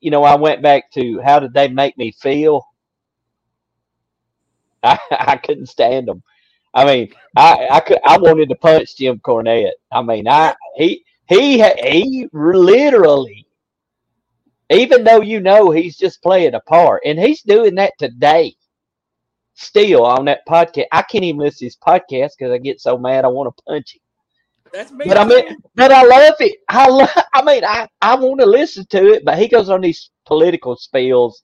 you 0.00 0.10
know, 0.10 0.24
I 0.24 0.36
went 0.36 0.62
back 0.62 0.90
to 0.92 1.20
how 1.20 1.38
did 1.40 1.52
they 1.54 1.68
make 1.68 1.96
me 1.98 2.12
feel? 2.12 2.64
I, 4.82 4.98
I 5.10 5.36
couldn't 5.36 5.66
stand 5.66 6.08
them. 6.08 6.22
I 6.74 6.84
mean, 6.84 7.12
I 7.36 7.68
I 7.70 7.80
could 7.80 7.98
I 8.04 8.18
wanted 8.18 8.50
to 8.50 8.54
punch 8.56 8.96
Jim 8.96 9.18
Cornette. 9.20 9.72
I 9.90 10.02
mean, 10.02 10.28
I 10.28 10.54
he 10.76 11.04
he 11.28 11.62
he 11.62 12.28
literally, 12.32 13.46
even 14.70 15.02
though 15.04 15.22
you 15.22 15.40
know 15.40 15.70
he's 15.70 15.96
just 15.96 16.22
playing 16.22 16.54
a 16.54 16.60
part, 16.60 17.02
and 17.06 17.18
he's 17.18 17.42
doing 17.42 17.74
that 17.76 17.94
today. 17.98 18.54
Still 19.58 20.04
on 20.04 20.26
that 20.26 20.46
podcast, 20.46 20.84
I 20.92 21.00
can't 21.00 21.24
even 21.24 21.40
listen 21.40 21.60
to 21.60 21.64
his 21.64 21.76
podcast 21.78 22.32
because 22.38 22.52
I 22.52 22.58
get 22.58 22.78
so 22.78 22.98
mad 22.98 23.24
I 23.24 23.28
want 23.28 23.56
to 23.56 23.62
punch 23.66 23.94
him. 23.94 24.00
That's. 24.76 24.92
But 24.92 25.18
I 25.18 25.24
mean, 25.24 25.44
but 25.76 25.92
I 25.92 26.04
love 26.04 26.36
it. 26.40 26.58
I 26.68 26.88
love. 26.88 27.10
I 27.34 27.42
mean, 27.44 27.64
I 27.64 27.88
I 28.02 28.16
want 28.16 28.40
to 28.40 28.46
listen 28.46 28.86
to 28.90 29.14
it, 29.14 29.24
but 29.24 29.38
he 29.38 29.48
goes 29.48 29.70
on 29.70 29.82
these 29.82 30.10
political 30.26 30.76
spills, 30.76 31.42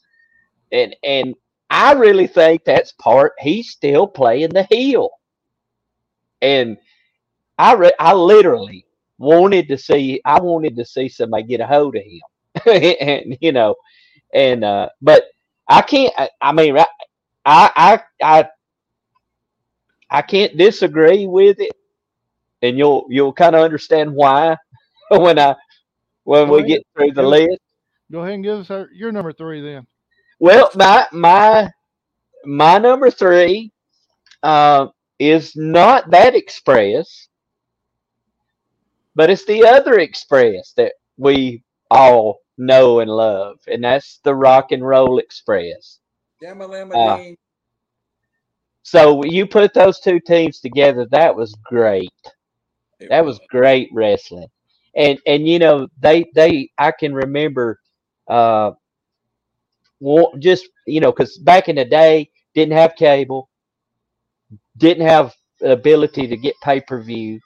and 0.72 0.96
and 1.04 1.34
I 1.70 1.94
really 1.94 2.28
think 2.28 2.64
that's 2.64 2.92
part. 2.94 3.34
He's 3.40 3.70
still 3.70 4.06
playing 4.06 4.50
the 4.50 4.64
heel, 4.64 5.10
and 6.42 6.78
I 7.58 7.74
re, 7.74 7.92
I 8.00 8.14
literally 8.14 8.86
wanted 9.18 9.68
to 9.68 9.78
see. 9.78 10.20
I 10.26 10.40
wanted 10.40 10.76
to 10.76 10.86
see 10.86 11.08
somebody 11.08 11.44
get 11.44 11.60
a 11.62 11.68
hold 11.68 11.96
of 11.96 12.02
him, 12.04 12.22
and 13.00 13.38
you 13.40 13.52
know, 13.52 13.76
and 14.34 14.64
uh, 14.64 14.90
but 15.02 15.24
I 15.68 15.82
can't. 15.82 16.14
I, 16.18 16.30
I 16.42 16.52
mean, 16.52 16.78
I 16.78 16.86
I 17.46 18.02
I 18.22 18.48
I 20.10 20.22
can't 20.22 20.56
disagree 20.58 21.26
with 21.26 21.60
it 21.60 21.72
and 22.62 22.78
you'll 22.78 23.06
you'll 23.10 23.32
kind 23.32 23.56
of 23.56 23.62
understand 23.62 24.12
why 24.14 24.56
when 25.10 25.38
I 25.38 25.56
when 26.24 26.48
Go 26.48 26.54
we 26.54 26.62
ahead. 26.62 26.64
get 26.64 26.82
through 26.96 27.12
the 27.12 27.22
Go- 27.22 27.28
list. 27.28 27.60
Go 28.12 28.20
ahead 28.20 28.34
and 28.34 28.44
give 28.44 28.58
us 28.60 28.70
our, 28.70 28.88
your 28.92 29.12
number 29.12 29.32
three 29.32 29.60
then. 29.62 29.86
Well, 30.40 30.70
my 30.74 31.06
my 31.12 31.70
my 32.44 32.78
number 32.78 33.10
three 33.10 33.72
uh, 34.42 34.88
is 35.18 35.56
not 35.56 36.10
that 36.10 36.34
express, 36.34 37.28
but 39.14 39.30
it's 39.30 39.44
the 39.46 39.66
other 39.66 39.98
express 40.00 40.72
that 40.76 40.94
we 41.18 41.62
all 41.90 42.38
know 42.58 43.00
and 43.00 43.10
love, 43.10 43.58
and 43.68 43.84
that's 43.84 44.20
the 44.24 44.34
Rock 44.34 44.72
and 44.72 44.86
Roll 44.86 45.18
Express. 45.18 45.98
Yamalamine. 46.42 47.36
So 48.82 49.24
you 49.24 49.46
put 49.46 49.74
those 49.74 50.00
two 50.00 50.20
teams 50.20 50.60
together, 50.60 51.06
that 51.12 51.34
was 51.36 51.56
great. 51.64 52.10
That 53.08 53.24
was 53.24 53.40
great 53.50 53.88
wrestling 53.92 54.48
and 54.96 55.18
and 55.26 55.46
you 55.48 55.58
know 55.58 55.88
they 56.00 56.24
they 56.34 56.70
i 56.78 56.90
can 56.92 57.14
remember 57.14 57.78
uh 58.28 58.72
wa- 60.00 60.32
just 60.38 60.68
you 60.86 61.00
know 61.00 61.12
because 61.12 61.38
back 61.38 61.68
in 61.68 61.76
the 61.76 61.84
day 61.84 62.28
didn't 62.54 62.76
have 62.76 62.94
cable 62.96 63.48
didn't 64.76 65.06
have 65.06 65.34
the 65.60 65.72
ability 65.72 66.26
to 66.26 66.36
get 66.36 66.54
pay-per-view 66.62 67.38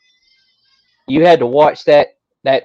you 1.08 1.24
had 1.24 1.38
to 1.38 1.46
watch 1.46 1.84
that 1.84 2.08
that 2.44 2.64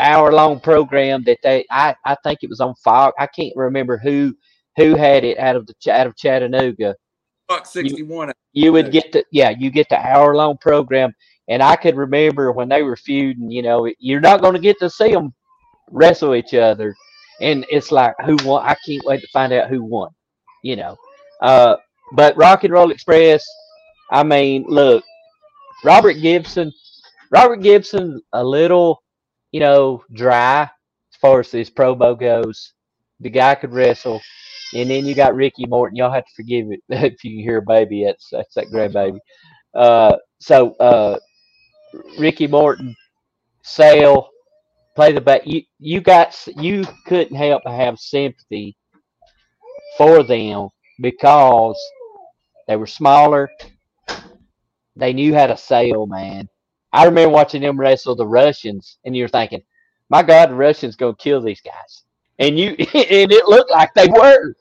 hour 0.00 0.32
long 0.32 0.60
program 0.60 1.22
that 1.24 1.38
they 1.42 1.64
I, 1.70 1.94
I 2.04 2.16
think 2.24 2.40
it 2.42 2.50
was 2.50 2.60
on 2.60 2.74
Fox. 2.84 3.14
I 3.18 3.26
can't 3.26 3.54
remember 3.56 3.98
who 3.98 4.34
who 4.76 4.94
had 4.94 5.24
it 5.24 5.38
out 5.38 5.56
of 5.56 5.66
the 5.66 5.74
out 5.92 6.06
of 6.06 6.16
Chattanooga. 6.16 6.94
Fox 7.48 7.70
61. 7.70 8.32
You 8.52 8.72
would 8.72 8.90
get 8.90 9.12
the 9.12 9.24
yeah, 9.32 9.50
you 9.50 9.70
get 9.70 9.88
the 9.88 9.98
hour 9.98 10.34
long 10.34 10.58
program, 10.58 11.14
and 11.48 11.62
I 11.62 11.76
could 11.76 11.96
remember 11.96 12.52
when 12.52 12.68
they 12.68 12.82
were 12.82 12.96
feuding. 12.96 13.50
You 13.50 13.62
know, 13.62 13.90
you're 13.98 14.20
not 14.20 14.40
going 14.42 14.54
to 14.54 14.60
get 14.60 14.78
to 14.80 14.90
see 14.90 15.12
them 15.12 15.34
wrestle 15.90 16.34
each 16.34 16.54
other, 16.54 16.94
and 17.40 17.66
it's 17.70 17.92
like 17.92 18.14
who 18.24 18.36
won. 18.44 18.64
I 18.66 18.76
can't 18.86 19.04
wait 19.04 19.20
to 19.22 19.28
find 19.32 19.52
out 19.52 19.68
who 19.70 19.82
won. 19.84 20.10
You 20.62 20.76
know, 20.76 20.96
uh, 21.42 21.76
but 22.12 22.36
Rock 22.36 22.64
and 22.64 22.72
Roll 22.72 22.90
Express. 22.90 23.44
I 24.10 24.22
mean, 24.22 24.64
look, 24.68 25.04
Robert 25.84 26.14
Gibson. 26.14 26.72
Robert 27.30 27.56
Gibson, 27.56 28.20
a 28.32 28.44
little, 28.44 29.02
you 29.52 29.60
know, 29.60 30.02
dry 30.12 30.62
as 30.62 31.18
far 31.20 31.40
as 31.40 31.50
his 31.50 31.70
promo 31.70 32.18
goes. 32.18 32.72
The 33.20 33.30
guy 33.30 33.54
could 33.56 33.72
wrestle. 33.72 34.20
And 34.74 34.90
then 34.90 35.06
you 35.06 35.14
got 35.14 35.34
Ricky 35.34 35.66
Morton. 35.66 35.96
Y'all 35.96 36.12
have 36.12 36.24
to 36.24 36.32
forgive 36.36 36.66
it 36.70 36.80
if 36.88 37.24
you 37.24 37.42
hear 37.42 37.58
a 37.58 37.62
baby. 37.62 38.04
That's 38.04 38.28
that's 38.30 38.54
that 38.54 38.66
grandbaby. 38.66 39.18
Uh, 39.74 40.16
so 40.40 40.74
uh, 40.76 41.18
Ricky 42.18 42.46
Morton, 42.46 42.94
Sale, 43.62 44.28
play 44.94 45.12
the 45.12 45.20
back. 45.20 45.42
You 45.46 45.62
you 45.78 46.00
got 46.00 46.36
you 46.56 46.84
couldn't 47.06 47.36
help 47.36 47.62
but 47.64 47.74
have 47.74 47.98
sympathy 47.98 48.76
for 49.96 50.22
them 50.22 50.68
because 51.00 51.78
they 52.66 52.76
were 52.76 52.86
smaller. 52.86 53.50
They 54.96 55.12
knew 55.12 55.34
how 55.34 55.46
to 55.46 55.56
sail, 55.56 56.06
man. 56.06 56.48
I 56.92 57.04
remember 57.04 57.32
watching 57.34 57.60
them 57.62 57.78
wrestle 57.78 58.16
the 58.16 58.26
Russians, 58.26 58.98
and 59.04 59.16
you're 59.16 59.28
thinking, 59.28 59.62
"My 60.08 60.22
God, 60.22 60.50
the 60.50 60.54
Russians 60.54 60.96
gonna 60.96 61.14
kill 61.16 61.40
these 61.42 61.60
guys." 61.60 62.04
And 62.38 62.58
you 62.58 62.70
and 62.78 63.32
it 63.32 63.48
looked 63.48 63.70
like 63.70 63.92
they 63.94 64.08
were, 64.08 64.54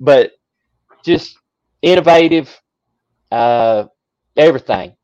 but 0.00 0.32
just 1.04 1.38
innovative, 1.82 2.60
uh, 3.32 3.86
everything. 4.36 4.96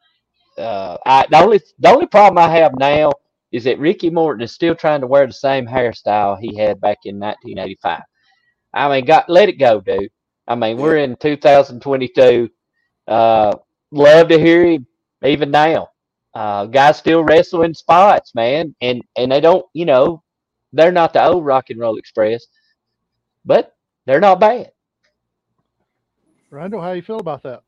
Uh, 0.61 0.97
I, 1.07 1.27
the 1.31 1.39
only 1.39 1.61
the 1.79 1.91
only 1.91 2.07
problem 2.07 2.39
I 2.39 2.51
have 2.57 2.73
now 2.79 3.13
is 3.53 3.65
that 3.65 3.79
Ricky 3.79 4.11
Morton 4.11 4.43
is 4.43 4.53
still 4.53 4.75
trying 4.75 5.01
to 5.01 5.07
wear 5.07 5.27
the 5.27 5.33
same 5.33 5.67
hairstyle 5.67 6.39
he 6.39 6.57
had 6.57 6.81
back 6.81 6.99
in 7.05 7.19
1985. 7.19 8.03
I 8.73 8.89
mean, 8.89 9.05
got 9.05 9.29
let 9.29 9.49
it 9.49 9.59
go, 9.59 9.81
dude. 9.81 10.11
I 10.47 10.55
mean, 10.55 10.77
we're 10.77 10.99
in 10.99 11.17
2022. 11.17 12.49
Uh, 13.09 13.55
love 13.91 14.29
to 14.29 14.39
hear 14.39 14.65
him 14.65 14.87
even 15.25 15.51
now. 15.51 15.89
Uh, 16.35 16.67
guys 16.67 16.99
still 16.99 17.25
wrestling 17.25 17.75
spots, 17.75 18.35
man, 18.35 18.75
and 18.81 19.03
and 19.17 19.33
they 19.33 19.41
don't, 19.41 19.67
you 19.75 19.85
know, 19.85 20.23
they're 20.73 20.93
not 20.93 21.13
the 21.13 21.25
old 21.25 21.45
Rock 21.45 21.71
and 21.71 21.81
Roll 21.81 21.97
Express, 21.97 22.47
but 23.45 23.75
they're 24.07 24.21
not 24.21 24.39
bad. 24.39 24.71
Randall, 26.51 26.81
how 26.81 26.91
do 26.91 26.97
you 26.97 27.03
feel 27.03 27.19
about 27.19 27.43
that? 27.43 27.63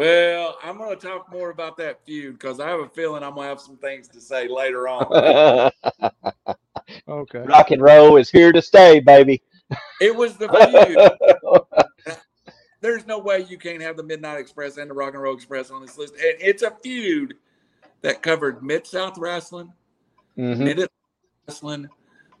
Well, 0.00 0.56
I'm 0.64 0.78
going 0.78 0.98
to 0.98 1.06
talk 1.06 1.30
more 1.30 1.50
about 1.50 1.76
that 1.76 2.00
feud 2.06 2.38
because 2.38 2.58
I 2.58 2.70
have 2.70 2.80
a 2.80 2.88
feeling 2.88 3.22
I'm 3.22 3.34
going 3.34 3.44
to 3.44 3.48
have 3.50 3.60
some 3.60 3.76
things 3.76 4.08
to 4.08 4.20
say 4.22 4.48
later 4.48 4.88
on. 4.88 5.70
Okay. 7.06 7.40
Rock 7.40 7.70
and 7.70 7.82
roll 7.82 8.16
is 8.16 8.30
here 8.30 8.50
to 8.52 8.62
stay, 8.62 8.98
baby. 9.00 9.42
it 10.00 10.14
was 10.14 10.36
the 10.36 10.48
feud. 12.06 12.16
There's 12.80 13.06
no 13.06 13.18
way 13.18 13.44
you 13.48 13.58
can't 13.58 13.82
have 13.82 13.96
the 13.96 14.02
Midnight 14.02 14.38
Express 14.38 14.76
and 14.78 14.88
the 14.90 14.94
Rock 14.94 15.12
and 15.14 15.22
Roll 15.22 15.34
Express 15.34 15.70
on 15.70 15.82
this 15.82 15.98
list. 15.98 16.14
And 16.14 16.34
it's 16.40 16.62
a 16.62 16.70
feud 16.82 17.34
that 18.00 18.22
covered 18.22 18.62
Mid 18.62 18.86
South 18.86 19.18
Wrestling, 19.18 19.72
Mhm. 20.38 20.58
Mid 20.58 20.88
Wrestling, 21.46 21.88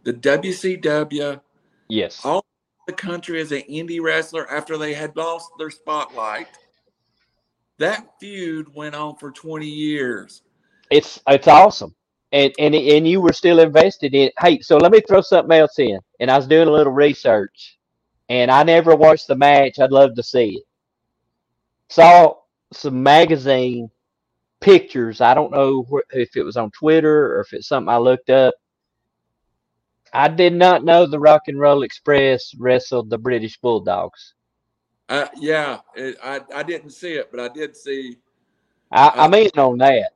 the 0.04 0.12
WCW, 0.14 1.40
Yes. 1.88 2.24
all 2.24 2.44
the 2.86 2.92
country 2.94 3.40
as 3.40 3.52
an 3.52 3.62
indie 3.62 4.00
wrestler 4.00 4.48
after 4.50 4.78
they 4.78 4.94
had 4.94 5.14
lost 5.16 5.50
their 5.58 5.70
spotlight. 5.70 6.48
That 7.80 8.06
feud 8.20 8.74
went 8.74 8.94
on 8.94 9.16
for 9.16 9.32
20 9.32 9.66
years. 9.66 10.42
It's 10.90 11.18
it's 11.26 11.48
awesome. 11.48 11.94
And 12.30 12.52
and 12.58 12.74
and 12.74 13.08
you 13.08 13.22
were 13.22 13.32
still 13.32 13.58
invested 13.58 14.14
in 14.14 14.28
it. 14.28 14.34
hey, 14.38 14.60
so 14.60 14.76
let 14.76 14.92
me 14.92 15.00
throw 15.00 15.22
something 15.22 15.58
else 15.58 15.78
in. 15.78 15.98
And 16.20 16.30
I 16.30 16.36
was 16.36 16.46
doing 16.46 16.68
a 16.68 16.70
little 16.70 16.92
research 16.92 17.78
and 18.28 18.50
I 18.50 18.64
never 18.64 18.94
watched 18.94 19.28
the 19.28 19.34
match. 19.34 19.78
I'd 19.80 19.92
love 19.92 20.14
to 20.16 20.22
see 20.22 20.56
it. 20.56 20.64
Saw 21.88 22.34
some 22.70 23.02
magazine 23.02 23.90
pictures. 24.60 25.22
I 25.22 25.32
don't 25.32 25.50
know 25.50 25.86
wh- 25.90 26.14
if 26.14 26.36
it 26.36 26.42
was 26.42 26.58
on 26.58 26.70
Twitter 26.72 27.34
or 27.34 27.40
if 27.40 27.54
it's 27.54 27.66
something 27.68 27.88
I 27.88 27.96
looked 27.96 28.28
up. 28.28 28.54
I 30.12 30.28
did 30.28 30.52
not 30.52 30.84
know 30.84 31.06
the 31.06 31.18
Rock 31.18 31.42
and 31.46 31.58
Roll 31.58 31.82
Express 31.82 32.52
wrestled 32.58 33.08
the 33.08 33.16
British 33.16 33.58
Bulldogs. 33.58 34.34
Uh, 35.10 35.26
yeah, 35.36 35.80
it, 35.96 36.16
I, 36.22 36.40
I 36.54 36.62
didn't 36.62 36.90
see 36.90 37.14
it, 37.14 37.30
but 37.32 37.40
I 37.40 37.48
did 37.48 37.76
see 37.76 38.16
I, 38.92 39.08
Uh, 39.08 39.12
I'm 39.16 39.34
on 39.34 39.78
that. 39.78 40.12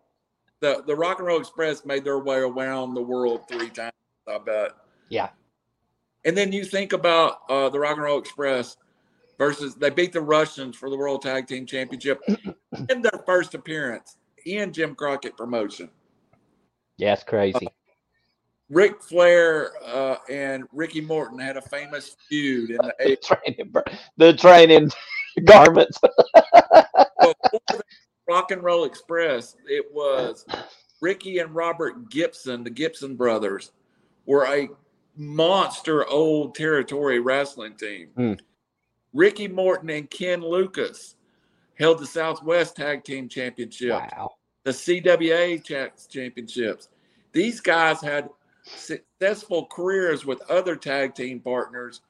the, 0.61 0.85
the 0.87 0.95
Rock 0.95 1.19
and 1.19 1.27
Roll 1.27 1.41
Express 1.41 1.85
made 1.85 2.05
their 2.05 2.21
way 2.21 2.39
around 2.39 2.95
the 2.95 3.03
world 3.03 3.49
three 3.49 3.71
times, 3.71 3.93
I 4.29 4.39
bet. 4.39 4.71
Yeah. 5.09 5.31
And 6.25 6.37
then 6.37 6.53
you 6.53 6.65
think 6.65 6.93
about 6.93 7.39
uh, 7.51 7.69
the 7.71 7.79
Rock 7.81 7.97
and 7.97 8.05
Roll 8.05 8.19
Express 8.21 8.77
versus 9.37 9.75
they 9.75 9.91
beat 9.91 10.13
the 10.13 10.21
Russians 10.21 10.77
for 10.77 10.89
the 10.89 10.97
World 10.97 11.23
Tag 11.23 11.49
Team 11.49 11.67
Championship 11.67 12.21
in 12.89 13.03
their 13.03 13.23
first 13.27 13.55
appearance 13.55 14.17
in 14.47 14.73
Jim 14.73 14.95
Crockett 14.95 15.37
promotion. 15.37 15.91
Yeah, 16.99 17.15
it's 17.15 17.25
crazy. 17.25 17.69
Ric 18.71 19.03
Flair 19.03 19.73
uh, 19.85 20.17
and 20.31 20.65
Ricky 20.73 21.01
Morton 21.01 21.39
had 21.39 21.57
a 21.57 21.63
famous 21.63 22.17
feud 22.29 22.71
in 22.71 22.77
the 22.79 22.95
The 22.99 23.17
training, 23.17 23.73
the 24.17 24.33
training 24.33 24.91
garments. 25.45 25.99
Rock 28.29 28.51
and 28.51 28.63
Roll 28.63 28.85
Express, 28.85 29.57
it 29.69 29.85
was 29.93 30.47
Ricky 31.01 31.39
and 31.39 31.55
Robert 31.55 32.09
Gibson, 32.11 32.65
the 32.65 32.71
Gibson 32.71 33.17
brothers, 33.17 33.73
were 34.25 34.47
a 34.47 34.69
monster 35.17 36.07
old 36.09 36.55
territory 36.55 37.21
wrestling 37.21 37.75
team. 37.75 38.09
Hmm. 38.17 38.33
Ricky 39.13 39.47
Morton 39.47 39.91
and 39.91 40.11
Ken 40.11 40.41
Lucas 40.41 41.17
held 41.79 41.99
the 41.99 42.07
Southwest 42.07 42.77
Tag 42.77 43.05
Team 43.05 43.29
Championship, 43.29 43.91
Wow. 43.91 44.31
the 44.65 44.71
CWA 44.73 45.63
cha- 45.63 45.95
championships. 46.09 46.89
These 47.33 47.61
guys 47.61 48.01
had 48.01 48.29
successful 48.65 49.67
careers 49.67 50.25
with 50.25 50.43
other 50.51 50.77
tag 50.77 51.15
team 51.15 51.41
partners 51.41 52.01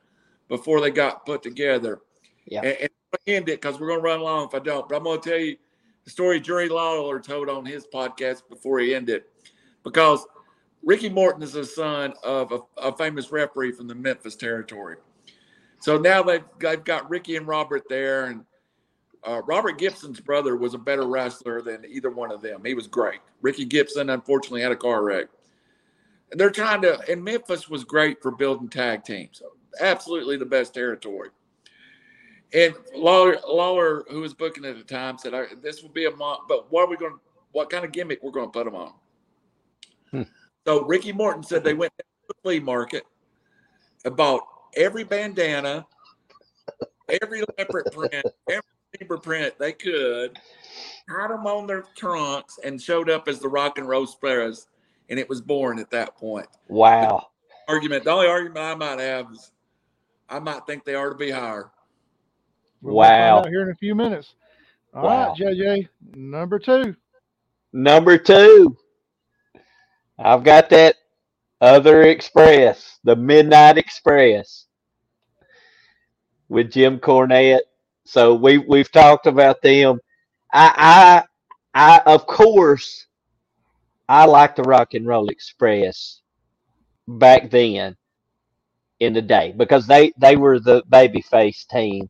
before 0.49 0.81
they 0.81 0.91
got 0.91 1.27
put 1.27 1.43
together. 1.43 2.01
Yeah. 2.47 2.61
And, 2.61 2.77
and 2.81 2.91
I'm 3.13 3.19
gonna 3.27 3.37
end 3.37 3.49
it 3.49 3.61
because 3.61 3.81
we're 3.81 3.89
going 3.89 4.01
to 4.01 4.05
run 4.05 4.21
long 4.21 4.47
if 4.47 4.55
I 4.55 4.59
don't. 4.59 4.89
But 4.89 4.97
I'm 4.97 5.05
going 5.05 5.21
to 5.21 5.31
tell 5.31 5.39
you 5.39 5.57
the 6.05 6.11
story 6.11 6.41
Jerry 6.41 6.69
Lawler 6.69 7.21
told 7.21 7.49
on 7.49 7.65
his 7.65 7.87
podcast 7.87 8.43
before 8.49 8.79
he 8.79 8.95
ended, 8.95 9.25
because 9.83 10.27
Ricky 10.83 11.09
Morton 11.09 11.43
is 11.43 11.55
the 11.55 11.65
son 11.65 12.13
of 12.23 12.53
a, 12.53 12.61
a 12.77 12.95
famous 12.97 13.33
referee 13.33 13.73
from 13.73 13.89
the 13.89 13.95
Memphis 13.95 14.37
territory. 14.37 14.97
So 15.81 15.99
now 15.99 16.23
they've, 16.23 16.45
they've 16.59 16.85
got 16.85 17.09
Ricky 17.09 17.37
and 17.37 17.47
Robert 17.47 17.85
there, 17.89 18.27
and 18.27 18.45
uh, 19.23 19.41
Robert 19.47 19.79
Gibson's 19.79 20.21
brother 20.21 20.57
was 20.57 20.75
a 20.75 20.79
better 20.79 21.07
wrestler 21.07 21.63
than 21.63 21.85
either 21.87 22.11
one 22.11 22.31
of 22.31 22.43
them. 22.43 22.63
He 22.65 22.75
was 22.75 22.87
great. 22.87 23.21
Ricky 23.41 23.65
Gibson 23.65 24.11
unfortunately 24.11 24.61
had 24.61 24.73
a 24.73 24.77
car 24.77 25.03
wreck. 25.03 25.29
They're 26.33 26.51
trying 26.51 26.83
to, 26.83 26.99
and 27.11 27.23
Memphis 27.23 27.69
was 27.69 27.85
great 27.85 28.21
for 28.23 28.31
building 28.31 28.69
tag 28.69 29.05
teams. 29.05 29.43
Absolutely 29.81 30.37
the 30.37 30.47
best 30.47 30.75
territory. 30.75 31.31
And 32.53 32.75
Lawler, 32.95 33.39
Lawler, 33.47 34.05
who 34.11 34.21
was 34.21 34.35
booking 34.35 34.65
at 34.65 34.77
the 34.77 34.85
time, 34.85 35.19
said, 35.19 35.35
"I- 35.35 35.55
"This 35.61 35.83
will 35.83 35.91
be 35.91 36.07
a 36.07 36.11
month, 36.11 36.43
but 36.49 36.71
what 36.71 36.83
are 36.83 36.89
we 36.89 36.97
going? 36.97 37.19
What 37.53 37.71
kind 37.71 37.85
of 37.85 37.93
gimmick 37.93 38.23
we're 38.23 38.31
going 38.31 38.47
to 38.47 38.53
put 38.53 38.65
them 38.65 38.75
on?" 38.75 38.95
Hmm. 40.11 40.23
So 40.67 40.83
Ricky 40.85 41.13
Morton 41.13 41.43
said 41.43 41.65
they 41.65 41.75
went 41.75 41.93
to 41.99 42.05
the 42.29 42.35
flea 42.43 42.61
market, 42.61 43.05
and 44.05 44.17
bought 44.17 44.47
every 44.77 45.05
bandana, 45.05 45.87
every 47.23 47.43
leopard 47.59 47.87
print, 47.93 48.27
every 48.49 48.63
zebra 48.99 49.21
print 49.21 49.59
they 49.59 49.73
could, 49.73 50.39
had 51.09 51.29
them 51.29 51.47
on 51.47 51.67
their 51.67 51.83
trunks, 51.97 52.59
and 52.63 52.81
showed 52.81 53.11
up 53.11 53.29
as 53.29 53.41
the 53.41 53.49
Rock 53.49 53.79
and 53.79 53.89
Roll 53.89 54.07
Sparrows, 54.07 54.69
and 55.11 55.19
it 55.19 55.29
was 55.29 55.41
born 55.41 55.79
at 55.79 55.91
that 55.91 56.17
point. 56.17 56.47
Wow. 56.69 57.29
Argument. 57.69 58.05
The 58.05 58.11
only 58.13 58.29
argument 58.29 58.59
I 58.61 58.75
might 58.75 59.01
have 59.01 59.33
is, 59.33 59.53
I 60.29 60.39
might 60.41 60.67
think 60.67 60.85
they 60.85 60.95
ought 60.97 61.11
to 61.11 61.17
be 61.17 61.31
higher. 61.31 61.71
We'll 62.83 62.97
find 62.97 63.27
Wow. 63.27 63.39
out 63.39 63.49
here 63.49 63.63
in 63.63 63.71
a 63.71 63.75
few 63.77 63.95
minutes. 63.95 64.35
All 64.95 65.03
Wow. 65.03 65.27
right, 65.27 65.35
JJ, 65.35 65.89
number 66.15 66.59
two. 66.59 66.97
Number 67.73 68.19
two, 68.19 68.77
I've 70.19 70.45
got 70.45 70.71
that 70.71 70.97
other 71.61 72.03
express, 72.05 72.99
the 73.05 73.17
Midnight 73.17 73.79
Express, 73.79 74.67
with 76.49 76.73
Jim 76.73 76.99
Cornette. 77.01 77.61
So 78.07 78.35
we 78.35 78.59
we've 78.59 78.93
talked 78.93 79.27
about 79.27 79.63
them. 79.63 80.01
I 80.53 81.25
I 81.75 81.99
I 81.99 82.03
of 82.13 82.27
course 82.27 83.07
I 84.09 84.27
like 84.27 84.57
the 84.57 84.63
Rock 84.65 84.95
and 84.95 85.07
Roll 85.07 85.29
Express 85.29 86.23
back 87.09 87.51
then 87.51 87.97
in 89.01 89.13
the 89.15 89.23
day 89.23 89.55
because 89.57 89.87
they 89.87 90.13
they 90.19 90.37
were 90.37 90.61
the 90.61 90.83
baby 90.89 91.21
face 91.23 91.65
team 91.67 92.09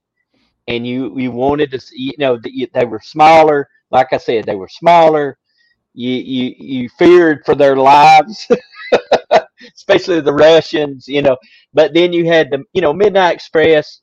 and 0.68 0.86
you 0.86 1.18
you 1.18 1.30
wanted 1.30 1.70
to 1.70 1.80
see 1.80 1.96
you 1.98 2.12
know 2.18 2.38
they 2.74 2.84
were 2.84 3.00
smaller. 3.02 3.68
Like 3.90 4.12
i 4.12 4.18
said 4.18 4.44
they 4.46 4.56
were 4.56 4.68
smaller. 4.68 5.38
You 5.94 6.10
you 6.12 6.54
you 6.58 6.88
feared 6.98 7.44
for 7.46 7.54
their 7.54 7.76
lives 7.76 8.48
especially 9.76 10.20
the 10.20 10.32
russians 10.34 11.08
you 11.08 11.22
know. 11.22 11.36
But 11.74 11.94
then 11.94 12.12
you 12.12 12.26
had 12.26 12.50
the 12.50 12.64
you 12.72 12.82
know 12.82 12.92
midnight 12.94 13.34
express. 13.34 14.00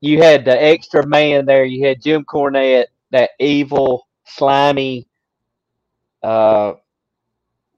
You 0.00 0.22
had 0.22 0.44
the 0.44 0.62
extra 0.62 1.06
man 1.06 1.46
there. 1.46 1.64
You 1.64 1.86
had 1.86 2.02
jim 2.02 2.24
cornette 2.24 2.86
that 3.12 3.30
evil 3.40 4.06
slimy 4.26 5.08
uh 6.22 6.74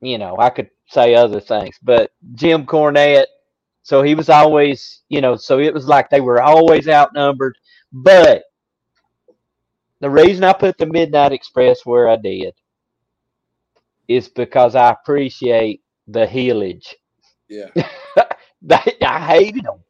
you 0.03 0.19
know 0.19 0.37
i 0.39 0.51
could 0.51 0.71
say 0.89 1.15
other 1.15 1.41
things 1.41 1.77
but 1.83 2.11
jim 2.35 2.67
cornette 2.67 3.27
so 3.85 4.03
he 4.03 4.17
was 4.17 4.31
always, 4.31 5.03
you 5.11 5.23
know, 5.23 5.37
so 5.37 5.61
it 5.61 5.75
was 5.75 5.89
like 5.89 6.11
they 6.11 6.23
were 6.23 6.43
always 6.43 6.89
outnumbered. 6.89 7.57
But 7.93 8.45
the 10.01 10.11
reason 10.11 10.45
I 10.45 10.55
put 10.55 10.79
the 10.79 10.87
Midnight 10.87 11.33
Express 11.33 11.87
where 11.87 12.09
I 12.09 12.17
did 12.17 12.55
is 14.09 14.29
because 14.29 14.77
I 14.77 14.91
appreciate 14.93 15.83
the 16.09 16.27
heelage. 16.27 16.95
Yeah. 17.49 17.69
I 18.71 19.27
hated 19.27 19.65
them. 19.65 19.85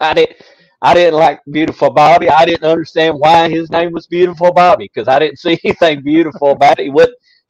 I 0.00 0.14
didn't. 0.14 0.38
I 0.82 0.94
didn't 0.94 1.20
like 1.20 1.40
Beautiful 1.50 1.90
Bobby. 1.92 2.30
I 2.30 2.46
didn't 2.46 2.64
understand 2.70 3.18
why 3.18 3.50
his 3.50 3.70
name 3.72 3.92
was 3.92 4.06
Beautiful 4.08 4.52
Bobby 4.54 4.90
because 4.94 5.08
I 5.08 5.18
didn't 5.20 5.40
see 5.40 5.58
anything 5.64 6.04
beautiful 6.04 6.52
about 6.52 6.80
it. 6.80 6.84
He 6.84 6.90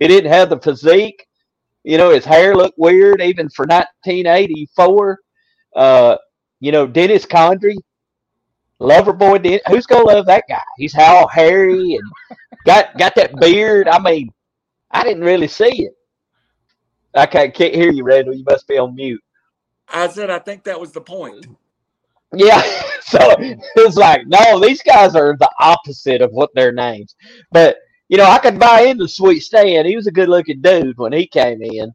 He 0.00 0.08
didn't 0.08 0.32
have 0.32 0.50
the 0.50 0.60
physique. 0.60 1.27
You 1.84 1.96
know, 1.98 2.10
his 2.10 2.24
hair 2.24 2.54
looked 2.54 2.78
weird 2.78 3.22
even 3.22 3.48
for 3.48 3.64
1984. 3.66 5.18
Uh, 5.74 6.16
you 6.60 6.72
know, 6.72 6.86
Dennis 6.86 7.24
Condrey, 7.24 7.76
lover 8.78 9.12
boy. 9.12 9.38
Den- 9.38 9.60
who's 9.68 9.86
gonna 9.86 10.04
love 10.04 10.26
that 10.26 10.44
guy? 10.48 10.60
He's 10.76 10.94
all 10.96 11.28
hairy 11.28 11.94
and 11.94 12.12
got 12.64 12.96
got 12.98 13.14
that 13.14 13.38
beard. 13.40 13.88
I 13.88 13.98
mean, 13.98 14.30
I 14.90 15.04
didn't 15.04 15.24
really 15.24 15.48
see 15.48 15.84
it. 15.84 15.92
I 17.14 17.26
can't, 17.26 17.54
can't 17.54 17.74
hear 17.74 17.90
you, 17.90 18.04
Randall. 18.04 18.34
You 18.34 18.44
must 18.48 18.68
be 18.68 18.78
on 18.78 18.94
mute. 18.94 19.22
I 19.88 20.08
said 20.08 20.30
I 20.30 20.38
think 20.38 20.64
that 20.64 20.78
was 20.80 20.92
the 20.92 21.00
point. 21.00 21.46
Yeah, 22.34 22.60
so 23.00 23.18
it's 23.76 23.96
like, 23.96 24.26
no, 24.26 24.60
these 24.60 24.82
guys 24.82 25.14
are 25.14 25.36
the 25.38 25.50
opposite 25.60 26.20
of 26.20 26.32
what 26.32 26.50
their 26.54 26.72
names. 26.72 27.14
But 27.50 27.78
you 28.08 28.18
know, 28.18 28.24
I 28.26 28.38
could 28.38 28.58
buy 28.58 28.82
into 28.82 29.08
Sweet 29.08 29.40
Stan. 29.40 29.86
He 29.86 29.96
was 29.96 30.06
a 30.08 30.12
good 30.12 30.28
looking 30.30 30.62
dude 30.62 30.98
when 30.98 31.12
he 31.12 31.26
came 31.26 31.62
in. 31.62 31.92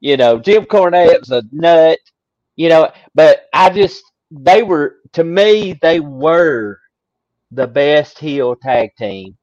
You 0.00 0.16
know, 0.18 0.38
Jim 0.38 0.64
Cornette 0.66 1.20
was 1.20 1.30
a 1.30 1.42
nut 1.52 1.98
you 2.56 2.68
know, 2.68 2.90
but 3.14 3.46
I 3.52 3.70
just 3.70 4.02
they 4.30 4.62
were 4.62 4.96
to 5.12 5.24
me 5.24 5.78
they 5.80 6.00
were 6.00 6.78
the 7.52 7.66
best 7.66 8.18
heel 8.18 8.56
tag 8.56 8.90
team 8.98 9.36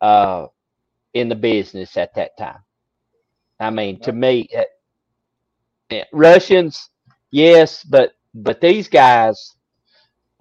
uh 0.00 0.46
in 1.14 1.28
the 1.28 1.36
business 1.36 1.96
at 1.96 2.14
that 2.16 2.36
time. 2.38 2.60
I 3.60 3.70
mean, 3.70 4.00
to 4.02 4.12
me, 4.12 4.48
uh, 5.92 6.02
Russians, 6.12 6.90
yes, 7.30 7.84
but 7.84 8.12
but 8.34 8.60
these 8.60 8.88
guys, 8.88 9.56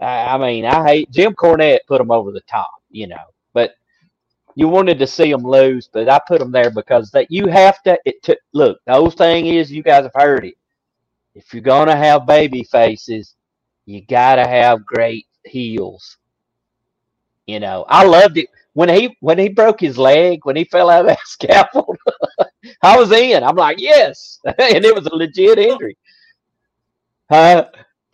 I, 0.01 0.35
I 0.35 0.37
mean, 0.39 0.65
I 0.65 0.85
hate 0.87 1.11
Jim 1.11 1.33
Cornette 1.35 1.79
put 1.87 1.99
them 1.99 2.11
over 2.11 2.31
the 2.31 2.41
top, 2.49 2.71
you 2.89 3.07
know. 3.07 3.17
You 4.55 4.69
wanted 4.69 4.99
to 4.99 5.07
see 5.07 5.31
them 5.31 5.43
lose, 5.43 5.89
but 5.91 6.09
I 6.09 6.19
put 6.27 6.39
them 6.39 6.51
there 6.51 6.71
because 6.71 7.11
that 7.11 7.31
you 7.31 7.47
have 7.47 7.81
to. 7.83 7.97
It 8.05 8.23
took 8.23 8.39
look. 8.53 8.79
The 8.87 8.93
whole 8.93 9.11
thing 9.11 9.47
is, 9.47 9.71
you 9.71 9.83
guys 9.83 10.03
have 10.03 10.13
heard 10.15 10.45
it 10.45 10.55
if 11.35 11.53
you're 11.53 11.61
gonna 11.63 11.95
have 11.95 12.25
baby 12.25 12.63
faces, 12.63 13.35
you 13.85 14.01
gotta 14.05 14.47
have 14.47 14.85
great 14.85 15.27
heels. 15.45 16.17
You 17.47 17.59
know, 17.59 17.85
I 17.89 18.05
loved 18.05 18.37
it 18.37 18.49
when 18.73 18.89
he 18.89 19.17
when 19.21 19.39
he 19.39 19.49
broke 19.49 19.79
his 19.81 19.97
leg 19.97 20.41
when 20.43 20.55
he 20.55 20.65
fell 20.65 20.89
out 20.89 21.01
of 21.01 21.07
that 21.07 21.19
scaffold. 21.25 21.97
I 22.83 22.97
was 22.97 23.11
in. 23.11 23.43
I'm 23.43 23.55
like, 23.55 23.79
yes, 23.79 24.39
and 24.45 24.85
it 24.85 24.95
was 24.95 25.07
a 25.07 25.15
legit 25.15 25.59
injury. 25.59 25.97
Huh? 27.31 27.67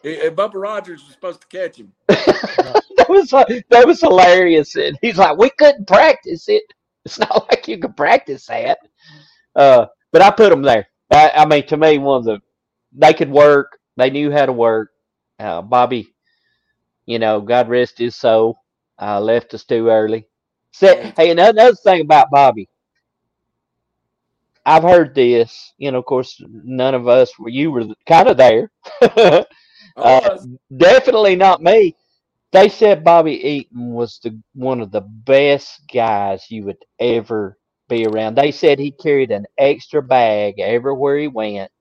And 0.04 0.36
Bubba 0.36 0.56
Rogers 0.56 1.04
was 1.04 1.14
supposed 1.14 1.42
to 1.42 1.48
catch 1.48 1.78
him. 1.78 1.92
that 2.08 3.06
was 3.08 3.30
that 3.30 3.88
was 3.88 4.02
hilarious. 4.02 4.76
And 4.76 4.98
he's 5.02 5.18
like, 5.18 5.38
we 5.38 5.50
couldn't 5.52 5.88
practice 5.88 6.50
it. 6.50 6.64
It's 7.06 7.20
not 7.20 7.48
like 7.52 7.68
you 7.68 7.78
could 7.78 7.96
practice 7.96 8.46
that. 8.48 8.80
Uh, 9.56 9.88
but 10.12 10.22
I 10.22 10.32
put 10.32 10.52
him 10.52 10.62
there. 10.62 10.88
I, 11.12 11.32
I 11.36 11.46
mean, 11.46 11.66
to 11.68 11.78
me, 11.78 11.98
one 11.98 12.20
of 12.20 12.26
the 12.26 12.40
they 12.94 13.14
could 13.14 13.30
work. 13.30 13.80
They 13.98 14.10
knew 14.10 14.32
how 14.32 14.46
to 14.46 14.54
work. 14.54 14.92
Uh, 15.40 15.62
Bobby, 15.62 16.14
you 17.06 17.20
know, 17.20 17.42
God 17.42 17.70
rest 17.70 17.98
his 17.98 18.16
soul, 18.16 18.60
uh, 19.02 19.20
left 19.20 19.54
us 19.54 19.64
too 19.64 19.90
early. 19.90 20.28
Said, 20.72 21.14
hey, 21.18 21.32
another 21.32 21.74
thing 21.74 22.02
about 22.02 22.32
Bobby. 22.32 22.70
I've 24.66 24.84
heard 24.84 25.16
this. 25.16 25.74
You 25.78 25.92
know, 25.92 26.00
of 26.00 26.06
course, 26.06 26.42
none 26.48 26.94
of 26.94 27.08
us 27.08 27.38
were. 27.40 27.50
You 27.50 27.72
were 27.72 27.86
kind 28.08 28.30
of 28.30 28.38
there. 28.38 28.72
uh, 29.98 30.38
definitely 30.76 31.36
not 31.36 31.62
me. 31.62 31.96
They 32.52 32.68
said 32.68 33.04
Bobby 33.04 33.34
Eaton 33.34 33.94
was 33.94 34.20
the 34.20 34.38
one 34.54 34.82
of 34.82 34.92
the 34.92 35.02
best 35.02 35.82
guys 35.92 36.46
you 36.50 36.66
would 36.66 36.84
ever 37.00 37.58
be 37.88 38.06
around. 38.06 38.36
They 38.36 38.52
said 38.52 38.78
he 38.78 38.92
carried 38.92 39.32
an 39.32 39.46
extra 39.58 40.02
bag 40.02 40.60
everywhere 40.60 41.18
he 41.18 41.28
went 41.28 41.72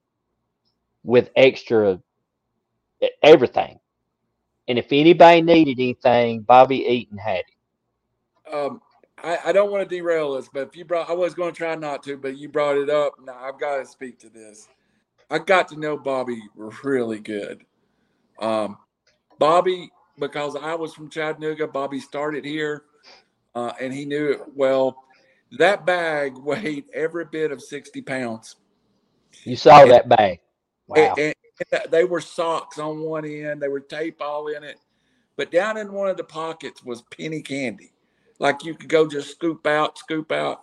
with 1.03 1.31
extra 1.35 2.01
everything. 3.23 3.79
And 4.69 4.79
if 4.79 4.87
anybody 4.93 5.43
needed 5.43 5.81
anything, 5.81 6.43
Bobby 6.43 6.85
Eaton 6.87 7.19
had 7.19 7.41
it. 7.41 8.55
Um, 8.55 8.81
I, 9.23 9.39
I 9.47 9.53
don't 9.53 9.71
want 9.71 9.89
to 9.89 9.97
derail 9.97 10.35
this, 10.35 10.49
but 10.53 10.69
if 10.69 10.77
you 10.77 10.85
brought, 10.85 11.11
I 11.11 11.13
was 11.13 11.35
going 11.35 11.53
to 11.53 11.57
try 11.57 11.75
not 11.75 12.03
to, 12.05 12.17
but 12.17 12.37
you 12.37 12.49
brought 12.49 12.77
it 12.77 12.89
up. 12.89 13.15
Now 13.25 13.39
I've 13.41 13.59
got 13.59 13.79
to 13.79 13.87
speak 13.87 14.19
to 14.21 14.29
this. 14.29 14.69
I 15.31 15.39
got 15.39 15.69
to 15.69 15.79
know 15.79 15.97
Bobby 15.97 16.41
really 16.83 17.21
good. 17.21 17.65
Um, 18.41 18.79
Bobby, 19.39 19.91
because 20.19 20.57
I 20.57 20.75
was 20.75 20.95
from 20.95 21.11
Chattanooga, 21.11 21.69
Bobby 21.69 22.01
started 22.01 22.45
here, 22.45 22.85
uh, 23.55 23.73
and 23.81 23.93
he 23.93 24.05
knew 24.05 24.33
it 24.33 24.41
well. 24.55 25.05
That 25.59 25.85
bag 25.85 26.37
weighed 26.37 26.85
every 26.95 27.25
bit 27.25 27.53
of 27.53 27.63
sixty 27.63 28.03
pounds. 28.03 28.57
You 29.45 29.57
saw 29.57 29.83
and, 29.83 29.91
that 29.91 30.09
bag. 30.09 30.41
Wow. 30.87 31.15
And, 31.19 31.35
and 31.73 31.83
they 31.91 32.05
were 32.05 32.21
socks 32.21 32.79
on 32.79 33.01
one 33.01 33.25
end, 33.25 33.61
they 33.61 33.69
were 33.69 33.81
tape 33.81 34.21
all 34.21 34.49
in 34.49 34.65
it. 34.65 34.77
But 35.37 35.51
down 35.51 35.77
in 35.77 35.93
one 35.93 36.09
of 36.09 36.17
the 36.17 36.25
pockets 36.25 36.85
was 36.85 37.03
penny 37.03 37.43
candy. 37.43 37.93
Like 38.39 38.65
you 38.65 38.75
could 38.75 38.89
go 38.89 39.07
just 39.07 39.31
scoop 39.31 39.67
out, 39.67 39.99
scoop 39.99 40.33
out, 40.33 40.63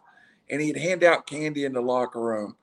and 0.50 0.62
he'd 0.62 0.78
hand 0.78 1.04
out 1.04 1.28
candy 1.28 1.66
in 1.66 1.74
the 1.74 1.82
locker 1.82 2.20
room. 2.20 2.56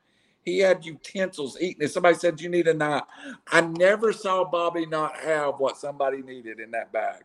He 0.45 0.59
had 0.59 0.85
utensils 0.85 1.59
eating. 1.61 1.83
If 1.83 1.93
somebody 1.93 2.17
said 2.17 2.41
you 2.41 2.49
need 2.49 2.69
a 2.69 2.75
knife, 2.75 3.05
I 3.51 3.63
never 3.63 4.13
saw 4.13 4.45
Bobby 4.45 4.87
not 4.87 5.17
have 5.19 5.55
what 5.59 5.79
somebody 5.79 6.23
needed 6.23 6.61
in 6.61 6.71
that 6.73 6.93
bag. 6.93 7.23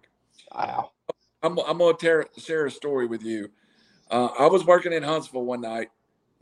Wow. 0.55 0.91
I'm, 1.43 1.57
I'm 1.59 1.77
going 1.77 1.97
to 1.97 2.25
share 2.37 2.65
a 2.65 2.71
story 2.71 3.07
with 3.07 3.23
you. 3.23 3.49
Uh, 4.09 4.29
I 4.39 4.47
was 4.47 4.65
working 4.65 4.93
in 4.93 5.03
Huntsville 5.03 5.45
one 5.45 5.61
night. 5.61 5.89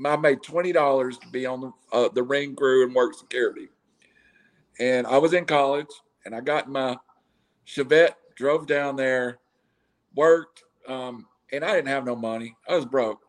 I 0.06 0.16
made 0.16 0.44
twenty 0.44 0.72
dollars 0.72 1.18
to 1.18 1.28
be 1.30 1.48
on 1.48 1.60
the 1.60 1.72
uh, 1.92 2.10
the 2.14 2.22
ring 2.22 2.56
crew 2.56 2.86
and 2.86 2.94
work 2.94 3.16
security 3.16 3.70
and 4.80 5.08
I 5.08 5.18
was 5.18 5.34
in 5.34 5.46
college 5.46 5.88
and 6.26 6.36
I 6.36 6.42
got 6.42 6.70
my 6.70 6.98
Chevette, 7.66 8.16
drove 8.36 8.68
down 8.68 8.96
there, 8.96 9.40
worked, 10.16 10.64
um, 10.88 11.26
and 11.52 11.64
I 11.66 11.74
didn't 11.74 11.90
have 11.90 12.06
no 12.06 12.16
money. 12.16 12.56
I 12.68 12.76
was 12.76 12.86
broke. 12.86 13.22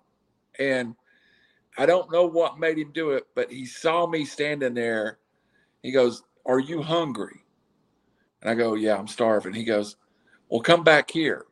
And 0.58 0.94
I 1.78 1.86
don't 1.86 2.10
know 2.10 2.26
what 2.26 2.58
made 2.58 2.78
him 2.78 2.90
do 2.92 3.10
it, 3.10 3.26
but 3.34 3.50
he 3.50 3.64
saw 3.64 4.06
me 4.06 4.24
standing 4.24 4.74
there. 4.74 5.18
He 5.82 5.92
goes, 5.92 6.22
Are 6.44 6.58
you 6.58 6.82
hungry? 6.82 7.44
And 8.42 8.50
I 8.50 8.54
go, 8.54 8.74
Yeah, 8.74 8.96
I'm 8.96 9.08
starving. 9.08 9.54
He 9.54 9.64
goes, 9.64 9.96
Well, 10.48 10.60
come 10.60 10.82
back 10.82 11.10
here. 11.10 11.46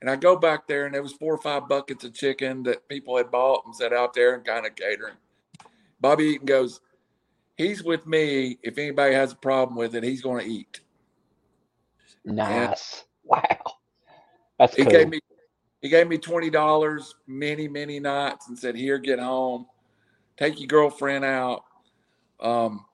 And 0.00 0.08
I 0.08 0.14
go 0.14 0.36
back 0.36 0.68
there, 0.68 0.86
and 0.86 0.94
there 0.94 1.02
was 1.02 1.12
four 1.12 1.34
or 1.34 1.42
five 1.42 1.68
buckets 1.68 2.04
of 2.04 2.14
chicken 2.14 2.62
that 2.62 2.88
people 2.88 3.16
had 3.16 3.32
bought 3.32 3.64
and 3.66 3.74
set 3.74 3.92
out 3.92 4.14
there 4.14 4.34
and 4.34 4.44
kind 4.44 4.64
of 4.64 4.76
catering. 4.76 5.16
Bobby 6.00 6.24
Eaton 6.24 6.46
goes, 6.46 6.80
he's 7.58 7.82
with 7.82 8.06
me. 8.06 8.58
If 8.62 8.78
anybody 8.78 9.14
has 9.14 9.32
a 9.32 9.36
problem 9.36 9.76
with 9.76 9.94
it, 9.94 10.04
he's 10.04 10.22
going 10.22 10.44
to 10.44 10.50
eat. 10.50 10.80
Nice. 12.24 13.04
And 13.24 13.42
wow. 13.42 13.72
That's 14.58 14.74
he 14.74 14.84
cool. 14.84 14.92
gave 14.92 15.08
me 15.08 15.20
he 15.80 15.88
gave 15.88 16.08
me 16.08 16.18
twenty 16.18 16.50
dollars 16.50 17.14
many 17.26 17.68
many 17.68 18.00
nights 18.00 18.48
and 18.48 18.58
said, 18.58 18.74
"Here, 18.74 18.98
get 18.98 19.18
home, 19.18 19.66
take 20.36 20.58
your 20.58 20.66
girlfriend 20.66 21.24
out." 21.24 21.64
Um, 22.40 22.84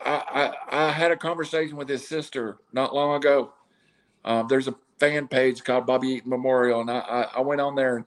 I, 0.00 0.52
I, 0.70 0.88
I 0.88 0.90
had 0.92 1.12
a 1.12 1.16
conversation 1.16 1.76
with 1.76 1.88
his 1.88 2.06
sister 2.06 2.58
not 2.72 2.94
long 2.94 3.16
ago. 3.16 3.52
Um, 4.24 4.46
there's 4.48 4.68
a 4.68 4.74
fan 4.98 5.28
page 5.28 5.62
called 5.64 5.86
Bobby 5.86 6.08
Eaton 6.08 6.30
Memorial, 6.30 6.80
and 6.80 6.90
I, 6.90 6.98
I, 6.98 7.22
I 7.36 7.40
went 7.40 7.60
on 7.60 7.74
there 7.74 7.96
and 7.96 8.04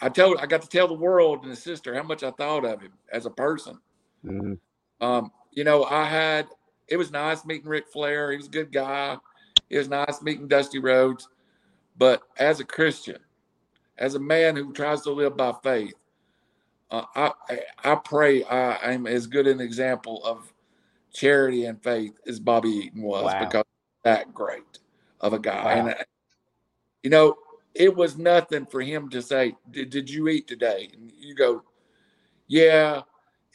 I 0.00 0.08
told 0.08 0.38
I 0.38 0.46
got 0.46 0.62
to 0.62 0.68
tell 0.68 0.88
the 0.88 0.94
world 0.94 1.40
and 1.42 1.50
his 1.50 1.62
sister 1.62 1.94
how 1.94 2.02
much 2.02 2.22
I 2.22 2.30
thought 2.32 2.64
of 2.64 2.80
him 2.80 2.92
as 3.12 3.26
a 3.26 3.30
person. 3.30 3.78
Mm-hmm. 4.24 4.54
Um, 5.04 5.30
you 5.52 5.64
know, 5.64 5.84
I 5.84 6.04
had 6.04 6.46
it 6.88 6.96
was 6.96 7.10
nice 7.10 7.44
meeting 7.44 7.68
Ric 7.68 7.88
Flair. 7.88 8.30
He 8.30 8.36
was 8.36 8.46
a 8.46 8.50
good 8.50 8.72
guy. 8.72 9.16
It 9.68 9.78
was 9.78 9.88
nice 9.88 10.22
meeting 10.22 10.48
Dusty 10.48 10.78
Rhodes. 10.78 11.28
But 12.00 12.22
as 12.38 12.60
a 12.60 12.64
Christian, 12.64 13.18
as 13.98 14.14
a 14.14 14.18
man 14.18 14.56
who 14.56 14.72
tries 14.72 15.02
to 15.02 15.10
live 15.10 15.36
by 15.36 15.52
faith, 15.62 15.92
uh, 16.90 17.04
I 17.14 17.32
I 17.84 17.94
pray 17.96 18.42
I 18.42 18.92
am 18.92 19.06
as 19.06 19.26
good 19.26 19.46
an 19.46 19.60
example 19.60 20.24
of 20.24 20.50
charity 21.12 21.66
and 21.66 21.80
faith 21.82 22.18
as 22.26 22.40
Bobby 22.40 22.70
Eaton 22.70 23.02
was 23.02 23.26
Wow. 23.26 23.44
because 23.44 23.64
that 24.02 24.32
great 24.32 24.78
of 25.20 25.34
a 25.34 25.38
guy. 25.38 25.62
Wow. 25.62 25.70
And 25.72 25.88
uh, 25.90 26.04
you 27.02 27.10
know, 27.10 27.36
it 27.74 27.94
was 27.94 28.16
nothing 28.16 28.64
for 28.64 28.80
him 28.80 29.10
to 29.10 29.20
say, 29.20 29.54
"Did, 29.70 29.90
did 29.90 30.08
you 30.08 30.28
eat 30.28 30.48
today?" 30.48 30.88
And 30.94 31.12
you 31.18 31.34
go, 31.34 31.64
"Yeah," 32.46 33.02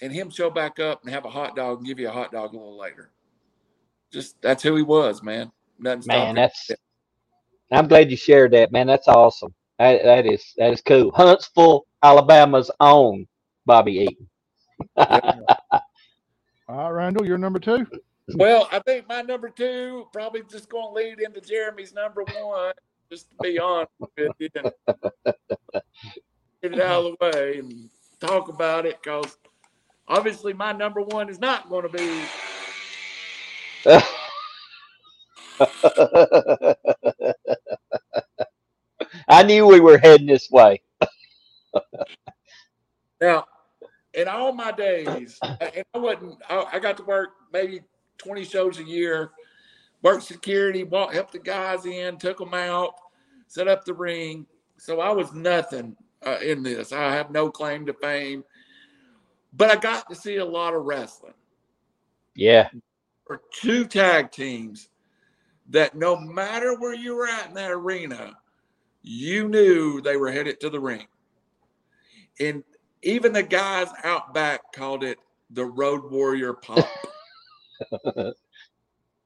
and 0.01 0.13
him 0.13 0.29
show 0.29 0.51
back 0.51 0.77
up 0.79 1.01
and 1.03 1.11
have 1.11 1.25
a 1.25 1.31
hot 1.31 1.55
dog 1.55 1.79
and 1.79 1.87
give 1.87 1.99
you 1.99 2.09
a 2.09 2.13
hot 2.13 2.31
dog 2.31 2.53
a 2.53 2.57
little 2.57 2.77
later. 2.77 3.09
Just 4.11 4.39
that's 4.43 4.61
who 4.61 4.75
he 4.75 4.83
was, 4.83 5.23
man. 5.23 5.51
Nothing 5.79 6.03
Man, 6.05 6.37
him. 6.37 6.49
That's. 7.69 7.79
I'm 7.79 7.87
glad 7.87 8.11
you 8.11 8.17
shared 8.17 8.51
that, 8.53 8.71
man. 8.71 8.87
That's 8.87 9.07
awesome. 9.07 9.53
That, 9.79 10.03
that 10.03 10.25
is 10.25 10.53
that 10.57 10.71
is 10.71 10.81
cool. 10.81 11.11
Huntsville, 11.11 11.85
Alabama's 12.01 12.71
own 12.79 13.27
Bobby 13.65 14.07
Eaton. 14.09 14.29
All 14.97 15.31
right, 16.69 16.89
Randall, 16.89 17.25
you're 17.25 17.37
number 17.37 17.59
two. 17.59 17.85
Well, 18.35 18.67
I 18.71 18.79
think 18.79 19.07
my 19.07 19.21
number 19.21 19.49
two 19.49 20.07
probably 20.11 20.41
just 20.49 20.69
going 20.69 20.87
to 20.87 20.93
lead 20.93 21.19
into 21.19 21.41
Jeremy's 21.41 21.93
number 21.93 22.23
one, 22.23 22.73
just 23.11 23.29
to 23.29 23.35
be 23.41 23.59
honest 23.59 23.91
with 23.99 24.31
you, 24.39 24.49
and 24.55 24.71
get 26.63 26.73
it 26.73 26.81
out 26.81 27.05
of 27.05 27.15
the 27.19 27.25
way 27.31 27.59
and 27.59 27.89
talk 28.19 28.49
about 28.49 28.85
it 28.85 28.97
because 29.03 29.37
obviously 30.07 30.53
my 30.53 30.71
number 30.71 31.01
one 31.01 31.29
is 31.29 31.39
not 31.39 31.69
going 31.69 31.89
to 31.89 31.97
be. 31.97 32.21
I 39.27 39.43
knew 39.43 39.65
we 39.67 39.79
were 39.79 39.97
heading 39.97 40.27
this 40.27 40.49
way. 40.51 40.81
Now, 43.21 43.45
in 44.13 44.27
all 44.27 44.53
my 44.53 44.71
days, 44.71 45.39
and 45.41 45.85
I 45.93 45.97
wasn't, 45.97 46.37
I, 46.49 46.65
I 46.73 46.79
got 46.79 46.97
to 46.97 47.03
work 47.03 47.29
maybe 47.51 47.81
20 48.17 48.43
shows 48.43 48.79
a 48.79 48.83
year, 48.83 49.31
worked 50.01 50.23
security, 50.23 50.83
walk, 50.83 51.13
help 51.13 51.31
the 51.31 51.39
guys 51.39 51.85
in, 51.85 52.17
took 52.17 52.37
them 52.37 52.53
out, 52.53 52.95
set 53.47 53.67
up 53.67 53.85
the 53.85 53.93
ring. 53.93 54.45
So 54.77 54.99
I 54.99 55.11
was 55.11 55.33
nothing 55.33 55.95
uh, 56.25 56.37
in 56.43 56.63
this. 56.63 56.91
I 56.91 57.13
have 57.13 57.31
no 57.31 57.49
claim 57.49 57.85
to 57.85 57.93
fame, 57.93 58.43
but 59.53 59.71
I 59.71 59.75
got 59.75 60.09
to 60.09 60.15
see 60.15 60.37
a 60.37 60.45
lot 60.45 60.73
of 60.73 60.83
wrestling. 60.83 61.33
Yeah. 62.35 62.69
Or 63.27 63.41
two 63.51 63.85
tag 63.85 64.31
teams 64.31 64.89
that 65.69 65.95
no 65.95 66.15
matter 66.15 66.77
where 66.77 66.93
you 66.93 67.15
were 67.15 67.27
at 67.27 67.47
in 67.47 67.53
that 67.55 67.71
arena, 67.71 68.37
you 69.01 69.47
knew 69.47 70.01
they 70.01 70.17
were 70.17 70.31
headed 70.31 70.59
to 70.59 70.69
the 70.69 70.79
ring. 70.79 71.07
And 72.39 72.63
even 73.01 73.33
the 73.33 73.43
guys 73.43 73.87
out 74.03 74.33
back 74.33 74.73
called 74.73 75.03
it 75.03 75.17
the 75.51 75.65
Road 75.65 76.11
Warrior 76.11 76.53
Pop. 76.53 77.07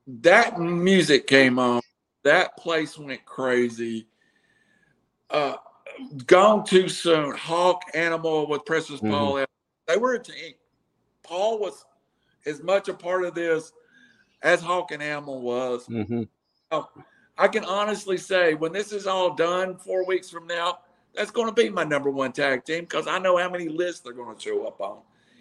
that 0.08 0.60
music 0.60 1.28
came 1.28 1.60
on. 1.60 1.82
That 2.24 2.58
place 2.58 2.98
went 2.98 3.26
crazy. 3.26 4.08
Uh, 5.30 5.56
gone 6.26 6.66
too 6.66 6.90
soon. 6.90 7.32
Hawk 7.36 7.84
Animal 7.94 8.48
with 8.48 8.66
Precious 8.66 9.00
Mhm. 9.00 9.12
Paul. 9.12 9.46
They 9.88 9.98
were 9.98 10.14
a 10.14 10.24
team. 10.24 10.54
Paul 11.24 11.60
was 11.60 11.86
as 12.46 12.62
much 12.62 12.90
a 12.90 12.94
part 12.94 13.24
of 13.24 13.34
this 13.34 13.72
as 14.42 14.62
Hawk 14.62 14.92
and 14.92 15.04
Animal 15.04 15.42
was. 15.42 15.86
hmm 15.86 16.24
I 17.40 17.48
can 17.48 17.64
honestly 17.64 18.18
say 18.18 18.54
when 18.54 18.74
this 18.74 18.92
is 18.92 19.08
all 19.08 19.34
done 19.34 19.78
four 19.78 20.06
weeks 20.06 20.30
from 20.30 20.46
now, 20.46 20.80
that's 21.16 21.32
going 21.32 21.48
to 21.48 21.54
be 21.54 21.70
my 21.70 21.86
number 21.86 22.10
one 22.10 22.34
tag 22.34 22.66
team 22.66 22.82
because 22.82 23.08
I 23.08 23.18
know 23.18 23.38
how 23.38 23.50
many 23.50 23.70
lists 23.70 24.02
they're 24.02 24.14
going 24.14 24.36
to 24.36 24.42
show 24.42 24.68
up 24.68 24.80
on. 24.82 25.00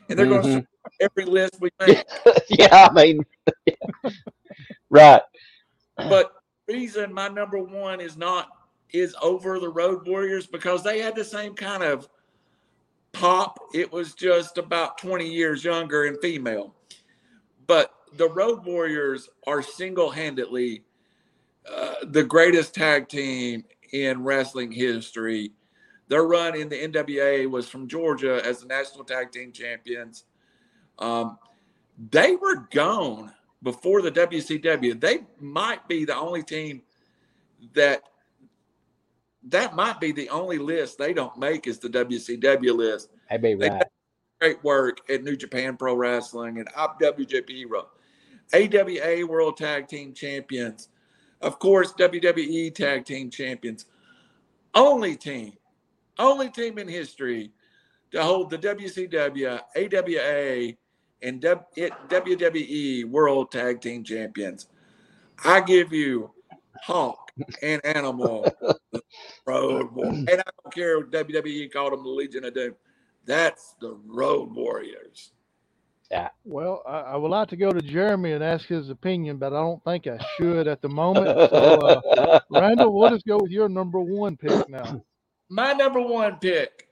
And 0.09 0.19
they're 0.19 0.27
going 0.27 0.43
to 0.43 0.49
show 0.49 0.59
up 0.59 0.93
every 1.01 1.25
list 1.25 1.61
we 1.61 1.71
make. 1.87 2.05
yeah, 2.49 2.89
I 2.89 2.93
mean, 2.93 3.27
right. 4.91 5.23
but 5.97 6.33
reason 6.69 7.13
my 7.13 7.29
number 7.29 7.59
one 7.59 8.01
is 8.01 8.17
not 8.17 8.49
is 8.93 9.15
over 9.21 9.59
the 9.59 9.69
Road 9.69 10.07
Warriors 10.07 10.47
because 10.47 10.83
they 10.83 11.01
had 11.01 11.15
the 11.15 11.25
same 11.25 11.55
kind 11.55 11.83
of 11.83 12.09
pop. 13.13 13.59
It 13.75 13.93
was 13.93 14.15
just 14.15 14.57
about 14.57 14.99
20 14.99 15.29
years 15.29 15.65
younger 15.65 16.05
and 16.05 16.19
female. 16.21 16.75
But 17.67 17.93
the 18.17 18.29
Road 18.29 18.65
Warriors 18.65 19.29
are 19.47 19.63
single 19.63 20.11
handedly 20.11 20.83
uh, 21.71 21.95
the 22.03 22.25
greatest 22.25 22.75
tag 22.75 23.09
team 23.09 23.65
in 23.93 24.23
wrestling 24.23 24.73
history. 24.73 25.53
Their 26.09 26.23
run 26.23 26.57
in 26.57 26.69
the 26.69 26.77
NWA 26.77 27.51
was 27.51 27.69
from 27.69 27.87
Georgia 27.87 28.41
as 28.45 28.61
the 28.61 28.67
national 28.67 29.05
tag 29.05 29.31
team 29.31 29.53
champions. 29.53 30.25
Um, 30.99 31.39
they 32.11 32.37
were 32.37 32.67
gone 32.71 33.33
before 33.63 34.01
the 34.03 34.11
WCW. 34.11 34.99
They 34.99 35.21
might 35.41 35.87
be 35.89 36.05
the 36.05 36.17
only 36.17 36.43
team 36.43 36.83
that 37.75 38.03
that 39.45 39.75
might 39.75 40.01
be 40.01 40.13
the 40.13 40.29
only 40.31 40.59
list 40.59 40.99
they 40.99 41.13
don't 41.13 41.37
make 41.39 41.67
is 41.67 41.79
the 41.79 41.89
WCW 41.89 42.75
list. 42.75 43.11
I'd 43.31 43.43
be 43.43 43.55
They- 43.55 43.69
right. 43.69 43.83
Great 44.41 44.63
work 44.63 45.01
at 45.11 45.25
New 45.25 45.37
Japan 45.37 45.77
Pro 45.77 45.97
Wrestling 45.97 46.59
and 46.59 46.69
IWGP 46.75 47.51
Hero. 47.57 47.89
AWA 48.53 49.27
World 49.27 49.57
Tag 49.57 49.89
Team 49.89 50.15
Champions. 50.15 50.89
Of 51.41 51.59
course, 51.59 51.93
WWE 51.95 52.75
Tag 52.75 53.05
Team 53.05 53.31
Champions. 53.31 53.87
Only 54.75 55.17
team, 55.17 55.55
only 56.19 56.51
team 56.51 56.79
in 56.79 56.89
history 56.89 57.53
to 58.11 58.23
hold 58.23 58.51
the 58.51 58.59
WCW, 58.59 59.61
AWA, 59.77 60.75
and 61.23 61.43
WWE 61.43 63.05
World 63.07 63.51
Tag 63.51 63.81
Team 63.81 64.05
Champions. 64.05 64.67
I 65.45 65.61
give 65.61 65.93
you 65.93 66.31
Hawk 66.83 67.31
and 67.63 67.85
Animal, 67.85 68.47
Road 69.47 69.93
War- 69.93 70.07
and 70.07 70.31
I 70.31 70.35
don't 70.63 70.75
care 70.75 71.01
if 71.01 71.11
WWE 71.11 71.73
called 71.73 71.93
them 71.93 72.03
the 72.03 72.09
Legion 72.09 72.45
of 72.45 72.55
Doom. 72.55 72.75
That's 73.25 73.75
the 73.81 73.99
Road 74.07 74.55
Warriors. 74.55 75.33
Well, 76.45 76.83
I, 76.87 77.01
I 77.01 77.17
would 77.17 77.31
like 77.31 77.49
to 77.49 77.57
go 77.57 77.73
to 77.73 77.83
Jeremy 77.83 78.33
and 78.33 78.43
ask 78.43 78.67
his 78.67 78.89
opinion, 78.89 79.37
but 79.37 79.53
I 79.53 79.61
don't 79.61 79.83
think 79.85 80.07
I 80.07 80.19
should 80.37 80.67
at 80.67 80.81
the 80.81 80.89
moment. 80.89 81.27
So, 81.27 82.01
uh, 82.09 82.41
Randall, 82.51 82.93
we'll 82.93 83.11
just 83.11 83.27
go 83.27 83.39
with 83.39 83.51
your 83.51 83.69
number 83.69 84.01
one 84.01 84.37
pick 84.37 84.69
now. 84.69 85.03
My 85.51 85.73
number 85.73 86.01
one 86.01 86.37
pick 86.37 86.89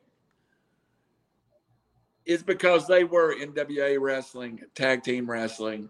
is 2.27 2.43
because 2.43 2.87
they 2.87 3.05
were 3.05 3.35
NWA 3.35 3.99
wrestling, 4.01 4.61
tag 4.75 5.03
team 5.03 5.31
wrestling. 5.31 5.89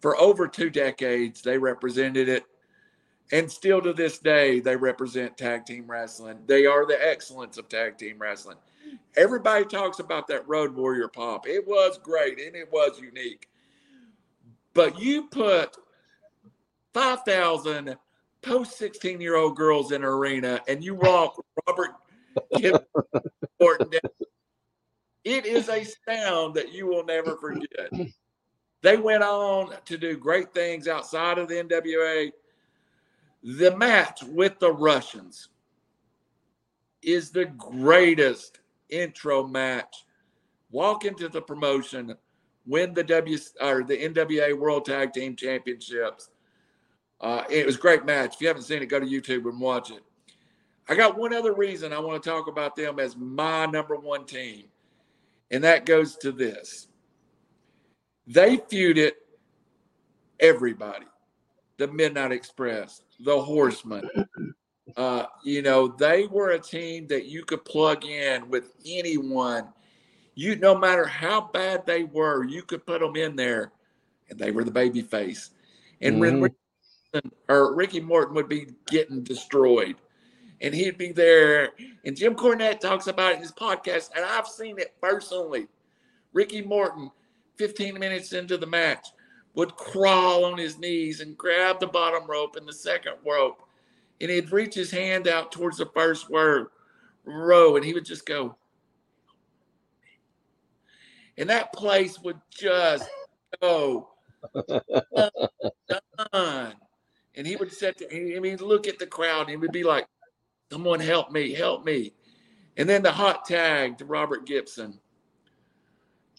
For 0.00 0.16
over 0.20 0.46
two 0.46 0.70
decades, 0.70 1.42
they 1.42 1.56
represented 1.58 2.28
it. 2.28 2.44
And 3.30 3.50
still 3.50 3.80
to 3.82 3.92
this 3.92 4.18
day, 4.18 4.60
they 4.60 4.76
represent 4.76 5.36
tag 5.36 5.66
team 5.66 5.86
wrestling. 5.86 6.38
They 6.46 6.66
are 6.66 6.86
the 6.86 6.98
excellence 7.00 7.58
of 7.58 7.68
tag 7.68 7.98
team 7.98 8.16
wrestling. 8.18 8.56
Everybody 9.16 9.64
talks 9.64 9.98
about 9.98 10.28
that 10.28 10.46
Road 10.48 10.74
Warrior 10.74 11.08
pop. 11.08 11.46
It 11.46 11.66
was 11.66 11.98
great 11.98 12.38
and 12.40 12.54
it 12.54 12.70
was 12.72 13.00
unique. 13.00 13.48
But 14.74 15.00
you 15.00 15.28
put 15.28 15.76
5,000 16.94 17.96
post 18.42 18.78
16 18.78 19.20
year 19.20 19.36
old 19.36 19.56
girls 19.56 19.92
in 19.92 20.02
an 20.02 20.08
arena 20.08 20.60
and 20.68 20.84
you 20.84 20.94
walk 20.94 21.44
Robert. 21.66 21.90
It 25.24 25.44
is 25.44 25.68
a 25.68 25.84
sound 26.08 26.54
that 26.54 26.72
you 26.72 26.86
will 26.86 27.04
never 27.04 27.36
forget. 27.36 27.90
They 28.80 28.96
went 28.96 29.22
on 29.22 29.74
to 29.84 29.98
do 29.98 30.16
great 30.16 30.54
things 30.54 30.88
outside 30.88 31.36
of 31.36 31.48
the 31.48 31.56
NWA. 31.56 32.30
The 33.42 33.76
match 33.76 34.22
with 34.22 34.58
the 34.58 34.72
Russians 34.72 35.48
is 37.02 37.30
the 37.30 37.44
greatest 37.44 38.57
intro 38.90 39.46
match. 39.46 40.04
Walk 40.70 41.04
into 41.04 41.28
the 41.28 41.40
promotion, 41.40 42.14
win 42.66 42.92
the 42.92 43.04
W 43.04 43.38
or 43.60 43.82
the 43.82 43.96
NWA 43.96 44.58
World 44.58 44.84
Tag 44.84 45.12
Team 45.12 45.34
Championships. 45.34 46.30
Uh, 47.20 47.44
it 47.50 47.66
was 47.66 47.76
a 47.76 47.80
great 47.80 48.04
match. 48.04 48.34
If 48.34 48.40
you 48.40 48.48
haven't 48.48 48.62
seen 48.62 48.82
it, 48.82 48.86
go 48.86 49.00
to 49.00 49.06
YouTube 49.06 49.48
and 49.48 49.60
watch 49.60 49.90
it. 49.90 50.02
I 50.88 50.94
got 50.94 51.18
one 51.18 51.34
other 51.34 51.54
reason 51.54 51.92
I 51.92 51.98
want 51.98 52.22
to 52.22 52.28
talk 52.28 52.48
about 52.48 52.76
them 52.76 52.98
as 52.98 53.16
my 53.16 53.66
number 53.66 53.96
one 53.96 54.24
team, 54.24 54.64
and 55.50 55.64
that 55.64 55.84
goes 55.84 56.16
to 56.18 56.32
this. 56.32 56.88
They 58.26 58.58
feuded 58.58 59.12
everybody 60.38 61.06
the 61.78 61.88
Midnight 61.88 62.32
Express, 62.32 63.02
the 63.20 63.40
Horsemen. 63.40 64.08
Uh, 64.96 65.26
you 65.44 65.62
know, 65.62 65.88
they 65.88 66.26
were 66.26 66.50
a 66.50 66.58
team 66.58 67.06
that 67.08 67.26
you 67.26 67.44
could 67.44 67.64
plug 67.64 68.04
in 68.04 68.48
with 68.48 68.72
anyone. 68.86 69.68
You, 70.34 70.56
no 70.56 70.76
matter 70.76 71.06
how 71.06 71.50
bad 71.52 71.84
they 71.86 72.04
were, 72.04 72.44
you 72.44 72.62
could 72.62 72.86
put 72.86 73.00
them 73.00 73.16
in 73.16 73.36
there 73.36 73.72
and 74.30 74.38
they 74.38 74.50
were 74.50 74.64
the 74.64 74.70
baby 74.70 75.02
face. 75.02 75.50
And 76.00 76.16
Mhm. 76.16 76.40
when 76.40 76.54
or 77.48 77.74
Ricky 77.74 78.00
Morton 78.00 78.34
would 78.34 78.48
be 78.48 78.66
getting 78.86 79.22
destroyed, 79.22 79.96
and 80.60 80.74
he'd 80.74 80.98
be 80.98 81.10
there. 81.12 81.72
And 82.04 82.16
Jim 82.16 82.34
Cornette 82.34 82.80
talks 82.80 83.06
about 83.06 83.32
it 83.32 83.36
in 83.36 83.40
his 83.40 83.52
podcast, 83.52 84.10
and 84.14 84.24
I've 84.24 84.46
seen 84.46 84.78
it 84.78 84.94
personally. 85.00 85.68
Ricky 86.32 86.60
Morton, 86.60 87.10
15 87.56 87.98
minutes 87.98 88.32
into 88.32 88.58
the 88.58 88.66
match, 88.66 89.08
would 89.54 89.74
crawl 89.76 90.44
on 90.44 90.58
his 90.58 90.78
knees 90.78 91.20
and 91.20 91.36
grab 91.36 91.80
the 91.80 91.86
bottom 91.86 92.28
rope 92.28 92.56
and 92.56 92.68
the 92.68 92.72
second 92.72 93.14
rope, 93.24 93.62
and 94.20 94.30
he'd 94.30 94.52
reach 94.52 94.74
his 94.74 94.90
hand 94.90 95.28
out 95.28 95.52
towards 95.52 95.78
the 95.78 95.90
first 95.94 96.30
word, 96.30 96.68
row, 97.24 97.76
and 97.76 97.84
he 97.84 97.94
would 97.94 98.04
just 98.04 98.26
go. 98.26 98.56
And 101.36 101.48
that 101.50 101.72
place 101.72 102.18
would 102.20 102.40
just 102.50 103.08
go 103.60 104.08
done. 106.32 106.74
And 107.34 107.46
he 107.46 107.54
would 107.56 107.72
sit 107.72 107.98
there, 107.98 108.08
and 108.10 108.44
he'd 108.44 108.60
look 108.60 108.88
at 108.88 108.98
the 108.98 109.06
crowd 109.06 109.42
and 109.42 109.50
he 109.50 109.56
would 109.56 109.72
be 109.72 109.84
like, 109.84 110.06
Someone 110.70 111.00
help 111.00 111.30
me, 111.30 111.54
help 111.54 111.84
me. 111.84 112.12
And 112.76 112.88
then 112.88 113.02
the 113.02 113.10
hot 113.10 113.46
tag 113.46 113.96
to 113.98 114.04
Robert 114.04 114.46
Gibson. 114.46 115.00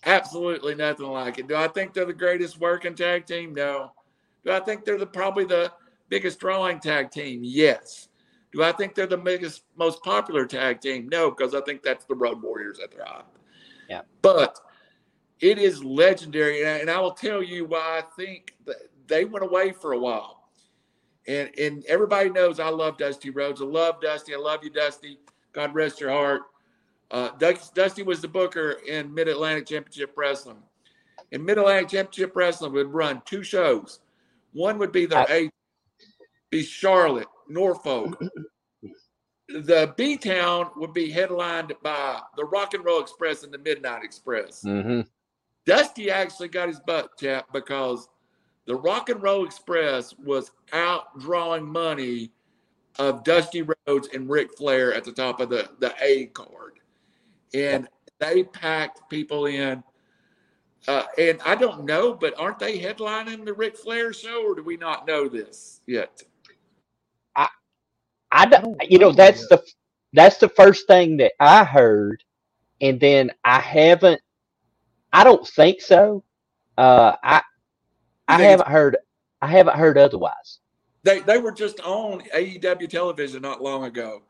Absolutely 0.06 0.76
nothing 0.76 1.08
like 1.08 1.40
it. 1.40 1.48
Do 1.48 1.56
I 1.56 1.68
think 1.68 1.94
they're 1.94 2.06
the 2.06 2.14
greatest 2.14 2.60
working 2.60 2.96
tag 2.96 3.26
team? 3.26 3.54
No. 3.54 3.92
Do 4.46 4.52
I 4.52 4.60
think 4.60 4.86
they're 4.86 5.00
the 5.00 5.08
probably 5.08 5.46
the 5.46 5.72
biggest 6.10 6.40
drawing 6.40 6.80
tag 6.80 7.12
team? 7.12 7.42
Yes. 7.44 8.10
Do 8.52 8.64
I 8.64 8.72
think 8.72 8.96
they're 8.96 9.08
the 9.08 9.18
biggest, 9.18 9.64
most 9.78 10.04
popular 10.04 10.46
tag 10.46 10.82
team? 10.82 11.08
No, 11.10 11.30
because 11.30 11.54
I 11.54 11.62
think 11.62 11.84
that's 11.84 12.06
the 12.06 12.16
Road 12.16 12.42
Warriors 12.42 12.80
at 12.80 12.92
their 12.92 13.06
height. 13.06 13.26
Yeah. 13.88 14.02
But 14.22 14.60
it 15.40 15.58
is 15.58 15.84
legendary, 15.84 16.62
and 16.62 16.70
I, 16.70 16.78
and 16.80 16.90
I 16.90 17.00
will 17.00 17.12
tell 17.12 17.44
you 17.44 17.66
why 17.66 18.00
I 18.00 18.04
think 18.16 18.56
that 18.66 18.78
they 19.08 19.26
went 19.26 19.46
away 19.46 19.72
for 19.72 19.94
a 19.94 20.00
while. 20.00 20.50
And 21.28 21.50
and 21.60 21.86
everybody 21.86 22.30
knows 22.30 22.60
I 22.60 22.70
love 22.70 22.98
Dusty 22.98 23.30
Rhodes. 23.30 23.62
I 23.62 23.66
love 23.66 24.02
Dusty. 24.02 24.34
I 24.34 24.38
love 24.38 24.64
you, 24.64 24.70
Dusty. 24.70 25.20
God 25.54 25.74
rest 25.76 26.00
your 26.00 26.12
heart. 26.12 26.42
Uh, 27.12 27.30
Dusty 27.74 28.04
was 28.04 28.22
the 28.22 28.28
booker 28.28 28.78
in 28.88 29.14
Mid 29.14 29.28
Atlantic 29.28 29.68
Championship 29.68 30.14
Wrestling. 30.16 30.58
And 31.32 31.44
Mid 31.44 31.58
Atlantic 31.58 31.90
Championship 31.90 32.36
Wrestling 32.36 32.74
would 32.74 32.92
run 32.94 33.22
two 33.26 33.44
shows. 33.44 34.00
One 34.54 34.78
would 34.80 34.92
be 34.92 35.06
their 35.06 35.20
I- 35.20 35.34
A, 35.34 35.50
be 36.50 36.64
Charlotte, 36.64 37.28
Norfolk. 37.48 38.22
The 39.48 39.94
B 39.98 40.16
Town 40.16 40.70
would 40.76 40.94
be 40.94 41.10
headlined 41.10 41.74
by 41.82 42.22
the 42.38 42.46
Rock 42.46 42.76
and 42.76 42.86
Roll 42.86 43.02
Express 43.02 43.44
and 43.44 43.54
the 43.54 43.58
Midnight 43.58 44.04
Express. 44.04 44.62
hmm 44.62 45.02
Dusty 45.66 46.10
actually 46.10 46.48
got 46.48 46.68
his 46.68 46.80
butt 46.80 47.18
tapped 47.18 47.54
because 47.54 48.10
the 48.66 48.76
Rock 48.76 49.10
and 49.10 49.22
Roll 49.22 49.46
Express 49.46 50.16
was 50.18 50.52
out 50.74 51.20
drawing 51.20 51.66
money 51.66 52.32
of 52.98 53.24
Dusty 53.24 53.64
Rhodes 53.88 54.10
and 54.14 54.30
Ric 54.30 54.56
Flair 54.58 54.94
at 54.94 55.04
the 55.04 55.12
top 55.12 55.40
of 55.40 55.50
the, 55.50 55.70
the 55.80 55.94
A 56.02 56.28
card. 56.28 56.80
And 57.54 57.88
they 58.20 58.44
packed 58.44 59.10
people 59.10 59.46
in. 59.48 59.84
Uh, 60.88 61.04
and 61.18 61.40
I 61.46 61.56
don't 61.56 61.86
know, 61.86 62.14
but 62.14 62.40
aren't 62.40 62.60
they 62.60 62.80
headlining 62.80 63.46
the 63.46 63.54
Ric 63.54 63.78
Flair 63.78 64.14
show, 64.14 64.44
or 64.46 64.56
do 64.56 64.64
we 64.64 64.78
not 64.78 65.06
know 65.08 65.28
this 65.28 65.82
yet? 65.88 66.24
I 68.32 68.46
don't, 68.46 68.78
don't 68.78 68.92
you 68.92 69.00
know, 69.00 69.08
know 69.10 69.14
that's 69.14 69.42
yet. 69.42 69.50
the 69.50 69.64
that's 70.14 70.38
the 70.38 70.50
first 70.50 70.88
thing 70.88 71.18
that 71.18 71.34
I 71.40 71.64
heard, 71.64 72.24
and 72.82 73.00
then 73.00 73.32
I 73.44 73.60
haven't. 73.60 74.22
I 75.14 75.24
don't 75.24 75.48
think 75.48 75.82
so. 75.82 76.24
Uh, 76.78 77.16
I 77.24 77.42
I 78.28 78.38
think 78.38 78.50
haven't 78.50 78.70
heard. 78.70 78.98
I 79.42 79.48
haven't 79.48 79.78
heard 79.78 79.98
otherwise. 79.98 80.60
They 81.04 81.20
they 81.22 81.38
were 81.40 81.52
just 81.52 81.80
on 81.82 82.22
AEW 82.36 82.90
television 82.90 83.42
not 83.42 83.62
long 83.62 83.86
ago. 83.86 84.22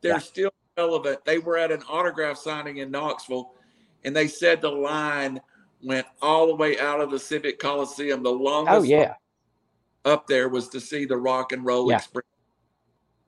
They're 0.00 0.14
Yeah. 0.14 0.18
still 0.18 0.50
relevant. 0.76 1.24
They 1.24 1.38
were 1.38 1.56
at 1.56 1.70
an 1.70 1.82
autograph 1.88 2.38
signing 2.38 2.78
in 2.78 2.90
Knoxville, 2.90 3.52
and 4.04 4.14
they 4.14 4.26
said 4.28 4.60
the 4.60 4.70
line 4.70 5.40
went 5.82 6.06
all 6.22 6.46
the 6.46 6.54
way 6.56 6.78
out 6.80 7.00
of 7.00 7.10
the 7.10 7.18
Civic 7.18 7.58
Coliseum. 7.58 8.22
The 8.22 8.30
longest 8.32 8.74
Oh 8.76 8.82
yeah, 8.82 9.14
up 10.04 10.26
there 10.26 10.48
was 10.48 10.68
to 10.70 10.80
see 10.80 11.04
the 11.04 11.16
Rock 11.16 11.52
and 11.52 11.64
Roll 11.64 11.90
Yeah. 11.90 11.96
Express. 11.98 12.24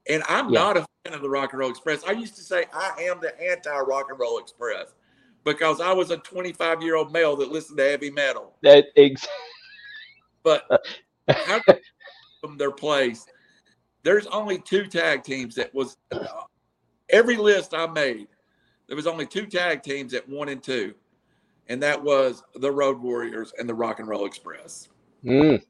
And 0.09 0.23
I'm 0.29 0.51
Yeah. 0.51 0.61
not 0.61 0.77
a 0.77 0.87
fan 1.05 1.15
of 1.15 1.23
the 1.23 1.29
Rock 1.31 1.53
and 1.53 1.61
Roll 1.61 1.71
Express. 1.71 2.05
I 2.05 2.13
used 2.13 2.37
to 2.37 2.43
say 2.43 2.67
I 2.73 2.95
am 3.03 3.21
the 3.21 3.39
anti 3.41 3.79
Rock 3.81 4.07
and 4.11 4.19
Roll 4.19 4.39
Express 4.39 4.95
because 5.45 5.81
I 5.81 5.93
was 5.93 6.11
a 6.11 6.17
25 6.19 6.83
year 6.83 6.97
old 6.97 7.13
male 7.13 7.37
that 7.37 7.51
listened 7.51 7.79
to 7.79 7.85
heavy 7.85 8.11
metal. 8.11 8.55
that 8.63 8.87
ex- 8.97 9.27
But 10.43 10.65
how 11.29 11.61
come 11.61 11.79
from 12.41 12.57
their 12.59 12.71
place? 12.73 13.27
There's 14.03 14.27
only 14.29 14.59
two 14.59 14.87
tag 14.87 15.25
teams 15.25 15.55
that 15.57 15.75
was 15.75 15.97
every 17.09 17.37
list 17.37 17.75
I 17.75 17.87
made. 17.89 18.29
There 18.87 18.97
was 18.97 19.09
only 19.09 19.27
two 19.27 19.47
tag 19.47 19.83
teams 19.83 20.15
at 20.15 20.29
one 20.29 20.49
and 20.49 20.63
two, 20.63 20.95
and 21.69 21.83
that 21.83 22.01
was 22.01 22.45
the 22.55 22.71
Road 22.71 23.01
Warriors 23.01 23.53
and 23.59 23.69
the 23.69 23.75
Rock 23.75 23.99
and 23.99 24.09
Roll 24.09 24.25
Express. 24.27 24.89
Mm. 25.25 25.61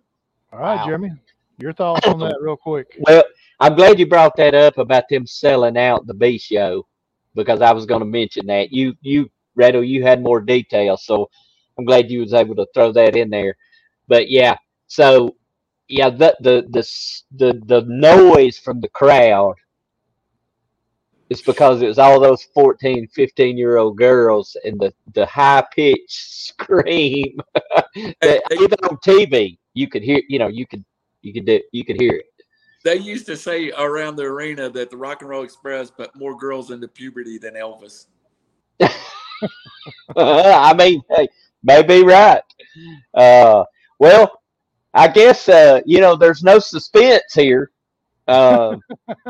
All 0.52 0.58
right, 0.58 0.76
Wow. 0.76 0.86
Jeremy, 0.86 1.12
your 1.56 1.72
thoughts 1.72 2.06
on 2.06 2.20
that, 2.20 2.36
real 2.42 2.58
quick. 2.58 2.98
Well, 3.00 3.24
I'm 3.60 3.74
glad 3.74 3.98
you 3.98 4.06
brought 4.06 4.36
that 4.36 4.54
up 4.54 4.78
about 4.78 5.04
them 5.08 5.26
selling 5.26 5.78
out 5.78 6.06
the 6.06 6.14
B 6.14 6.38
show 6.38 6.86
because 7.34 7.60
I 7.62 7.72
was 7.72 7.86
going 7.86 8.00
to 8.00 8.06
mention 8.06 8.46
that. 8.46 8.72
You, 8.72 8.94
you, 9.00 9.30
Redo, 9.58 9.86
you 9.86 10.02
had 10.02 10.22
more 10.22 10.40
details, 10.40 11.04
so 11.04 11.28
I'm 11.78 11.84
glad 11.86 12.10
you 12.10 12.20
was 12.20 12.34
able 12.34 12.54
to 12.56 12.66
throw 12.74 12.92
that 12.92 13.16
in 13.16 13.30
there. 13.30 13.56
But 14.08 14.28
yeah, 14.30 14.56
so 14.88 15.36
yeah, 15.88 16.10
the 16.10 16.36
the 16.40 16.66
the 16.70 16.82
the, 17.32 17.60
the 17.66 17.82
noise 17.88 18.58
from 18.58 18.80
the 18.80 18.88
crowd 18.88 19.54
is 21.30 21.42
because 21.42 21.82
it 21.82 21.88
was 21.88 21.98
all 21.98 22.20
those 22.20 22.44
14, 22.54 23.08
15 23.08 23.56
year 23.58 23.78
old 23.78 23.96
girls 23.98 24.56
and 24.64 24.78
the 24.80 24.92
the 25.14 25.26
high 25.26 25.64
pitched 25.74 26.10
scream 26.48 27.38
that 28.22 28.42
even 28.52 28.78
on 28.90 28.96
TV 28.98 29.58
you 29.74 29.88
could 29.88 30.02
hear. 30.02 30.20
You 30.28 30.38
know, 30.38 30.48
you 30.48 30.66
could 30.66 30.84
you 31.22 31.32
could 31.32 31.46
do, 31.46 31.60
you 31.72 31.84
could 31.84 32.00
hear 32.00 32.14
it. 32.16 32.35
They 32.86 32.98
used 32.98 33.26
to 33.26 33.36
say 33.36 33.72
around 33.72 34.14
the 34.14 34.22
arena 34.22 34.70
that 34.70 34.90
the 34.90 34.96
Rock 34.96 35.20
and 35.20 35.28
Roll 35.28 35.42
Express 35.42 35.90
put 35.90 36.14
more 36.14 36.36
girls 36.36 36.70
into 36.70 36.86
puberty 36.86 37.36
than 37.36 37.54
Elvis. 37.54 38.06
I 40.16 40.72
mean, 40.72 41.02
hey, 41.10 41.26
may 41.64 41.82
be 41.82 42.04
right. 42.04 42.42
Uh, 43.12 43.64
well, 43.98 44.40
I 44.94 45.08
guess 45.08 45.48
uh, 45.48 45.80
you 45.84 45.98
know 45.98 46.14
there's 46.14 46.44
no 46.44 46.60
suspense 46.60 47.24
here. 47.34 47.72
Uh, 48.28 48.76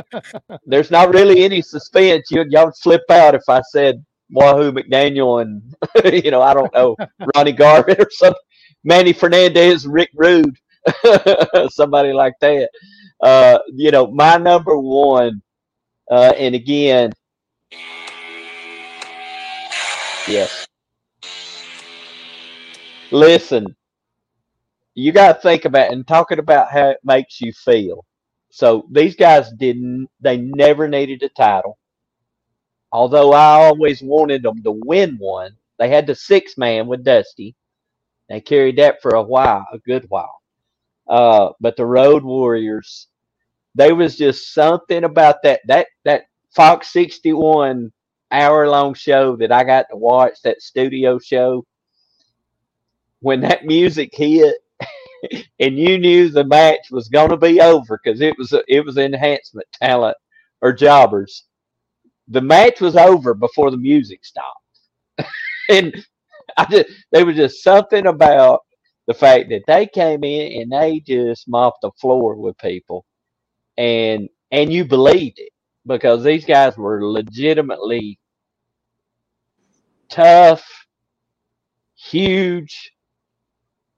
there's 0.66 0.90
not 0.90 1.14
really 1.14 1.42
any 1.42 1.62
suspense. 1.62 2.30
You 2.30 2.44
y'all 2.50 2.66
would 2.66 2.76
flip 2.76 3.04
out 3.08 3.34
if 3.34 3.48
I 3.48 3.62
said 3.70 4.04
Wahoo 4.28 4.70
McDaniel 4.70 5.40
and 5.40 5.62
you 6.22 6.30
know 6.30 6.42
I 6.42 6.52
don't 6.52 6.74
know 6.74 6.94
Ronnie 7.34 7.52
Garvin 7.52 7.96
or 7.98 8.08
some 8.10 8.34
Manny 8.84 9.14
Fernandez, 9.14 9.86
Rick 9.86 10.10
Rude, 10.12 10.58
somebody 11.70 12.12
like 12.12 12.34
that. 12.42 12.68
Uh, 13.20 13.58
you 13.68 13.90
know, 13.90 14.06
my 14.08 14.36
number 14.36 14.78
one, 14.78 15.42
uh, 16.10 16.32
and 16.36 16.54
again, 16.54 17.12
yes. 20.28 20.66
Listen, 23.10 23.76
you 24.94 25.12
got 25.12 25.34
to 25.34 25.40
think 25.40 25.64
about 25.64 25.92
and 25.92 26.06
talking 26.06 26.38
about 26.38 26.70
how 26.70 26.90
it 26.90 26.98
makes 27.04 27.40
you 27.40 27.52
feel. 27.52 28.04
So 28.50 28.86
these 28.90 29.16
guys 29.16 29.50
didn't, 29.58 30.08
they 30.20 30.38
never 30.38 30.88
needed 30.88 31.22
a 31.22 31.28
title. 31.30 31.78
Although 32.92 33.32
I 33.32 33.64
always 33.66 34.02
wanted 34.02 34.42
them 34.42 34.62
to 34.62 34.72
win 34.84 35.16
one, 35.18 35.56
they 35.78 35.88
had 35.88 36.06
the 36.06 36.14
six 36.14 36.56
man 36.56 36.86
with 36.86 37.04
Dusty. 37.04 37.54
They 38.28 38.40
carried 38.40 38.78
that 38.78 39.02
for 39.02 39.10
a 39.12 39.22
while, 39.22 39.66
a 39.72 39.78
good 39.78 40.06
while. 40.08 40.35
Uh, 41.08 41.50
but 41.60 41.76
the 41.76 41.86
Road 41.86 42.24
Warriors, 42.24 43.08
there 43.74 43.94
was 43.94 44.16
just 44.16 44.54
something 44.54 45.04
about 45.04 45.42
that 45.44 45.60
that 45.68 45.88
that 46.04 46.24
Fox 46.54 46.92
61 46.92 47.92
hour 48.32 48.68
long 48.68 48.94
show 48.94 49.36
that 49.36 49.52
I 49.52 49.64
got 49.64 49.86
to 49.90 49.96
watch, 49.96 50.42
that 50.44 50.62
studio 50.62 51.18
show. 51.18 51.64
When 53.20 53.40
that 53.42 53.66
music 53.66 54.10
hit, 54.12 54.56
and 55.60 55.78
you 55.78 55.98
knew 55.98 56.28
the 56.28 56.44
match 56.44 56.90
was 56.90 57.08
going 57.08 57.30
to 57.30 57.36
be 57.36 57.60
over 57.60 58.00
because 58.02 58.20
it 58.20 58.36
was 58.38 58.54
it 58.68 58.84
was 58.84 58.98
enhancement 58.98 59.66
talent 59.74 60.16
or 60.62 60.72
jobbers. 60.72 61.44
The 62.28 62.42
match 62.42 62.80
was 62.80 62.96
over 62.96 63.34
before 63.34 63.70
the 63.70 63.76
music 63.78 64.24
stopped, 64.24 64.60
and 65.70 65.94
I 66.58 66.66
just 66.66 66.90
there 67.12 67.26
was 67.26 67.36
just 67.36 67.62
something 67.64 68.06
about 68.06 68.62
the 69.06 69.14
fact 69.14 69.50
that 69.50 69.64
they 69.66 69.86
came 69.86 70.24
in 70.24 70.62
and 70.62 70.72
they 70.72 71.00
just 71.00 71.48
mopped 71.48 71.82
the 71.82 71.92
floor 72.00 72.36
with 72.36 72.58
people, 72.58 73.06
and 73.78 74.28
and 74.52 74.72
you 74.72 74.84
believed 74.84 75.38
it 75.40 75.52
because 75.86 76.24
these 76.24 76.44
guys 76.46 76.76
were 76.78 77.04
legitimately 77.06 78.18
tough, 80.10 80.66
huge, 81.96 82.92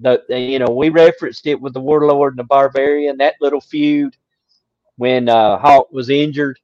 the, 0.00 0.22
you 0.30 0.58
know 0.58 0.70
we 0.70 0.90
referenced 0.90 1.46
it 1.46 1.60
with 1.60 1.74
the 1.74 1.80
Warlord 1.80 2.34
and 2.34 2.38
the 2.40 2.44
Barbarian 2.44 3.18
that 3.18 3.36
little 3.40 3.60
feud 3.62 4.16
when 4.96 5.28
uh, 5.28 5.58
Hawk 5.58 5.92
was 5.92 6.10
injured. 6.10 6.58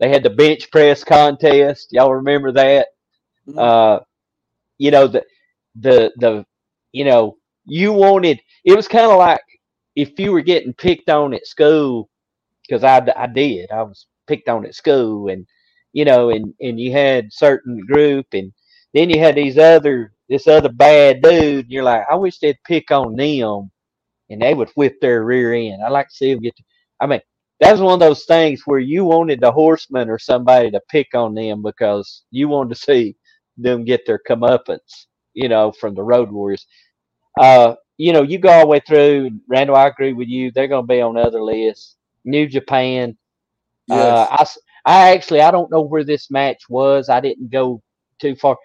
They 0.00 0.10
had 0.10 0.24
the 0.24 0.30
bench 0.30 0.70
press 0.70 1.04
contest. 1.04 1.92
Y'all 1.92 2.14
remember 2.14 2.52
that? 2.52 2.88
Mhm. 3.48 3.58
Uh, 3.58 4.00
you 4.78 4.92
know 4.92 5.08
the 5.08 5.24
the 5.76 6.12
the 6.18 6.46
you 6.92 7.04
know 7.06 7.38
you 7.70 7.92
wanted 7.94 8.40
it 8.64 8.76
was 8.76 8.88
kind 8.88 9.12
of 9.12 9.18
like 9.18 9.42
if 9.96 10.18
you 10.20 10.32
were 10.32 10.42
getting 10.42 10.74
picked 10.74 11.10
on 11.10 11.34
at 11.34 11.46
school 11.46 12.10
because 12.68 12.84
I, 12.84 13.06
I 13.16 13.28
did 13.28 13.70
I 13.72 13.82
was 13.82 14.06
picked 14.28 14.48
on 14.48 14.66
at 14.66 14.74
school 14.76 15.28
and 15.30 15.46
you 15.92 16.04
know 16.06 16.30
and 16.30 16.54
and 16.60 16.80
you 16.80 16.92
had 16.92 17.32
certain 17.32 17.80
group 17.86 18.26
and 18.34 18.52
then 18.94 19.10
you 19.10 19.20
had 19.20 19.36
these 19.36 19.58
other 19.58 20.12
this 20.28 20.48
other 20.48 20.70
bad 20.70 21.22
dude 21.22 21.66
and 21.66 21.72
you're 21.72 21.84
like 21.84 22.04
I 22.10 22.16
wish 22.16 22.38
they'd 22.40 22.58
pick 22.66 22.90
on 22.92 23.16
them 23.16 23.70
and 24.30 24.42
they 24.42 24.54
would 24.54 24.70
whip 24.76 25.00
their 25.00 25.24
rear 25.24 25.54
end 25.54 25.82
I 25.84 25.90
like 25.90 26.08
to 26.10 26.16
see 26.16 26.34
them 26.34 26.42
get 26.42 26.56
to, 26.56 26.64
I 27.00 27.06
mean 27.06 27.22
that 27.60 27.72
was 27.72 27.82
one 27.82 27.94
of 27.94 28.00
those 28.00 28.26
things 28.26 28.62
where 28.66 28.80
you 28.80 29.06
wanted 29.06 29.40
the 29.40 29.52
horseman 29.52 30.10
or 30.10 30.20
somebody 30.20 30.70
to 30.72 30.82
pick 30.90 31.08
on 31.14 31.34
them 31.34 31.62
because 31.62 32.24
you 32.30 32.48
wanted 32.48 32.70
to 32.76 32.82
see 32.82 33.16
them 33.58 33.84
get 33.86 34.06
their 34.06 34.20
comeuppance, 34.30 35.06
you 35.34 35.48
know, 35.48 35.72
from 35.72 35.94
the 35.96 36.04
Road 36.04 36.30
Warriors. 36.32 36.66
Uh, 37.40 37.76
you 37.98 38.12
know, 38.12 38.22
you 38.22 38.38
go 38.38 38.50
all 38.50 38.62
the 38.62 38.68
way 38.68 38.80
through. 38.86 39.30
Randall, 39.48 39.76
I 39.76 39.88
agree 39.88 40.14
with 40.14 40.28
you. 40.28 40.52
They're 40.52 40.68
going 40.68 40.84
to 40.84 40.88
be 40.88 41.02
on 41.02 41.18
other 41.18 41.42
lists. 41.42 41.96
New 42.24 42.48
Japan. 42.48 43.16
Uh, 43.90 44.26
Yes. 44.26 44.30
I, 44.30 44.42
s- 44.42 44.58
I 44.86 45.12
actually 45.12 45.42
I 45.42 45.52
don't 45.52 45.70
know 45.70 45.82
where 45.82 46.04
this 46.04 46.30
match 46.30 46.62
was. 46.70 47.08
I 47.10 47.20
didn't 47.20 47.50
go 47.50 47.82
too 48.20 48.36
far, 48.36 48.58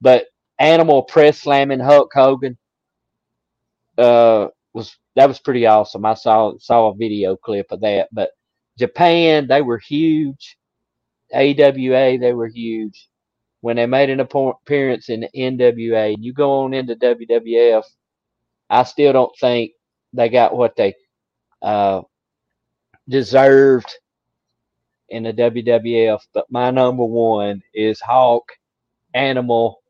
but 0.00 0.26
Animal 0.60 1.02
press 1.02 1.40
slamming 1.40 1.80
Hulk 1.80 2.10
Hogan 2.14 2.58
uh, 3.98 4.48
was 4.74 4.96
that 5.16 5.28
was 5.28 5.40
pretty 5.40 5.66
awesome. 5.66 6.04
I 6.06 6.14
saw 6.14 6.54
saw 6.58 6.88
a 6.90 6.94
video 6.96 7.36
clip 7.36 7.66
of 7.72 7.80
that. 7.82 8.08
But 8.12 8.30
Japan, 8.78 9.48
they 9.48 9.62
were 9.62 9.78
huge. 9.78 10.56
AWA, 11.34 12.18
they 12.18 12.32
were 12.34 12.48
huge. 12.48 13.08
When 13.60 13.76
they 13.76 13.86
made 13.86 14.10
an 14.10 14.20
appearance 14.20 15.08
in 15.10 15.20
the 15.22 15.30
NWA, 15.34 16.16
you 16.18 16.32
go 16.32 16.60
on 16.64 16.74
into 16.74 16.96
WWF, 16.96 17.84
I 18.72 18.84
still 18.84 19.12
don't 19.12 19.36
think 19.38 19.72
they 20.14 20.30
got 20.30 20.56
what 20.56 20.76
they 20.76 20.94
uh, 21.62 22.02
deserved 23.08 23.92
in 25.10 25.24
the 25.24 25.32
WWF. 25.34 26.20
But 26.34 26.46
my 26.50 26.70
number 26.70 27.04
one 27.04 27.62
is 27.74 28.00
Hawk, 28.00 28.50
Animal, 29.14 29.82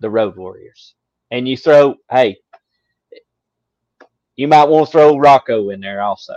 the 0.00 0.10
Road 0.10 0.36
Warriors. 0.36 0.94
And 1.32 1.48
you 1.48 1.56
throw, 1.56 1.96
hey, 2.10 2.38
you 4.36 4.48
might 4.48 4.68
want 4.68 4.86
to 4.86 4.92
throw 4.92 5.18
Rocco 5.18 5.70
in 5.70 5.80
there 5.80 6.02
also. 6.02 6.34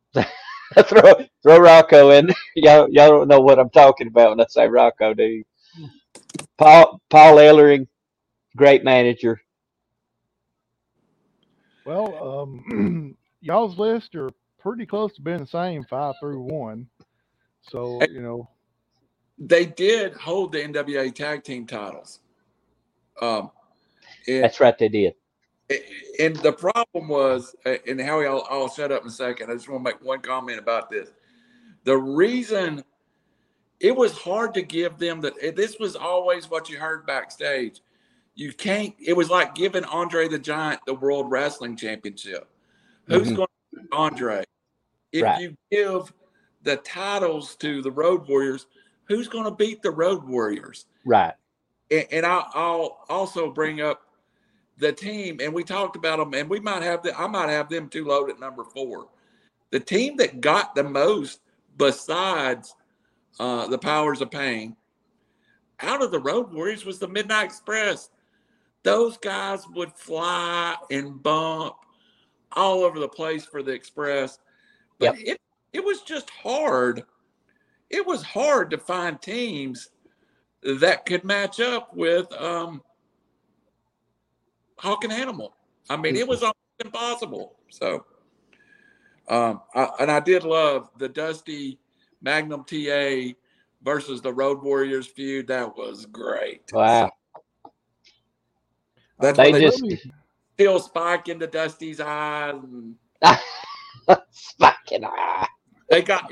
throw 0.14 1.14
throw 1.42 1.58
Rocco 1.58 2.10
in. 2.10 2.28
y'all 2.56 2.88
y'all 2.90 3.10
don't 3.10 3.28
know 3.28 3.40
what 3.40 3.60
I'm 3.60 3.70
talking 3.70 4.08
about 4.08 4.30
when 4.30 4.40
I 4.40 4.46
say 4.48 4.68
Rocco, 4.68 5.14
do 5.14 5.24
you? 5.24 5.44
Paul 6.58 7.00
Paul 7.10 7.36
Ellering, 7.36 7.86
great 8.56 8.84
manager. 8.84 9.40
Well, 11.84 12.42
um, 12.42 13.16
y'all's 13.40 13.78
list 13.78 14.14
are 14.14 14.30
pretty 14.58 14.86
close 14.86 15.14
to 15.14 15.22
being 15.22 15.40
the 15.40 15.46
same, 15.46 15.84
five 15.84 16.14
through 16.20 16.40
one. 16.40 16.86
So 17.62 18.00
you 18.10 18.22
know, 18.22 18.48
they 19.38 19.66
did 19.66 20.14
hold 20.14 20.52
the 20.52 20.58
NWA 20.58 21.14
tag 21.14 21.44
team 21.44 21.66
titles. 21.66 22.20
Um, 23.20 23.50
and, 24.26 24.42
That's 24.42 24.60
right, 24.60 24.76
they 24.76 24.88
did. 24.88 25.14
and 26.18 26.36
the 26.36 26.52
problem 26.52 27.08
was, 27.08 27.54
uh, 27.64 27.76
and 27.86 28.00
Howie, 28.00 28.26
I'll, 28.26 28.46
I'll 28.50 28.68
shut 28.68 28.92
up 28.92 29.02
in 29.02 29.08
a 29.08 29.12
second. 29.12 29.50
I 29.50 29.54
just 29.54 29.68
want 29.68 29.84
to 29.84 29.92
make 29.92 30.02
one 30.02 30.20
comment 30.20 30.58
about 30.58 30.90
this. 30.90 31.10
The 31.84 31.96
reason 31.96 32.82
it 33.80 33.94
was 33.94 34.12
hard 34.12 34.54
to 34.54 34.62
give 34.62 34.98
them 34.98 35.20
that 35.20 35.34
this 35.56 35.78
was 35.78 35.96
always 35.96 36.50
what 36.50 36.70
you 36.70 36.78
heard 36.78 37.06
backstage. 37.06 37.80
You 38.34 38.52
can't. 38.52 38.94
It 38.98 39.16
was 39.16 39.30
like 39.30 39.54
giving 39.54 39.84
Andre 39.84 40.28
the 40.28 40.38
Giant 40.38 40.80
the 40.86 40.94
World 40.94 41.30
Wrestling 41.30 41.76
Championship. 41.76 42.48
Who's 43.06 43.28
Mhm. 43.28 43.36
going 43.36 43.48
to 43.74 43.80
beat 43.80 43.88
Andre? 43.92 44.44
If 45.12 45.22
Right. 45.22 45.40
you 45.40 45.56
give 45.70 46.12
the 46.62 46.76
titles 46.78 47.54
to 47.56 47.80
the 47.82 47.90
Road 47.90 48.26
Warriors, 48.26 48.66
who's 49.04 49.28
going 49.28 49.44
to 49.44 49.50
beat 49.52 49.82
the 49.82 49.90
Road 49.90 50.24
Warriors? 50.24 50.86
Right. 51.04 51.34
and, 51.90 52.06
and 52.10 52.26
I'll, 52.26 52.50
I'll 52.54 53.04
also 53.10 53.50
bring 53.52 53.82
up 53.82 54.00
the 54.78 54.90
team, 54.90 55.38
and 55.40 55.52
we 55.52 55.62
talked 55.62 55.96
about 55.96 56.18
them, 56.18 56.32
and 56.32 56.48
we 56.48 56.58
might 56.58 56.82
have 56.82 57.02
the 57.02 57.16
I 57.16 57.26
might 57.26 57.50
have 57.50 57.68
them 57.68 57.88
too 57.90 58.06
low 58.06 58.26
at 58.28 58.40
number 58.40 58.64
four. 58.64 59.10
The 59.70 59.78
team 59.80 60.16
that 60.16 60.40
got 60.40 60.74
the 60.74 60.82
most, 60.82 61.40
besides 61.76 62.74
uh, 63.38 63.66
the 63.68 63.78
Powers 63.78 64.22
of 64.22 64.30
Pain, 64.30 64.74
out 65.80 66.02
of 66.02 66.10
the 66.10 66.18
Road 66.18 66.52
Warriors 66.52 66.84
was 66.86 66.98
the 66.98 67.06
Midnight 67.06 67.44
Express. 67.44 68.08
Those 68.84 69.16
guys 69.16 69.66
would 69.70 69.92
fly 69.92 70.76
and 70.90 71.20
bump 71.22 71.74
all 72.52 72.84
over 72.84 73.00
the 73.00 73.08
place 73.08 73.44
for 73.44 73.62
the 73.62 73.72
Express, 73.72 74.38
but 74.98 75.18
it 75.18 75.40
it 75.72 75.84
was 75.84 76.02
just 76.02 76.30
hard. 76.30 77.02
It 77.90 78.06
was 78.06 78.22
hard 78.22 78.70
to 78.70 78.78
find 78.78 79.20
teams 79.20 79.88
that 80.62 81.04
could 81.04 81.24
match 81.24 81.60
up 81.60 81.94
with 81.94 82.32
um, 82.32 82.82
Hawk 84.78 85.04
and 85.04 85.12
Animal. 85.12 85.54
I 85.90 85.96
mean, 85.96 86.16
it 86.16 86.26
was 86.26 86.42
almost 86.42 86.56
impossible. 86.84 87.56
So, 87.70 88.04
um, 89.28 89.62
I, 89.74 89.88
and 90.00 90.10
I 90.10 90.20
did 90.20 90.44
love 90.44 90.90
the 90.98 91.08
Dusty 91.08 91.78
Magnum 92.22 92.64
TA 92.64 93.34
versus 93.82 94.22
the 94.22 94.32
Road 94.32 94.62
Warriors 94.62 95.06
feud. 95.06 95.48
That 95.48 95.76
was 95.76 96.06
great. 96.06 96.62
Wow. 96.72 97.10
That's 99.20 99.36
They 99.36 99.52
they 99.52 99.60
just- 99.60 99.82
really, 99.82 100.00
still 100.54 100.80
spike 100.80 101.28
into 101.28 101.46
Dusty's 101.46 102.00
eyes, 102.00 102.54
and 102.54 102.94
Fucking 104.58 105.04
ah. 105.04 105.48
they 105.88 106.02
got 106.02 106.30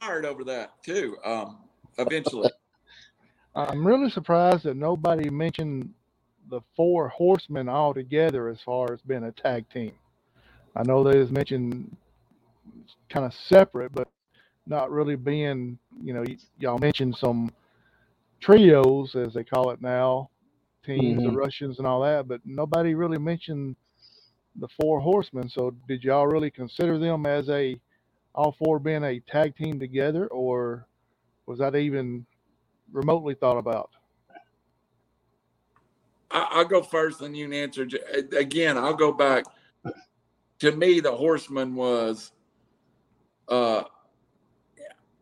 fired 0.00 0.26
over 0.26 0.44
that 0.44 0.82
too. 0.84 1.16
Um, 1.24 1.58
eventually, 1.98 2.50
I'm 3.54 3.86
really 3.86 4.10
surprised 4.10 4.64
that 4.64 4.76
nobody 4.76 5.30
mentioned 5.30 5.92
the 6.50 6.60
four 6.76 7.08
horsemen 7.08 7.68
all 7.68 7.94
together 7.94 8.48
as 8.48 8.60
far 8.60 8.92
as 8.92 9.00
being 9.02 9.24
a 9.24 9.32
tag 9.32 9.68
team. 9.70 9.92
I 10.76 10.82
know 10.82 11.02
they 11.02 11.18
was 11.18 11.30
mentioned 11.30 11.96
kind 13.08 13.24
of 13.24 13.32
separate, 13.34 13.92
but 13.92 14.08
not 14.66 14.90
really 14.90 15.16
being, 15.16 15.78
you 16.02 16.12
know, 16.12 16.20
y- 16.26 16.36
y'all 16.58 16.78
mentioned 16.78 17.16
some 17.16 17.50
trios 18.40 19.14
as 19.14 19.32
they 19.32 19.44
call 19.44 19.70
it 19.70 19.80
now, 19.80 20.28
teams, 20.84 21.22
the 21.22 21.30
Mhm. 21.30 21.36
Russians 21.36 21.78
and 21.78 21.86
all 21.86 22.02
that, 22.02 22.28
but 22.28 22.40
nobody 22.44 22.94
really 22.94 23.18
mentioned 23.18 23.76
the 24.56 24.68
four 24.80 25.00
horsemen. 25.00 25.48
So 25.48 25.72
did 25.88 26.04
y'all 26.04 26.26
really 26.26 26.50
consider 26.50 26.98
them 26.98 27.26
as 27.26 27.48
a 27.48 27.80
all 28.34 28.52
four 28.52 28.78
being 28.78 29.04
a 29.04 29.20
tag 29.20 29.56
team 29.56 29.78
together, 29.78 30.26
or 30.28 30.86
was 31.46 31.58
that 31.58 31.76
even 31.76 32.26
remotely 32.92 33.34
thought 33.34 33.58
about? 33.58 33.90
I, 36.30 36.48
I'll 36.50 36.64
go 36.64 36.82
first, 36.82 37.20
and 37.20 37.36
you 37.36 37.46
can 37.46 37.54
answer. 37.54 37.88
Again, 38.36 38.76
I'll 38.76 38.94
go 38.94 39.12
back. 39.12 39.44
To 40.60 40.72
me, 40.72 41.00
the 41.00 41.12
Horseman 41.12 41.74
was. 41.74 42.32
Uh, 43.48 43.84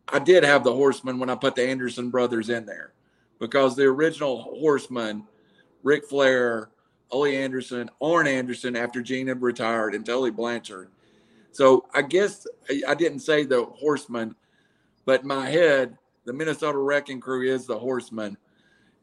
I 0.07 0.19
did 0.19 0.43
have 0.43 0.63
the 0.63 0.73
Horseman 0.73 1.19
when 1.19 1.29
I 1.29 1.35
put 1.35 1.55
the 1.55 1.67
Anderson 1.67 2.09
brothers 2.09 2.49
in 2.49 2.65
there, 2.65 2.93
because 3.39 3.75
the 3.75 3.83
original 3.83 4.41
Horseman, 4.41 5.27
Ric 5.83 6.05
Flair, 6.05 6.69
Ole 7.11 7.25
Anderson, 7.25 7.89
Arn 8.01 8.27
Anderson, 8.27 8.75
after 8.75 9.01
Gene 9.01 9.27
had 9.27 9.41
retired, 9.41 9.93
and 9.93 10.05
Tully 10.05 10.31
Blanchard. 10.31 10.89
So 11.51 11.85
I 11.93 12.01
guess 12.01 12.47
I- 12.87 12.95
didn't 12.95 13.19
say 13.19 13.43
the 13.43 13.65
Horseman, 13.65 14.35
but 15.05 15.23
my 15.23 15.49
head, 15.49 15.97
the 16.25 16.33
Minnesota 16.33 16.77
Wrecking 16.77 17.19
Crew 17.19 17.43
is 17.43 17.67
the 17.67 17.77
Horseman. 17.77 18.37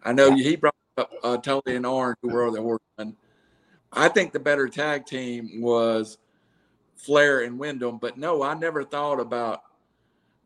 I 0.03 0.13
know 0.13 0.35
he 0.35 0.57
brought 0.57 0.75
up 0.97 1.11
uh, 1.23 1.37
Tully 1.37 1.77
and 1.77 1.87
Arn, 1.87 2.17
who 2.23 2.31
were 2.31 2.51
the 2.51 2.63
Horsemen. 2.63 3.17
I 3.93 4.09
think 4.09 4.33
the 4.33 4.41
better 4.41 4.69
tag 4.69 5.05
team 5.07 5.61
was 5.61 6.19
Flair 6.97 7.41
and 7.41 7.59
Windham, 7.59 7.99
but 7.99 8.17
no, 8.17 8.43
I 8.43 8.55
never 8.55 8.85
thought 8.85 9.21
about. 9.21 9.63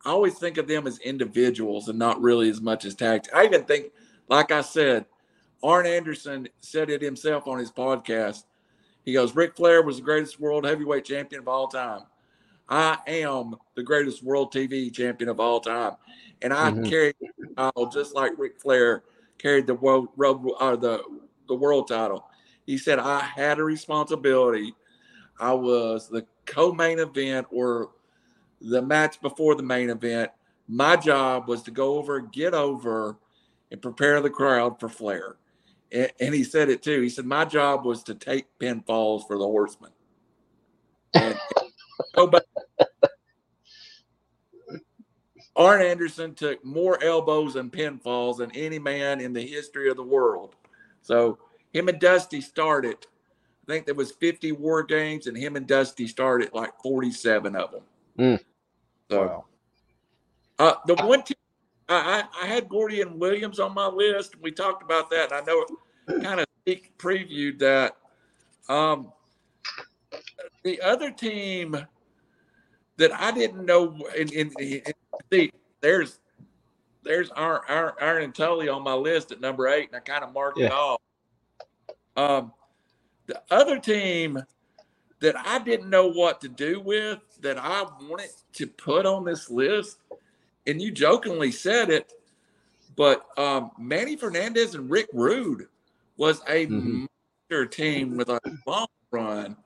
I 0.04 0.10
always 0.10 0.34
think 0.34 0.58
of 0.58 0.68
them 0.68 0.86
as 0.86 0.98
individuals 0.98 1.88
and 1.88 1.98
not 1.98 2.20
really 2.20 2.50
as 2.50 2.60
much 2.60 2.84
as 2.84 2.94
tag. 2.94 3.26
I 3.34 3.44
even 3.44 3.64
think, 3.64 3.92
like 4.28 4.50
I 4.50 4.60
said, 4.60 5.06
Arn 5.64 5.86
Anderson 5.86 6.46
said 6.60 6.90
it 6.90 7.00
himself 7.00 7.48
on 7.48 7.58
his 7.58 7.72
podcast. 7.72 8.44
He 9.02 9.14
goes, 9.14 9.34
Ric 9.34 9.56
Flair 9.56 9.82
was 9.82 9.96
the 9.96 10.02
greatest 10.02 10.38
world 10.38 10.66
heavyweight 10.66 11.06
champion 11.06 11.40
of 11.40 11.48
all 11.48 11.68
time. 11.68 12.02
I 12.68 12.98
am 13.06 13.56
the 13.74 13.82
greatest 13.82 14.22
world 14.22 14.52
TV 14.52 14.92
champion 14.92 15.30
of 15.30 15.40
all 15.40 15.60
time. 15.60 15.96
And 16.42 16.52
I 16.52 16.70
Mhm. 16.70 16.84
carry 16.86 17.14
the 17.38 17.48
title 17.56 17.86
just 17.86 18.14
like 18.14 18.38
Ric 18.38 18.60
Flair 18.60 19.04
carried 19.38 19.66
the 19.66 19.74
world, 19.74 20.08
or 20.18 20.76
the, 20.76 21.02
the 21.48 21.54
world 21.54 21.88
title. 21.88 22.28
He 22.66 22.76
said, 22.76 22.98
I 22.98 23.20
had 23.20 23.58
a 23.58 23.64
responsibility. 23.64 24.74
I 25.40 25.54
was 25.54 26.08
the 26.08 26.26
co 26.44 26.72
main 26.72 26.98
event 26.98 27.46
or 27.50 27.90
the 28.60 28.82
match 28.82 29.20
before 29.22 29.54
the 29.54 29.62
main 29.62 29.88
event. 29.88 30.30
My 30.68 30.96
job 30.96 31.48
was 31.48 31.62
to 31.62 31.70
go 31.70 31.96
over, 31.96 32.20
get 32.20 32.52
over, 32.52 33.16
and 33.70 33.80
prepare 33.80 34.20
the 34.20 34.30
crowd 34.30 34.78
for 34.78 34.88
Flair. 34.90 35.36
And, 35.94 36.34
he 36.34 36.42
said 36.42 36.68
it 36.68 36.82
too. 36.82 37.00
He 37.00 37.08
said, 37.08 37.24
My 37.24 37.44
job 37.44 37.84
was 37.84 38.02
to 38.04 38.14
take 38.14 38.46
pinfalls 38.58 39.26
for 39.26 39.38
the 39.38 39.44
horsemen. 39.44 39.90
And, 41.14 41.38
back. 42.30 42.42
Arn 45.56 45.82
Anderson 45.82 46.34
took 46.34 46.64
more 46.64 47.02
elbows 47.02 47.54
and 47.54 47.72
pinfalls 47.72 48.38
than 48.38 48.50
any 48.56 48.80
man 48.80 49.20
in 49.20 49.32
the 49.32 49.46
history 49.46 49.88
of 49.88 49.96
the 49.96 50.02
world. 50.02 50.56
So 51.02 51.38
him 51.72 51.88
and 51.88 52.00
Dusty 52.00 52.40
started. 52.40 53.06
I 53.68 53.72
think 53.72 53.86
there 53.86 53.94
was 53.94 54.10
50 54.12 54.52
war 54.52 54.82
games, 54.82 55.28
and 55.28 55.36
him 55.36 55.54
and 55.54 55.66
Dusty 55.66 56.08
started 56.08 56.52
like 56.52 56.72
47 56.82 57.54
of 57.54 57.70
them. 57.70 57.82
Mm. 58.18 58.44
So 59.10 59.26
Wow. 59.26 59.44
uh, 60.58 60.74
the 60.86 60.94
one 61.06 61.22
team 61.22 61.36
I, 61.88 62.24
I 62.40 62.46
had 62.46 62.68
Gordy 62.68 63.02
and 63.02 63.18
Williams 63.20 63.60
on 63.60 63.74
my 63.74 63.86
list. 63.86 64.34
And 64.34 64.42
we 64.42 64.50
talked 64.50 64.82
about 64.82 65.10
that. 65.10 65.32
And 65.32 65.40
I 65.40 65.44
know 65.44 65.66
it 66.08 66.22
kind 66.22 66.40
of 66.40 66.46
previewed 66.98 67.58
that. 67.58 67.96
Um, 68.68 69.12
the 70.62 70.80
other 70.80 71.10
team 71.10 71.76
that 72.96 73.12
I 73.12 73.32
didn't 73.32 73.64
know, 73.64 73.96
and, 74.18 74.32
and, 74.32 74.52
and 74.58 74.94
see, 75.30 75.52
there's 75.80 76.20
there's 77.02 77.30
Arn, 77.32 77.60
Arn, 77.68 77.92
Arn 78.00 78.22
and 78.22 78.34
Tully 78.34 78.68
on 78.68 78.82
my 78.82 78.94
list 78.94 79.30
at 79.30 79.40
number 79.40 79.68
eight, 79.68 79.88
and 79.88 79.96
I 79.96 80.00
kind 80.00 80.24
of 80.24 80.32
marked 80.32 80.58
it 80.58 80.72
off. 80.72 81.00
Um, 82.16 82.52
the 83.26 83.42
other 83.50 83.78
team 83.78 84.42
that 85.20 85.36
I 85.38 85.58
didn't 85.58 85.90
know 85.90 86.10
what 86.10 86.40
to 86.42 86.48
do 86.48 86.80
with 86.80 87.18
that 87.40 87.58
I 87.58 87.82
wanted 88.08 88.30
to 88.54 88.66
put 88.66 89.04
on 89.04 89.24
this 89.24 89.50
list, 89.50 89.98
and 90.66 90.80
you 90.80 90.90
jokingly 90.90 91.52
said 91.52 91.90
it, 91.90 92.12
but 92.96 93.26
um, 93.38 93.70
Manny 93.78 94.16
Fernandez 94.16 94.74
and 94.74 94.90
Rick 94.90 95.08
Rude 95.12 95.68
was 96.16 96.40
a 96.48 96.66
Mhm. 96.66 97.08
monster 97.50 97.66
team 97.66 98.16
with 98.16 98.28
a 98.28 98.40
long 98.66 98.86
run 99.10 99.56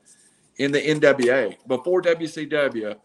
in 0.57 0.73
the 0.73 0.81
NWA 0.81 1.57
before 1.67 2.01
WCW. 2.03 2.97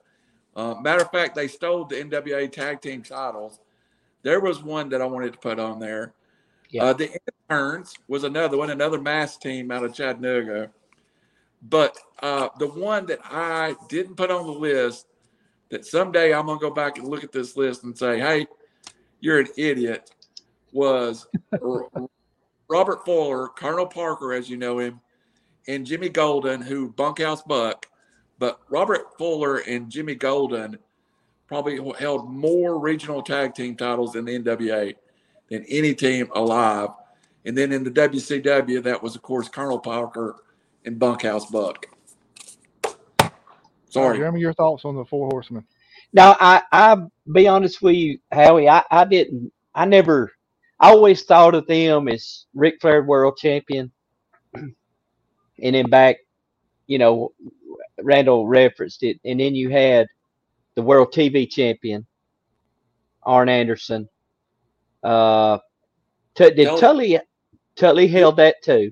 Uh, 0.55 0.75
matter 0.75 1.01
of 1.01 1.11
fact, 1.11 1.35
they 1.35 1.47
stole 1.47 1.85
the 1.85 1.95
NWA 1.99 2.47
tag 2.47 2.81
team 2.81 3.01
titles. 3.03 3.59
There 4.21 4.39
was 4.39 4.63
one 4.63 4.89
that 4.89 5.01
I 5.01 5.05
wanted 5.05 5.33
to 5.33 5.39
put 5.39 5.59
on 5.59 5.79
there. 5.79 6.13
Yeah. 6.69 6.85
Uh, 6.85 6.93
the 6.93 7.11
interns 7.49 7.93
was 8.07 8.23
another 8.23 8.57
one, 8.57 8.69
another 8.69 8.99
mass 8.99 9.37
team 9.37 9.71
out 9.71 9.83
of 9.83 9.93
Chattanooga. 9.93 10.71
But 11.61 11.97
uh, 12.21 12.49
the 12.59 12.67
one 12.67 13.05
that 13.07 13.19
I 13.23 13.75
didn't 13.89 14.15
put 14.15 14.31
on 14.31 14.45
the 14.45 14.51
list, 14.51 15.07
that 15.73 15.87
someday 15.87 16.35
I'm 16.35 16.45
gonna 16.45 16.59
go 16.59 16.69
back 16.69 16.99
and 16.99 17.07
look 17.07 17.23
at 17.23 17.31
this 17.31 17.57
list 17.57 17.83
and 17.83 17.97
say, 17.97 18.19
"Hey, 18.19 18.45
you're 19.21 19.39
an 19.39 19.47
idiot," 19.57 20.11
was 20.71 21.25
Robert 22.69 23.03
Fuller, 23.03 23.47
Colonel 23.49 23.87
Parker, 23.87 24.33
as 24.33 24.47
you 24.51 24.55
know 24.55 24.77
him, 24.77 25.01
and 25.67 25.83
Jimmy 25.83 26.09
Golden, 26.09 26.61
who 26.61 26.89
bunkhouse 26.89 27.41
buck. 27.41 27.87
But 28.37 28.59
Robert 28.69 29.17
Fuller 29.17 29.57
and 29.57 29.89
Jimmy 29.89 30.13
Golden 30.13 30.77
probably 31.47 31.79
held 31.97 32.31
more 32.31 32.77
regional 32.77 33.23
tag 33.23 33.55
team 33.55 33.75
titles 33.75 34.15
in 34.15 34.25
the 34.25 34.35
NWA 34.35 34.93
than 35.49 35.65
any 35.65 35.95
team 35.95 36.29
alive. 36.35 36.89
And 37.45 37.57
then 37.57 37.71
in 37.71 37.83
the 37.83 37.89
WCW, 37.89 38.83
that 38.83 39.01
was 39.01 39.15
of 39.15 39.23
course 39.23 39.49
Colonel 39.49 39.79
Parker 39.79 40.35
and 40.85 40.99
Bunkhouse 40.99 41.47
Buck. 41.49 41.87
Sorry. 43.93 44.17
Jeremy, 44.17 44.41
your 44.41 44.53
thoughts 44.53 44.85
on 44.85 44.95
the 44.95 45.05
Four 45.05 45.29
Horsemen? 45.29 45.65
Now, 46.13 46.35
I 46.39 46.63
I 46.71 46.97
be 47.33 47.47
honest 47.47 47.81
with 47.81 47.95
you, 47.95 48.19
Howie. 48.31 48.69
I 48.69 48.83
I 48.91 49.05
didn't. 49.05 49.51
I 49.75 49.85
never. 49.85 50.31
I 50.79 50.89
always 50.91 51.23
thought 51.23 51.55
of 51.55 51.67
them 51.67 52.07
as 52.09 52.45
Ric 52.53 52.75
Flair 52.81 53.03
World 53.03 53.37
Champion, 53.37 53.91
and 54.55 54.75
then 55.59 55.89
back, 55.89 56.17
you 56.87 56.97
know, 56.99 57.33
Randall 58.01 58.47
referenced 58.47 59.03
it, 59.03 59.19
and 59.25 59.39
then 59.39 59.55
you 59.55 59.69
had 59.69 60.07
the 60.75 60.81
World 60.83 61.13
TV 61.13 61.49
Champion, 61.49 62.05
Arn 63.23 63.49
Anderson. 63.49 64.09
Uh, 65.03 65.59
T- 66.35 66.51
did 66.51 66.75
Tully- 66.77 66.77
Tully 66.77 67.19
Tully 67.75 68.07
held 68.07 68.37
that 68.37 68.57
too, 68.63 68.91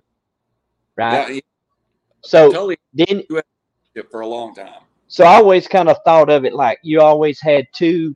right? 0.97 1.27
Yeah, 1.27 1.33
he 1.33 1.43
so 2.23 2.51
Tully 2.51 2.77
then 2.93 3.23
it 3.95 4.11
for 4.11 4.21
a 4.21 4.27
long 4.27 4.53
time. 4.55 4.81
So 5.11 5.25
I 5.25 5.35
always 5.35 5.67
kind 5.67 5.89
of 5.89 5.97
thought 6.05 6.29
of 6.29 6.45
it 6.45 6.53
like 6.53 6.79
you 6.83 7.01
always 7.01 7.41
had 7.41 7.67
two 7.73 8.15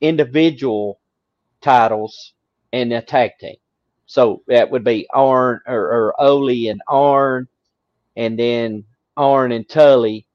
individual 0.00 0.98
titles 1.60 2.32
and 2.72 2.92
a 2.92 3.00
tag 3.00 3.30
team. 3.38 3.54
So 4.06 4.42
that 4.48 4.68
would 4.68 4.82
be 4.82 5.06
Arn 5.14 5.60
or, 5.68 5.78
or 5.78 6.20
Ole 6.20 6.68
and 6.68 6.82
Arn, 6.88 7.46
and 8.16 8.36
then 8.36 8.82
Arn 9.16 9.52
and 9.52 9.68
Tully. 9.68 10.26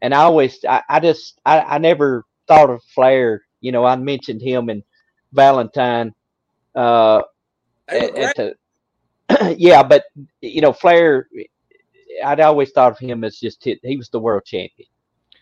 And 0.00 0.14
I 0.14 0.18
always, 0.18 0.64
I, 0.64 0.84
I 0.88 1.00
just, 1.00 1.40
I, 1.44 1.58
I 1.62 1.78
never 1.78 2.24
thought 2.46 2.70
of 2.70 2.80
Flair. 2.94 3.42
You 3.60 3.72
know, 3.72 3.84
I 3.84 3.96
mentioned 3.96 4.42
him 4.42 4.68
and 4.68 4.84
Valentine. 5.32 6.14
Uh, 6.72 7.22
at, 7.88 8.16
at 8.16 8.36
the, 8.36 8.54
yeah, 9.58 9.82
but 9.82 10.04
you 10.40 10.60
know, 10.60 10.72
Flair. 10.72 11.28
I'd 12.24 12.38
always 12.38 12.70
thought 12.70 12.92
of 12.92 12.98
him 13.00 13.24
as 13.24 13.40
just 13.40 13.64
he 13.64 13.76
he 13.82 13.96
was 13.96 14.08
the 14.08 14.20
world 14.20 14.44
champion. 14.44 14.86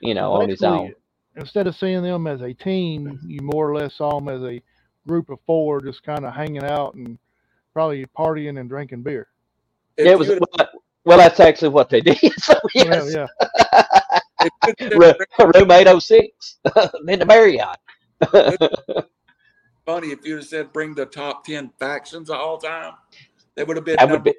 You 0.00 0.14
know, 0.14 0.32
on 0.32 0.48
his 0.48 0.62
own. 0.62 0.94
Instead 1.36 1.66
of 1.66 1.76
seeing 1.76 2.02
them 2.02 2.26
as 2.26 2.40
a 2.42 2.52
team, 2.52 3.18
you 3.24 3.40
more 3.42 3.70
or 3.70 3.74
less 3.74 3.94
saw 3.94 4.18
them 4.18 4.28
as 4.28 4.42
a 4.42 4.60
group 5.06 5.30
of 5.30 5.38
four, 5.46 5.80
just 5.80 6.02
kind 6.02 6.24
of 6.24 6.34
hanging 6.34 6.64
out 6.64 6.94
and 6.94 7.18
probably 7.72 8.04
partying 8.18 8.58
and 8.58 8.68
drinking 8.68 9.02
beer. 9.02 9.28
If 9.96 10.06
it 10.06 10.18
was 10.18 10.28
you 10.28 10.40
well, 10.58 10.68
well, 11.04 11.18
that's 11.18 11.40
actually 11.40 11.68
what 11.70 11.88
they 11.88 12.00
did. 12.02 12.18
So 12.38 12.54
yes, 12.74 13.14
Yeah, 13.14 13.26
had- 14.38 14.50
if 14.68 14.80
you 14.80 15.50
room 15.54 15.70
eight 15.70 15.86
oh 15.86 15.98
six 15.98 16.58
in 17.08 17.18
the 17.18 17.26
Marriott. 17.26 17.76
funny 19.86 20.08
if 20.08 20.24
you 20.26 20.36
had 20.36 20.44
said 20.44 20.72
bring 20.72 20.94
the 20.94 21.06
top 21.06 21.44
ten 21.44 21.70
factions 21.78 22.30
of 22.30 22.36
all 22.38 22.58
time. 22.58 22.94
They 23.54 23.64
would 23.64 23.76
have 23.76 23.84
been 23.84 23.96
that 23.98 24.10
would 24.10 24.24
be 24.24 24.34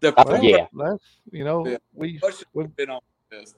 the 0.00 0.18
Uh, 0.18 0.38
yeah. 0.42 0.66
that's 0.74 1.02
you 1.32 1.44
know 1.44 1.66
Yeah. 1.66 1.78
we 1.94 2.18
should 2.18 2.46
we 2.52 2.64
have 2.64 2.76
been 2.76 2.90
on 2.90 3.00
this. 3.30 3.54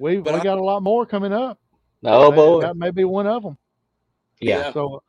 We 0.00 0.18
we 0.18 0.30
I- 0.30 0.40
got 0.40 0.58
a 0.58 0.64
lot 0.64 0.82
more 0.82 1.06
coming 1.06 1.32
up. 1.34 1.60
oh 2.04 2.30
That- 2.30 2.36
boy, 2.36 2.60
that 2.62 2.76
may 2.76 2.90
be 2.92 3.04
one 3.04 3.28
of 3.28 3.44
them. 3.44 3.58
yeah. 4.40 4.58
Yeah. 4.58 4.72
So 4.72 5.02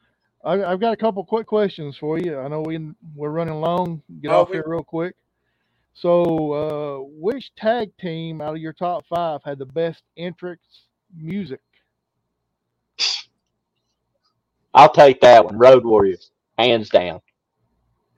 I, 0.46 0.64
I've 0.64 0.80
got 0.82 0.94
a 0.94 0.98
couple 0.98 1.26
quick 1.26 1.48
questions 1.48 1.98
for 1.98 2.20
you. 2.20 2.40
I 2.40 2.48
know 2.50 2.62
we 2.62 2.80
we're 3.16 3.32
running 3.32 3.62
long. 3.62 4.04
Get 4.22 4.32
Oh, 4.32 4.42
off 4.42 4.50
we- 4.50 4.58
here 4.58 4.66
real 4.68 4.84
quick. 4.84 5.16
So, 5.94 6.54
uh, 6.54 7.06
which 7.20 7.54
tag 7.56 7.92
team 8.00 8.42
out 8.42 8.56
of 8.56 8.62
your 8.62 8.74
top 8.74 9.06
five 9.08 9.42
had 9.46 9.60
the 9.60 9.66
best 9.68 10.04
entrance 10.18 10.88
music? 11.16 11.62
I'll 14.74 14.92
take 14.94 15.22
that 15.22 15.46
one. 15.46 15.58
Road 15.58 15.86
Warriors, 15.86 16.32
hands 16.58 16.90
down. 16.90 17.22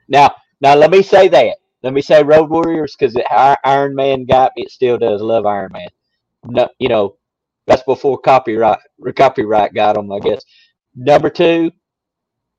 Now, 0.07 0.35
now 0.61 0.75
let 0.75 0.91
me 0.91 1.01
say 1.03 1.27
that. 1.29 1.57
Let 1.83 1.93
me 1.93 2.01
say 2.01 2.23
Road 2.23 2.49
Warriors 2.49 2.95
because 2.97 3.17
Iron 3.63 3.95
Man 3.95 4.25
got 4.25 4.53
me. 4.55 4.63
It 4.63 4.71
still 4.71 4.97
does. 4.99 5.21
Love 5.21 5.45
Iron 5.47 5.71
Man. 5.73 5.87
No, 6.45 6.69
you 6.79 6.89
know, 6.89 7.17
that's 7.67 7.83
before 7.83 8.17
copyright 8.19 8.79
copyright 9.15 9.73
got 9.73 9.95
them, 9.95 10.11
I 10.11 10.19
guess. 10.19 10.43
Number 10.95 11.29
two, 11.29 11.71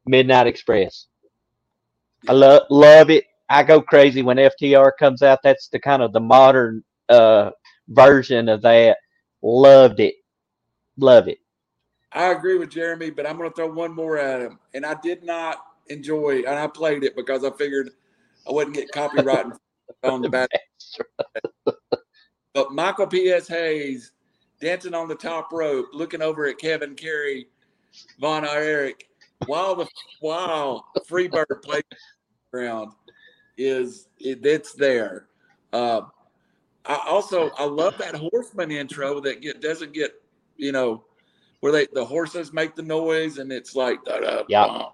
Midnight 0.07 0.47
Express. 0.47 1.07
I 2.29 2.33
love 2.33 2.63
love 2.71 3.11
it. 3.11 3.25
I 3.49 3.63
go 3.63 3.83
crazy 3.83 4.23
when 4.23 4.39
FTR 4.39 4.93
comes 4.99 5.23
out. 5.23 5.41
That's 5.43 5.69
the 5.69 5.79
kind 5.79 6.03
of 6.03 6.13
the 6.13 6.21
modern 6.21 6.83
uh 7.09 7.51
version 7.89 8.49
of 8.49 8.63
that. 8.63 8.99
Loved 9.43 10.01
it. 10.01 10.15
Love 10.97 11.29
it. 11.29 11.39
I 12.13 12.31
agree 12.31 12.57
with 12.59 12.71
Jeremy, 12.71 13.11
but 13.11 13.27
I'm 13.27 13.37
going 13.37 13.51
to 13.51 13.55
throw 13.55 13.67
one 13.71 13.95
more 13.95 14.19
at 14.19 14.41
him. 14.41 14.59
And 14.73 14.87
I 14.87 14.95
did 15.03 15.25
not 15.25 15.59
enjoy, 15.89 16.39
and 16.47 16.57
I 16.59 16.69
played 16.69 17.03
it 17.03 17.17
because 17.17 17.45
I 17.45 17.51
figured 17.51 17.91
I 18.49 18.53
wouldn't 18.53 18.77
get 18.77 18.93
copyright 18.93 19.47
on 20.05 20.23
the 20.23 20.29
back. 20.31 20.51
But 22.55 22.73
Michael 22.73 23.09
P.S. 23.09 23.49
Hayes 23.49 24.13
dancing 24.61 24.95
on 24.95 25.09
the 25.09 25.15
top 25.15 25.53
rope, 25.53 25.89
looking 25.93 26.23
over 26.23 26.47
at 26.47 26.59
Kevin 26.59 26.95
Kerry, 26.95 27.49
Von 28.21 28.47
Erich, 28.47 29.09
while 29.47 29.75
the 29.75 29.87
while 30.21 30.87
Freebird 31.09 31.63
plays 31.63 31.83
ground 32.53 32.93
is 33.59 34.09
it, 34.19 34.45
it's 34.47 34.73
there. 34.73 35.27
Uh, 35.73 36.03
I 36.87 37.01
also 37.07 37.51
I 37.59 37.65
love 37.65 37.99
that 37.99 38.15
horseman 38.15 38.71
intro 38.71 39.21
that 39.21 39.43
get 39.43 39.61
doesn't 39.61 39.93
get 39.93 40.13
you 40.57 40.73
know 40.73 41.05
where 41.61 41.73
they 41.73 41.87
the 41.93 42.05
horses 42.05 42.53
make 42.53 42.77
the 42.77 42.83
noise 42.83 43.39
and 43.39 43.53
it's 43.53 43.75
like 43.75 44.03
da, 44.05 44.21
da, 44.21 44.43
Yeah. 44.49 44.87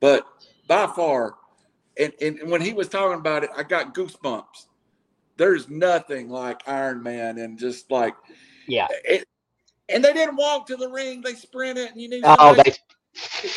But 0.00 0.26
by 0.66 0.86
far, 0.88 1.36
and, 1.98 2.12
and 2.20 2.50
when 2.50 2.60
he 2.60 2.72
was 2.72 2.88
talking 2.88 3.18
about 3.18 3.44
it, 3.44 3.50
I 3.56 3.62
got 3.62 3.94
goosebumps. 3.94 4.66
There's 5.42 5.68
nothing 5.68 6.28
like 6.28 6.62
Iron 6.68 7.02
Man 7.02 7.36
and 7.38 7.58
just 7.58 7.90
like 7.90 8.14
Yeah. 8.68 8.86
it, 9.04 9.24
and 9.88 10.04
they 10.04 10.12
didn't 10.12 10.36
walk 10.36 10.68
to 10.68 10.76
the 10.76 10.88
ring, 10.88 11.20
they 11.20 11.34
sprinted 11.34 11.90
and 11.90 12.00
you 12.00 12.08
knew 12.08 12.20
Oh, 12.22 12.54
somebody- 12.54 12.70
they 13.42 13.50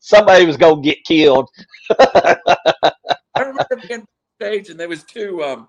somebody 0.00 0.44
was 0.44 0.58
gonna 0.58 0.82
get 0.82 1.02
killed. 1.06 1.48
I 1.98 2.42
remember 3.38 3.82
being 3.88 4.04
stage 4.38 4.68
and 4.68 4.78
there 4.78 4.90
was 4.90 5.04
two 5.04 5.42
um 5.42 5.68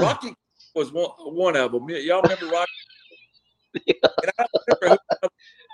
Rocky 0.00 0.34
was 0.74 0.90
one 0.90 1.10
one 1.18 1.54
of 1.54 1.70
them. 1.70 1.88
Y'all 1.88 2.20
remember 2.22 2.46
Rocky? 2.48 2.72
And 4.22 4.32
I 4.36 4.42
don't 4.42 4.78
remember 4.82 4.98
who 5.22 5.28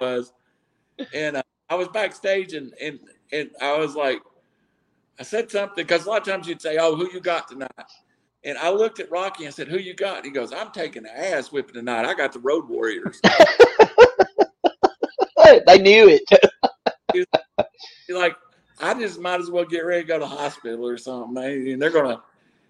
was. 0.07 0.33
And 1.15 1.39
uh, 1.39 1.43
I 1.71 1.77
was 1.77 1.89
backstage 1.89 2.53
and 2.53 2.75
and 2.79 3.01
and 3.33 3.49
I 3.59 3.79
was 3.79 3.97
like, 3.97 4.21
I 5.19 5.23
said 5.23 5.51
something 5.51 5.77
because 5.83 6.05
a 6.05 6.11
lot 6.11 6.21
of 6.21 6.29
times 6.29 6.47
you'd 6.47 6.61
say, 6.61 6.77
"Oh, 6.79 6.95
who 6.95 7.11
you 7.11 7.21
got 7.21 7.49
tonight?" 7.49 7.71
And 8.47 8.57
I 8.59 8.71
looked 8.71 9.01
at 9.01 9.11
Rocky 9.11 9.45
and 9.45 9.53
said, 9.53 9.67
"Who 9.67 9.77
you 9.77 9.93
got?" 9.93 10.25
He 10.25 10.31
goes, 10.31 10.53
"I'm 10.53 10.71
taking 10.71 11.03
the 11.03 11.19
ass 11.19 11.51
whipping 11.51 11.75
tonight. 11.75 12.07
I 12.07 12.15
got 12.15 12.33
the 12.33 12.39
Road 12.39 12.69
Warriors." 12.69 13.21
they 15.67 15.79
knew 15.79 16.09
it. 16.09 16.23
He's 17.13 17.27
like, 18.09 18.37
"I 18.81 18.95
just 18.95 19.19
might 19.19 19.41
as 19.41 19.51
well 19.51 19.65
get 19.65 19.81
ready 19.81 20.03
to 20.03 20.09
go 20.09 20.15
to 20.21 20.21
the 20.21 20.29
hospital 20.29 20.89
or 20.89 20.97
something." 20.97 21.35
man." 21.35 21.67
And 21.67 21.83
they're 21.83 21.91
gonna. 21.91 22.23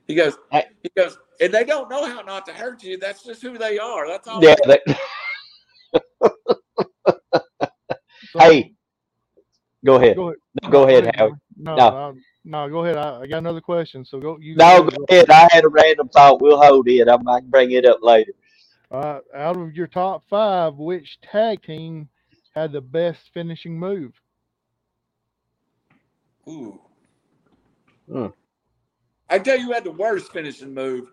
He 0.06 0.14
goes. 0.14 0.38
Hey. 0.50 0.64
He 0.82 0.88
goes, 0.96 1.18
and 1.42 1.52
they 1.52 1.64
don't 1.64 1.90
know 1.90 2.06
how 2.06 2.22
not 2.22 2.46
to 2.46 2.54
hurt 2.54 2.82
you. 2.82 2.96
That's 2.96 3.22
just 3.22 3.42
who 3.42 3.58
they 3.58 3.78
are. 3.78 4.08
That's 4.08 4.26
all. 4.26 4.42
Yeah. 4.42 4.54
They, 4.66 4.78
hey, 8.38 8.72
go 9.84 9.96
ahead. 9.96 10.16
Go 10.16 10.28
ahead. 10.28 10.36
No, 10.62 10.70
go 10.70 10.88
ahead, 10.88 11.14
Howie. 11.16 11.32
No, 11.58 11.76
No. 11.76 12.14
No, 12.46 12.66
no, 12.66 12.70
go 12.70 12.84
ahead. 12.84 12.98
I, 12.98 13.22
I 13.22 13.28
got 13.28 13.38
another 13.38 13.62
question. 13.62 14.06
So 14.06 14.20
go. 14.20 14.38
You 14.40 14.56
No, 14.56 14.82
go 14.84 15.06
ahead. 15.10 15.30
I 15.30 15.48
had 15.52 15.64
a 15.64 15.68
random 15.70 16.08
thought. 16.10 16.40
We'll 16.42 16.60
hold 16.62 16.88
it. 16.88 17.08
I'm, 17.08 17.28
I 17.28 17.40
can 17.40 17.50
bring 17.50 17.72
it 17.72 17.86
up 17.86 18.00
later. 18.02 18.32
Uh, 18.90 19.20
out 19.34 19.58
of 19.58 19.74
your 19.76 19.88
top 19.88 20.24
five, 20.30 20.76
which 20.76 21.20
tag 21.20 21.62
team 21.62 22.08
had 22.54 22.72
the 22.72 22.80
best 22.82 23.20
finishing 23.34 23.78
move? 23.78 24.12
Ooh. 26.48 26.80
Hmm. 28.10 28.28
I 29.30 29.38
tell 29.40 29.58
you, 29.58 29.66
who 29.66 29.72
had 29.74 29.84
the 29.84 29.92
worst 29.92 30.32
finishing 30.32 30.74
move. 30.74 31.12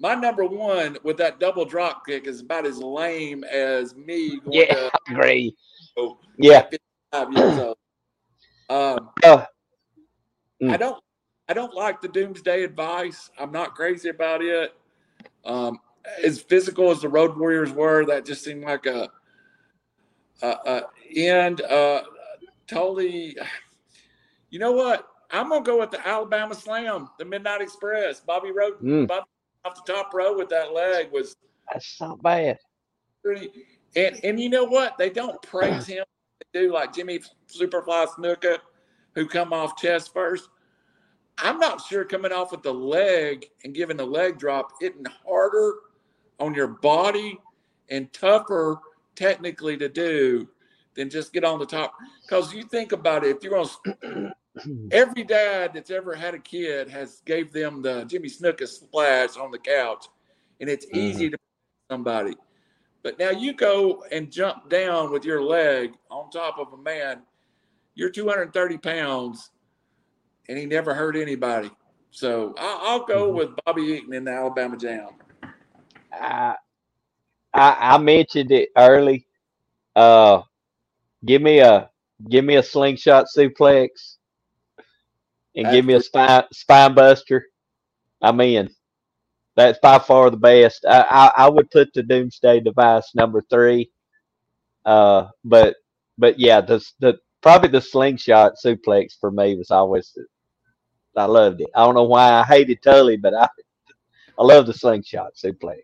My 0.00 0.14
number 0.14 0.44
one 0.46 0.98
with 1.04 1.18
that 1.18 1.40
double 1.40 1.64
drop 1.64 2.06
kick 2.06 2.26
is 2.26 2.42
about 2.42 2.66
as 2.66 2.78
lame 2.78 3.44
as 3.44 3.96
me 3.96 4.40
going 4.40 4.52
Yeah, 4.52 4.66
to 4.68 4.90
I 4.94 5.12
agree. 5.12 5.56
oh, 5.98 6.18
Yeah. 6.38 6.66
55 7.12 7.32
years 7.34 7.58
old. 7.58 7.76
Um, 8.70 9.10
Uh, 9.24 9.44
Mm. 10.64 10.72
I 10.72 10.76
don't, 10.76 11.02
I 11.48 11.52
don't 11.54 11.74
like 11.74 12.00
the 12.00 12.08
Doomsday 12.08 12.66
Device. 12.66 13.30
I'm 13.38 13.52
not 13.52 13.74
crazy 13.74 14.08
about 14.08 14.42
it. 14.42 14.74
Um, 15.44 15.78
as 16.22 16.40
physical 16.40 16.90
as 16.90 17.00
the 17.00 17.08
Road 17.08 17.36
Warriors 17.36 17.70
were, 17.72 18.04
that 18.06 18.24
just 18.24 18.44
seemed 18.44 18.64
like 18.64 18.86
a, 18.86 19.10
a, 20.42 20.46
a 20.46 20.82
end. 21.16 21.60
Uh, 21.62 22.02
totally. 22.66 23.36
You 24.50 24.58
know 24.58 24.72
what? 24.72 25.08
I'm 25.30 25.48
gonna 25.48 25.64
go 25.64 25.80
with 25.80 25.90
the 25.90 26.06
Alabama 26.06 26.54
Jam, 26.54 27.08
the 27.18 27.24
Midnight 27.24 27.60
Express. 27.60 28.20
Bobby 28.20 28.52
Road, 28.52 28.74
Mm. 28.80 29.08
Bobby 29.08 29.26
off 29.64 29.84
the 29.84 29.92
top 29.92 30.12
row 30.14 30.36
with 30.36 30.48
that 30.50 30.72
leg 30.72 31.10
was 31.10 31.34
that's 31.72 31.98
not 32.00 32.22
bad. 32.22 32.58
pretty. 33.22 33.50
And 33.96 34.20
and 34.22 34.38
you 34.40 34.48
know 34.50 34.64
what? 34.64 34.96
They 34.98 35.10
don't 35.10 35.40
praise 35.42 35.86
him. 35.88 36.04
They 36.52 36.60
do 36.60 36.72
like 36.72 36.94
Jimmy 36.94 37.20
Superfly 37.48 38.08
Snuka, 38.08 38.58
who 39.14 39.26
come 39.26 39.52
off 39.52 39.76
chest 39.76 40.12
first. 40.12 40.48
I'm 41.38 41.58
not 41.58 41.80
sure 41.80 42.04
coming 42.04 42.32
off 42.32 42.52
with 42.52 42.62
the 42.62 42.72
leg 42.72 43.46
and 43.64 43.74
giving 43.74 43.96
the 43.96 44.06
leg 44.06 44.38
drop, 44.38 44.72
hitting 44.80 45.04
harder 45.26 45.74
on 46.38 46.54
your 46.54 46.68
body 46.68 47.38
and 47.90 48.12
tougher 48.12 48.78
technically 49.16 49.76
to 49.76 49.88
do 49.88 50.48
than 50.94 51.10
just 51.10 51.32
get 51.32 51.44
on 51.44 51.58
the 51.58 51.66
top. 51.66 51.94
Because 52.22 52.54
you 52.54 52.62
think 52.62 52.92
about 52.92 53.24
it, 53.24 53.36
if 53.36 53.42
you're 53.42 53.52
going 53.52 53.68
to 53.84 54.32
every 54.90 55.24
dad 55.24 55.72
that's 55.74 55.90
ever 55.90 56.14
had 56.14 56.34
a 56.34 56.38
kid 56.38 56.88
has 56.88 57.22
gave 57.24 57.52
them 57.52 57.82
the 57.82 58.04
Jimmy 58.04 58.28
Snuka 58.28 58.66
splash 58.66 59.36
on 59.36 59.50
the 59.50 59.58
couch, 59.58 60.06
and 60.60 60.70
it's 60.70 60.86
mm-hmm. 60.86 60.98
easy 60.98 61.30
to 61.30 61.38
somebody. 61.90 62.36
But 63.02 63.18
now 63.18 63.30
you 63.30 63.52
go 63.52 64.04
and 64.10 64.30
jump 64.30 64.70
down 64.70 65.12
with 65.12 65.24
your 65.24 65.42
leg 65.42 65.94
on 66.10 66.30
top 66.30 66.58
of 66.58 66.72
a 66.72 66.76
man. 66.76 67.22
You're 67.94 68.10
230 68.10 68.78
pounds, 68.78 69.50
and 70.48 70.58
he 70.58 70.66
never 70.66 70.94
hurt 70.94 71.16
anybody. 71.16 71.70
So 72.10 72.54
I'll, 72.58 72.80
I'll 72.82 73.04
go 73.06 73.32
with 73.32 73.50
Bobby 73.64 73.82
Eaton 73.82 74.14
in 74.14 74.24
the 74.24 74.30
Alabama 74.30 74.76
Jam. 74.76 75.08
I, 76.12 76.54
I 77.52 77.76
I 77.80 77.98
mentioned 77.98 78.52
it 78.52 78.70
early. 78.76 79.26
Uh, 79.96 80.42
give 81.24 81.42
me 81.42 81.58
a 81.60 81.90
give 82.30 82.44
me 82.44 82.56
a 82.56 82.62
slingshot 82.62 83.26
suplex, 83.36 84.16
and 85.56 85.70
give 85.70 85.84
me 85.84 85.94
a 85.94 86.00
spine 86.00 86.44
spine 86.52 86.94
buster. 86.94 87.46
I'm 88.22 88.40
in. 88.40 88.70
That's 89.56 89.78
by 89.80 89.98
far 89.98 90.30
the 90.30 90.36
best. 90.36 90.84
I, 90.88 91.02
I 91.36 91.44
I 91.44 91.48
would 91.48 91.70
put 91.70 91.92
the 91.94 92.02
Doomsday 92.02 92.60
Device 92.60 93.10
number 93.14 93.42
three. 93.50 93.90
Uh, 94.84 95.28
but 95.44 95.76
but 96.18 96.38
yeah, 96.38 96.60
the 96.60 96.84
the 97.00 97.18
probably 97.42 97.68
the 97.68 97.80
slingshot 97.80 98.54
suplex 98.64 99.12
for 99.20 99.30
me 99.30 99.56
was 99.56 99.70
always. 99.70 100.16
The, 101.14 101.20
I 101.22 101.24
loved 101.24 101.60
it. 101.60 101.70
I 101.74 101.84
don't 101.84 101.94
know 101.94 102.04
why 102.04 102.32
I 102.32 102.44
hated 102.44 102.82
Tully, 102.82 103.16
but 103.16 103.34
I 103.34 103.48
I 104.38 104.42
love 104.44 104.66
the 104.66 104.74
slingshot 104.74 105.34
suplex. 105.34 105.82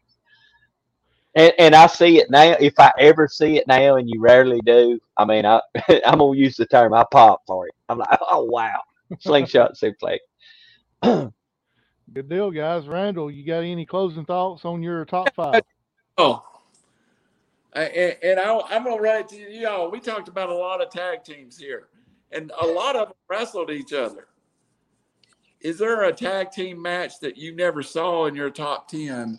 And, 1.36 1.52
and 1.58 1.74
I 1.76 1.86
see 1.86 2.18
it 2.18 2.30
now. 2.30 2.56
If 2.58 2.74
I 2.78 2.90
ever 2.98 3.28
see 3.28 3.56
it 3.56 3.68
now, 3.68 3.96
and 3.96 4.08
you 4.10 4.20
rarely 4.20 4.60
do, 4.66 4.98
I 5.16 5.24
mean, 5.24 5.46
I 5.46 5.60
I'm 6.04 6.18
gonna 6.18 6.36
use 6.36 6.56
the 6.56 6.66
term. 6.66 6.92
I 6.92 7.04
pop 7.10 7.42
for 7.46 7.68
it. 7.68 7.74
I'm 7.88 7.98
like, 7.98 8.18
oh 8.30 8.44
wow, 8.44 8.80
slingshot 9.20 9.76
suplex. 9.76 10.18
Good 12.12 12.28
deal, 12.28 12.50
guys. 12.50 12.88
Randall, 12.88 13.30
you 13.30 13.46
got 13.46 13.60
any 13.60 13.86
closing 13.86 14.24
thoughts 14.24 14.64
on 14.64 14.82
your 14.82 15.04
top 15.04 15.34
five? 15.36 15.62
Oh, 16.18 16.44
I- 17.74 17.82
and, 17.82 18.16
and 18.24 18.40
I, 18.40 18.60
I'm 18.68 18.82
gonna 18.82 19.00
run 19.00 19.20
it 19.20 19.28
to 19.28 19.36
you 19.36 19.68
all. 19.68 19.90
We 19.90 20.00
talked 20.00 20.26
about 20.28 20.48
a 20.48 20.54
lot 20.54 20.82
of 20.82 20.90
tag 20.90 21.22
teams 21.22 21.56
here, 21.56 21.86
and 22.32 22.50
a 22.60 22.66
lot 22.66 22.96
of 22.96 23.08
them 23.08 23.16
wrestled 23.28 23.70
each 23.70 23.92
other. 23.92 24.26
Is 25.60 25.78
there 25.78 26.04
a 26.04 26.12
tag 26.12 26.50
team 26.50 26.80
match 26.80 27.20
that 27.20 27.36
you 27.36 27.54
never 27.54 27.82
saw 27.82 28.26
in 28.26 28.34
your 28.34 28.50
top 28.50 28.88
ten, 28.88 29.38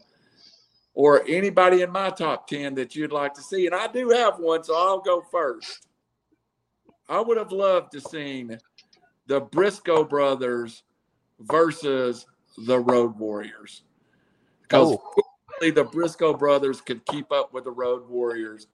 or 0.93 1.23
anybody 1.27 1.81
in 1.81 1.91
my 1.91 2.11
top 2.11 2.47
ten 2.47 2.75
that 2.75 2.95
you'd 2.95 3.11
like 3.11 3.33
to 3.35 3.41
see? 3.41 3.65
And 3.65 3.73
I 3.73 3.87
do 3.87 4.09
have 4.09 4.37
one, 4.37 4.63
so 4.63 4.75
I'll 4.75 5.01
go 5.01 5.23
first. 5.31 5.87
I 7.09 7.19
would 7.19 7.37
have 7.37 7.51
loved 7.51 7.91
to 7.93 8.01
seen 8.01 8.57
the 9.27 9.41
Briscoe 9.41 10.03
brothers 10.03 10.83
versus 11.39 12.25
the 12.65 12.79
Road 12.79 13.17
Warriors 13.17 13.83
because 14.61 14.93
oh. 14.93 15.23
only 15.59 15.71
the 15.71 15.83
Briscoe 15.83 16.33
brothers 16.33 16.81
could 16.81 17.05
keep 17.05 17.31
up 17.31 17.51
with 17.53 17.63
the 17.63 17.71
Road 17.71 18.07
Warriors. 18.07 18.67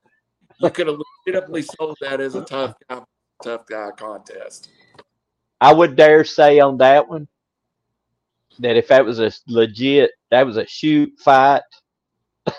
You 0.58 0.70
could 0.70 0.86
have 0.86 0.98
legitimately 1.26 1.62
sold 1.62 1.96
that 2.00 2.20
as 2.20 2.34
a 2.34 2.42
tough 2.42 2.74
guy, 2.88 3.00
tough 3.42 3.66
guy 3.66 3.90
contest. 3.96 4.70
I 5.60 5.72
would 5.72 5.96
dare 5.96 6.24
say 6.24 6.60
on 6.60 6.78
that 6.78 7.08
one 7.08 7.26
that 8.60 8.76
if 8.76 8.88
that 8.88 9.04
was 9.04 9.20
a 9.20 9.32
legit, 9.46 10.10
that 10.30 10.44
was 10.46 10.56
a 10.56 10.66
shoot 10.66 11.12
fight. 11.18 11.62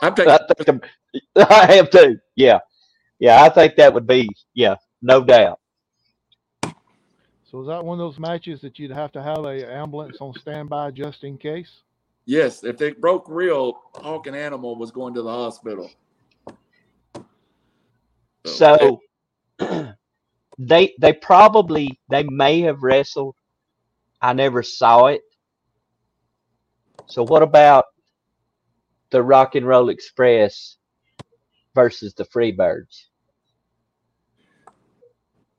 I'm 0.02 0.16
taking 0.16 0.32
I 0.34 0.38
think 0.38 0.82
the- 0.82 0.90
I 1.50 1.66
have 1.76 1.90
too. 1.90 2.18
Yeah, 2.36 2.60
yeah. 3.20 3.44
I 3.44 3.50
think 3.50 3.76
that 3.76 3.94
would 3.94 4.08
be 4.08 4.30
yeah, 4.54 4.76
no 5.02 5.24
doubt. 5.24 5.60
So 7.52 7.62
is 7.62 7.68
that 7.68 7.84
one 7.84 8.00
of 8.00 8.06
those 8.06 8.20
matches 8.20 8.62
that 8.62 8.78
you'd 8.78 8.92
have 8.92 9.12
to 9.14 9.24
have 9.24 9.44
a 9.46 9.72
ambulance 9.74 10.18
on 10.22 10.34
standby 10.36 10.92
just 10.92 11.24
in 11.24 11.38
case? 11.38 11.82
yes. 12.26 12.64
If 12.64 12.78
they 12.78 12.92
broke 12.92 13.26
real, 13.28 13.82
Hawk 13.96 14.28
and 14.28 14.36
Animal 14.36 14.76
was 14.78 14.92
going 14.92 15.16
to 15.16 15.24
the 15.24 15.32
hospital. 15.32 15.90
So 18.46 19.00
they 20.60 20.94
they 21.00 21.14
probably 21.14 22.00
they 22.10 22.24
may 22.24 22.62
have 22.62 22.84
wrestled. 22.84 23.36
I 24.22 24.34
never 24.34 24.62
saw 24.64 25.08
it. 25.08 25.22
So 27.10 27.26
what 27.26 27.42
about 27.42 27.86
the 29.10 29.24
Rock 29.24 29.56
and 29.56 29.68
Roll 29.68 29.90
Express 29.90 30.78
versus 31.74 32.14
the 32.14 32.26
Freebirds? 32.26 33.06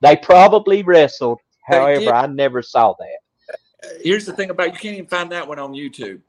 They 0.00 0.16
probably 0.16 0.82
wrestled. 0.82 1.38
However. 1.66 2.14
I 2.14 2.26
never 2.26 2.62
saw 2.62 2.94
that. 2.98 3.98
here's 4.02 4.26
the 4.26 4.32
thing 4.32 4.50
about 4.50 4.72
you 4.72 4.78
can't 4.78 4.96
even 4.96 5.06
find 5.06 5.30
that 5.32 5.46
one 5.46 5.58
on 5.58 5.72
YouTube. 5.72 6.20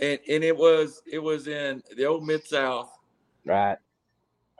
And 0.00 0.18
and 0.28 0.42
it 0.42 0.56
was 0.56 1.02
it 1.10 1.20
was 1.20 1.46
in 1.46 1.82
the 1.96 2.04
old 2.04 2.26
Mid 2.26 2.46
South. 2.46 2.90
Right. 3.46 3.78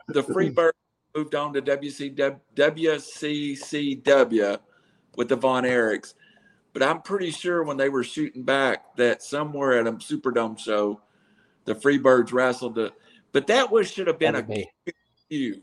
The 0.07 0.23
Freebirds 0.23 0.71
moved 1.15 1.35
on 1.35 1.53
to 1.53 1.61
WCW, 1.61 2.39
WCCW 2.55 4.57
with 5.17 5.29
the 5.29 5.35
Von 5.35 5.63
Erichs. 5.63 6.13
But 6.75 6.83
I'm 6.83 7.01
pretty 7.01 7.31
sure 7.31 7.63
when 7.63 7.77
they 7.77 7.87
were 7.87 8.03
shooting 8.03 8.43
back 8.43 8.97
that 8.97 9.23
somewhere 9.23 9.79
at 9.79 9.87
a 9.87 9.93
Superdome 9.93 10.59
show, 10.59 10.99
the 11.63 11.73
Freebirds 11.73 12.33
wrestled 12.33 12.75
the. 12.75 12.91
But 13.31 13.47
that 13.47 13.71
was 13.71 13.89
should 13.89 14.07
have 14.07 14.19
been 14.19 14.33
That'd 14.33 14.49
a 14.49 14.53
be- 14.85 14.93
feud. 15.29 15.61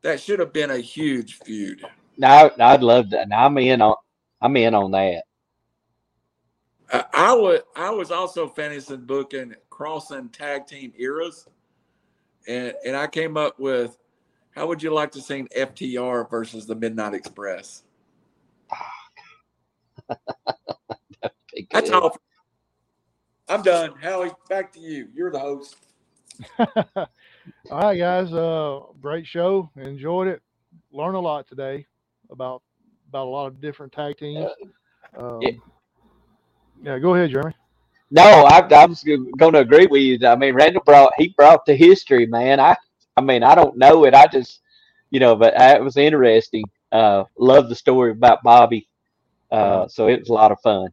That 0.00 0.18
should 0.18 0.38
have 0.40 0.54
been 0.54 0.70
a 0.70 0.78
huge 0.78 1.40
feud. 1.40 1.84
No, 2.16 2.50
I'd 2.58 2.82
love 2.82 3.10
that. 3.10 3.28
Now 3.28 3.44
I'm 3.44 3.58
in 3.58 3.82
on. 3.82 3.96
I'm 4.40 4.56
in 4.56 4.72
on 4.74 4.92
that. 4.92 5.24
I, 6.90 7.04
I 7.12 7.34
would. 7.34 7.60
I 7.76 7.90
was 7.90 8.10
also 8.10 8.48
fantasy 8.48 8.96
booking 8.96 9.56
crossing 9.68 10.30
tag 10.30 10.66
team 10.66 10.94
eras, 10.96 11.48
and 12.48 12.72
and 12.86 12.96
I 12.96 13.08
came 13.08 13.36
up 13.36 13.60
with, 13.60 13.98
how 14.52 14.66
would 14.68 14.82
you 14.82 14.90
like 14.94 15.12
to 15.12 15.20
see 15.20 15.42
FTR 15.54 16.30
versus 16.30 16.64
the 16.64 16.74
Midnight 16.74 17.12
Express? 17.12 17.82
Ah, 18.72 18.90
Be 21.76 21.82
That's 21.82 21.90
good. 21.90 22.02
all. 22.02 22.16
I'm 23.48 23.62
done. 23.62 23.94
Howie, 24.02 24.32
back 24.48 24.72
to 24.74 24.80
you. 24.80 25.08
You're 25.14 25.30
the 25.32 25.40
host. 25.40 25.76
All 26.58 27.06
right, 27.70 27.98
guys. 27.98 28.32
Uh, 28.32 28.80
great 29.00 29.26
show. 29.26 29.70
Enjoyed 29.76 30.28
it. 30.28 30.42
Learned 30.92 31.16
a 31.16 31.20
lot 31.20 31.48
today 31.48 31.86
about 32.30 32.62
about 33.08 33.26
a 33.26 33.30
lot 33.30 33.46
of 33.48 33.60
different 33.60 33.92
tag 33.92 34.16
teams. 34.18 34.56
Um, 35.16 35.42
Yeah. 35.42 35.50
yeah, 36.82 36.98
go 36.98 37.14
ahead, 37.14 37.30
Jeremy. 37.30 37.54
No, 38.10 38.22
I, 38.22 38.60
I 38.60 38.86
was 38.86 39.04
going 39.04 39.52
to 39.54 39.60
agree 39.60 39.86
with 39.86 40.02
you. 40.02 40.28
I 40.28 40.36
mean, 40.36 40.54
Randall 40.54 40.82
brought 40.86 41.12
he 41.18 41.34
brought 41.36 41.66
the 41.66 41.74
history, 41.76 42.26
man. 42.26 42.60
I 42.60 42.76
I 43.16 43.22
mean, 43.22 43.44
I 43.44 43.54
don't 43.54 43.76
know 43.78 44.04
it. 44.06 44.14
I 44.14 44.26
just, 44.28 44.62
you 45.10 45.20
know, 45.20 45.36
but 45.36 45.60
uh, 45.60 45.76
it 45.78 45.82
was 45.84 45.98
interesting. 45.98 46.64
Uh, 46.92 47.24
love 47.38 47.68
the 47.68 47.76
story 47.76 48.12
about 48.12 48.42
Bobby. 48.44 48.88
Uh, 49.50 49.88
so 49.88 50.08
it 50.08 50.20
was 50.20 50.30
a 50.30 50.34
lot 50.34 50.52
of 50.52 50.60
fun. 50.62 50.88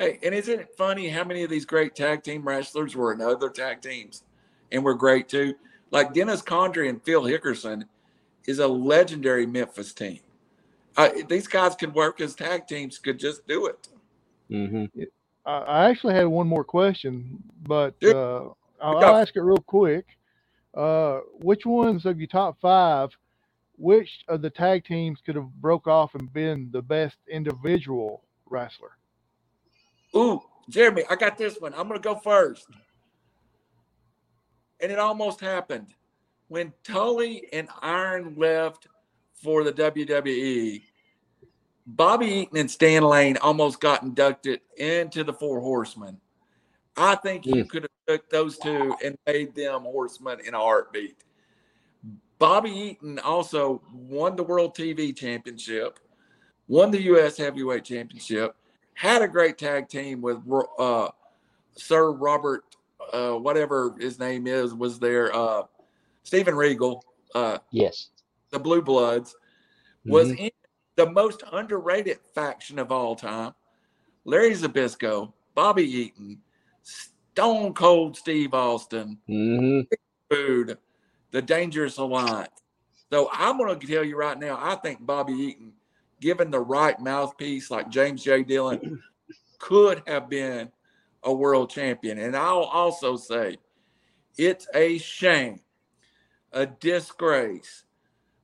Hey, 0.00 0.18
and 0.22 0.34
isn't 0.34 0.60
it 0.60 0.74
funny 0.78 1.10
how 1.10 1.24
many 1.24 1.42
of 1.42 1.50
these 1.50 1.66
great 1.66 1.94
tag 1.94 2.22
team 2.22 2.42
wrestlers 2.48 2.96
were 2.96 3.12
in 3.12 3.20
other 3.20 3.50
tag 3.50 3.82
teams 3.82 4.24
and 4.72 4.82
were 4.82 4.94
great 4.94 5.28
too? 5.28 5.56
Like 5.90 6.14
Dennis 6.14 6.40
Condrey 6.40 6.88
and 6.88 7.04
Phil 7.04 7.24
Hickerson 7.24 7.84
is 8.46 8.60
a 8.60 8.66
legendary 8.66 9.44
Memphis 9.44 9.92
team. 9.92 10.20
Uh, 10.96 11.10
these 11.28 11.46
guys 11.46 11.74
could 11.74 11.94
work 11.94 12.18
as 12.22 12.34
tag 12.34 12.66
teams, 12.66 12.96
could 12.96 13.18
just 13.18 13.46
do 13.46 13.66
it. 13.66 13.88
hmm 14.48 14.86
I, 15.44 15.58
I 15.58 15.90
actually 15.90 16.14
had 16.14 16.26
one 16.26 16.48
more 16.48 16.64
question, 16.64 17.38
but 17.68 17.94
Shoot. 18.02 18.16
uh, 18.16 18.44
I'll, 18.80 18.96
I'll 18.96 19.16
ask 19.16 19.36
it 19.36 19.42
real 19.42 19.58
quick. 19.58 20.06
Uh, 20.74 21.18
which 21.40 21.66
ones 21.66 22.06
of 22.06 22.18
your 22.18 22.26
top 22.26 22.58
five? 22.58 23.10
Which 23.76 24.24
of 24.28 24.40
the 24.40 24.48
tag 24.48 24.86
teams 24.86 25.18
could 25.26 25.34
have 25.34 25.52
broke 25.60 25.86
off 25.86 26.14
and 26.14 26.32
been 26.32 26.70
the 26.72 26.80
best 26.80 27.18
individual 27.28 28.24
wrestler? 28.48 28.92
Ooh, 30.16 30.40
Jeremy, 30.68 31.04
I 31.08 31.16
got 31.16 31.38
this 31.38 31.60
one. 31.60 31.72
I'm 31.74 31.88
going 31.88 32.00
to 32.00 32.08
go 32.08 32.16
first. 32.16 32.66
And 34.80 34.90
it 34.90 34.98
almost 34.98 35.40
happened. 35.40 35.94
When 36.48 36.72
Tully 36.82 37.46
and 37.52 37.68
Arn 37.82 38.34
left 38.36 38.88
for 39.34 39.62
the 39.62 39.72
WWE, 39.72 40.82
Bobby 41.86 42.26
Eaton 42.26 42.58
and 42.58 42.70
Stan 42.70 43.02
Lane 43.02 43.36
almost 43.38 43.80
got 43.80 44.02
inducted 44.02 44.60
into 44.76 45.24
the 45.24 45.32
Four 45.32 45.60
Horsemen. 45.60 46.20
I 46.96 47.14
think 47.16 47.46
you 47.46 47.62
hmm. 47.62 47.68
could 47.68 47.82
have 47.82 47.90
took 48.06 48.30
those 48.30 48.58
two 48.58 48.94
and 49.04 49.16
made 49.26 49.54
them 49.54 49.82
horsemen 49.82 50.38
in 50.44 50.54
a 50.54 50.58
heartbeat. 50.58 51.16
Bobby 52.38 52.70
Eaton 52.70 53.18
also 53.18 53.82
won 53.92 54.34
the 54.34 54.42
World 54.42 54.74
TV 54.74 55.14
Championship, 55.14 55.98
won 56.68 56.90
the 56.90 57.02
U.S. 57.02 57.36
Heavyweight 57.36 57.84
Championship, 57.84 58.56
had 59.00 59.22
a 59.22 59.28
great 59.28 59.56
tag 59.56 59.88
team 59.88 60.20
with 60.20 60.42
uh, 60.78 61.08
Sir 61.74 62.12
Robert, 62.12 62.64
uh, 63.14 63.32
whatever 63.32 63.96
his 63.98 64.18
name 64.18 64.46
is, 64.46 64.74
was 64.74 64.98
there. 64.98 65.34
Uh, 65.34 65.62
Steven 66.22 66.54
Regal, 66.54 67.02
uh, 67.34 67.56
Yes. 67.70 68.10
the 68.50 68.58
Blue 68.58 68.82
Bloods, 68.82 69.34
was 70.04 70.28
Mhm. 70.28 70.38
in 70.38 70.50
the 70.96 71.10
most 71.10 71.42
underrated 71.50 72.18
faction 72.34 72.78
of 72.78 72.92
all 72.92 73.16
time. 73.16 73.54
Larry 74.26 74.50
Zbyszko, 74.50 75.32
Bobby 75.54 75.84
Eaton, 75.90 76.42
Stone 76.82 77.72
Cold 77.72 78.18
Steve 78.18 78.52
Austin, 78.52 79.18
hmm 79.26 79.80
Food, 80.28 80.76
the 81.30 81.40
Dangerous 81.40 81.96
Alliance. 81.96 82.62
So 83.10 83.30
I'm 83.32 83.56
going 83.56 83.80
to 83.80 83.86
tell 83.86 84.04
you 84.04 84.16
right 84.16 84.38
now, 84.38 84.58
I 84.60 84.74
think 84.74 85.04
Bobby 85.06 85.32
Eaton, 85.32 85.72
given 86.20 86.50
the 86.50 86.60
right 86.60 86.98
mouthpiece 87.00 87.70
like 87.70 87.88
James 87.88 88.22
J. 88.22 88.42
Dillon, 88.42 89.02
could 89.58 90.02
have 90.06 90.28
been 90.28 90.70
a 91.22 91.32
world 91.32 91.70
champion. 91.70 92.18
And 92.18 92.36
I'll 92.36 92.62
also 92.62 93.16
say 93.16 93.56
it's 94.36 94.66
a 94.74 94.98
shame, 94.98 95.60
a 96.52 96.66
disgrace 96.66 97.84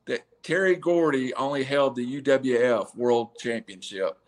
that 0.07 0.23
Terry 0.43 0.77
Gordy 0.77 1.35
only 1.35 1.65
held 1.65 1.97
the 1.97 2.21
UWF 2.21 2.95
World 2.97 3.37
Championship. 3.39 4.19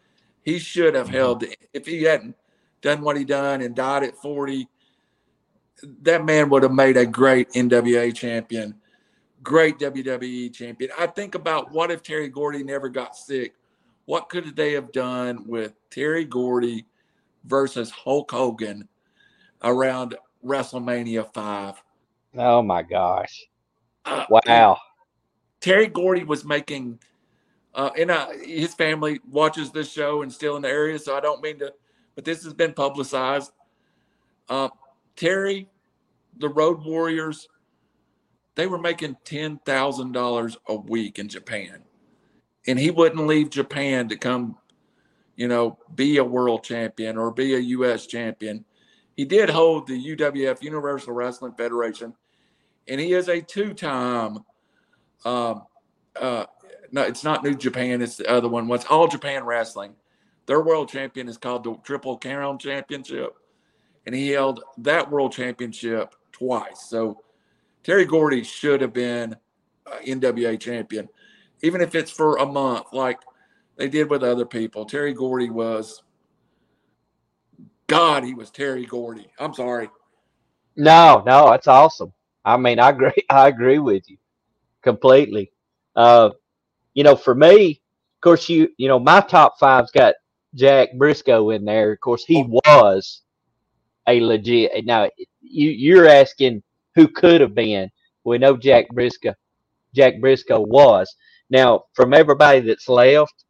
He 0.42 0.58
should 0.58 0.94
have 0.94 1.06
mm-hmm. 1.06 1.16
held 1.16 1.42
it 1.42 1.56
if 1.72 1.86
he 1.86 2.04
hadn't 2.04 2.36
done 2.80 3.02
what 3.02 3.16
he 3.16 3.24
done 3.24 3.60
and 3.60 3.74
died 3.74 4.04
at 4.04 4.16
40 4.16 4.68
that 6.02 6.24
man 6.24 6.48
would 6.50 6.62
have 6.62 6.72
made 6.72 6.96
a 6.96 7.06
great 7.06 7.50
NWA 7.50 8.14
champion, 8.14 8.74
great 9.42 9.78
WWE 9.78 10.52
champion. 10.52 10.90
I 10.98 11.06
think 11.06 11.34
about 11.34 11.72
what 11.72 11.90
if 11.90 12.02
Terry 12.02 12.28
Gordy 12.28 12.62
never 12.62 12.88
got 12.88 13.16
sick? 13.16 13.54
What 14.06 14.28
could 14.28 14.56
they 14.56 14.72
have 14.72 14.92
done 14.92 15.46
with 15.46 15.74
Terry 15.90 16.24
Gordy 16.24 16.86
versus 17.44 17.90
Hulk 17.90 18.30
Hogan 18.30 18.88
around 19.62 20.16
WrestleMania 20.44 21.32
5? 21.32 21.82
Oh 22.36 22.62
my 22.62 22.82
gosh! 22.82 23.46
Uh, 24.04 24.24
Wow. 24.30 24.78
Terry 25.60 25.88
Gordy 25.88 26.24
was 26.24 26.44
making, 26.44 26.98
uh, 27.74 27.90
and 27.98 28.10
uh, 28.10 28.28
his 28.44 28.74
family 28.74 29.20
watches 29.30 29.70
this 29.70 29.90
show 29.90 30.22
and 30.22 30.32
still 30.32 30.56
in 30.56 30.62
the 30.62 30.68
area, 30.68 30.98
so 30.98 31.16
I 31.16 31.20
don't 31.20 31.42
mean 31.42 31.58
to, 31.58 31.72
but 32.14 32.24
this 32.24 32.44
has 32.44 32.54
been 32.54 32.72
publicized. 32.72 33.52
Uh, 34.48 34.68
Terry, 35.16 35.68
the 36.38 36.48
Road 36.48 36.84
Warriors, 36.84 37.48
they 38.58 38.66
were 38.66 38.78
making 38.78 39.16
ten 39.24 39.58
thousand 39.64 40.10
dollars 40.10 40.58
a 40.66 40.74
week 40.74 41.20
in 41.20 41.28
Japan, 41.28 41.78
and 42.66 42.76
he 42.76 42.90
wouldn't 42.90 43.28
leave 43.28 43.50
Japan 43.50 44.08
to 44.08 44.16
come, 44.16 44.56
you 45.36 45.46
know, 45.46 45.78
be 45.94 46.16
a 46.16 46.24
world 46.24 46.64
champion 46.64 47.16
or 47.16 47.30
be 47.30 47.54
a 47.54 47.58
U.S. 47.58 48.06
champion. 48.06 48.64
He 49.16 49.24
did 49.24 49.48
hold 49.48 49.86
the 49.86 50.16
UWF 50.16 50.60
Universal 50.60 51.12
Wrestling 51.12 51.52
Federation, 51.56 52.14
and 52.88 53.00
he 53.00 53.12
is 53.12 53.28
a 53.28 53.40
two-time 53.40 54.38
um, 55.24 55.62
uh, 56.20 56.46
no, 56.90 57.02
it's 57.02 57.22
not 57.22 57.44
New 57.44 57.54
Japan. 57.54 58.02
It's 58.02 58.16
the 58.16 58.28
other 58.28 58.48
one. 58.48 58.66
What's 58.66 58.86
All 58.86 59.06
Japan 59.06 59.44
Wrestling? 59.44 59.94
Their 60.46 60.62
world 60.62 60.88
champion 60.88 61.28
is 61.28 61.38
called 61.38 61.62
the 61.62 61.76
Triple 61.84 62.18
Crown 62.18 62.58
Championship, 62.58 63.36
and 64.04 64.16
he 64.16 64.30
held 64.30 64.64
that 64.78 65.08
world 65.08 65.30
championship 65.30 66.16
twice. 66.32 66.88
So 66.88 67.22
Terry 67.88 68.04
Gordy 68.04 68.44
should 68.44 68.82
have 68.82 68.92
been 68.92 69.34
uh, 69.86 69.96
NWA 70.06 70.60
champion, 70.60 71.08
even 71.62 71.80
if 71.80 71.94
it's 71.94 72.10
for 72.10 72.36
a 72.36 72.44
month, 72.44 72.84
like 72.92 73.18
they 73.76 73.88
did 73.88 74.10
with 74.10 74.22
other 74.22 74.44
people. 74.44 74.84
Terry 74.84 75.14
Gordy 75.14 75.48
was. 75.48 76.02
God, 77.86 78.24
he 78.24 78.34
was 78.34 78.50
Terry 78.50 78.84
Gordy. 78.84 79.28
I'm 79.38 79.54
sorry. 79.54 79.88
No, 80.76 81.22
no, 81.24 81.48
that's 81.50 81.66
awesome. 81.66 82.12
I 82.44 82.58
mean, 82.58 82.78
I 82.78 82.90
agree. 82.90 83.10
I 83.30 83.48
agree 83.48 83.78
with 83.78 84.02
you 84.10 84.18
completely. 84.82 85.50
Uh, 85.96 86.28
you 86.92 87.04
know, 87.04 87.16
for 87.16 87.34
me, 87.34 87.70
of 87.70 88.20
course, 88.20 88.50
you 88.50 88.68
you 88.76 88.88
know, 88.88 88.98
my 88.98 89.22
top 89.22 89.58
five's 89.58 89.92
got 89.92 90.14
Jack 90.54 90.90
Briscoe 90.98 91.48
in 91.50 91.64
there. 91.64 91.92
Of 91.92 92.00
course, 92.00 92.26
he 92.26 92.42
was 92.42 93.22
a 94.06 94.20
legit. 94.20 94.84
Now, 94.84 95.08
you 95.40 95.70
you're 95.70 96.06
asking 96.06 96.62
who 96.98 97.06
could 97.06 97.40
have 97.40 97.54
been. 97.54 97.88
We 98.24 98.38
know 98.38 98.56
Jack 98.56 98.88
Briscoe. 98.88 99.34
Jack 99.94 100.14
Briscoe 100.20 100.60
was. 100.60 101.14
Now, 101.48 101.84
from 101.94 102.12
everybody 102.12 102.58
that's 102.58 102.88
left, 102.88 103.44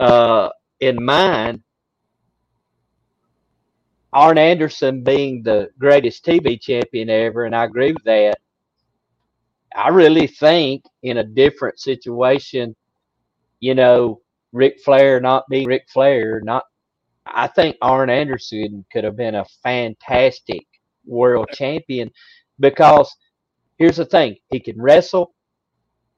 uh, 0.00 0.48
in 0.80 1.02
mine, 1.02 1.62
Arn 4.12 4.36
Anderson 4.36 5.04
being 5.04 5.44
the 5.44 5.70
greatest 5.78 6.26
TV 6.26 6.60
champion 6.60 7.08
ever, 7.08 7.44
and 7.44 7.54
I 7.54 7.64
agree 7.64 7.92
with 7.92 8.02
that. 8.02 8.38
I 9.76 9.88
really 9.90 10.26
think 10.26 10.82
in 11.04 11.18
a 11.18 11.24
different 11.24 11.78
situation, 11.78 12.74
you 13.60 13.76
know, 13.76 14.20
Ric 14.52 14.80
Flair 14.84 15.20
not 15.20 15.44
being 15.48 15.68
Ric 15.68 15.84
Flair, 15.88 16.40
not 16.42 16.64
I 17.26 17.46
think 17.46 17.76
Arn 17.80 18.10
Anderson 18.10 18.84
could 18.92 19.04
have 19.04 19.16
been 19.16 19.36
a 19.36 19.46
fantastic 19.62 20.66
world 21.06 21.48
champion 21.52 22.10
because 22.62 23.14
here's 23.76 23.98
the 23.98 24.06
thing, 24.06 24.36
he 24.50 24.60
can 24.60 24.80
wrestle. 24.80 25.34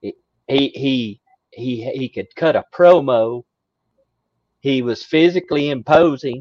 He 0.02 0.14
he 0.46 1.20
he, 1.50 1.90
he 1.94 2.08
could 2.08 2.28
cut 2.36 2.54
a 2.54 2.64
promo. 2.74 3.42
He 4.60 4.82
was 4.82 5.02
physically 5.02 5.70
imposing. 5.70 6.40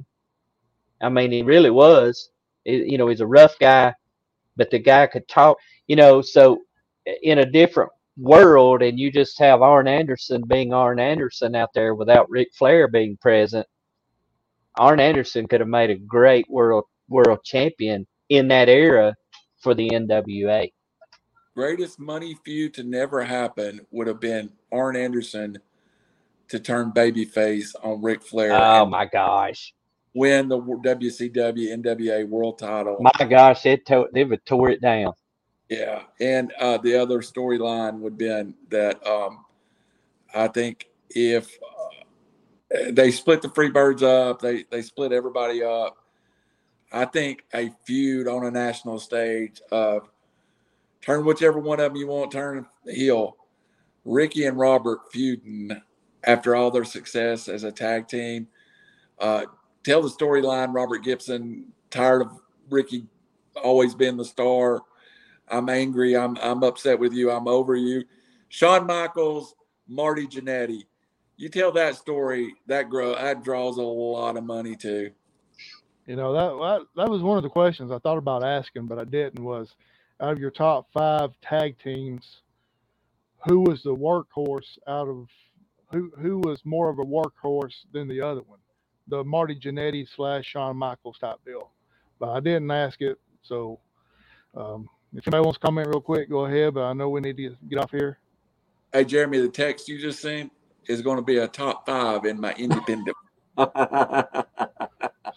I 1.02 1.10
mean, 1.10 1.32
he 1.32 1.42
really 1.42 1.70
was. 1.70 2.30
You 2.66 2.98
know, 2.98 3.08
he's 3.08 3.22
a 3.22 3.28
rough 3.28 3.58
guy, 3.60 3.94
but 4.58 4.70
the 4.72 4.80
guy 4.80 5.08
could 5.08 5.28
talk. 5.28 5.58
You 5.88 5.96
know, 5.96 6.22
so 6.22 6.60
in 7.24 7.40
a 7.40 7.46
different 7.46 7.92
world, 8.18 8.82
and 8.82 9.00
you 9.00 9.12
just 9.12 9.40
have 9.40 9.62
Arn 9.62 9.88
Anderson 9.88 10.44
being 10.48 10.74
Arn 10.74 11.00
Anderson 11.00 11.56
out 11.56 11.74
there 11.74 11.96
without 11.96 12.30
Ric 12.30 12.50
Flair 12.54 12.88
being 12.88 13.18
present. 13.18 13.66
Arn 14.78 15.00
Anderson 15.00 15.48
could 15.48 15.62
have 15.62 15.70
made 15.70 15.92
a 15.92 15.96
great 15.96 16.50
world 16.50 16.86
world 17.08 17.40
champion 17.44 18.08
in 18.30 18.48
that 18.48 18.70
era 18.70 19.14
for 19.64 19.74
the 19.74 19.90
NWA. 19.90 20.72
Greatest 21.56 22.00
money 22.00 22.36
feud 22.44 22.74
to 22.76 22.84
never 22.84 23.24
happen 23.24 23.82
would 23.92 24.08
have 24.08 24.20
been 24.20 24.52
Arn 24.72 24.96
Anderson 24.96 25.58
to 26.50 26.60
turn 26.60 26.92
babyface 26.92 27.74
on 27.84 28.02
Ric 28.02 28.22
Flair 28.22 28.52
Oh 28.54 28.86
my 28.86 29.06
gosh. 29.06 29.74
win 30.14 30.50
the 30.50 30.60
WCW 30.60 31.76
NWA 31.82 32.28
World 32.28 32.60
Title. 32.60 32.98
My 33.00 33.12
gosh, 33.28 33.66
it 33.66 33.86
tore, 33.86 34.10
they 34.14 34.24
would 34.24 34.46
tore 34.46 34.70
it 34.70 34.82
down. 34.82 35.14
Yeah, 35.70 36.04
and 36.20 36.52
uh, 36.60 36.78
the 36.78 36.96
other 37.02 37.20
storyline 37.20 38.00
would 38.00 38.14
have 38.14 38.18
been 38.20 38.54
that 38.70 39.06
um, 39.08 39.46
I 40.34 40.48
think 40.48 40.88
if 41.10 41.58
uh, 42.76 42.92
they 42.92 43.12
split 43.12 43.42
the 43.42 43.48
Freebirds 43.48 44.04
up, 44.04 44.42
they 44.42 44.66
they 44.70 44.82
split 44.82 45.12
everybody 45.12 45.64
up. 45.64 45.98
I 46.94 47.06
think 47.06 47.44
a 47.54 47.72
feud 47.86 48.28
on 48.28 48.46
a 48.46 48.52
national 48.52 49.00
stage 49.00 49.60
of 49.72 50.10
turn 51.02 51.26
whichever 51.26 51.60
one 51.60 51.80
of 51.80 51.92
them 51.92 52.00
you 52.00 52.08
want, 52.08 52.32
turn 52.32 52.68
heel. 52.86 53.36
Ricky 54.06 54.46
and 54.46 54.58
Robert 54.58 55.00
feuding 55.12 55.72
after 56.24 56.56
all 56.56 56.70
their 56.70 56.86
success 56.86 57.48
as 57.48 57.64
a 57.64 57.72
tag 57.72 58.08
team. 58.08 58.48
Uh, 59.20 59.46
tell 59.84 60.02
the 60.02 60.10
storyline. 60.10 60.74
Robert 60.74 61.00
Gibson 61.00 61.66
tired 61.90 62.22
of 62.22 62.40
Ricky 62.70 63.06
always 63.62 63.96
being 63.96 64.18
the 64.18 64.26
star. 64.26 64.82
I'm 65.50 65.70
angry. 65.70 66.16
I'm 66.16 66.38
I'm 66.42 66.64
upset 66.64 67.00
with 67.00 67.14
you. 67.14 67.32
I'm 67.32 67.48
over 67.48 67.76
you. 67.76 68.04
Shawn 68.50 68.86
Michaels, 68.86 69.56
Marty 69.88 70.28
Jannetty. 70.28 70.84
You 71.38 71.50
tell 71.50 71.72
that 71.74 71.96
story. 71.96 72.54
That 72.68 72.90
grow 72.90 73.16
that 73.16 73.44
draws 73.44 73.78
a 73.78 73.82
lot 73.82 74.38
of 74.38 74.44
money 74.44 74.76
too. 74.76 75.12
You 76.06 76.18
know 76.18 76.34
that, 76.34 76.50
that 76.50 77.04
that 77.04 77.10
was 77.10 77.22
one 77.22 77.38
of 77.38 77.44
the 77.44 77.50
questions 77.50 77.92
I 77.92 78.00
thought 78.00 78.18
about 78.18 78.44
asking, 78.44 78.88
but 78.88 79.00
I 79.00 79.06
didn't. 79.06 79.44
Was 79.44 79.74
out 80.20 80.34
of 80.34 80.40
your 80.40 80.52
top 80.52 80.88
five 80.94 81.32
tag 81.42 81.78
teams, 81.82 82.42
who 83.48 83.62
was 83.62 83.84
the 83.84 83.96
workhorse 83.96 84.78
out 84.88 85.08
of 85.08 85.28
who 85.92 86.12
who 86.20 86.40
was 86.40 86.60
more 86.66 86.90
of 86.90 87.00
a 87.00 87.04
workhorse 87.04 87.86
than 87.94 88.10
the 88.10 88.20
other 88.20 88.42
one, 88.42 88.60
the 89.08 89.24
Marty 89.24 89.56
Jannetty 89.56 90.06
slash 90.14 90.46
Shawn 90.46 90.76
Michaels 90.76 91.20
type 91.20 91.38
deal. 91.46 91.72
But 92.20 92.30
I 92.30 92.42
didn't 92.42 92.70
ask 92.70 93.02
it, 93.02 93.18
so 93.42 93.80
um, 94.56 94.90
if 95.14 95.26
anybody 95.26 95.46
wants 95.46 95.60
to 95.60 95.66
comment 95.66 95.88
real 95.88 96.02
quick, 96.02 96.30
go 96.30 96.46
ahead. 96.46 96.74
But 96.74 96.84
I 96.84 96.94
know 96.94 97.10
we 97.10 97.22
need 97.22 97.38
to 97.38 97.56
get 97.70 97.80
off 97.80 97.92
here. 97.92 98.20
Hey 98.92 99.06
Jeremy, 99.06 99.40
the 99.40 99.48
text 99.48 99.88
you 99.88 100.00
just 100.00 100.20
sent 100.20 100.52
is 100.86 101.02
going 101.02 101.16
to 101.16 101.24
be 101.24 101.38
a 101.38 101.48
top 101.48 101.86
five 101.86 102.26
in 102.26 102.42
my 102.42 102.54
independent. 102.56 103.16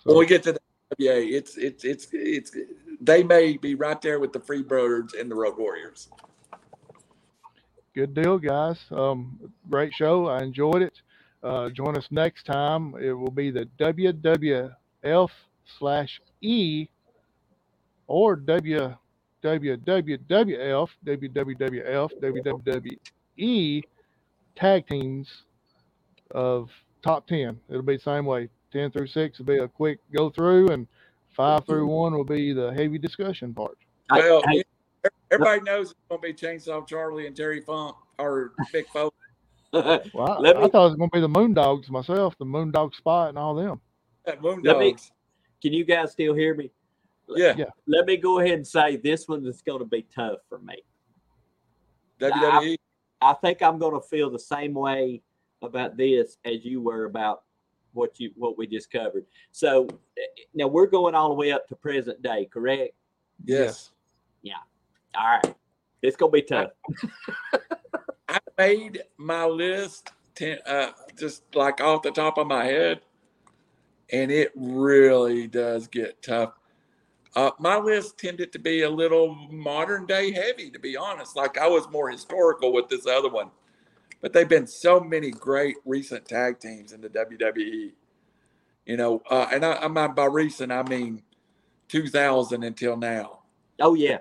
when 0.06 0.18
we 0.18 0.26
get 0.26 0.42
to 0.44 0.52
the 0.52 0.60
yeah, 0.98 1.12
it's 1.12 1.56
it's 1.56 1.84
it's 1.84 2.06
it's 2.12 2.56
they 3.00 3.22
may 3.22 3.56
be 3.56 3.74
right 3.74 4.00
there 4.00 4.20
with 4.20 4.32
the 4.32 4.38
Freebirds 4.38 5.18
and 5.18 5.30
the 5.30 5.34
Road 5.34 5.58
Warriors. 5.58 6.08
Good 7.94 8.14
deal, 8.14 8.38
guys. 8.38 8.78
Um, 8.90 9.38
great 9.68 9.92
show. 9.92 10.26
I 10.26 10.42
enjoyed 10.42 10.82
it. 10.82 11.00
Uh, 11.42 11.70
join 11.70 11.96
us 11.96 12.06
next 12.10 12.44
time. 12.44 12.94
It 13.00 13.12
will 13.12 13.30
be 13.30 13.50
the 13.50 13.68
WWF 13.78 15.30
slash 15.78 16.20
E 16.40 16.88
or 18.06 18.36
WWWF, 18.36 18.98
WWWF, 19.44 20.88
WWWE 23.38 23.82
tag 24.56 24.86
teams 24.86 25.42
of 26.30 26.70
top 27.02 27.26
10. 27.26 27.60
It'll 27.68 27.82
be 27.82 27.96
the 27.96 28.02
same 28.02 28.24
way. 28.26 28.48
10 28.76 28.90
through 28.90 29.06
6 29.06 29.38
will 29.38 29.46
be 29.46 29.56
a 29.58 29.68
quick 29.68 29.98
go 30.14 30.28
through, 30.30 30.68
and 30.68 30.86
5 31.30 31.64
through 31.66 31.86
1 31.86 32.14
will 32.14 32.24
be 32.24 32.52
the 32.52 32.72
heavy 32.74 32.98
discussion 32.98 33.54
part. 33.54 33.78
I- 34.10 34.20
Well, 34.20 34.42
everybody 35.30 35.60
knows 35.62 35.92
it's 35.92 36.00
going 36.10 36.20
to 36.20 36.26
be 36.28 36.34
Chainsaw 36.34 36.86
Charlie 36.86 37.26
and 37.26 37.34
Terry 37.36 37.60
Funk 37.60 37.96
or 38.18 38.52
Big 38.72 38.86
Folk. 38.88 39.14
Well, 39.72 40.32
I, 40.32 40.38
Let 40.38 40.56
I 40.56 40.62
me- 40.62 40.68
thought 40.70 40.86
it 40.86 40.90
was 40.90 40.96
going 40.96 41.10
to 41.10 41.16
be 41.16 41.20
the 41.20 41.28
Moondogs 41.28 41.90
myself, 41.90 42.34
the 42.38 42.44
Moondog 42.46 42.94
Spot, 42.94 43.28
and 43.30 43.36
all 43.38 43.54
them. 43.54 43.80
That 44.24 44.40
Moondogs. 44.40 44.78
Me- 44.78 44.96
can 45.62 45.72
you 45.72 45.84
guys 45.84 46.12
still 46.12 46.34
hear 46.34 46.54
me? 46.54 46.70
yeah, 47.28 47.54
Yeah. 47.56 47.64
Let 47.86 48.06
me 48.06 48.16
go 48.16 48.38
ahead 48.40 48.54
and 48.54 48.66
say 48.66 48.96
this 48.96 49.26
one 49.28 49.44
is 49.44 49.60
going 49.62 49.80
to 49.80 49.84
be 49.84 50.02
tough 50.14 50.38
for 50.48 50.58
me. 50.60 50.82
WWE. 52.20 52.76
I 53.20 53.32
think 53.34 53.62
I'm 53.62 53.78
going 53.78 54.00
to 54.00 54.06
feel 54.06 54.30
the 54.30 54.38
same 54.38 54.72
way 54.74 55.22
about 55.62 55.96
this 55.96 56.36
as 56.44 56.64
you 56.64 56.80
were 56.80 57.04
about 57.04 57.42
what 57.97 58.20
you 58.20 58.31
what 58.36 58.56
we 58.56 58.66
just 58.66 58.90
covered. 58.90 59.24
So 59.52 59.89
now 60.55 60.66
we're 60.68 60.86
going 60.86 61.14
all 61.14 61.28
the 61.28 61.35
way 61.35 61.52
up 61.52 61.66
to 61.68 61.77
present 61.77 62.23
day, 62.23 62.48
correct? 62.52 62.94
Yes. 63.44 63.90
Yeah. 64.43 64.55
All 65.16 65.27
right, 65.27 65.55
it's 66.02 66.16
going 66.16 66.31
to 66.31 66.35
be 66.35 66.43
tough. 66.43 66.70
I 68.28 68.39
made 68.59 69.02
my 69.16 69.47
list 69.47 70.12
ten, 70.35 70.59
uh, 70.66 70.90
just 71.18 71.43
like 71.55 71.81
off 71.81 72.02
the 72.02 72.10
top 72.10 72.39
of 72.39 72.47
my 72.47 72.64
head, 72.64 73.01
and 74.12 74.31
it 74.31 74.52
really 74.55 75.47
does 75.47 75.89
get 75.89 76.23
tough. 76.23 76.52
Uh, 77.35 77.51
my 77.59 77.77
list 77.77 78.18
tended 78.18 78.52
to 78.52 78.59
be 78.59 78.82
a 78.82 78.90
little 78.90 79.35
modern 79.51 80.06
day 80.06 80.32
heavy, 80.32 80.70
to 80.70 80.78
be 80.78 80.97
honest. 80.97 81.36
Like 81.36 81.59
I 81.59 81.66
was 81.66 81.89
more 81.90 82.10
historical 82.10 82.73
with 82.73 82.89
this 82.89 83.06
other 83.06 83.31
one, 83.31 83.51
but 84.20 84.32
they've 84.32 84.48
been 84.48 84.66
so 84.66 85.01
many 85.01 85.30
great 85.30 85.76
recent 85.84 86.26
tag 86.26 86.59
teams 86.59 86.93
in 86.93 87.01
the 87.01 87.09
WWE. 87.09 87.93
You 88.86 88.97
know, 88.97 89.22
uh, 89.30 89.47
and 89.52 89.64
I, 89.64 89.74
I'm 89.74 89.94
not 89.94 90.14
by 90.14 90.26
recent, 90.26 90.70
I 90.72 90.82
mean 90.84 91.22
2000 91.88 92.62
until 92.62 92.97
now. 92.97 93.40
Oh 93.80 93.94
yeah, 93.94 94.18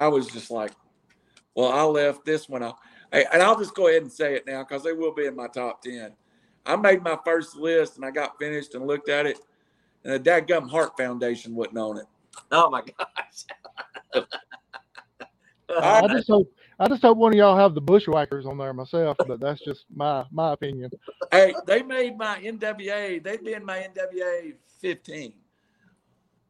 I 0.00 0.08
was 0.08 0.28
just 0.28 0.50
like, 0.50 0.72
well, 1.54 1.72
I 1.72 1.82
left 1.82 2.24
this 2.24 2.48
one 2.48 2.62
off. 2.62 2.78
Hey, 3.12 3.26
and 3.32 3.42
I'll 3.42 3.58
just 3.58 3.74
go 3.74 3.88
ahead 3.88 4.02
and 4.02 4.12
say 4.12 4.34
it 4.34 4.46
now 4.46 4.64
because 4.64 4.82
they 4.82 4.92
will 4.92 5.14
be 5.14 5.26
in 5.26 5.36
my 5.36 5.46
top 5.48 5.82
10. 5.82 6.12
I 6.66 6.76
made 6.76 7.02
my 7.02 7.18
first 7.24 7.56
list 7.56 7.96
and 7.96 8.04
I 8.04 8.10
got 8.10 8.38
finished 8.38 8.74
and 8.74 8.86
looked 8.86 9.08
at 9.08 9.26
it, 9.26 9.38
and 10.04 10.14
the 10.14 10.20
Dadgum 10.20 10.70
Heart 10.70 10.96
Foundation 10.96 11.54
wasn't 11.54 11.78
on 11.78 11.98
it. 11.98 12.06
oh 12.52 12.70
my 12.70 12.82
gosh. 14.14 14.24
I 15.68 16.06
just 16.08 16.28
hope 16.28 16.52
I 16.78 16.88
just 16.88 17.02
hope 17.02 17.18
one 17.18 17.32
of 17.32 17.38
y'all 17.38 17.56
have 17.56 17.74
the 17.74 17.80
bushwhackers 17.80 18.46
on 18.46 18.58
there 18.58 18.72
myself, 18.72 19.16
but 19.26 19.40
that's 19.40 19.60
just 19.60 19.84
my 19.94 20.24
my 20.30 20.52
opinion. 20.52 20.90
Hey, 21.30 21.54
they 21.66 21.82
made 21.82 22.18
my 22.18 22.38
NWA, 22.38 23.22
they've 23.22 23.44
been 23.44 23.64
my 23.64 23.86
NWA 23.94 24.54
15. 24.80 25.32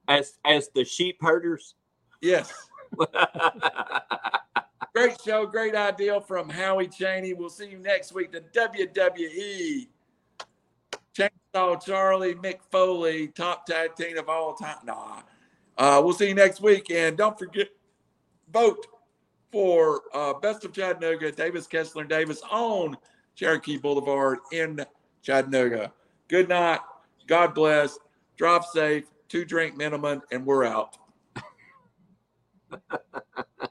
as 0.09 0.39
as 0.45 0.69
the 0.75 0.85
Sheepherders. 0.85 1.75
Yes. 2.23 2.53
Great 4.95 5.21
show, 5.23 5.45
great 5.45 5.75
idea 5.75 6.21
from 6.21 6.49
Howie 6.49 6.87
Cheney. 6.87 7.35
We'll 7.35 7.51
see 7.51 7.69
you 7.69 7.79
next 7.79 8.13
week. 8.13 8.31
The 8.31 8.43
WWE. 8.43 9.89
Chainsaw 11.19 11.85
Charlie, 11.85 12.37
Mick 12.37 12.61
Foley, 12.71 13.29
top 13.29 13.67
tag 13.67 13.97
team 13.97 14.19
of 14.19 14.29
all 14.29 14.55
time. 14.55 14.77
Nah. 14.85 15.23
Uh, 15.77 16.01
we'll 16.05 16.15
see 16.15 16.29
you 16.29 16.35
next 16.35 16.61
week. 16.61 16.93
And 16.93 17.17
don't 17.17 17.37
forget, 17.37 17.69
vote 18.53 18.87
for 19.55 20.03
uh, 20.13 20.35
Best 20.35 20.65
of 20.65 20.73
Chattanooga, 20.73 21.31
Davis 21.31 21.69
Kessler 21.69 22.01
and 22.01 22.11
Davis 22.11 22.43
on 22.51 22.97
Cherokee 23.37 23.77
Boulevard 23.77 24.41
in 24.51 24.85
Chattanooga. 25.23 25.93
Good 26.27 26.49
night. 26.49 26.81
God 27.29 27.55
bless. 27.55 27.97
Drive 28.37 28.65
safe. 28.65 29.05
Two 29.29 29.45
drink 29.45 29.77
minimum, 29.77 30.23
and 30.33 30.45
we're 30.45 30.65
out. 30.65 30.97